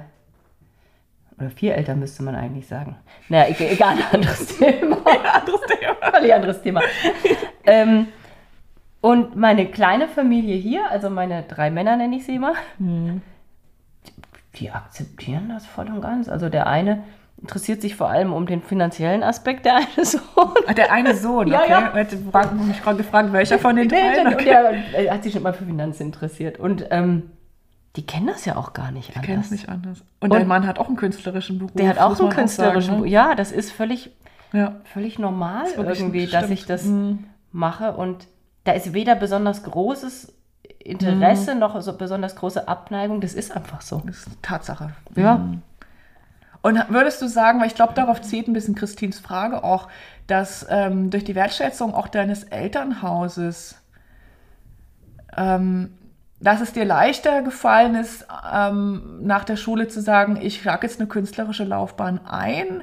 oder 1.39 1.51
vier 1.51 1.74
Eltern 1.74 1.99
müsste 1.99 2.22
man 2.22 2.34
eigentlich 2.34 2.66
sagen. 2.66 2.97
Naja, 3.28 3.47
egal, 3.55 3.72
egal 3.72 3.97
anderes 4.12 4.47
Thema. 4.59 4.97
Anderes 5.34 5.61
Thema. 5.66 6.11
Völlig 6.12 6.34
anderes 6.34 6.62
Thema. 6.62 6.80
ähm, 7.66 8.09
und 9.01 9.37
meine 9.37 9.66
kleine 9.66 10.09
Familie 10.09 10.57
hier, 10.57 10.91
also 10.91 11.11
meine 11.11 11.43
drei 11.45 11.70
Männer 11.70 11.97
nenne 11.97 12.16
ich 12.16 12.24
sie 12.26 12.37
immer, 12.37 12.55
Hm. 12.78 13.20
die, 14.07 14.59
die 14.59 14.70
akzeptieren 14.70 15.49
das 15.51 15.66
voll 15.66 15.87
und 15.89 16.01
ganz. 16.01 16.28
Also 16.28 16.49
der 16.49 16.66
eine 16.66 17.05
interessiert 17.41 17.82
sich 17.82 17.95
vor 17.97 18.09
allem 18.09 18.32
um 18.32 18.47
den 18.47 18.62
finanziellen 18.62 19.22
Aspekt, 19.22 19.66
der 19.66 19.76
eine 19.76 20.05
Sohn. 20.07 20.22
Ah, 20.66 20.72
der 20.72 20.91
eine 20.91 21.14
Sohn, 21.14 21.49
Ja, 21.53 21.61
okay. 21.61 21.70
ja. 21.70 21.89
Ich 21.91 21.95
hätte 21.95 22.18
frag- 22.32 22.55
mich 22.55 22.82
gerade 22.82 22.97
gefragt, 22.97 23.32
welcher 23.32 23.59
von 23.59 23.76
den 23.76 23.89
und 23.93 24.34
Okay. 24.34 24.45
der 24.97 25.12
hat 25.12 25.22
sich 25.22 25.34
schon 25.34 25.43
mal 25.43 25.53
für 25.53 25.66
Finanzen 25.66 26.05
interessiert. 26.05 26.59
Und 26.59 26.87
ähm, 26.91 27.30
die 27.97 28.05
kennen 28.07 28.26
das 28.26 28.44
ja 28.44 28.57
auch 28.57 28.72
gar 28.74 28.90
nicht 28.90 29.09
Ich 29.11 29.14
kenne 29.22 29.40
es 29.40 29.47
anders. 29.47 29.51
nicht 29.51 29.68
anders. 29.68 30.01
Und, 30.20 30.30
Und- 30.32 30.38
dein 30.38 30.47
Mann 30.47 30.66
hat 30.66 30.78
auch 30.78 30.88
einen 30.88 30.97
künstlerischen 30.97 31.59
Beruf. 31.59 31.72
Der 31.74 31.88
hat 31.88 31.99
auch 31.99 32.18
einen 32.20 32.30
künstlerischen 32.30 32.82
sagen, 32.90 32.97
Beruf. 33.03 33.11
Ja, 33.12 33.34
das 33.34 33.53
ist 33.53 33.72
völlig, 33.72 34.11
ne? 34.53 34.61
Ja. 34.61 34.72
völlig 34.84 35.18
normal 35.18 35.64
wirklich- 35.76 36.01
irgendwie, 36.01 36.26
dass 36.26 36.51
ich 36.51 36.66
das 36.66 36.84
Mhm. 36.84 37.24
mache. 37.53 37.92
Und 37.92 38.28
da 38.64 38.72
ist 38.72 38.92
weder 38.92 39.14
besonders 39.14 39.62
großes 39.62 40.32
Interesse 40.80 41.55
noch 41.55 41.80
so 41.80 41.97
besonders 41.97 42.36
große 42.36 42.68
Abneigung. 42.68 43.20
Das 43.20 43.34
ist 43.34 43.55
einfach 43.57 43.80
so. 43.80 44.03
Das 44.07 44.18
ist 44.18 44.42
Tatsache. 44.42 44.90
Ja. 45.16 45.38
Mhm. 45.38 45.62
Und 46.62 46.84
würdest 46.90 47.22
du 47.22 47.28
sagen, 47.28 47.61
weil 47.61 47.68
ich 47.68 47.74
glaube, 47.76 47.94
darauf 47.94 48.20
zieht 48.22 48.49
ein 48.49 48.53
bisschen 48.53 48.74
Christins 48.74 49.20
Frage 49.20 49.62
auch, 49.62 49.88
dass 50.26 50.66
ähm, 50.68 51.11
durch 51.11 51.22
die 51.24 51.34
Wertschätzung 51.36 51.94
auch 51.94 52.09
deines 52.09 52.42
Elternhauses, 52.44 53.80
ähm, 55.36 55.92
dass 56.41 56.61
es 56.61 56.72
dir 56.72 56.84
leichter 56.84 57.43
gefallen 57.43 57.95
ist, 57.95 58.26
ähm, 58.53 59.20
nach 59.22 59.45
der 59.45 59.57
Schule 59.57 59.89
zu 59.89 60.01
sagen, 60.01 60.39
ich 60.41 60.61
schlage 60.61 60.87
jetzt 60.87 61.01
eine 61.01 61.09
künstlerische 61.09 61.64
Laufbahn 61.64 62.20
ein? 62.26 62.82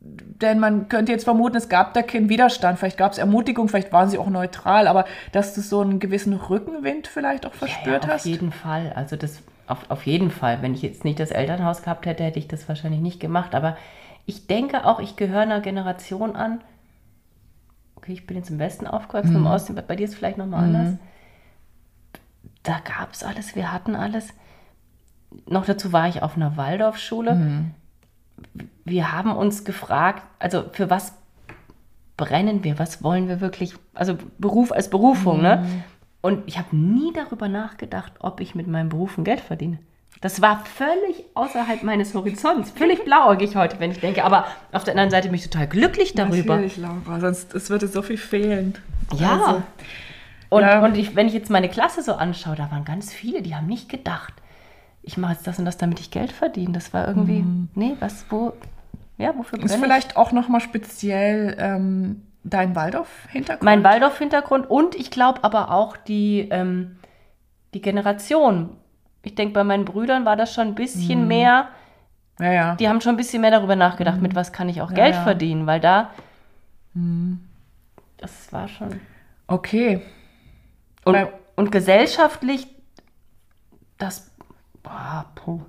Denn 0.00 0.60
man 0.60 0.88
könnte 0.88 1.10
jetzt 1.10 1.24
vermuten, 1.24 1.56
es 1.56 1.68
gab 1.68 1.94
da 1.94 2.02
keinen 2.02 2.28
Widerstand, 2.28 2.78
vielleicht 2.78 2.98
gab 2.98 3.12
es 3.12 3.18
Ermutigung, 3.18 3.68
vielleicht 3.68 3.92
waren 3.92 4.08
sie 4.08 4.18
auch 4.18 4.28
neutral, 4.28 4.86
aber 4.86 5.04
dass 5.32 5.54
du 5.54 5.60
so 5.60 5.80
einen 5.80 5.98
gewissen 5.98 6.32
Rückenwind 6.34 7.08
vielleicht 7.08 7.44
auch 7.44 7.54
verspürt 7.54 8.04
ja, 8.04 8.10
auf 8.10 8.14
hast? 8.14 8.26
jeden 8.26 8.52
Fall. 8.52 8.92
Also 8.94 9.16
das 9.16 9.42
auf, 9.66 9.90
auf 9.90 10.06
jeden 10.06 10.30
Fall. 10.30 10.62
Wenn 10.62 10.74
ich 10.74 10.82
jetzt 10.82 11.04
nicht 11.04 11.18
das 11.18 11.30
Elternhaus 11.32 11.82
gehabt 11.82 12.06
hätte, 12.06 12.22
hätte 12.22 12.38
ich 12.38 12.46
das 12.46 12.68
wahrscheinlich 12.68 13.00
nicht 13.00 13.18
gemacht. 13.18 13.54
Aber 13.54 13.76
ich 14.26 14.46
denke 14.46 14.84
auch, 14.84 15.00
ich 15.00 15.16
gehöre 15.16 15.40
einer 15.40 15.60
Generation 15.60 16.36
an. 16.36 16.60
Okay, 17.96 18.12
ich 18.12 18.26
bin 18.26 18.36
jetzt 18.36 18.50
im 18.50 18.60
Westen 18.60 18.86
aufgewachsen, 18.86 19.34
im 19.34 19.46
Osten, 19.46 19.74
bei 19.74 19.96
dir 19.96 20.04
ist 20.04 20.10
es 20.10 20.16
vielleicht 20.16 20.38
nochmal 20.38 20.64
anders. 20.64 20.94
Da 22.66 22.80
gab 22.80 23.12
es 23.12 23.22
alles, 23.22 23.54
wir 23.54 23.72
hatten 23.72 23.94
alles. 23.94 24.28
Noch 25.46 25.64
dazu 25.64 25.92
war 25.92 26.08
ich 26.08 26.22
auf 26.22 26.36
einer 26.36 26.56
Waldorfschule. 26.56 27.64
Wir 28.84 29.12
haben 29.12 29.30
uns 29.30 29.64
gefragt, 29.64 30.22
also 30.40 30.64
für 30.72 30.90
was 30.90 31.14
brennen 32.16 32.64
wir, 32.64 32.78
was 32.78 33.04
wollen 33.04 33.28
wir 33.28 33.40
wirklich, 33.40 33.74
also 33.94 34.18
Beruf 34.38 34.72
als 34.72 34.90
Berufung, 34.90 35.42
ne? 35.42 35.64
Und 36.22 36.42
ich 36.46 36.58
habe 36.58 36.74
nie 36.74 37.12
darüber 37.12 37.46
nachgedacht, 37.46 38.12
ob 38.18 38.40
ich 38.40 38.56
mit 38.56 38.66
meinem 38.66 38.88
Beruf 38.88 39.16
ein 39.16 39.22
Geld 39.22 39.40
verdiene. 39.40 39.78
Das 40.20 40.42
war 40.42 40.64
völlig 40.64 41.24
außerhalb 41.34 41.84
meines 41.84 42.14
Horizonts, 42.14 42.70
völlig 42.70 43.04
blauäugig 43.04 43.54
heute, 43.54 43.78
wenn 43.78 43.92
ich 43.92 44.00
denke. 44.00 44.24
Aber 44.24 44.46
auf 44.72 44.82
der 44.82 44.94
anderen 44.94 45.10
Seite 45.10 45.28
bin 45.28 45.36
ich 45.36 45.48
total 45.48 45.68
glücklich 45.68 46.14
darüber. 46.14 46.56
Natürlich, 46.56 46.78
Laura, 46.78 47.20
sonst 47.20 47.54
es 47.54 47.70
würde 47.70 47.86
so 47.86 48.02
viel 48.02 48.16
fehlen. 48.16 48.74
Ja. 49.14 49.32
Also, 49.32 49.62
und 50.50 50.62
Ja. 50.62 50.84
und 50.84 50.96
ich, 50.96 51.14
wenn 51.16 51.26
ich 51.26 51.34
jetzt 51.34 51.50
meine 51.50 51.68
Klasse 51.68 52.02
so 52.02 52.14
anschaue, 52.14 52.56
da 52.56 52.70
waren 52.70 52.84
ganz 52.84 53.12
viele, 53.12 53.42
die 53.42 53.54
haben 53.54 53.66
nicht 53.66 53.88
gedacht, 53.88 54.34
ich 55.02 55.16
mache 55.16 55.32
jetzt 55.34 55.46
das 55.46 55.58
und 55.58 55.64
das, 55.64 55.76
damit 55.76 56.00
ich 56.00 56.10
Geld 56.10 56.32
verdiene. 56.32 56.72
Das 56.72 56.92
war 56.92 57.06
irgendwie, 57.06 57.44
nee, 57.74 57.94
was, 58.00 58.26
wo, 58.30 58.52
ja, 59.18 59.36
wofür 59.36 59.58
ist 59.58 59.66
brenne 59.66 59.74
ich? 59.76 59.80
vielleicht 59.82 60.16
auch 60.16 60.32
nochmal 60.32 60.60
speziell 60.60 61.56
ähm, 61.60 62.22
dein 62.44 62.74
Waldorf-Hintergrund? 62.74 63.62
Mein 63.64 63.84
Waldorf-Hintergrund 63.84 64.68
und 64.68 64.94
ich 64.94 65.10
glaube 65.10 65.44
aber 65.44 65.70
auch 65.70 65.96
die, 65.96 66.48
ähm, 66.50 66.96
die 67.74 67.80
Generation. 67.80 68.70
Ich 69.22 69.34
denke, 69.34 69.54
bei 69.54 69.64
meinen 69.64 69.84
Brüdern 69.84 70.24
war 70.24 70.36
das 70.36 70.54
schon 70.54 70.68
ein 70.68 70.74
bisschen 70.74 71.26
mehr, 71.28 71.68
Ja, 72.38 72.52
ja. 72.52 72.74
die 72.76 72.88
haben 72.88 73.00
schon 73.00 73.14
ein 73.14 73.16
bisschen 73.16 73.40
mehr 73.42 73.50
darüber 73.50 73.74
nachgedacht, 73.76 74.20
mit 74.20 74.34
was 74.34 74.52
kann 74.52 74.68
ich 74.68 74.80
auch 74.82 74.90
Ja, 74.90 74.96
Geld 74.96 75.14
verdienen, 75.16 75.66
weil 75.66 75.80
da, 75.80 76.10
das 78.18 78.52
war 78.52 78.68
schon. 78.68 79.00
Okay. 79.46 80.02
Und, 81.06 81.28
und 81.54 81.70
gesellschaftlich, 81.72 82.66
das, 83.98 84.30
boah, 84.82 85.24
puh. 85.36 85.60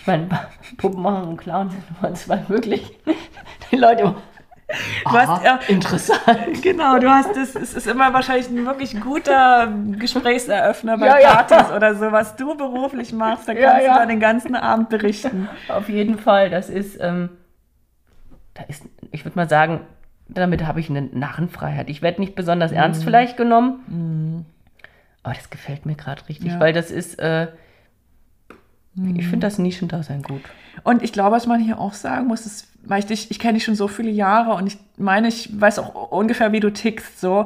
Ich 0.00 0.06
meine, 0.06 0.28
Puppen 0.76 1.02
machen 1.02 1.28
und 1.28 1.36
Clown 1.36 1.70
sind 1.70 1.82
immer 2.00 2.14
zwei 2.14 2.48
wirklich, 2.48 2.92
die 3.70 3.76
Leute 3.76 4.02
immer, 4.02 4.16
Du 5.04 5.12
hast, 5.12 5.44
ja, 5.44 5.60
interessant. 5.68 6.20
genau, 6.62 6.98
du 6.98 7.08
hast 7.08 7.36
es, 7.36 7.54
es 7.54 7.74
ist 7.74 7.86
immer 7.86 8.12
wahrscheinlich 8.12 8.48
ein 8.50 8.66
wirklich 8.66 9.00
guter 9.00 9.72
Gesprächseröffner 9.92 10.98
bei 10.98 11.06
Ja, 11.06 11.18
ja. 11.20 11.42
Partys 11.42 11.70
oder 11.72 11.94
so, 11.94 12.10
was 12.10 12.34
du 12.34 12.56
beruflich 12.56 13.12
machst, 13.12 13.46
da 13.46 13.54
kannst 13.54 13.62
Ja, 13.64 13.80
ja. 13.80 13.92
du 13.92 13.98
dann 14.00 14.08
den 14.08 14.18
ganzen 14.18 14.56
Abend 14.56 14.88
berichten. 14.88 15.48
Auf 15.68 15.88
jeden 15.88 16.18
Fall, 16.18 16.50
das 16.50 16.68
ist, 16.68 16.98
ähm, 17.00 17.28
da 18.54 18.64
ist, 18.64 18.82
ich 19.12 19.24
würde 19.24 19.38
mal 19.38 19.48
sagen, 19.48 19.82
damit 20.28 20.66
habe 20.66 20.80
ich 20.80 20.90
eine 20.90 21.02
Narrenfreiheit. 21.02 21.88
Ich 21.88 22.02
werde 22.02 22.20
nicht 22.20 22.34
besonders 22.34 22.72
Mhm. 22.72 22.76
ernst 22.78 23.04
vielleicht 23.04 23.36
genommen, 23.36 24.46
aber 25.26 25.34
das 25.34 25.50
gefällt 25.50 25.84
mir 25.86 25.94
gerade 25.96 26.26
richtig, 26.28 26.52
Ja. 26.52 26.60
weil 26.60 26.72
das 26.72 26.90
ist, 26.90 27.18
äh, 27.18 27.48
ich 29.14 29.26
finde 29.26 29.46
das 29.46 29.58
Nischendasein 29.58 30.22
gut. 30.22 30.40
Und 30.82 31.02
ich 31.02 31.12
glaube, 31.12 31.36
was 31.36 31.46
man 31.46 31.60
hier 31.60 31.78
auch 31.78 31.92
sagen 31.92 32.26
muss, 32.28 32.46
ist, 32.46 32.68
weil 32.84 33.00
ich 33.00 33.06
dich, 33.06 33.30
ich 33.30 33.38
kenne 33.38 33.54
dich 33.54 33.64
schon 33.64 33.74
so 33.74 33.88
viele 33.88 34.10
Jahre 34.10 34.54
und 34.54 34.66
ich 34.68 34.78
meine, 34.96 35.28
ich 35.28 35.50
weiß 35.60 35.78
auch 35.80 36.10
ungefähr, 36.10 36.52
wie 36.52 36.60
du 36.60 36.72
tickst. 36.72 37.20
So, 37.20 37.44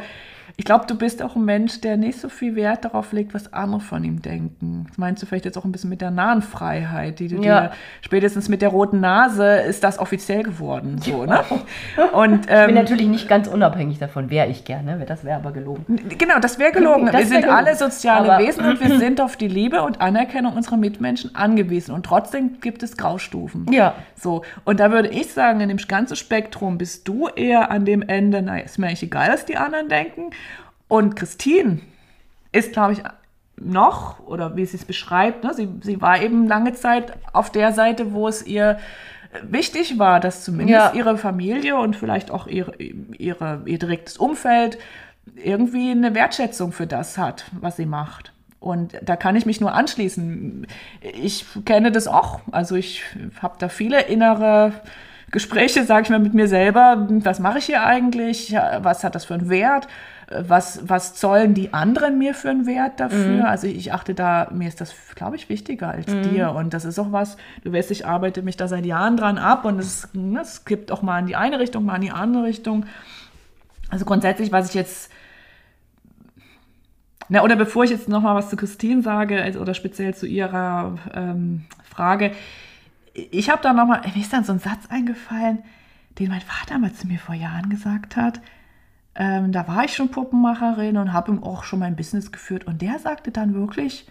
ich 0.60 0.66
glaube, 0.66 0.84
du 0.86 0.94
bist 0.94 1.22
auch 1.22 1.36
ein 1.36 1.44
Mensch, 1.46 1.80
der 1.80 1.96
nicht 1.96 2.20
so 2.20 2.28
viel 2.28 2.54
Wert 2.54 2.84
darauf 2.84 3.12
legt, 3.12 3.32
was 3.32 3.50
andere 3.54 3.80
von 3.80 4.04
ihm 4.04 4.20
denken. 4.20 4.84
Das 4.88 4.98
meinst 4.98 5.22
du 5.22 5.26
vielleicht 5.26 5.46
jetzt 5.46 5.56
auch 5.56 5.64
ein 5.64 5.72
bisschen 5.72 5.88
mit 5.88 6.02
der 6.02 6.10
nahen 6.10 6.42
Freiheit, 6.42 7.18
die 7.18 7.28
du 7.28 7.36
ja. 7.36 7.68
dir 7.68 7.70
spätestens 8.02 8.50
mit 8.50 8.60
der 8.60 8.68
roten 8.68 9.00
Nase 9.00 9.60
ist 9.60 9.82
das 9.82 9.98
offiziell 9.98 10.42
geworden. 10.42 11.00
So, 11.00 11.24
ne? 11.24 11.42
Und, 12.12 12.44
ähm, 12.50 12.60
ich 12.60 12.66
bin 12.66 12.74
natürlich 12.74 13.06
nicht 13.06 13.26
ganz 13.26 13.48
unabhängig 13.48 13.98
davon, 13.98 14.28
wäre 14.28 14.48
ich 14.48 14.66
gerne, 14.66 15.02
das 15.06 15.24
wäre 15.24 15.38
aber 15.38 15.52
gelogen. 15.52 15.98
Genau, 16.18 16.38
das 16.38 16.58
wäre 16.58 16.72
gelogen. 16.72 17.06
Das 17.06 17.14
wir 17.14 17.26
sind 17.26 17.40
gelogen. 17.40 17.56
alle 17.56 17.74
soziale 17.74 18.34
aber 18.34 18.44
Wesen 18.44 18.66
und 18.66 18.80
wir 18.80 18.98
sind 18.98 19.22
auf 19.22 19.38
die 19.38 19.48
Liebe 19.48 19.80
und 19.80 20.02
Anerkennung 20.02 20.52
unserer 20.52 20.76
Mitmenschen 20.76 21.34
angewiesen. 21.34 21.94
Und 21.94 22.04
trotzdem 22.04 22.60
gibt 22.60 22.82
es 22.82 22.98
Graustufen. 22.98 23.72
Ja. 23.72 23.94
So. 24.14 24.42
Und 24.66 24.78
da 24.78 24.90
würde 24.90 25.08
ich 25.08 25.32
sagen, 25.32 25.62
in 25.62 25.70
dem 25.70 25.78
ganzen 25.78 26.16
Spektrum 26.16 26.76
bist 26.76 27.08
du 27.08 27.28
eher 27.28 27.70
an 27.70 27.86
dem 27.86 28.02
Ende, 28.02 28.42
na, 28.42 28.58
ist 28.58 28.78
mir 28.78 28.88
eigentlich 28.88 29.04
egal, 29.04 29.30
was 29.32 29.46
die 29.46 29.56
anderen 29.56 29.88
denken. 29.88 30.32
Und 30.90 31.14
Christine 31.14 31.78
ist, 32.50 32.72
glaube 32.72 32.94
ich, 32.94 33.02
noch, 33.56 34.18
oder 34.26 34.56
wie 34.56 34.66
sie 34.66 34.76
es 34.76 34.84
beschreibt, 34.84 35.44
ne, 35.44 35.54
sie, 35.54 35.68
sie 35.82 36.00
war 36.00 36.20
eben 36.20 36.48
lange 36.48 36.72
Zeit 36.72 37.12
auf 37.32 37.50
der 37.50 37.72
Seite, 37.72 38.12
wo 38.12 38.26
es 38.26 38.44
ihr 38.44 38.78
wichtig 39.42 40.00
war, 40.00 40.18
dass 40.18 40.42
zumindest 40.42 40.92
ja. 40.92 40.92
ihre 40.92 41.16
Familie 41.16 41.76
und 41.76 41.94
vielleicht 41.94 42.32
auch 42.32 42.48
ihre, 42.48 42.74
ihre, 42.76 43.62
ihr 43.66 43.78
direktes 43.78 44.16
Umfeld 44.16 44.78
irgendwie 45.36 45.92
eine 45.92 46.12
Wertschätzung 46.12 46.72
für 46.72 46.88
das 46.88 47.16
hat, 47.16 47.44
was 47.52 47.76
sie 47.76 47.86
macht. 47.86 48.32
Und 48.58 48.98
da 49.00 49.14
kann 49.14 49.36
ich 49.36 49.46
mich 49.46 49.60
nur 49.60 49.72
anschließen. 49.72 50.66
Ich 51.00 51.46
kenne 51.64 51.92
das 51.92 52.08
auch. 52.08 52.40
Also 52.50 52.74
ich 52.74 53.04
habe 53.40 53.54
da 53.60 53.68
viele 53.68 54.02
innere 54.02 54.72
Gespräche, 55.30 55.84
sage 55.84 56.02
ich 56.02 56.10
mal, 56.10 56.18
mit 56.18 56.34
mir 56.34 56.48
selber. 56.48 57.06
Was 57.08 57.38
mache 57.38 57.58
ich 57.58 57.66
hier 57.66 57.84
eigentlich? 57.84 58.52
Was 58.80 59.04
hat 59.04 59.14
das 59.14 59.24
für 59.24 59.34
einen 59.34 59.48
Wert? 59.48 59.86
Was, 60.30 60.88
was 60.88 61.14
zollen 61.14 61.54
die 61.54 61.74
anderen 61.74 62.18
mir 62.18 62.34
für 62.34 62.50
einen 62.50 62.66
Wert 62.66 63.00
dafür? 63.00 63.38
Mhm. 63.38 63.42
Also 63.42 63.66
ich 63.66 63.92
achte 63.92 64.14
da, 64.14 64.48
mir 64.52 64.68
ist 64.68 64.80
das, 64.80 64.94
glaube 65.14 65.36
ich, 65.36 65.48
wichtiger 65.48 65.88
als 65.88 66.06
mhm. 66.06 66.22
dir. 66.22 66.52
Und 66.52 66.72
das 66.72 66.84
ist 66.84 66.98
auch 66.98 67.12
was, 67.12 67.36
du 67.64 67.72
weißt, 67.72 67.90
ich 67.90 68.06
arbeite 68.06 68.42
mich 68.42 68.56
da 68.56 68.68
seit 68.68 68.86
Jahren 68.86 69.16
dran 69.16 69.38
ab 69.38 69.64
und 69.64 69.78
es, 69.78 70.08
ne, 70.12 70.40
es 70.40 70.64
gibt 70.64 70.92
auch 70.92 71.02
mal 71.02 71.18
in 71.18 71.26
die 71.26 71.36
eine 71.36 71.58
Richtung, 71.58 71.84
mal 71.84 71.96
in 71.96 72.02
die 72.02 72.10
andere 72.12 72.44
Richtung. 72.44 72.86
Also 73.90 74.04
grundsätzlich, 74.04 74.52
was 74.52 74.68
ich 74.68 74.74
jetzt 74.74 75.10
na, 77.32 77.42
oder 77.42 77.54
bevor 77.54 77.84
ich 77.84 77.90
jetzt 77.90 78.08
noch 78.08 78.22
mal 78.22 78.34
was 78.34 78.50
zu 78.50 78.56
Christine 78.56 79.02
sage 79.02 79.40
also, 79.40 79.60
oder 79.60 79.72
speziell 79.74 80.14
zu 80.14 80.26
ihrer 80.26 80.96
ähm, 81.14 81.64
Frage, 81.84 82.32
ich 83.14 83.50
habe 83.50 83.62
da 83.62 83.72
noch 83.72 83.86
mal, 83.86 84.00
mir 84.14 84.20
ist 84.20 84.32
dann 84.32 84.42
so 84.42 84.52
ein 84.52 84.58
Satz 84.58 84.86
eingefallen, 84.88 85.60
den 86.18 86.28
mein 86.28 86.40
Vater 86.40 86.78
mal 86.78 86.92
zu 86.92 87.06
mir 87.06 87.18
vor 87.18 87.36
Jahren 87.36 87.70
gesagt 87.70 88.16
hat. 88.16 88.40
Ähm, 89.14 89.52
da 89.52 89.66
war 89.66 89.84
ich 89.84 89.94
schon 89.94 90.10
Puppenmacherin 90.10 90.96
und 90.96 91.12
habe 91.12 91.32
ihm 91.32 91.42
auch 91.42 91.64
schon 91.64 91.80
mein 91.80 91.96
Business 91.96 92.32
geführt. 92.32 92.66
Und 92.66 92.82
der 92.82 92.98
sagte 92.98 93.30
dann 93.30 93.54
wirklich 93.54 94.06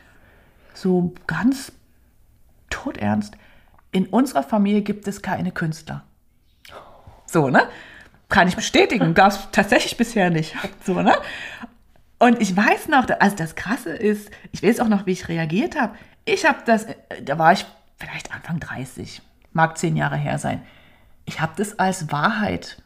so 0.74 1.14
ganz 1.28 1.72
todernst, 2.70 3.36
in 3.92 4.06
unserer 4.08 4.44
Familie 4.44 4.82
gibt 4.82 5.08
es 5.08 5.22
keine 5.22 5.52
Künstler. 5.52 6.04
So, 7.26 7.50
ne? 7.50 7.64
Kann 8.28 8.48
ich 8.48 8.56
bestätigen, 8.56 9.14
gab 9.14 9.32
es 9.32 9.40
tatsächlich 9.52 9.98
bisher 9.98 10.30
nicht. 10.30 10.56
So, 10.86 11.02
ne? 11.02 11.16
Und 12.20 12.42
ich 12.42 12.56
weiß 12.56 12.90
noch, 12.90 13.08
also 13.20 13.36
das 13.36 13.56
Krasse 13.56 13.92
ist, 13.92 14.30
ich 14.52 14.62
weiß 14.62 14.82
auch 14.82 14.90
noch, 14.90 15.06
wie 15.06 15.14
ich 15.14 15.30
reagiert 15.30 15.80
habe. 15.80 15.96
Ich 16.26 16.46
habe 16.46 16.60
das, 16.66 16.86
da 17.24 17.40
war 17.40 17.54
ich 17.54 17.66
vielleicht 17.98 18.34
Anfang 18.34 18.60
30, 18.60 19.22
mag 19.54 19.78
zehn 19.78 19.96
Jahre 19.96 20.18
her 20.18 20.38
sein. 20.38 20.62
Ich 21.26 21.40
habe 21.40 21.54
das 21.56 21.80
als 21.80 22.12
Wahrheit 22.12 22.82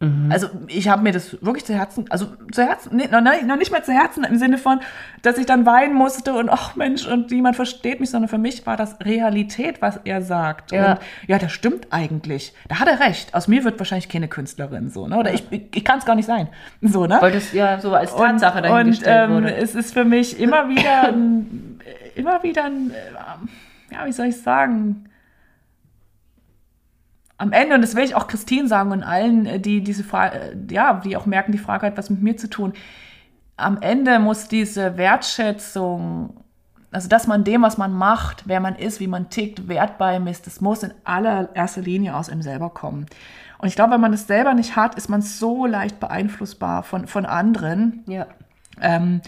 Mhm. 0.00 0.30
Also 0.30 0.48
ich 0.68 0.88
habe 0.88 1.02
mir 1.02 1.12
das 1.12 1.42
wirklich 1.42 1.64
zu 1.64 1.74
Herzen, 1.74 2.04
also 2.08 2.26
zu 2.52 2.62
Herzen, 2.62 2.96
nee, 2.96 3.08
noch, 3.10 3.20
noch, 3.20 3.56
nicht 3.56 3.72
mal 3.72 3.82
zu 3.82 3.92
Herzen 3.92 4.22
im 4.22 4.38
Sinne 4.38 4.56
von, 4.56 4.80
dass 5.22 5.38
ich 5.38 5.46
dann 5.46 5.66
weinen 5.66 5.94
musste 5.94 6.34
und 6.34 6.48
ach 6.48 6.76
Mensch 6.76 7.06
und 7.06 7.32
niemand 7.32 7.56
versteht 7.56 7.98
mich, 7.98 8.10
sondern 8.10 8.28
für 8.28 8.38
mich 8.38 8.64
war 8.64 8.76
das 8.76 9.00
Realität, 9.00 9.82
was 9.82 9.98
er 10.04 10.22
sagt. 10.22 10.70
Ja. 10.70 10.92
Und 10.92 10.98
ja, 11.26 11.38
das 11.38 11.50
stimmt 11.50 11.88
eigentlich. 11.90 12.52
Da 12.68 12.78
hat 12.78 12.86
er 12.86 13.00
recht. 13.00 13.34
Aus 13.34 13.48
mir 13.48 13.64
wird 13.64 13.78
wahrscheinlich 13.80 14.08
keine 14.08 14.28
Künstlerin 14.28 14.88
so, 14.88 15.08
ne? 15.08 15.16
Oder 15.16 15.34
ich, 15.34 15.44
ich, 15.50 15.62
ich 15.74 15.84
kann 15.84 15.98
es 15.98 16.04
gar 16.04 16.14
nicht 16.14 16.26
sein. 16.26 16.48
So, 16.80 17.06
ne? 17.06 17.18
Weil 17.20 17.32
das 17.32 17.52
ja 17.52 17.80
so 17.80 17.92
als 17.92 18.14
Tatsache 18.14 18.58
und, 18.58 18.64
dahingestellt 18.64 19.30
und, 19.30 19.36
ähm, 19.36 19.42
wurde. 19.42 19.56
Es 19.56 19.74
ist 19.74 19.94
für 19.94 20.04
mich 20.04 20.38
immer 20.38 20.68
wieder 20.68 21.08
ein, 21.08 21.80
immer 22.14 22.42
wieder 22.44 22.66
ein, 22.66 22.92
äh, 22.92 23.94
ja, 23.94 24.06
wie 24.06 24.12
soll 24.12 24.26
ich 24.26 24.40
sagen, 24.40 25.07
am 27.38 27.52
Ende, 27.52 27.76
und 27.76 27.82
das 27.82 27.94
will 27.94 28.04
ich 28.04 28.16
auch 28.16 28.26
Christine 28.26 28.68
sagen 28.68 28.90
und 28.90 29.02
allen, 29.02 29.46
äh, 29.46 29.60
die 29.60 29.82
diese 29.82 30.04
Frage, 30.04 30.38
äh, 30.38 30.56
ja, 30.70 31.00
die 31.04 31.16
auch 31.16 31.26
merken, 31.26 31.52
die 31.52 31.58
Frage 31.58 31.86
hat 31.86 31.96
was 31.96 32.10
mit 32.10 32.20
mir 32.20 32.36
zu 32.36 32.50
tun. 32.50 32.74
Am 33.56 33.80
Ende 33.80 34.18
muss 34.18 34.48
diese 34.48 34.96
Wertschätzung, 34.96 36.44
also 36.90 37.08
dass 37.08 37.26
man 37.26 37.44
dem, 37.44 37.62
was 37.62 37.78
man 37.78 37.92
macht, 37.92 38.44
wer 38.46 38.60
man 38.60 38.76
ist, 38.76 39.00
wie 39.00 39.06
man 39.06 39.30
tickt, 39.30 39.68
Wert 39.68 39.98
beimisst, 39.98 40.46
das 40.46 40.60
muss 40.60 40.82
in 40.82 40.92
allererster 41.04 41.80
Linie 41.80 42.14
aus 42.14 42.28
einem 42.28 42.42
selber 42.42 42.70
kommen. 42.70 43.06
Und 43.58 43.68
ich 43.68 43.74
glaube, 43.74 43.94
wenn 43.94 44.00
man 44.00 44.12
das 44.12 44.26
selber 44.26 44.54
nicht 44.54 44.76
hat, 44.76 44.94
ist 44.96 45.08
man 45.08 45.22
so 45.22 45.66
leicht 45.66 45.98
beeinflussbar 45.98 46.82
von, 46.82 47.06
von 47.06 47.26
anderen. 47.26 48.04
Ja. 48.06 48.26
Ähm, 48.80 49.20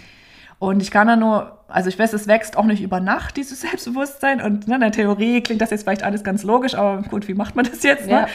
und 0.60 0.82
ich 0.82 0.90
kann 0.90 1.06
da 1.08 1.16
nur, 1.16 1.58
also 1.68 1.88
ich 1.88 1.98
weiß, 1.98 2.12
es 2.12 2.26
wächst 2.26 2.58
auch 2.58 2.66
nicht 2.66 2.82
über 2.82 3.00
Nacht, 3.00 3.38
dieses 3.38 3.60
Selbstbewusstsein. 3.62 4.42
Und 4.42 4.68
ne, 4.68 4.74
in 4.74 4.80
der 4.82 4.92
Theorie 4.92 5.40
klingt 5.40 5.62
das 5.62 5.70
jetzt 5.70 5.82
vielleicht 5.82 6.02
alles 6.02 6.22
ganz 6.22 6.44
logisch, 6.44 6.74
aber 6.74 7.02
gut, 7.02 7.26
wie 7.28 7.34
macht 7.34 7.56
man 7.56 7.64
das 7.64 7.82
jetzt? 7.82 8.06
Ne? 8.06 8.12
Ja. 8.12 8.26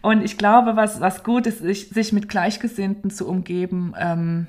Und 0.00 0.22
ich 0.24 0.38
glaube, 0.38 0.76
was, 0.76 1.02
was 1.02 1.22
gut 1.22 1.46
ist, 1.46 1.58
sich, 1.58 1.90
sich 1.90 2.14
mit 2.14 2.30
Gleichgesinnten 2.30 3.10
zu 3.10 3.28
umgeben, 3.28 3.94
ähm, 4.00 4.46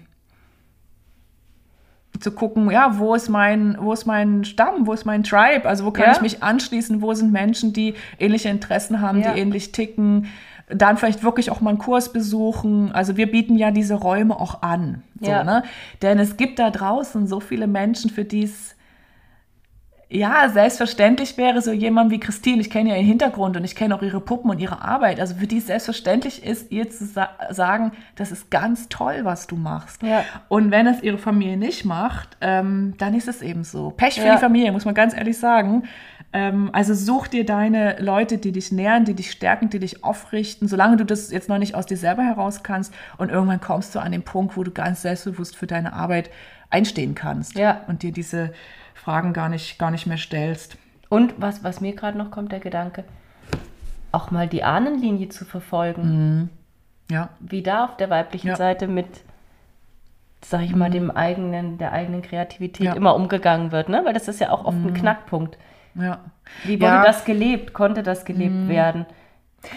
zu 2.22 2.32
gucken, 2.32 2.72
ja, 2.72 3.00
wo 3.00 3.14
ist 3.16 3.28
mein, 3.28 3.76
wo 3.82 3.92
ist 3.92 4.06
mein 4.06 4.46
Stamm, 4.46 4.88
wo 4.88 4.94
ist 4.94 5.04
mein 5.04 5.24
Tribe? 5.24 5.68
Also 5.68 5.84
wo 5.84 5.92
kann 5.92 6.06
ja. 6.06 6.12
ich 6.14 6.22
mich 6.22 6.42
anschließen? 6.42 7.02
Wo 7.02 7.14
sind 7.14 7.34
Menschen, 7.34 7.74
die 7.74 7.96
ähnliche 8.18 8.48
Interessen 8.48 9.02
haben, 9.02 9.20
ja. 9.20 9.34
die 9.34 9.42
ähnlich 9.42 9.74
ticken? 9.74 10.28
Dann 10.68 10.98
vielleicht 10.98 11.24
wirklich 11.24 11.52
auch 11.52 11.62
mal 11.62 11.72
einen 11.72 11.80
Kurs 11.80 12.12
besuchen. 12.12 12.92
Also 12.92 13.18
wir 13.18 13.30
bieten 13.30 13.56
ja 13.56 13.72
diese 13.72 13.96
Räume 13.96 14.40
auch 14.40 14.62
an. 14.62 15.04
So, 15.20 15.30
ja. 15.30 15.44
ne? 15.44 15.64
Denn 16.02 16.20
es 16.20 16.38
gibt 16.38 16.60
da 16.60 16.72
draußen 16.72 17.28
so 17.28 17.40
viele 17.40 17.68
Menschen, 17.68 18.10
für 18.10 18.26
die 18.26 18.44
es 18.44 18.76
ja, 20.08 20.50
selbstverständlich 20.50 21.38
wäre 21.38 21.62
so 21.62 21.72
jemand 21.72 22.12
wie 22.12 22.20
Christine, 22.20 22.62
ich 22.62 22.70
kenne 22.70 22.92
ja 22.92 22.96
ihren 22.96 23.08
Hintergrund 23.08 23.58
und 23.58 23.64
ich 23.64 23.76
kenne 23.76 23.96
auch 23.96 24.04
ihre 24.04 24.22
Puppen 24.22 24.52
und 24.52 24.60
ihre 24.60 24.82
Arbeit, 24.82 25.20
also 25.20 25.36
für 25.36 25.48
die 25.48 25.58
es 25.58 25.68
selbstverständlich 25.68 26.46
ist, 26.46 26.72
ihr 26.72 26.90
zu 26.90 27.06
sa 27.06 27.30
sagen, 27.50 27.92
das 28.16 28.32
ist 28.32 28.52
ganz 28.52 28.88
toll, 28.88 29.22
was 29.24 29.48
du 29.48 29.56
machst. 29.56 30.04
Ja. 30.04 30.24
Und 30.48 30.70
wenn 30.70 30.86
es 30.86 31.02
ihre 31.02 31.18
Familie 31.18 31.58
nicht 31.58 31.86
macht, 31.86 32.38
ähm, 32.42 32.94
dann 33.00 33.16
ist 33.16 33.28
es 33.28 33.42
eben 33.42 33.64
so. 33.64 33.90
Pech 33.92 34.20
für 34.20 34.28
ja. 34.28 34.36
die 34.36 34.40
Familie, 34.40 34.72
muss 34.72 34.86
man 34.86 34.94
ganz 34.94 35.16
ehrlich 35.16 35.38
sagen. 35.38 35.84
Ähm, 36.36 36.70
also 36.74 36.94
such 36.94 37.30
dir 37.30 37.46
deine 37.46 37.96
Leute, 38.00 38.38
die 38.38 38.52
dich 38.52 38.70
nähren, 38.74 39.06
die 39.06 39.14
dich 39.14 39.32
stärken, 39.32 39.70
die 39.70 39.80
dich 39.80 40.04
aufrichten, 40.04 40.68
solange 40.68 40.98
du 40.98 41.06
das 41.06 41.32
jetzt 41.32 41.48
noch 41.48 41.58
nicht 41.58 41.76
aus 41.76 41.86
dir 41.86 41.96
selber 41.96 42.24
heraus 42.24 42.62
kannst. 42.62 42.94
Und 43.18 43.30
irgendwann 43.30 43.62
kommst 43.62 43.96
du 43.96 44.00
an 44.00 44.12
den 44.12 44.22
Punkt, 44.22 44.58
wo 44.58 44.64
du 44.64 44.72
ganz 44.72 45.04
selbstbewusst 45.04 45.56
für 45.56 45.66
deine 45.66 45.94
Arbeit 45.94 46.30
einstehen 46.70 47.16
kannst 47.16 47.58
ja. 47.58 47.84
und 47.88 48.04
dir 48.04 48.12
diese 48.12 48.52
Fragen 48.94 49.32
gar 49.32 49.48
nicht, 49.48 49.80
gar 49.80 49.92
nicht 49.92 50.08
mehr 50.08 50.18
stellst. 50.18 50.78
Und 51.08 51.36
was, 51.38 51.64
was 51.64 51.80
mir 51.80 51.96
gerade 51.96 52.18
noch 52.18 52.32
kommt, 52.32 52.52
der 52.52 52.60
Gedanke, 52.60 53.06
auch 54.12 54.30
mal 54.30 54.50
die 54.50 54.64
Ahnenlinie 54.64 55.30
zu 55.30 55.46
verfolgen. 55.46 56.02
Mhm. 56.02 56.50
Ja. 57.10 57.30
Wie 57.40 57.64
da 57.64 57.86
auf 57.86 57.96
der 57.96 58.10
weiblichen 58.10 58.50
ja. 58.50 58.56
Seite 58.58 58.88
mit, 58.88 59.08
sag 60.44 60.64
ich 60.64 60.76
mal, 60.76 60.90
mhm. 60.90 60.94
dem 60.94 61.12
eigenen, 61.12 61.78
der 61.78 61.94
eigenen 61.94 62.24
Kreativität 62.24 62.88
ja. 62.88 62.94
immer 62.94 63.16
umgegangen 63.16 63.72
wird, 63.72 63.88
ne? 63.88 64.02
Weil 64.04 64.14
das 64.14 64.28
ist 64.28 64.42
ja 64.42 64.50
auch 64.50 64.66
oft 64.66 64.78
mhm. 64.78 64.88
ein 64.88 64.94
Knackpunkt. 64.96 65.58
Ja. 65.96 66.20
Wie 66.64 66.80
wurde 66.80 66.86
ja. 66.86 67.04
das 67.04 67.26
gelebt? 67.26 67.74
Konnte 67.74 68.04
das 68.04 68.26
gelebt 68.26 68.56
mhm. 68.56 68.70
werden? 68.70 69.06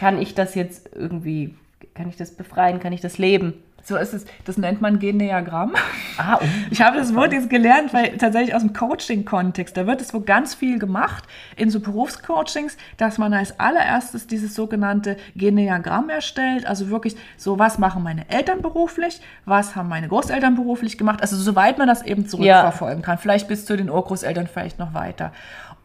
Kann 0.00 0.20
ich 0.20 0.34
das 0.34 0.54
jetzt 0.54 0.90
irgendwie, 0.94 1.54
kann 1.94 2.08
ich 2.08 2.16
das 2.16 2.34
befreien? 2.34 2.80
Kann 2.80 2.92
ich 2.92 3.00
das 3.00 3.18
leben? 3.18 3.54
So 3.88 3.96
ist 3.96 4.12
es. 4.12 4.26
Das 4.44 4.58
nennt 4.58 4.82
man 4.82 4.98
Gendiagramm. 4.98 5.72
Ah, 6.18 6.38
oh. 6.40 6.44
Ich 6.70 6.82
habe 6.82 6.98
das 6.98 7.14
Wort 7.14 7.32
jetzt 7.32 7.48
gelernt, 7.48 7.94
weil 7.94 8.18
tatsächlich 8.18 8.54
aus 8.54 8.60
dem 8.60 8.74
Coaching-Kontext, 8.74 9.74
da 9.76 9.86
wird 9.86 10.02
es 10.02 10.12
wohl 10.12 10.22
ganz 10.22 10.54
viel 10.54 10.78
gemacht 10.78 11.24
in 11.56 11.70
so 11.70 11.80
Berufscoachings, 11.80 12.76
dass 12.98 13.16
man 13.16 13.32
als 13.32 13.58
allererstes 13.58 14.26
dieses 14.26 14.54
sogenannte 14.54 15.16
Gendiagramm 15.36 16.10
erstellt. 16.10 16.66
Also 16.66 16.90
wirklich 16.90 17.16
so, 17.38 17.58
was 17.58 17.78
machen 17.78 18.02
meine 18.02 18.28
Eltern 18.28 18.60
beruflich? 18.60 19.22
Was 19.46 19.74
haben 19.74 19.88
meine 19.88 20.08
Großeltern 20.08 20.54
beruflich 20.54 20.98
gemacht? 20.98 21.22
Also 21.22 21.36
soweit 21.36 21.78
man 21.78 21.88
das 21.88 22.02
eben 22.02 22.26
zurückverfolgen 22.26 23.00
ja. 23.00 23.06
kann. 23.06 23.16
Vielleicht 23.16 23.48
bis 23.48 23.64
zu 23.64 23.74
den 23.76 23.88
Urgroßeltern 23.88 24.48
vielleicht 24.48 24.78
noch 24.78 24.92
weiter. 24.92 25.32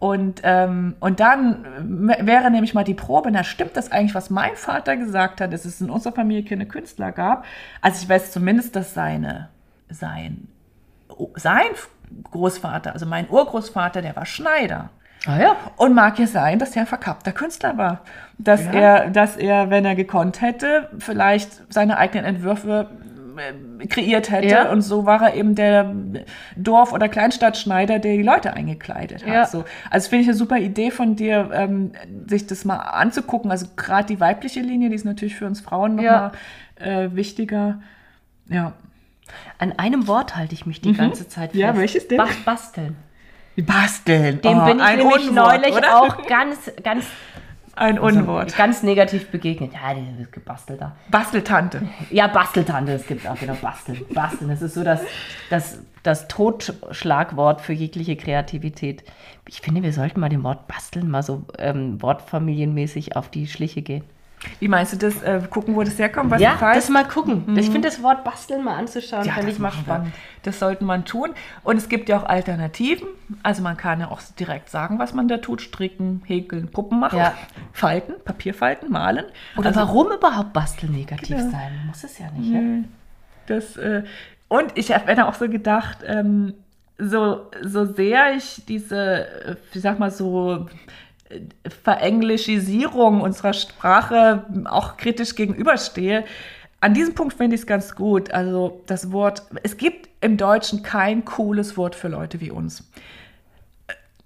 Und, 0.04 0.42
ähm, 0.44 0.98
und 1.00 1.22
dann 1.22 1.66
wäre 1.80 2.52
nämlich 2.52 2.74
mal 2.74 2.84
die 2.84 2.94
Probe, 2.94 3.32
na 3.32 3.46
stimmt 3.46 3.78
das 3.78 3.90
eigentlich, 3.90 4.14
was 4.14 4.30
mein 4.30 4.58
Vater 4.58 4.98
gesagt 4.98 5.40
hat, 5.40 5.54
dass 5.54 5.64
es 5.64 5.80
in 5.80 5.90
unserer 5.90 6.12
Familie 6.12 6.44
keine 6.44 6.66
Künstler 6.66 7.14
gab. 7.14 7.46
Also 7.80 8.04
ich 8.04 8.10
weiß 8.10 8.34
zumindest, 8.34 8.76
dass 8.76 8.94
seine, 8.94 9.48
sein, 9.90 10.50
sein 11.36 11.62
Großvater, 12.32 12.92
also 12.92 13.06
mein 13.06 13.30
Urgroßvater, 13.30 14.02
der 14.02 14.14
war 14.18 14.26
Schneider. 14.26 14.90
Ah 15.26 15.40
ja. 15.40 15.56
Und 15.78 15.96
mag 15.96 16.20
ja 16.20 16.28
sein, 16.28 16.60
dass 16.60 16.76
er 16.76 16.82
ein 16.82 16.88
verkappter 16.88 17.32
Künstler 17.32 17.78
war. 17.78 18.02
Dass 18.38 18.66
ja. 18.66 18.72
er, 18.74 19.10
dass 19.10 19.38
er, 19.38 19.70
wenn 19.70 19.86
er 19.86 19.96
gekonnt 19.96 20.42
hätte, 20.42 20.90
vielleicht 21.00 21.72
seine 21.74 21.98
eigenen 21.98 22.26
Entwürfe 22.26 22.90
kreiert 23.90 24.30
hätte. 24.32 24.48
Ja. 24.48 24.72
Und 24.72 24.82
so 24.82 25.06
war 25.06 25.22
er 25.22 25.36
eben 25.36 25.56
der 25.56 25.94
Dorf- 26.56 26.94
oder 26.94 27.10
Kleinstadtschneider, 27.10 28.00
der 28.00 28.18
die 28.18 28.24
Leute 28.24 28.54
eingekleidet 28.54 29.26
hat. 29.26 29.34
Ja. 29.34 29.46
So. 29.46 29.66
Also 29.90 30.10
finde 30.10 30.24
ich 30.24 30.28
eine 30.30 30.38
super 30.38 30.58
Idee 30.58 30.92
von 30.92 31.16
dir, 31.16 31.50
ähm, 31.54 31.92
sich 32.28 32.48
das 32.48 32.66
mal 32.66 32.78
anzugucken. 32.78 33.52
Also 33.52 33.68
gerade 33.76 34.06
die 34.08 34.20
weibliche 34.20 34.60
Linie, 34.62 34.90
die 34.90 34.96
ist 34.96 35.06
natürlich 35.06 35.36
für 35.36 35.46
uns 35.46 35.62
Frauen 35.62 36.00
Ja. 36.00 36.32
nochmal 36.80 37.06
äh, 37.06 37.16
wichtiger. 37.16 37.82
Ja. 38.50 38.74
An 39.58 39.72
einem 39.78 40.08
Wort 40.08 40.36
halte 40.36 40.54
ich 40.54 40.66
mich 40.66 40.82
die 40.82 40.94
ganze 40.94 41.28
Zeit 41.28 41.52
fest. 41.52 41.60
Ja, 41.62 41.76
welches 41.78 42.08
denn? 42.08 42.18
Bas 42.18 42.36
basteln. 42.46 42.96
Basteln. 43.56 44.42
Dem 44.42 44.60
Oh, 44.60 44.66
bin 44.66 44.80
ich 44.80 44.96
nämlich 44.98 45.30
Unwort, 45.30 45.62
neulich 45.62 45.76
oder? 45.76 46.02
auch 46.02 46.26
ganz, 46.28 46.72
ganz, 46.84 47.06
Ein 47.76 47.98
Unwort. 47.98 48.56
ganz 48.56 48.84
negativ 48.84 49.30
begegnet. 49.32 49.74
Ja, 49.74 49.96
das 50.20 50.32
gebastelt 50.32 50.82
da. 50.82 50.96
Basteltante. 51.10 51.82
Ja, 52.12 52.28
Basteltante, 52.28 52.94
es 52.94 53.08
gibt 53.08 53.28
auch 53.28 53.38
genau 53.38 53.56
Basteln. 53.56 54.02
Basteln, 54.14 54.50
das 54.50 54.62
ist 54.62 54.76
so 54.76 54.84
das, 54.84 55.02
das, 55.50 55.80
das 56.04 56.28
Totschlagwort 56.28 57.62
für 57.62 57.74
jegliche 57.74 58.16
Kreativität. 58.16 59.04
Ich 59.48 59.62
finde, 59.62 59.82
wir 59.82 59.92
sollten 59.92 60.20
mal 60.20 60.30
dem 60.30 60.44
Wort 60.44 60.68
Basteln 60.68 61.10
mal 61.10 61.24
so 61.24 61.46
ähm, 61.58 62.02
wortfamilienmäßig 62.02 63.16
auf 63.16 63.30
die 63.30 63.48
Schliche 63.48 63.82
gehen. 63.82 64.04
Wie 64.60 64.68
meinst 64.68 64.94
du 64.94 64.98
das? 64.98 65.22
Äh, 65.22 65.42
gucken, 65.50 65.76
wo 65.76 65.84
das 65.84 65.98
herkommt? 66.00 66.32
Was 66.32 66.42
ja, 66.42 66.58
das 66.60 66.90
mal 66.90 67.06
gucken. 67.08 67.58
Ich 67.58 67.70
finde 67.70 67.88
das 67.90 68.02
Wort 68.04 68.24
Basteln 68.24 68.64
mal 68.64 68.76
anzuschauen, 68.78 69.26
Ja, 69.26 69.34
fände 69.34 69.48
das 69.48 69.56
ich 69.56 69.60
mal 69.62 69.72
spannend. 69.72 70.14
Das 70.44 70.60
sollte 70.60 70.84
man 70.84 71.06
tun. 71.06 71.30
Und 71.64 71.78
es 71.78 71.90
gibt 71.90 72.10
ja 72.10 72.20
auch 72.20 72.26
Alternativen. 72.26 73.08
Also 73.44 73.62
man 73.62 73.78
kann 73.78 74.00
ja 74.00 74.10
auch 74.12 74.22
direkt 74.40 74.70
sagen, 74.70 75.00
was 75.00 75.14
man 75.14 75.28
da 75.28 75.38
tut. 75.38 75.62
Stricken, 75.62 76.22
häkeln, 76.26 76.70
Puppen 76.70 77.00
machen, 77.00 77.20
Ja. 77.20 77.34
falten, 77.72 78.14
Papierfalten, 78.24 78.92
malen. 78.92 79.26
Oder 79.58 79.68
also, 79.68 79.80
warum 79.82 80.12
überhaupt 80.12 80.54
Basteln 80.54 80.92
negativ 80.94 81.38
Genau. 81.38 81.52
sein? 81.52 81.82
Muss 81.88 82.04
es 82.04 82.20
ja 82.20 82.30
nicht. 82.32 82.52
Ne? 82.52 82.84
Das, 83.48 83.78
äh, 83.78 84.04
und 84.48 84.72
ich 84.76 84.94
habe 84.94 85.14
mir 85.14 85.28
auch 85.28 85.34
so 85.34 85.50
gedacht, 85.50 86.00
ähm, 86.06 86.54
so, 87.00 87.50
so 87.64 87.86
sehr 87.86 88.36
ich 88.36 88.64
diese, 88.68 89.26
äh, 89.46 89.56
ich 89.74 89.82
sag 89.82 90.00
mal 90.00 90.12
so, 90.12 90.68
Verenglischisierung 91.84 93.22
unserer 93.22 93.54
Sprache 93.54 94.46
auch 94.66 94.98
kritisch 94.98 95.36
gegenüberstehe, 95.36 96.26
an 96.84 96.94
diesem 96.94 97.16
Punkt 97.16 97.38
finde 97.38 97.56
ich 97.56 97.62
es 97.62 97.68
ganz 97.68 97.96
gut. 97.96 98.32
Also 98.32 98.82
das 98.88 99.14
Wort, 99.14 99.44
es 99.64 99.78
gibt 99.78 100.10
im 100.20 100.36
Deutschen 100.36 100.84
kein 100.84 101.24
cooles 101.24 101.78
Wort 101.78 101.96
für 101.96 102.10
Leute 102.10 102.42
wie 102.42 102.52
uns. 102.52 102.84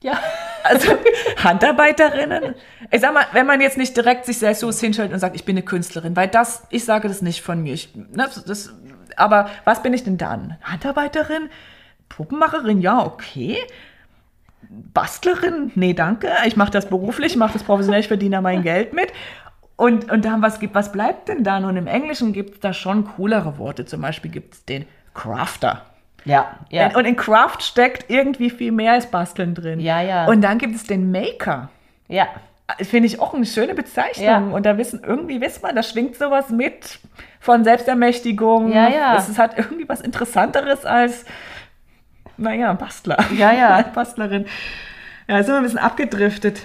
Ja. 0.02 0.20
Also 0.64 0.98
Handarbeiterinnen. 1.38 2.56
Ich 2.90 3.02
sag 3.02 3.14
mal, 3.14 3.28
wenn 3.34 3.46
man 3.46 3.62
jetzt 3.62 3.78
nicht 3.78 3.96
direkt 3.96 4.26
sich 4.26 4.40
selbstbewusst 4.40 4.80
hinstellt 4.80 5.14
und 5.14 5.20
sagt, 5.20 5.36
ich 5.36 5.46
bin 5.46 5.56
eine 5.56 5.66
Künstlerin, 5.66 6.16
weil 6.16 6.30
das, 6.30 6.64
ich 6.72 6.84
sage 6.84 7.08
das 7.08 7.22
nicht 7.22 7.44
von 7.44 7.62
mir. 7.62 7.76
Ich, 7.76 7.96
ne, 7.96 8.28
das, 8.48 8.74
aber 9.18 9.52
was 9.64 9.84
bin 9.84 9.94
ich 9.94 10.04
denn 10.04 10.18
dann? 10.18 10.58
Handarbeiterin? 10.64 11.50
Puppenmacherin? 12.10 12.82
Ja, 12.82 13.06
okay. 13.06 13.60
Bastlerin? 14.70 15.72
Nee, 15.76 15.94
danke. 15.94 16.30
Ich 16.46 16.56
mache 16.58 16.72
das 16.72 16.88
beruflich, 16.88 17.34
ich 17.34 17.38
mache 17.38 17.54
das 17.54 17.64
professionell, 17.64 18.00
ich 18.02 18.08
verdiene 18.08 18.38
da 18.38 18.42
mein 18.42 18.64
Geld 18.64 18.94
mit. 18.94 19.12
Und, 19.76 20.12
und 20.12 20.26
dann, 20.26 20.42
was, 20.42 20.60
gibt, 20.60 20.74
was 20.76 20.92
bleibt 20.92 21.28
denn 21.30 21.44
dann? 21.44 21.64
Und 21.66 21.78
im 21.78 21.88
Englischen 21.88 22.34
gibt 22.34 22.56
es 22.56 22.60
da 22.60 22.74
schon 22.74 23.06
coolere 23.16 23.58
Worte. 23.60 23.86
Zum 23.86 24.02
Beispiel 24.02 24.32
gibt 24.32 24.56
es 24.56 24.66
den 24.66 24.86
Crafter. 25.14 25.84
Ja, 26.26 26.58
ja. 26.70 26.96
Und 26.98 27.06
in 27.06 27.16
Craft 27.16 27.60
steckt 27.62 28.10
irgendwie 28.10 28.50
viel 28.50 28.72
mehr 28.72 28.94
als 28.94 29.06
Basteln 29.06 29.54
drin. 29.56 29.80
Ja, 29.80 30.02
ja. 30.02 30.26
Und 30.26 30.42
dann 30.42 30.58
gibt 30.58 30.76
es 30.76 30.84
den 30.84 31.12
Maker. 31.12 31.70
ja. 32.08 32.28
Finde 32.82 33.08
ich 33.08 33.22
auch 33.22 33.34
eine 33.34 33.46
schöne 33.46 33.74
Bezeichnung. 33.76 34.26
Ja. 34.26 34.40
Und 34.40 34.66
da 34.66 34.78
wissen, 34.78 35.02
irgendwie 35.02 35.40
wisst 35.40 35.64
man, 35.64 35.74
da 35.74 35.82
schwingt 35.82 36.18
sowas 36.18 36.50
mit 36.50 37.00
von 37.40 37.64
Selbstermächtigung. 37.64 38.74
Ja, 38.74 38.90
ja. 38.90 39.16
Es 39.16 39.30
ist- 39.30 39.40
hat 39.40 39.58
irgendwie 39.58 39.88
was 39.88 40.02
Interessanteres 40.02 40.84
als, 40.84 41.24
naja, 42.38 42.74
Bastler. 42.74 43.18
Ja, 43.36 43.52
ja. 43.52 43.82
Bastlerin. 43.96 44.46
Ja, 45.28 45.44
sind 45.44 45.54
wir 45.54 45.58
ein 45.58 45.64
bisschen 45.64 45.80
abgedriftet. 45.80 46.62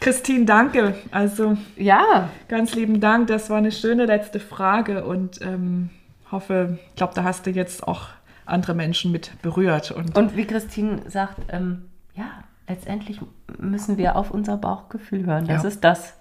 Christine, 0.00 0.44
danke. 0.44 0.94
Also 1.10 1.56
Ja, 1.76 2.28
ganz 2.48 2.74
lieben 2.74 3.00
Dank. 3.00 3.28
Das 3.28 3.50
war 3.50 3.58
eine 3.58 3.72
schöne 3.72 4.06
letzte 4.06 4.40
Frage 4.40 5.04
und 5.04 5.40
ähm, 5.42 5.90
hoffe, 6.30 6.78
ich 6.90 6.96
glaube, 6.96 7.14
da 7.14 7.24
hast 7.24 7.46
du 7.46 7.50
jetzt 7.50 7.86
auch 7.86 8.06
andere 8.44 8.74
Menschen 8.74 9.12
mit 9.12 9.40
berührt. 9.42 9.90
Und, 9.92 10.16
Und 10.16 10.36
wie 10.36 10.44
Christine 10.46 11.08
sagt, 11.08 11.38
ähm, 11.50 11.88
ja, 12.14 12.24
letztendlich 12.68 13.20
müssen 13.58 13.96
wir 13.96 14.16
auf 14.16 14.30
unser 14.32 14.56
Bauchgefühl 14.56 15.24
hören. 15.24 15.46
Das 15.46 15.62
Ja. 15.62 15.68
ist 15.68 15.84
das. 15.84 16.14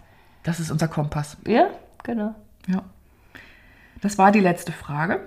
das 0.43 0.59
ist 0.59 0.69
unser 0.71 0.87
Kompass. 0.87 1.37
Ja, 1.47 1.67
genau. 2.03 2.35
Ja. 2.67 2.83
Das 4.01 4.17
war 4.17 4.31
die 4.31 4.39
letzte 4.39 4.71
Frage. 4.71 5.21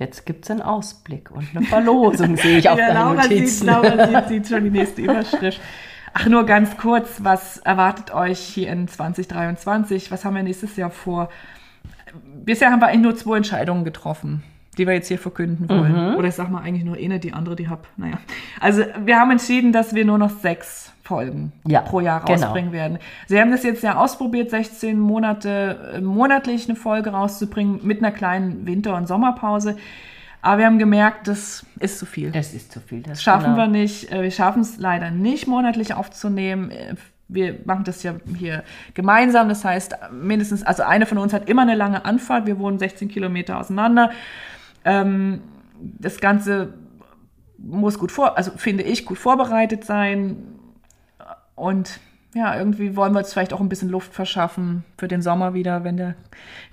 Jetzt 0.00 0.24
gibt 0.24 0.46
es 0.46 0.50
einen 0.50 0.62
Ausblick 0.62 1.30
und 1.30 1.46
eine 1.54 1.66
Verlosung, 1.66 2.34
sehe 2.38 2.56
ich 2.58 2.68
auf 2.70 2.78
Ja, 2.78 2.86
deinen 2.86 2.96
Laura 2.96 3.22
sieht, 3.24 3.32
Notizen. 3.32 3.66
Laura 3.66 4.06
sieht, 4.22 4.28
sieht 4.28 4.48
schon 4.48 4.64
die 4.64 4.70
nächste 4.70 5.02
Überschrift. 5.02 5.60
Ach, 6.14 6.26
nur 6.26 6.46
ganz 6.46 6.78
kurz, 6.78 7.22
was 7.22 7.58
erwartet 7.58 8.12
euch 8.14 8.40
hier 8.40 8.72
in 8.72 8.88
2023? 8.88 10.10
Was 10.10 10.24
haben 10.24 10.34
wir 10.34 10.42
nächstes 10.42 10.74
Jahr 10.76 10.90
vor? 10.90 11.28
Bisher 12.44 12.70
haben 12.72 12.80
wir 12.80 12.86
eigentlich 12.86 13.02
nur 13.02 13.16
zwei 13.16 13.36
Entscheidungen 13.36 13.84
getroffen, 13.84 14.42
die 14.80 14.86
wir 14.86 14.94
jetzt 14.94 15.08
hier 15.08 15.18
verkünden 15.18 15.68
wollen. 15.68 16.10
Mhm. 16.12 16.16
Oder 16.16 16.28
ich 16.28 16.34
sag 16.34 16.50
mal 16.50 16.62
eigentlich 16.62 16.84
nur 16.84 16.96
eine, 16.96 17.20
die 17.20 17.32
andere, 17.34 17.54
die 17.54 17.68
hab. 17.68 17.86
Naja. 17.96 18.18
Also 18.58 18.82
wir 19.04 19.18
haben 19.20 19.30
entschieden, 19.30 19.72
dass 19.72 19.94
wir 19.94 20.04
nur 20.04 20.16
noch 20.18 20.30
sechs 20.30 20.92
Folgen 21.02 21.52
Ja, 21.66 21.80
pro 21.82 22.00
Jahr 22.00 22.24
genau. 22.24 22.40
rausbringen 22.46 22.72
werden. 22.72 22.98
Sie 23.26 23.38
haben 23.38 23.50
das 23.50 23.62
jetzt 23.62 23.82
ja 23.82 23.96
ausprobiert, 23.96 24.48
16 24.50 24.98
Monate 24.98 25.92
äh, 25.96 26.00
monatlich 26.00 26.68
eine 26.68 26.76
Folge 26.76 27.10
rauszubringen 27.10 27.80
mit 27.82 27.98
einer 27.98 28.10
kleinen 28.12 28.64
Winter- 28.66 28.96
und 28.96 29.06
Sommerpause. 29.06 29.76
Aber 30.40 30.58
wir 30.58 30.66
haben 30.66 30.78
gemerkt, 30.78 31.28
das 31.28 31.66
ist 31.80 31.98
zu 31.98 32.06
viel. 32.06 32.30
Das 32.30 32.54
ist 32.54 32.72
zu 32.72 32.80
viel. 32.80 33.00
Das 33.02 33.12
Das 33.12 33.22
schaffen 33.22 33.54
genau. 33.54 33.56
wir 33.58 33.66
nicht. 33.66 34.10
Äh, 34.10 34.22
Wir 34.22 34.30
schaffen 34.30 34.62
es 34.62 34.78
leider 34.78 35.10
nicht 35.10 35.46
monatlich 35.46 35.92
aufzunehmen. 35.94 36.70
Äh, 36.70 36.94
Wir 37.28 37.56
machen 37.64 37.84
das 37.84 38.02
ja 38.02 38.14
hier 38.38 38.62
gemeinsam. 38.94 39.48
Das 39.48 39.64
heißt, 39.64 39.96
mindestens, 40.12 40.62
also 40.62 40.82
eine 40.84 41.06
von 41.06 41.18
uns 41.18 41.32
hat 41.32 41.48
immer 41.48 41.62
eine 41.62 41.74
lange 41.74 42.04
Anfahrt. 42.04 42.46
Wir 42.46 42.58
wohnen 42.58 42.78
16 42.78 43.08
Kilometer 43.08 43.58
auseinander. 43.60 44.10
Ähm, 44.84 45.40
das 45.80 46.20
Ganze 46.20 46.74
muss 47.58 47.98
gut 47.98 48.12
vor, 48.12 48.36
also 48.36 48.52
finde 48.52 48.82
ich, 48.82 49.04
gut 49.04 49.18
vorbereitet 49.18 49.84
sein. 49.84 50.36
Und 51.54 52.00
ja, 52.34 52.56
irgendwie 52.56 52.96
wollen 52.96 53.12
wir 53.12 53.18
uns 53.18 53.32
vielleicht 53.32 53.52
auch 53.52 53.60
ein 53.60 53.68
bisschen 53.68 53.88
Luft 53.88 54.14
verschaffen 54.14 54.84
für 54.96 55.08
den 55.08 55.20
Sommer 55.20 55.52
wieder, 55.52 55.82
wenn 55.84 55.96
der 55.96 56.14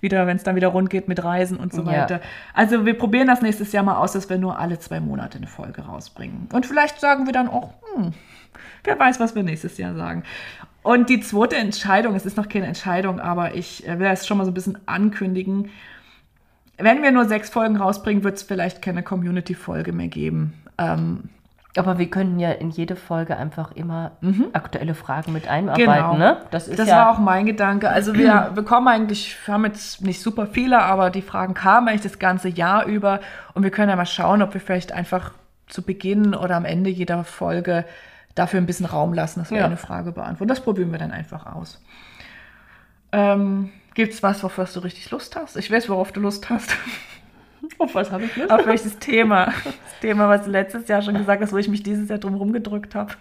wieder, 0.01 0.27
wenn 0.27 0.37
es 0.37 0.43
dann 0.43 0.55
wieder 0.55 0.67
rund 0.67 0.89
geht 0.89 1.07
mit 1.07 1.23
Reisen 1.23 1.57
und 1.57 1.73
so 1.73 1.81
Ja. 1.81 1.87
weiter. 1.87 2.21
Also 2.53 2.85
wir 2.85 2.97
probieren 2.97 3.27
das 3.27 3.41
nächstes 3.41 3.71
Jahr 3.71 3.83
mal 3.83 3.95
aus, 3.97 4.13
dass 4.13 4.29
wir 4.29 4.37
nur 4.37 4.59
alle 4.59 4.77
zwei 4.79 4.99
Monate 4.99 5.39
eine 5.39 5.47
Folge 5.47 5.81
rausbringen. 5.81 6.47
Und 6.53 6.65
vielleicht 6.65 6.99
sagen 6.99 7.25
wir 7.25 7.33
dann 7.33 7.49
auch, 7.49 7.73
hm, 7.95 8.13
wer 8.83 8.99
weiß, 8.99 9.19
was 9.19 9.33
wir 9.33 9.43
nächstes 9.43 9.77
Jahr 9.77 9.95
sagen. 9.95 10.23
Und 10.83 11.09
die 11.09 11.19
zweite 11.19 11.57
Entscheidung, 11.57 12.15
es 12.15 12.25
ist 12.25 12.37
noch 12.37 12.47
keine 12.47 12.67
Entscheidung, 12.67 13.19
aber 13.19 13.55
ich 13.55 13.85
äh, 13.87 13.99
will 13.99 14.07
es 14.07 14.27
schon 14.27 14.37
mal 14.37 14.45
so 14.45 14.51
ein 14.51 14.53
bisschen 14.53 14.77
ankündigen. 14.85 15.69
Wenn 16.77 17.01
wir 17.01 17.11
nur 17.11 17.25
sechs 17.25 17.49
Folgen 17.49 17.77
rausbringen, 17.77 18.23
wird 18.23 18.35
es 18.37 18.43
vielleicht 18.43 18.81
keine 18.81 19.01
Community-Folge 19.03 19.93
mehr 19.93 20.07
geben. 20.09 20.53
Ähm, 20.77 21.29
Aber 21.75 21.97
wir 21.97 22.09
können 22.09 22.39
ja 22.39 22.51
in 22.51 22.69
jede 22.69 22.95
Folge 22.95 23.35
einfach 23.37 23.71
immer 23.71 24.11
aktuelle 24.53 24.93
Fragen 24.95 25.33
mit 25.33 25.47
einarbeiten, 25.47 25.85
Genau. 25.91 26.17
ne? 26.17 26.37
Das 26.51 26.67
ist 26.67 26.77
das 26.79 26.87
ja 26.87 26.97
war 26.97 27.11
auch 27.11 27.19
mein 27.19 27.45
Gedanke. 27.45 27.89
Also 27.89 28.13
wir 28.15 28.51
bekommen 28.55 28.87
eigentlich, 28.87 29.35
wir 29.45 29.53
haben 29.55 29.65
jetzt 29.65 30.01
nicht 30.03 30.21
super 30.21 30.45
viele, 30.47 30.81
aber 30.81 31.09
die 31.09 31.21
Fragen 31.21 31.53
kamen 31.53 31.87
eigentlich 31.87 32.01
das 32.01 32.19
ganze 32.19 32.49
Jahr 32.49 32.85
über. 32.85 33.19
Und 33.53 33.63
wir 33.63 33.71
können 33.71 33.89
ja 33.89 33.95
mal 33.95 34.05
schauen, 34.05 34.41
ob 34.41 34.53
wir 34.53 34.61
vielleicht 34.61 34.91
einfach 34.91 35.31
zu 35.67 35.81
Beginn 35.81 36.33
oder 36.35 36.55
am 36.55 36.65
Ende 36.65 36.89
jeder 36.89 37.23
Folge 37.23 37.85
dafür 38.35 38.59
ein 38.61 38.65
bisschen 38.67 38.85
Raum 38.85 39.13
lassen, 39.13 39.39
dass 39.39 39.49
wir 39.51 39.57
Ja. 39.59 39.65
eine 39.65 39.77
Frage 39.77 40.11
beantworten. 40.11 40.47
Das 40.49 40.61
probieren 40.61 40.91
wir 40.91 40.99
dann 40.99 41.11
einfach 41.11 41.45
aus. 41.47 41.81
Ähm, 43.11 43.69
Gibt 43.97 44.13
es 44.13 44.21
was, 44.21 44.43
was 44.43 44.73
du 44.73 44.79
richtig 44.81 45.09
Lust 45.09 45.35
hast? 45.35 45.57
Ich 45.57 45.71
weiß, 45.71 45.89
worauf 45.89 46.11
du 46.11 46.19
Lust 46.19 46.51
hast. 46.51 46.69
Auf 47.79 47.95
was 47.95 48.11
habe 48.11 48.25
ich 48.25 48.35
Lust? 48.35 48.51
auf 48.51 48.63
welches 48.67 48.99
Thema? 48.99 49.45
Das 49.63 49.73
Thema, 50.01 50.29
was 50.29 50.45
du 50.45 50.51
letztes 50.51 50.87
Jahr 50.87 51.01
schon 51.01 51.15
gesagt 51.15 51.41
hast, 51.41 51.51
wo 51.51 51.57
ich 51.57 51.67
mich 51.67 51.81
dieses 51.81 52.07
Jahr 52.07 52.19
drum 52.19 52.35
rumgedrückt 52.35 52.93
habe. 52.93 53.13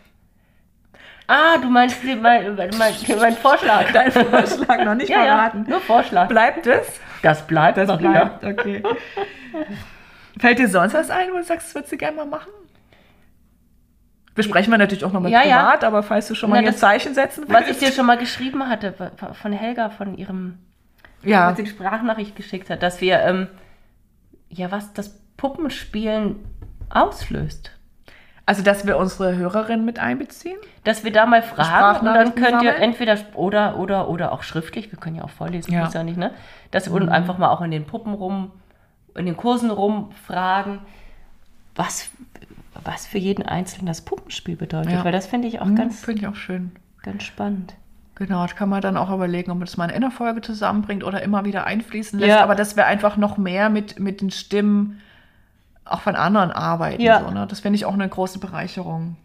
Ah, 1.27 1.57
du 1.57 1.69
meinst 1.70 2.05
mein, 2.05 2.20
mein, 2.55 2.55
mein, 2.78 3.36
Vorschlag. 3.36 3.90
Dein 3.93 4.12
Vorschlag 4.12 4.85
noch 4.85 4.94
nicht 4.94 5.09
ja, 5.11 5.24
ja, 5.24 5.36
verraten. 5.36 5.65
nur 5.66 5.81
Vorschlag. 5.81 6.28
Bleibt 6.28 6.66
es? 6.66 6.86
Das 7.23 7.47
bleibt. 7.47 7.78
Das 7.78 7.97
bleibt, 7.98 8.44
okay. 8.44 8.82
Fällt 10.39 10.59
dir 10.59 10.69
sonst 10.69 10.93
was 10.93 11.09
ein, 11.09 11.32
wo 11.32 11.39
du 11.39 11.43
sagst, 11.44 11.69
das 11.69 11.74
würdest 11.74 11.93
du 11.93 11.97
gerne 11.97 12.19
mal 12.19 12.27
machen? 12.27 12.53
Besprechen 14.35 14.70
wir 14.70 14.77
natürlich 14.78 15.05
auch 15.07 15.12
nochmal 15.12 15.32
Ja, 15.32 15.43
ja. 15.43 15.62
privat, 15.62 15.85
aber 15.85 16.03
falls 16.03 16.28
du 16.28 16.35
schon 16.35 16.51
mal 16.51 16.57
Na, 16.57 16.61
hier 16.61 16.69
ein 16.69 16.74
das- 16.74 16.81
Zeichen 16.81 17.15
setzen 17.15 17.44
Was 17.48 17.62
ich 17.62 17.66
willst. 17.69 17.81
dir 17.82 17.93
schon 17.93 18.05
mal 18.07 18.19
geschrieben 18.19 18.69
hatte, 18.69 18.94
von 19.40 19.53
Helga, 19.53 19.89
von 19.89 20.16
ihrem, 20.19 20.59
ja, 21.31 21.51
was 21.51 21.57
sie 21.57 21.65
die 21.65 21.70
Sprachnachricht 21.70 22.36
geschickt 22.36 22.70
hat, 22.70 22.82
dass 22.82 23.01
wir, 23.01 23.20
ähm, 23.20 23.48
ja, 24.48 24.70
was 24.70 24.93
das 24.93 25.19
Puppenspielen 25.36 26.36
auslöst. 26.89 27.73
Also, 28.48 28.62
dass 28.62 28.86
wir 28.86 28.97
unsere 28.97 29.35
Hörerinnen 29.36 29.85
mit 29.85 29.98
einbeziehen? 29.98 30.57
Dass 30.85 31.03
wir 31.03 31.11
da 31.12 31.27
mal 31.27 31.43
fragen 31.43 32.07
und 32.07 32.15
dann 32.15 32.35
könnt 32.36 32.62
ihr 32.62 32.77
entweder 32.77 33.19
oder 33.35 33.77
oder 33.77 34.09
oder 34.09 34.31
auch 34.32 34.44
schriftlich, 34.44 34.93
wir 34.93 34.98
können 35.01 35.16
ja 35.16 35.24
auch 35.24 35.31
vorlesen, 35.31 35.73
Ja. 35.73 35.85
muss 35.85 35.94
ja 35.94 36.05
nicht, 36.05 36.16
ne? 36.16 36.31
Dass 36.70 36.86
wir 36.86 36.94
und 36.94 37.09
einfach 37.09 37.39
mal 37.39 37.48
auch 37.51 37.61
in 37.61 37.73
den 37.73 37.86
Puppen 37.86 38.15
rum, 38.15 38.53
in 39.16 39.27
den 39.27 39.36
Kursen 39.36 39.70
fragen, 40.27 40.78
was, 41.74 42.09
was 42.85 43.05
für 43.07 43.19
jeden 43.19 43.44
Einzelnen 43.44 43.86
das 43.86 44.03
Puppenspiel 44.03 44.55
bedeutet. 44.57 44.93
Ja. 44.93 45.05
Weil 45.05 45.12
das 45.12 45.27
finde 45.27 45.48
ich 45.48 45.61
auch 45.61 45.66
Hm, 45.66 45.74
ganz, 45.74 46.05
Finde 46.05 46.23
ich 46.23 46.28
auch 46.28 46.36
schön. 46.36 46.70
ganz 47.03 47.24
spannend. 47.24 47.74
Genau, 48.16 48.43
das 48.43 48.56
kann 48.56 48.68
man 48.70 48.80
dann 48.80 48.97
auch 48.97 49.12
überlegen, 49.12 49.51
ob 49.51 49.59
man 49.59 49.66
das 49.66 49.76
mal 49.76 49.84
in 49.84 49.90
einer 49.97 50.10
Folge 50.10 50.40
zusammenbringt 50.40 51.05
oder 51.05 51.22
immer 51.22 51.44
wieder 51.44 51.66
einfließen 51.66 52.18
lässt. 52.18 52.30
Ja. 52.30 52.43
Aber 52.43 52.55
dass 52.55 52.74
wir 52.74 52.86
einfach 52.86 53.16
noch 53.18 53.36
mehr 53.36 53.68
mit, 53.68 54.01
mit 54.01 54.20
den 54.22 54.30
Stimmen 54.30 55.01
auch 55.84 56.01
von 56.01 56.16
anderen 56.16 56.51
arbeiten. 56.51 57.02
Ja. 57.02 57.20
So, 57.20 57.30
ne? 57.30 57.47
Das 57.48 57.60
finde 57.60 57.76
ich 57.76 57.84
auch 57.84 57.94
eine 57.94 58.09
große 58.09 58.38
Bereicherung. 58.38 59.16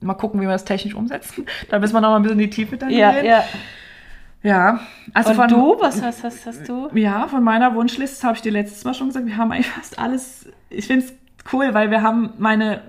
Mal 0.00 0.14
gucken, 0.14 0.40
wie 0.40 0.44
wir 0.44 0.52
das 0.52 0.64
technisch 0.64 0.94
umsetzen. 0.94 1.46
Da 1.70 1.78
müssen 1.78 1.94
wir 1.94 2.00
noch 2.02 2.10
mal 2.10 2.16
ein 2.16 2.22
bisschen 2.22 2.38
in 2.38 2.44
die 2.44 2.54
Tiefe 2.54 2.76
dann 2.76 2.90
Ja, 2.90 3.12
gehen. 3.12 3.24
ja. 3.24 3.44
ja. 4.42 4.80
Also 5.14 5.30
Und 5.30 5.36
von, 5.36 5.48
du, 5.48 5.76
was 5.80 6.02
hast, 6.02 6.22
hast, 6.22 6.46
hast 6.46 6.68
du? 6.68 6.90
Ja, 6.94 7.26
von 7.28 7.42
meiner 7.42 7.74
Wunschliste 7.74 8.26
habe 8.26 8.36
ich 8.36 8.42
dir 8.42 8.52
letztes 8.52 8.84
Mal 8.84 8.92
schon 8.92 9.08
gesagt, 9.08 9.26
wir 9.26 9.38
haben 9.38 9.50
eigentlich 9.52 9.70
fast 9.70 9.98
alles. 9.98 10.48
Ich 10.68 10.86
finde 10.86 11.06
es 11.06 11.14
cool, 11.52 11.72
weil 11.72 11.90
wir 11.90 12.02
haben 12.02 12.34
meine. 12.36 12.82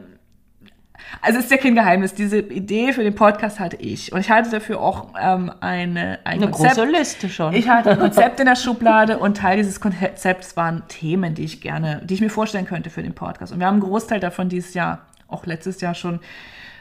Also 1.21 1.39
es 1.39 1.45
ist 1.45 1.51
ja 1.51 1.57
kein 1.57 1.75
Geheimnis, 1.75 2.13
diese 2.13 2.39
Idee 2.39 2.93
für 2.93 3.03
den 3.03 3.15
Podcast 3.15 3.59
hatte 3.59 3.77
ich. 3.77 4.11
Und 4.11 4.19
ich 4.19 4.29
hatte 4.29 4.49
dafür 4.49 4.79
auch 4.81 5.09
ähm, 5.19 5.51
eine, 5.59 6.19
ein 6.23 6.41
Eine 6.41 6.51
Konzept. 6.51 6.75
große 6.75 6.89
Liste 6.89 7.29
schon. 7.29 7.53
Ich 7.53 7.69
hatte 7.69 7.91
ein 7.91 7.99
Konzept 8.05 8.39
in 8.39 8.45
der 8.45 8.55
Schublade 8.55 9.17
und 9.17 9.37
Teil 9.37 9.57
dieses 9.57 9.79
Konzepts 9.79 10.55
waren 10.57 10.83
Themen, 10.87 11.33
die 11.35 11.43
ich 11.43 11.61
gerne, 11.61 12.01
die 12.03 12.13
ich 12.15 12.21
mir 12.21 12.29
vorstellen 12.29 12.65
könnte 12.65 12.89
für 12.89 13.03
den 13.03 13.13
Podcast. 13.13 13.53
Und 13.53 13.59
wir 13.59 13.67
haben 13.67 13.75
einen 13.75 13.83
Großteil 13.83 14.19
davon 14.19 14.49
dieses 14.49 14.73
Jahr, 14.73 15.05
auch 15.27 15.45
letztes 15.45 15.81
Jahr 15.81 15.95
schon 15.95 16.19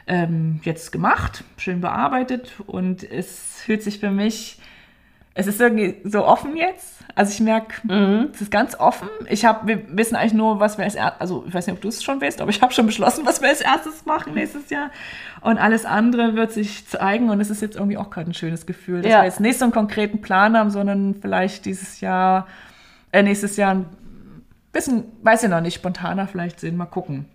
ähm, 0.07 0.59
jetzt 0.63 0.91
gemacht, 0.91 1.43
schön 1.57 1.81
bearbeitet 1.81 2.53
und 2.67 3.03
es 3.03 3.61
fühlt 3.63 3.81
sich 3.81 3.99
für 3.99 4.11
mich, 4.11 4.59
es 5.37 5.47
ist 5.47 5.59
irgendwie 5.61 5.97
so 6.05 6.25
offen 6.25 6.55
jetzt. 6.55 6.93
Also 7.13 7.31
ich 7.31 7.39
merke, 7.39 7.75
es 8.33 8.41
ist 8.41 8.51
ganz 8.51 8.75
offen. 8.77 9.07
Ich 9.29 9.45
habe, 9.45 9.67
wir 9.67 9.97
wissen 9.97 10.15
eigentlich 10.15 10.33
nur, 10.33 10.59
was 10.59 10.77
wir 10.77 10.83
als 10.85 10.95
erstes, 10.95 11.21
also 11.21 11.45
ich 11.47 11.53
weiß 11.53 11.67
nicht, 11.67 11.75
ob 11.75 11.81
du 11.81 11.87
es 11.89 12.03
schon 12.03 12.19
weißt, 12.19 12.41
aber 12.41 12.49
ich 12.49 12.61
habe 12.61 12.73
schon 12.73 12.85
beschlossen, 12.87 13.25
was 13.25 13.41
wir 13.41 13.49
als 13.49 13.61
erstes 13.61 14.05
machen 14.05 14.33
nächstes 14.33 14.69
Jahr. 14.69 14.89
Und 15.41 15.57
alles 15.57 15.85
andere 15.85 16.35
wird 16.35 16.51
sich 16.51 16.87
zeigen 16.87 17.29
und 17.29 17.39
es 17.39 17.49
ist 17.49 17.61
jetzt 17.61 17.75
irgendwie 17.75 17.97
auch 17.97 18.09
gerade 18.09 18.31
ein 18.31 18.33
schönes 18.33 18.65
Gefühl, 18.65 19.01
dass 19.01 19.11
Ja. 19.11 19.19
wir 19.19 19.25
jetzt 19.25 19.39
nicht 19.39 19.59
so 19.59 19.65
einen 19.65 19.71
konkreten 19.73 20.19
Plan 20.21 20.57
haben, 20.57 20.71
sondern 20.71 21.15
vielleicht 21.21 21.65
dieses 21.65 22.01
Jahr, 22.01 22.47
äh, 23.11 23.21
nächstes 23.23 23.55
Jahr 23.55 23.75
ein 23.75 23.85
bisschen, 24.73 25.03
weiß 25.21 25.43
ich 25.43 25.49
noch 25.49 25.61
nicht, 25.61 25.75
spontaner 25.75 26.27
vielleicht 26.27 26.59
sind. 26.59 26.75
Mal 26.75 26.85
gucken. 26.85 27.25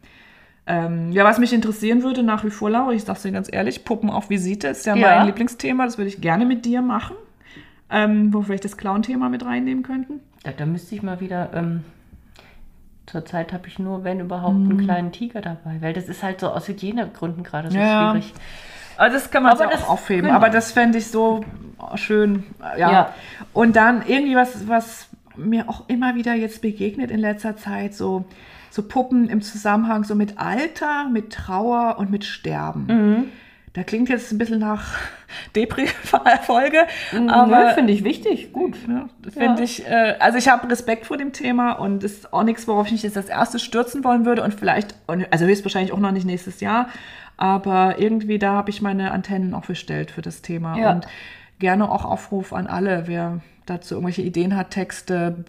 Ähm, 0.67 1.11
ja, 1.13 1.25
was 1.25 1.39
mich 1.39 1.53
interessieren 1.55 2.03
würde 2.03 2.23
nach 2.23 2.45
wie 2.45 2.51
vor, 2.51 2.69
Laura, 2.71 2.93
ich 2.93 3.05
sag's 3.05 3.23
dir 3.23 3.33
ganz 3.33 3.49
ehrlich, 3.51 3.85
Puppen 3.85 4.11
auf 4.11 4.29
Visite 4.31 4.69
ist 4.69 4.85
ja, 4.87 4.95
Ja. 4.95 5.17
mein 5.19 5.27
Lieblingsthema. 5.27 5.85
Das 5.87 5.97
würde 5.97 6.09
ich 6.09 6.21
gerne 6.21 6.45
mit 6.45 6.65
dir 6.67 6.83
machen. 6.83 7.17
Ähm, 7.91 8.33
wo 8.33 8.39
wir 8.41 8.45
vielleicht 8.45 8.65
das 8.65 8.77
Clown-Thema 8.77 9.29
mit 9.29 9.45
reinnehmen 9.45 9.83
könnten. 9.83 10.21
Da, 10.45 10.53
da 10.53 10.65
müsste 10.67 10.95
ich 10.95 11.03
mal 11.03 11.21
wieder. 11.21 11.51
Ähm, 11.55 11.83
Zurzeit 13.07 13.53
habe 13.53 13.67
ich 13.67 13.79
nur, 13.81 14.05
wenn 14.05 14.21
überhaupt, 14.21 14.55
einen 14.55 14.79
kleinen 14.79 15.11
Tiger 15.11 15.41
dabei, 15.41 15.79
weil 15.81 15.93
das 15.93 16.09
ist 16.09 16.23
halt 16.23 16.39
so 16.39 16.49
aus 16.49 16.69
Hygienegründen 16.69 17.43
gerade 17.43 17.71
so 17.71 17.77
Ja. 17.77 18.13
schwierig. 18.13 18.33
Also 18.97 19.15
das 19.17 19.31
kann 19.33 19.43
man 19.43 19.53
Aber 19.53 19.67
das- 19.67 19.83
auch 19.85 19.89
aufheben. 19.91 20.27
genau. 20.27 20.37
Aber 20.37 20.49
das 20.51 20.71
fände 20.73 20.99
ich 20.99 21.09
so 21.09 21.45
schön. 21.97 22.45
Ja. 22.79 22.93
Ja. 22.93 23.15
Und 23.53 23.75
dann 23.75 24.03
irgendwie 24.07 24.37
was, 24.37 24.69
was 24.69 25.09
mir 25.37 25.69
auch 25.69 25.89
immer 25.89 26.15
wieder 26.15 26.35
jetzt 26.35 26.63
begegnet 26.63 27.11
in 27.11 27.19
letzter 27.19 27.57
Zeit, 27.57 27.95
so, 27.95 28.25
so 28.71 28.83
Puppen 28.87 29.29
im 29.29 29.43
Zusammenhang 29.43 30.05
so 30.05 30.15
mit 30.15 30.39
Alter, 30.39 31.09
mit 31.09 31.33
Trauer 31.33 31.97
und 31.99 32.11
mit 32.13 32.25
Sterben. 32.25 32.87
Mhm. 32.87 33.25
Da 33.73 33.85
klingt 33.85 34.09
jetzt 34.09 34.33
ein 34.33 34.39
bisschen 34.39 34.59
nach 34.59 34.85
Depri-Folge, 35.57 36.87
Aber 37.29 37.33
aber 37.57 37.71
finde 37.71 37.93
ich 37.93 38.03
wichtig, 38.05 38.53
gut. 38.53 38.77
ja, 38.89 39.07
finde 39.31 39.63
ich, 39.63 39.87
äh, 39.87 40.17
also 40.19 40.39
ich 40.39 40.49
habe 40.49 40.69
Respekt 40.69 41.07
vor 41.07 41.17
dem 41.17 41.33
Thema 41.33 41.73
und 41.73 42.03
es 42.03 42.13
ist 42.15 42.33
auch 42.33 42.43
nichts, 42.43 42.67
worauf 42.67 42.87
ich 42.87 42.93
mich 42.93 43.03
jetzt 43.05 43.17
als 43.17 43.29
erstes 43.29 43.63
stürzen 43.63 44.03
wollen 44.03 44.25
würde 44.25 44.43
und 44.43 44.55
vielleicht, 44.55 44.97
also 45.07 45.45
höchstwahrscheinlich 45.47 45.93
auch 45.93 45.99
noch 46.01 46.11
nicht 46.13 46.27
nächstes 46.27 46.61
Jahr, 46.61 46.89
aber 47.37 47.99
irgendwie 48.01 48.39
da 48.41 48.53
habe 48.55 48.71
ich 48.71 48.83
meine 48.83 49.13
Antennen 49.13 49.55
auch 49.55 49.67
gestellt 49.67 50.11
für 50.11 50.23
das 50.23 50.43
Thema 50.43 50.77
Ja. 50.77 50.93
und 50.93 51.07
gerne 51.61 51.91
auch 51.91 52.05
Aufruf 52.05 52.53
an 52.53 52.67
alle, 52.67 53.07
wer 53.07 53.41
dazu 53.67 53.95
irgendwelche 53.95 54.23
Ideen 54.23 54.57
hat, 54.57 54.71
Texte, 54.71 55.45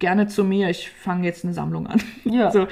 gerne 0.00 0.26
zu 0.26 0.42
mir. 0.42 0.68
Ich 0.68 0.90
fange 0.90 1.24
jetzt 1.26 1.44
eine 1.44 1.54
Sammlung 1.54 1.86
an. 1.86 2.02
Ja. 2.24 2.50
So, 2.52 2.66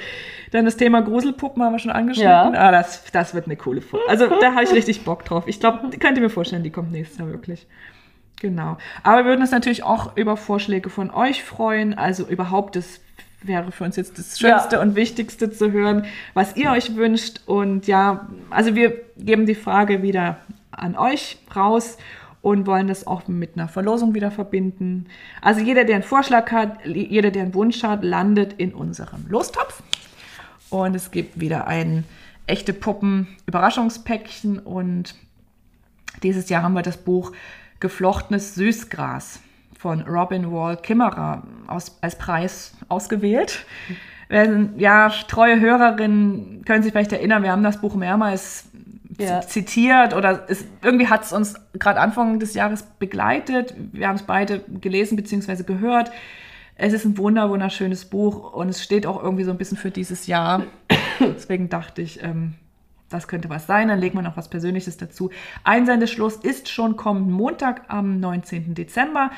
dann 0.51 0.65
das 0.65 0.75
Thema 0.77 1.01
Gruselpuppen 1.01 1.63
haben 1.63 1.73
wir 1.73 1.79
schon 1.79 1.91
angeschnitten. 1.91 2.29
Ja. 2.29 2.51
Ah, 2.53 2.71
das, 2.71 3.03
das 3.11 3.33
wird 3.33 3.45
eine 3.45 3.55
coole 3.55 3.81
Folge. 3.81 4.09
Also 4.09 4.27
da 4.27 4.51
habe 4.53 4.63
ich 4.63 4.73
richtig 4.73 5.05
Bock 5.05 5.23
drauf. 5.23 5.43
Ich 5.47 5.59
glaube, 5.59 5.89
könnt 5.97 6.17
ihr 6.17 6.23
mir 6.23 6.29
vorstellen, 6.29 6.63
die 6.63 6.71
kommt 6.71 6.91
nächstes 6.91 7.19
Jahr 7.19 7.29
wirklich. 7.29 7.67
Genau. 8.41 8.77
Aber 9.03 9.19
wir 9.19 9.25
würden 9.25 9.41
uns 9.41 9.51
natürlich 9.51 9.83
auch 9.83 10.15
über 10.17 10.37
Vorschläge 10.37 10.89
von 10.89 11.11
euch 11.11 11.43
freuen. 11.43 11.93
Also 11.93 12.25
überhaupt, 12.25 12.75
das 12.75 12.99
wäre 13.43 13.71
für 13.71 13.83
uns 13.83 13.95
jetzt 13.95 14.17
das 14.17 14.39
Schönste 14.39 14.77
Ja. 14.77 14.81
und 14.81 14.95
Wichtigste 14.95 15.51
zu 15.51 15.71
hören, 15.71 16.05
was 16.33 16.55
ihr 16.55 16.71
euch 16.71 16.95
wünscht. 16.95 17.41
Und 17.45 17.87
ja, 17.87 18.27
also 18.49 18.75
wir 18.75 18.93
geben 19.17 19.45
die 19.45 19.55
Frage 19.55 20.01
wieder 20.01 20.37
an 20.71 20.97
euch 20.97 21.37
raus 21.55 21.97
und 22.41 22.67
wollen 22.67 22.87
das 22.87 23.05
auch 23.05 23.27
mit 23.27 23.55
einer 23.55 23.67
Verlosung 23.67 24.13
wieder 24.13 24.31
verbinden. 24.31 25.07
Also 25.41 25.61
jeder, 25.61 25.83
der 25.83 25.95
einen 25.95 26.03
Vorschlag 26.03 26.51
hat, 26.51 26.85
jeder, 26.85 27.31
der 27.31 27.43
einen 27.43 27.53
Wunsch 27.53 27.83
hat, 27.83 28.03
landet 28.03 28.53
in 28.53 28.73
unserem 28.73 29.25
Lostopf. 29.27 29.83
Und 30.69 30.95
es 30.95 31.11
gibt 31.11 31.39
wieder 31.39 31.67
ein 31.67 32.05
echte 32.47 32.73
Puppen 32.73 33.27
Überraschungspäckchen 33.45 34.59
und 34.59 35.15
dieses 36.23 36.49
Jahr 36.49 36.63
haben 36.63 36.73
wir 36.73 36.81
das 36.81 36.97
Buch 36.97 37.31
Geflochtenes 37.79 38.55
Süßgras 38.55 39.39
von 39.77 40.01
Robin 40.01 40.51
Wall 40.51 40.77
Kimmerer 40.77 41.43
aus, 41.67 41.97
als 42.01 42.17
Preis 42.17 42.75
ausgewählt. 42.89 43.65
Wenn, 44.27 44.77
ja, 44.77 45.09
treue 45.27 45.59
Hörerinnen 45.59 46.63
können 46.65 46.83
sich 46.83 46.91
vielleicht 46.91 47.13
erinnern, 47.13 47.43
wir 47.43 47.51
haben 47.51 47.63
das 47.63 47.81
Buch 47.81 47.95
mehrmals 47.95 48.69
Ja. 49.19 49.41
zitiert 49.41 50.13
oder 50.13 50.45
es, 50.47 50.65
irgendwie 50.81 51.07
hat 51.07 51.23
es 51.23 51.33
uns 51.33 51.55
gerade 51.73 51.99
Anfang 51.99 52.39
des 52.39 52.53
Jahres 52.53 52.83
begleitet. 52.83 53.75
Wir 53.91 54.07
haben 54.07 54.15
es 54.15 54.23
beide 54.23 54.61
gelesen 54.81 55.15
bzw. 55.15 55.63
gehört. 55.63 56.11
Es 56.75 56.93
ist 56.93 57.03
ein 57.03 57.17
wunder, 57.17 57.49
wunderschönes 57.49 58.05
Buch 58.05 58.53
und 58.53 58.69
es 58.69 58.81
steht 58.81 59.05
auch 59.05 59.21
irgendwie 59.21 59.43
so 59.43 59.51
ein 59.51 59.57
bisschen 59.57 59.77
für 59.77 59.91
dieses 59.91 60.27
Jahr. 60.27 60.63
Deswegen 61.19 61.67
dachte 61.67 62.01
ich, 62.01 62.23
ähm, 62.23 62.55
das 63.09 63.27
könnte 63.27 63.49
was 63.49 63.67
sein. 63.67 63.89
Dann 63.89 63.99
legen 63.99 64.17
wir 64.17 64.21
noch 64.21 64.37
was 64.37 64.49
Persönliches 64.49 64.95
dazu. 64.95 65.29
Einsendeschluss 65.65 66.37
ist 66.37 66.69
schon 66.69 66.95
kommenden 66.95 67.33
Montag 67.33 67.81
am 67.89 68.19
19. 68.21 68.75
Dezember, 68.75 69.31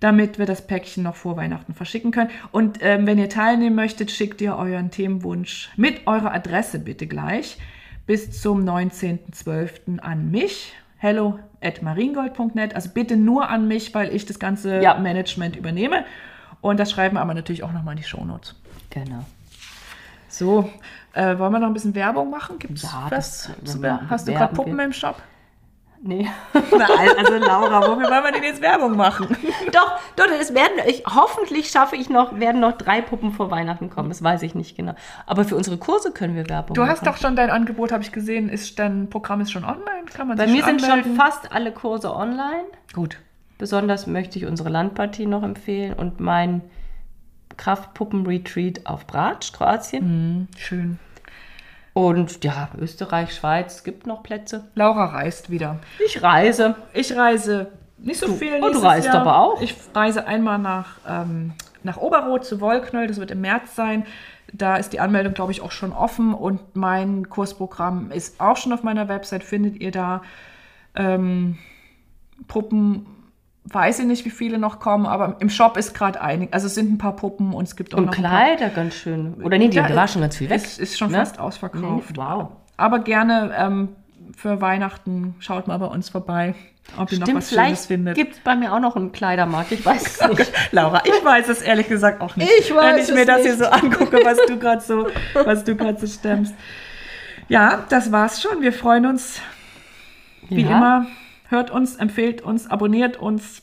damit 0.00 0.38
wir 0.38 0.46
das 0.46 0.66
Päckchen 0.66 1.04
noch 1.04 1.14
vor 1.14 1.36
Weihnachten 1.36 1.74
verschicken 1.74 2.10
können. 2.10 2.30
Und 2.50 2.78
ähm, 2.80 3.06
wenn 3.06 3.18
ihr 3.18 3.28
teilnehmen 3.28 3.76
möchtet, 3.76 4.10
schickt 4.10 4.40
ihr 4.40 4.56
euren 4.56 4.90
Themenwunsch 4.90 5.70
mit 5.76 6.06
eurer 6.06 6.34
Adresse 6.34 6.80
bitte 6.80 7.06
gleich 7.06 7.58
bis 8.06 8.40
zum 8.40 8.64
19.12. 8.64 9.98
an 10.00 10.30
mich. 10.30 10.72
Hello 10.98 11.38
at 11.60 11.82
mariengold.net. 11.82 12.74
Also 12.74 12.90
bitte 12.90 13.16
nur 13.16 13.48
an 13.48 13.68
mich, 13.68 13.94
weil 13.94 14.14
ich 14.14 14.26
das 14.26 14.38
ganze 14.38 14.80
Ja. 14.82 14.94
Management 14.98 15.56
übernehme. 15.56 16.04
Und 16.60 16.78
das 16.78 16.90
schreiben 16.90 17.16
wir 17.16 17.20
aber 17.22 17.34
natürlich 17.34 17.62
auch 17.62 17.72
nochmal 17.72 17.94
in 17.94 17.98
die 18.02 18.08
Shownotes. 18.08 18.54
Genau. 18.90 19.24
So, 20.28 20.70
äh, 21.14 21.38
wollen 21.38 21.52
wir 21.52 21.58
noch 21.58 21.66
ein 21.68 21.72
bisschen 21.74 21.94
Werbung 21.94 22.30
machen? 22.30 22.58
Gibt's 22.58 22.82
Ja, 22.82 23.06
was? 23.10 23.50
das- 23.64 23.80
Hast 24.08 24.28
du 24.28 24.32
gerade 24.32 24.54
Puppen 24.54 24.76
wir. 24.76 24.84
im 24.84 24.92
Shop? 24.92 25.20
Nee. 26.02 26.28
Na, 26.54 26.86
also 27.18 27.34
Laura, 27.36 27.80
wofür 27.82 28.10
wollen 28.10 28.24
wir 28.24 28.32
denn 28.32 28.42
jetzt 28.42 28.62
Werbung 28.62 28.96
machen? 28.96 29.28
doch, 29.72 29.98
doch, 30.16 30.26
es 30.40 30.54
werden, 30.54 30.78
ich, 30.86 31.04
hoffentlich 31.06 31.68
schaffe 31.70 31.96
ich 31.96 32.08
noch, 32.08 32.40
werden 32.40 32.60
noch 32.60 32.72
drei 32.72 33.02
Puppen 33.02 33.32
vor 33.32 33.50
Weihnachten 33.50 33.90
kommen. 33.90 34.08
Das 34.08 34.22
weiß 34.22 34.42
ich 34.42 34.54
nicht 34.54 34.76
genau. 34.76 34.94
Aber 35.26 35.44
für 35.44 35.56
unsere 35.56 35.76
Kurse 35.76 36.10
können 36.12 36.34
wir 36.36 36.48
Werbung 36.48 36.74
Du 36.74 36.80
machen. 36.80 36.90
hast 36.92 37.06
doch 37.06 37.18
schon 37.18 37.36
dein 37.36 37.50
Angebot, 37.50 37.92
habe 37.92 38.02
ich 38.02 38.12
gesehen, 38.12 38.48
ist 38.48 38.78
dein 38.78 39.10
Programm 39.10 39.42
ist 39.42 39.52
schon 39.52 39.64
online? 39.64 40.06
Kann 40.12 40.28
man 40.28 40.38
Bei 40.38 40.46
sich 40.46 40.56
mir 40.56 40.64
sind 40.64 40.80
schon 40.80 41.16
fast 41.16 41.52
alle 41.52 41.70
Kurse 41.70 42.14
online. 42.14 42.64
Gut. 42.94 43.18
Besonders 43.58 44.06
möchte 44.06 44.38
ich 44.38 44.46
unsere 44.46 44.70
Landpartie 44.70 45.26
noch 45.26 45.42
empfehlen 45.42 45.92
und 45.92 46.18
mein 46.18 46.62
Kraftpuppen-Retreat 47.58 48.86
auf 48.86 49.06
Bratsch, 49.06 49.52
Kroatien. 49.52 50.48
Schön. 50.56 50.98
Und 52.08 52.42
ja, 52.44 52.68
Österreich, 52.78 53.34
Schweiz, 53.34 53.84
gibt 53.84 54.06
noch 54.06 54.22
Plätze. 54.22 54.68
Laura 54.74 55.06
reist 55.06 55.50
wieder. 55.50 55.78
Ich 56.04 56.22
reise. 56.22 56.74
Ich 56.94 57.14
reise 57.16 57.68
nicht 57.98 58.18
so 58.20 58.26
Du- 58.28 58.34
viel. 58.34 58.52
oh, 58.62 58.70
du 58.70 58.78
reist 58.78 59.06
Jahr. 59.08 59.16
aber 59.20 59.38
auch. 59.38 59.60
Ich 59.60 59.74
reise 59.94 60.26
einmal 60.26 60.58
nach, 60.58 60.96
ähm, 61.06 61.52
nach 61.82 61.96
Oberroth 61.98 62.44
zu 62.44 62.60
Wollknöll, 62.60 63.06
das 63.06 63.18
wird 63.18 63.30
im 63.30 63.40
März 63.42 63.74
sein. 63.74 64.06
Da 64.52 64.76
ist 64.76 64.92
die 64.92 65.00
Anmeldung, 65.00 65.34
glaube 65.34 65.52
ich, 65.52 65.60
auch 65.60 65.70
schon 65.72 65.92
offen 65.92 66.34
und 66.34 66.74
mein 66.74 67.28
Kursprogramm 67.28 68.10
ist 68.10 68.40
auch 68.40 68.56
schon 68.56 68.72
auf 68.72 68.82
meiner 68.82 69.08
Website, 69.08 69.44
findet 69.44 69.76
ihr 69.80 69.90
da. 69.92 70.22
Ähm, 70.96 71.58
Puppen, 72.48 73.06
weiß 73.64 73.98
ich 74.00 74.06
nicht, 74.06 74.24
wie 74.24 74.30
viele 74.30 74.58
noch 74.58 74.80
kommen, 74.80 75.06
aber 75.06 75.36
im 75.40 75.50
Shop 75.50 75.76
ist 75.76 75.94
gerade 75.94 76.20
einig. 76.20 76.48
Also 76.52 76.66
es 76.66 76.74
sind 76.74 76.92
ein 76.92 76.98
paar 76.98 77.14
Puppen 77.16 77.52
und 77.52 77.64
es 77.68 77.76
gibt 77.76 77.94
auch 77.94 77.98
Und 77.98 78.06
noch 78.06 78.14
Kleider 78.14 78.68
ganz 78.70 78.94
schön. 78.94 79.34
Oder 79.42 79.58
nee, 79.58 79.68
die, 79.68 79.76
Ja, 79.76 79.94
war 79.94 80.08
schon 80.08 80.22
ganz 80.22 80.36
viel 80.36 80.48
weg. 80.50 80.56
Es 80.64 80.78
ist 80.78 80.98
schon 80.98 81.10
ne? 81.12 81.18
fast 81.18 81.38
ausverkauft. 81.38 82.10
Nee, 82.10 82.16
wow. 82.16 82.48
Aber 82.76 83.00
gerne 83.00 83.54
ähm, 83.56 83.88
für 84.36 84.60
Weihnachten 84.60 85.34
schaut 85.40 85.68
mal 85.68 85.76
bei 85.78 85.86
uns 85.86 86.08
vorbei, 86.08 86.54
ob 86.96 87.12
ihr 87.12 87.18
noch 87.18 87.26
Stimmt, 87.26 87.38
was 87.38 87.48
Schönes 87.48 87.48
vielleicht 87.50 87.84
findet. 87.86 88.14
gibt 88.16 88.34
es 88.34 88.40
bei 88.40 88.56
mir 88.56 88.72
auch 88.72 88.80
noch 88.80 88.96
einen 88.96 89.12
Kleidermarkt. 89.12 89.72
Ich 89.72 89.84
weiß 89.84 90.20
es 90.20 90.28
nicht. 90.28 90.52
Laura, 90.72 91.02
ich 91.04 91.24
weiß 91.24 91.48
es 91.48 91.60
ehrlich 91.60 91.88
gesagt 91.88 92.22
auch 92.22 92.36
nicht. 92.36 92.50
Ich 92.60 92.74
weiß 92.74 92.96
Wenn 92.96 93.02
ich 93.04 93.12
mir 93.14 93.26
das 93.26 93.42
hier 93.42 93.50
nicht. 93.56 93.58
so 93.62 93.66
angucke, 93.66 94.20
was 94.24 94.38
du 94.48 94.58
gerade 94.58 94.80
so, 94.80 95.06
was 95.44 95.64
du 95.64 95.76
gerade 95.76 96.00
so 96.00 96.06
stemmst. 96.06 96.54
Ja, 97.48 97.84
das 97.90 98.10
war's 98.10 98.40
schon. 98.40 98.62
Wir 98.62 98.72
freuen 98.72 99.04
uns 99.06 99.40
wie 100.48 100.62
Ja. 100.62 100.76
immer. 100.76 101.06
Hört 101.50 101.70
uns, 101.72 101.96
empfehlt 101.96 102.42
uns, 102.42 102.70
abonniert 102.70 103.16
uns, 103.16 103.62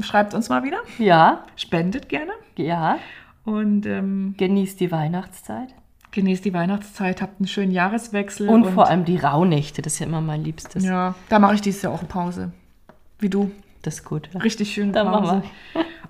schreibt 0.00 0.32
uns 0.32 0.48
mal 0.48 0.62
wieder, 0.62 0.78
Ja, 0.98 1.44
spendet 1.56 2.08
gerne 2.08 2.30
ja. 2.56 2.98
und 3.44 3.84
ähm, 3.86 4.34
Genießt 4.38 4.78
die 4.78 4.92
Weihnachtszeit. 4.92 5.74
genießt 6.12 6.44
die 6.44 6.54
Weihnachtszeit, 6.54 7.20
habt 7.20 7.40
einen 7.40 7.48
schönen 7.48 7.72
Jahreswechsel. 7.72 8.48
Und, 8.48 8.66
vor 8.70 8.86
allem 8.88 9.04
die 9.04 9.16
Rauhnächte, 9.16 9.82
das 9.82 9.94
ist 9.94 9.98
ja 9.98 10.06
immer 10.06 10.20
mein 10.20 10.44
Liebstes. 10.44 10.84
Ja, 10.84 11.16
da 11.28 11.40
mache 11.40 11.56
ich 11.56 11.60
dieses 11.62 11.82
Jahr 11.82 11.92
auch 11.92 12.06
Pause. 12.06 12.52
Wie 13.18 13.28
du. 13.28 13.50
Das 13.82 13.94
ist 13.96 14.04
gut. 14.04 14.28
Richtig 14.42 14.72
schön 14.72 14.92
Dann 14.92 15.08
Pause. 15.08 15.34
machen 15.36 15.42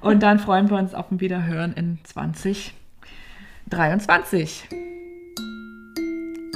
Und 0.00 0.22
dann 0.22 0.38
freuen 0.38 0.68
wir 0.70 0.76
uns 0.78 0.94
auf 0.94 1.10
ein 1.10 1.20
Wiederhören 1.20 1.72
in 1.74 1.98
2023. 2.04 4.68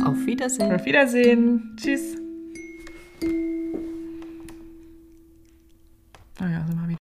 Auf 0.04 0.26
Wiedersehen. 0.26 0.74
Auf 0.74 0.84
Wiedersehen. 0.84 1.76
Tschüss. 1.76 2.16
Ah 6.40 6.48
ja, 6.48 6.64
sind 6.66 6.80
wir 6.80 6.88
wieder. 6.88 6.99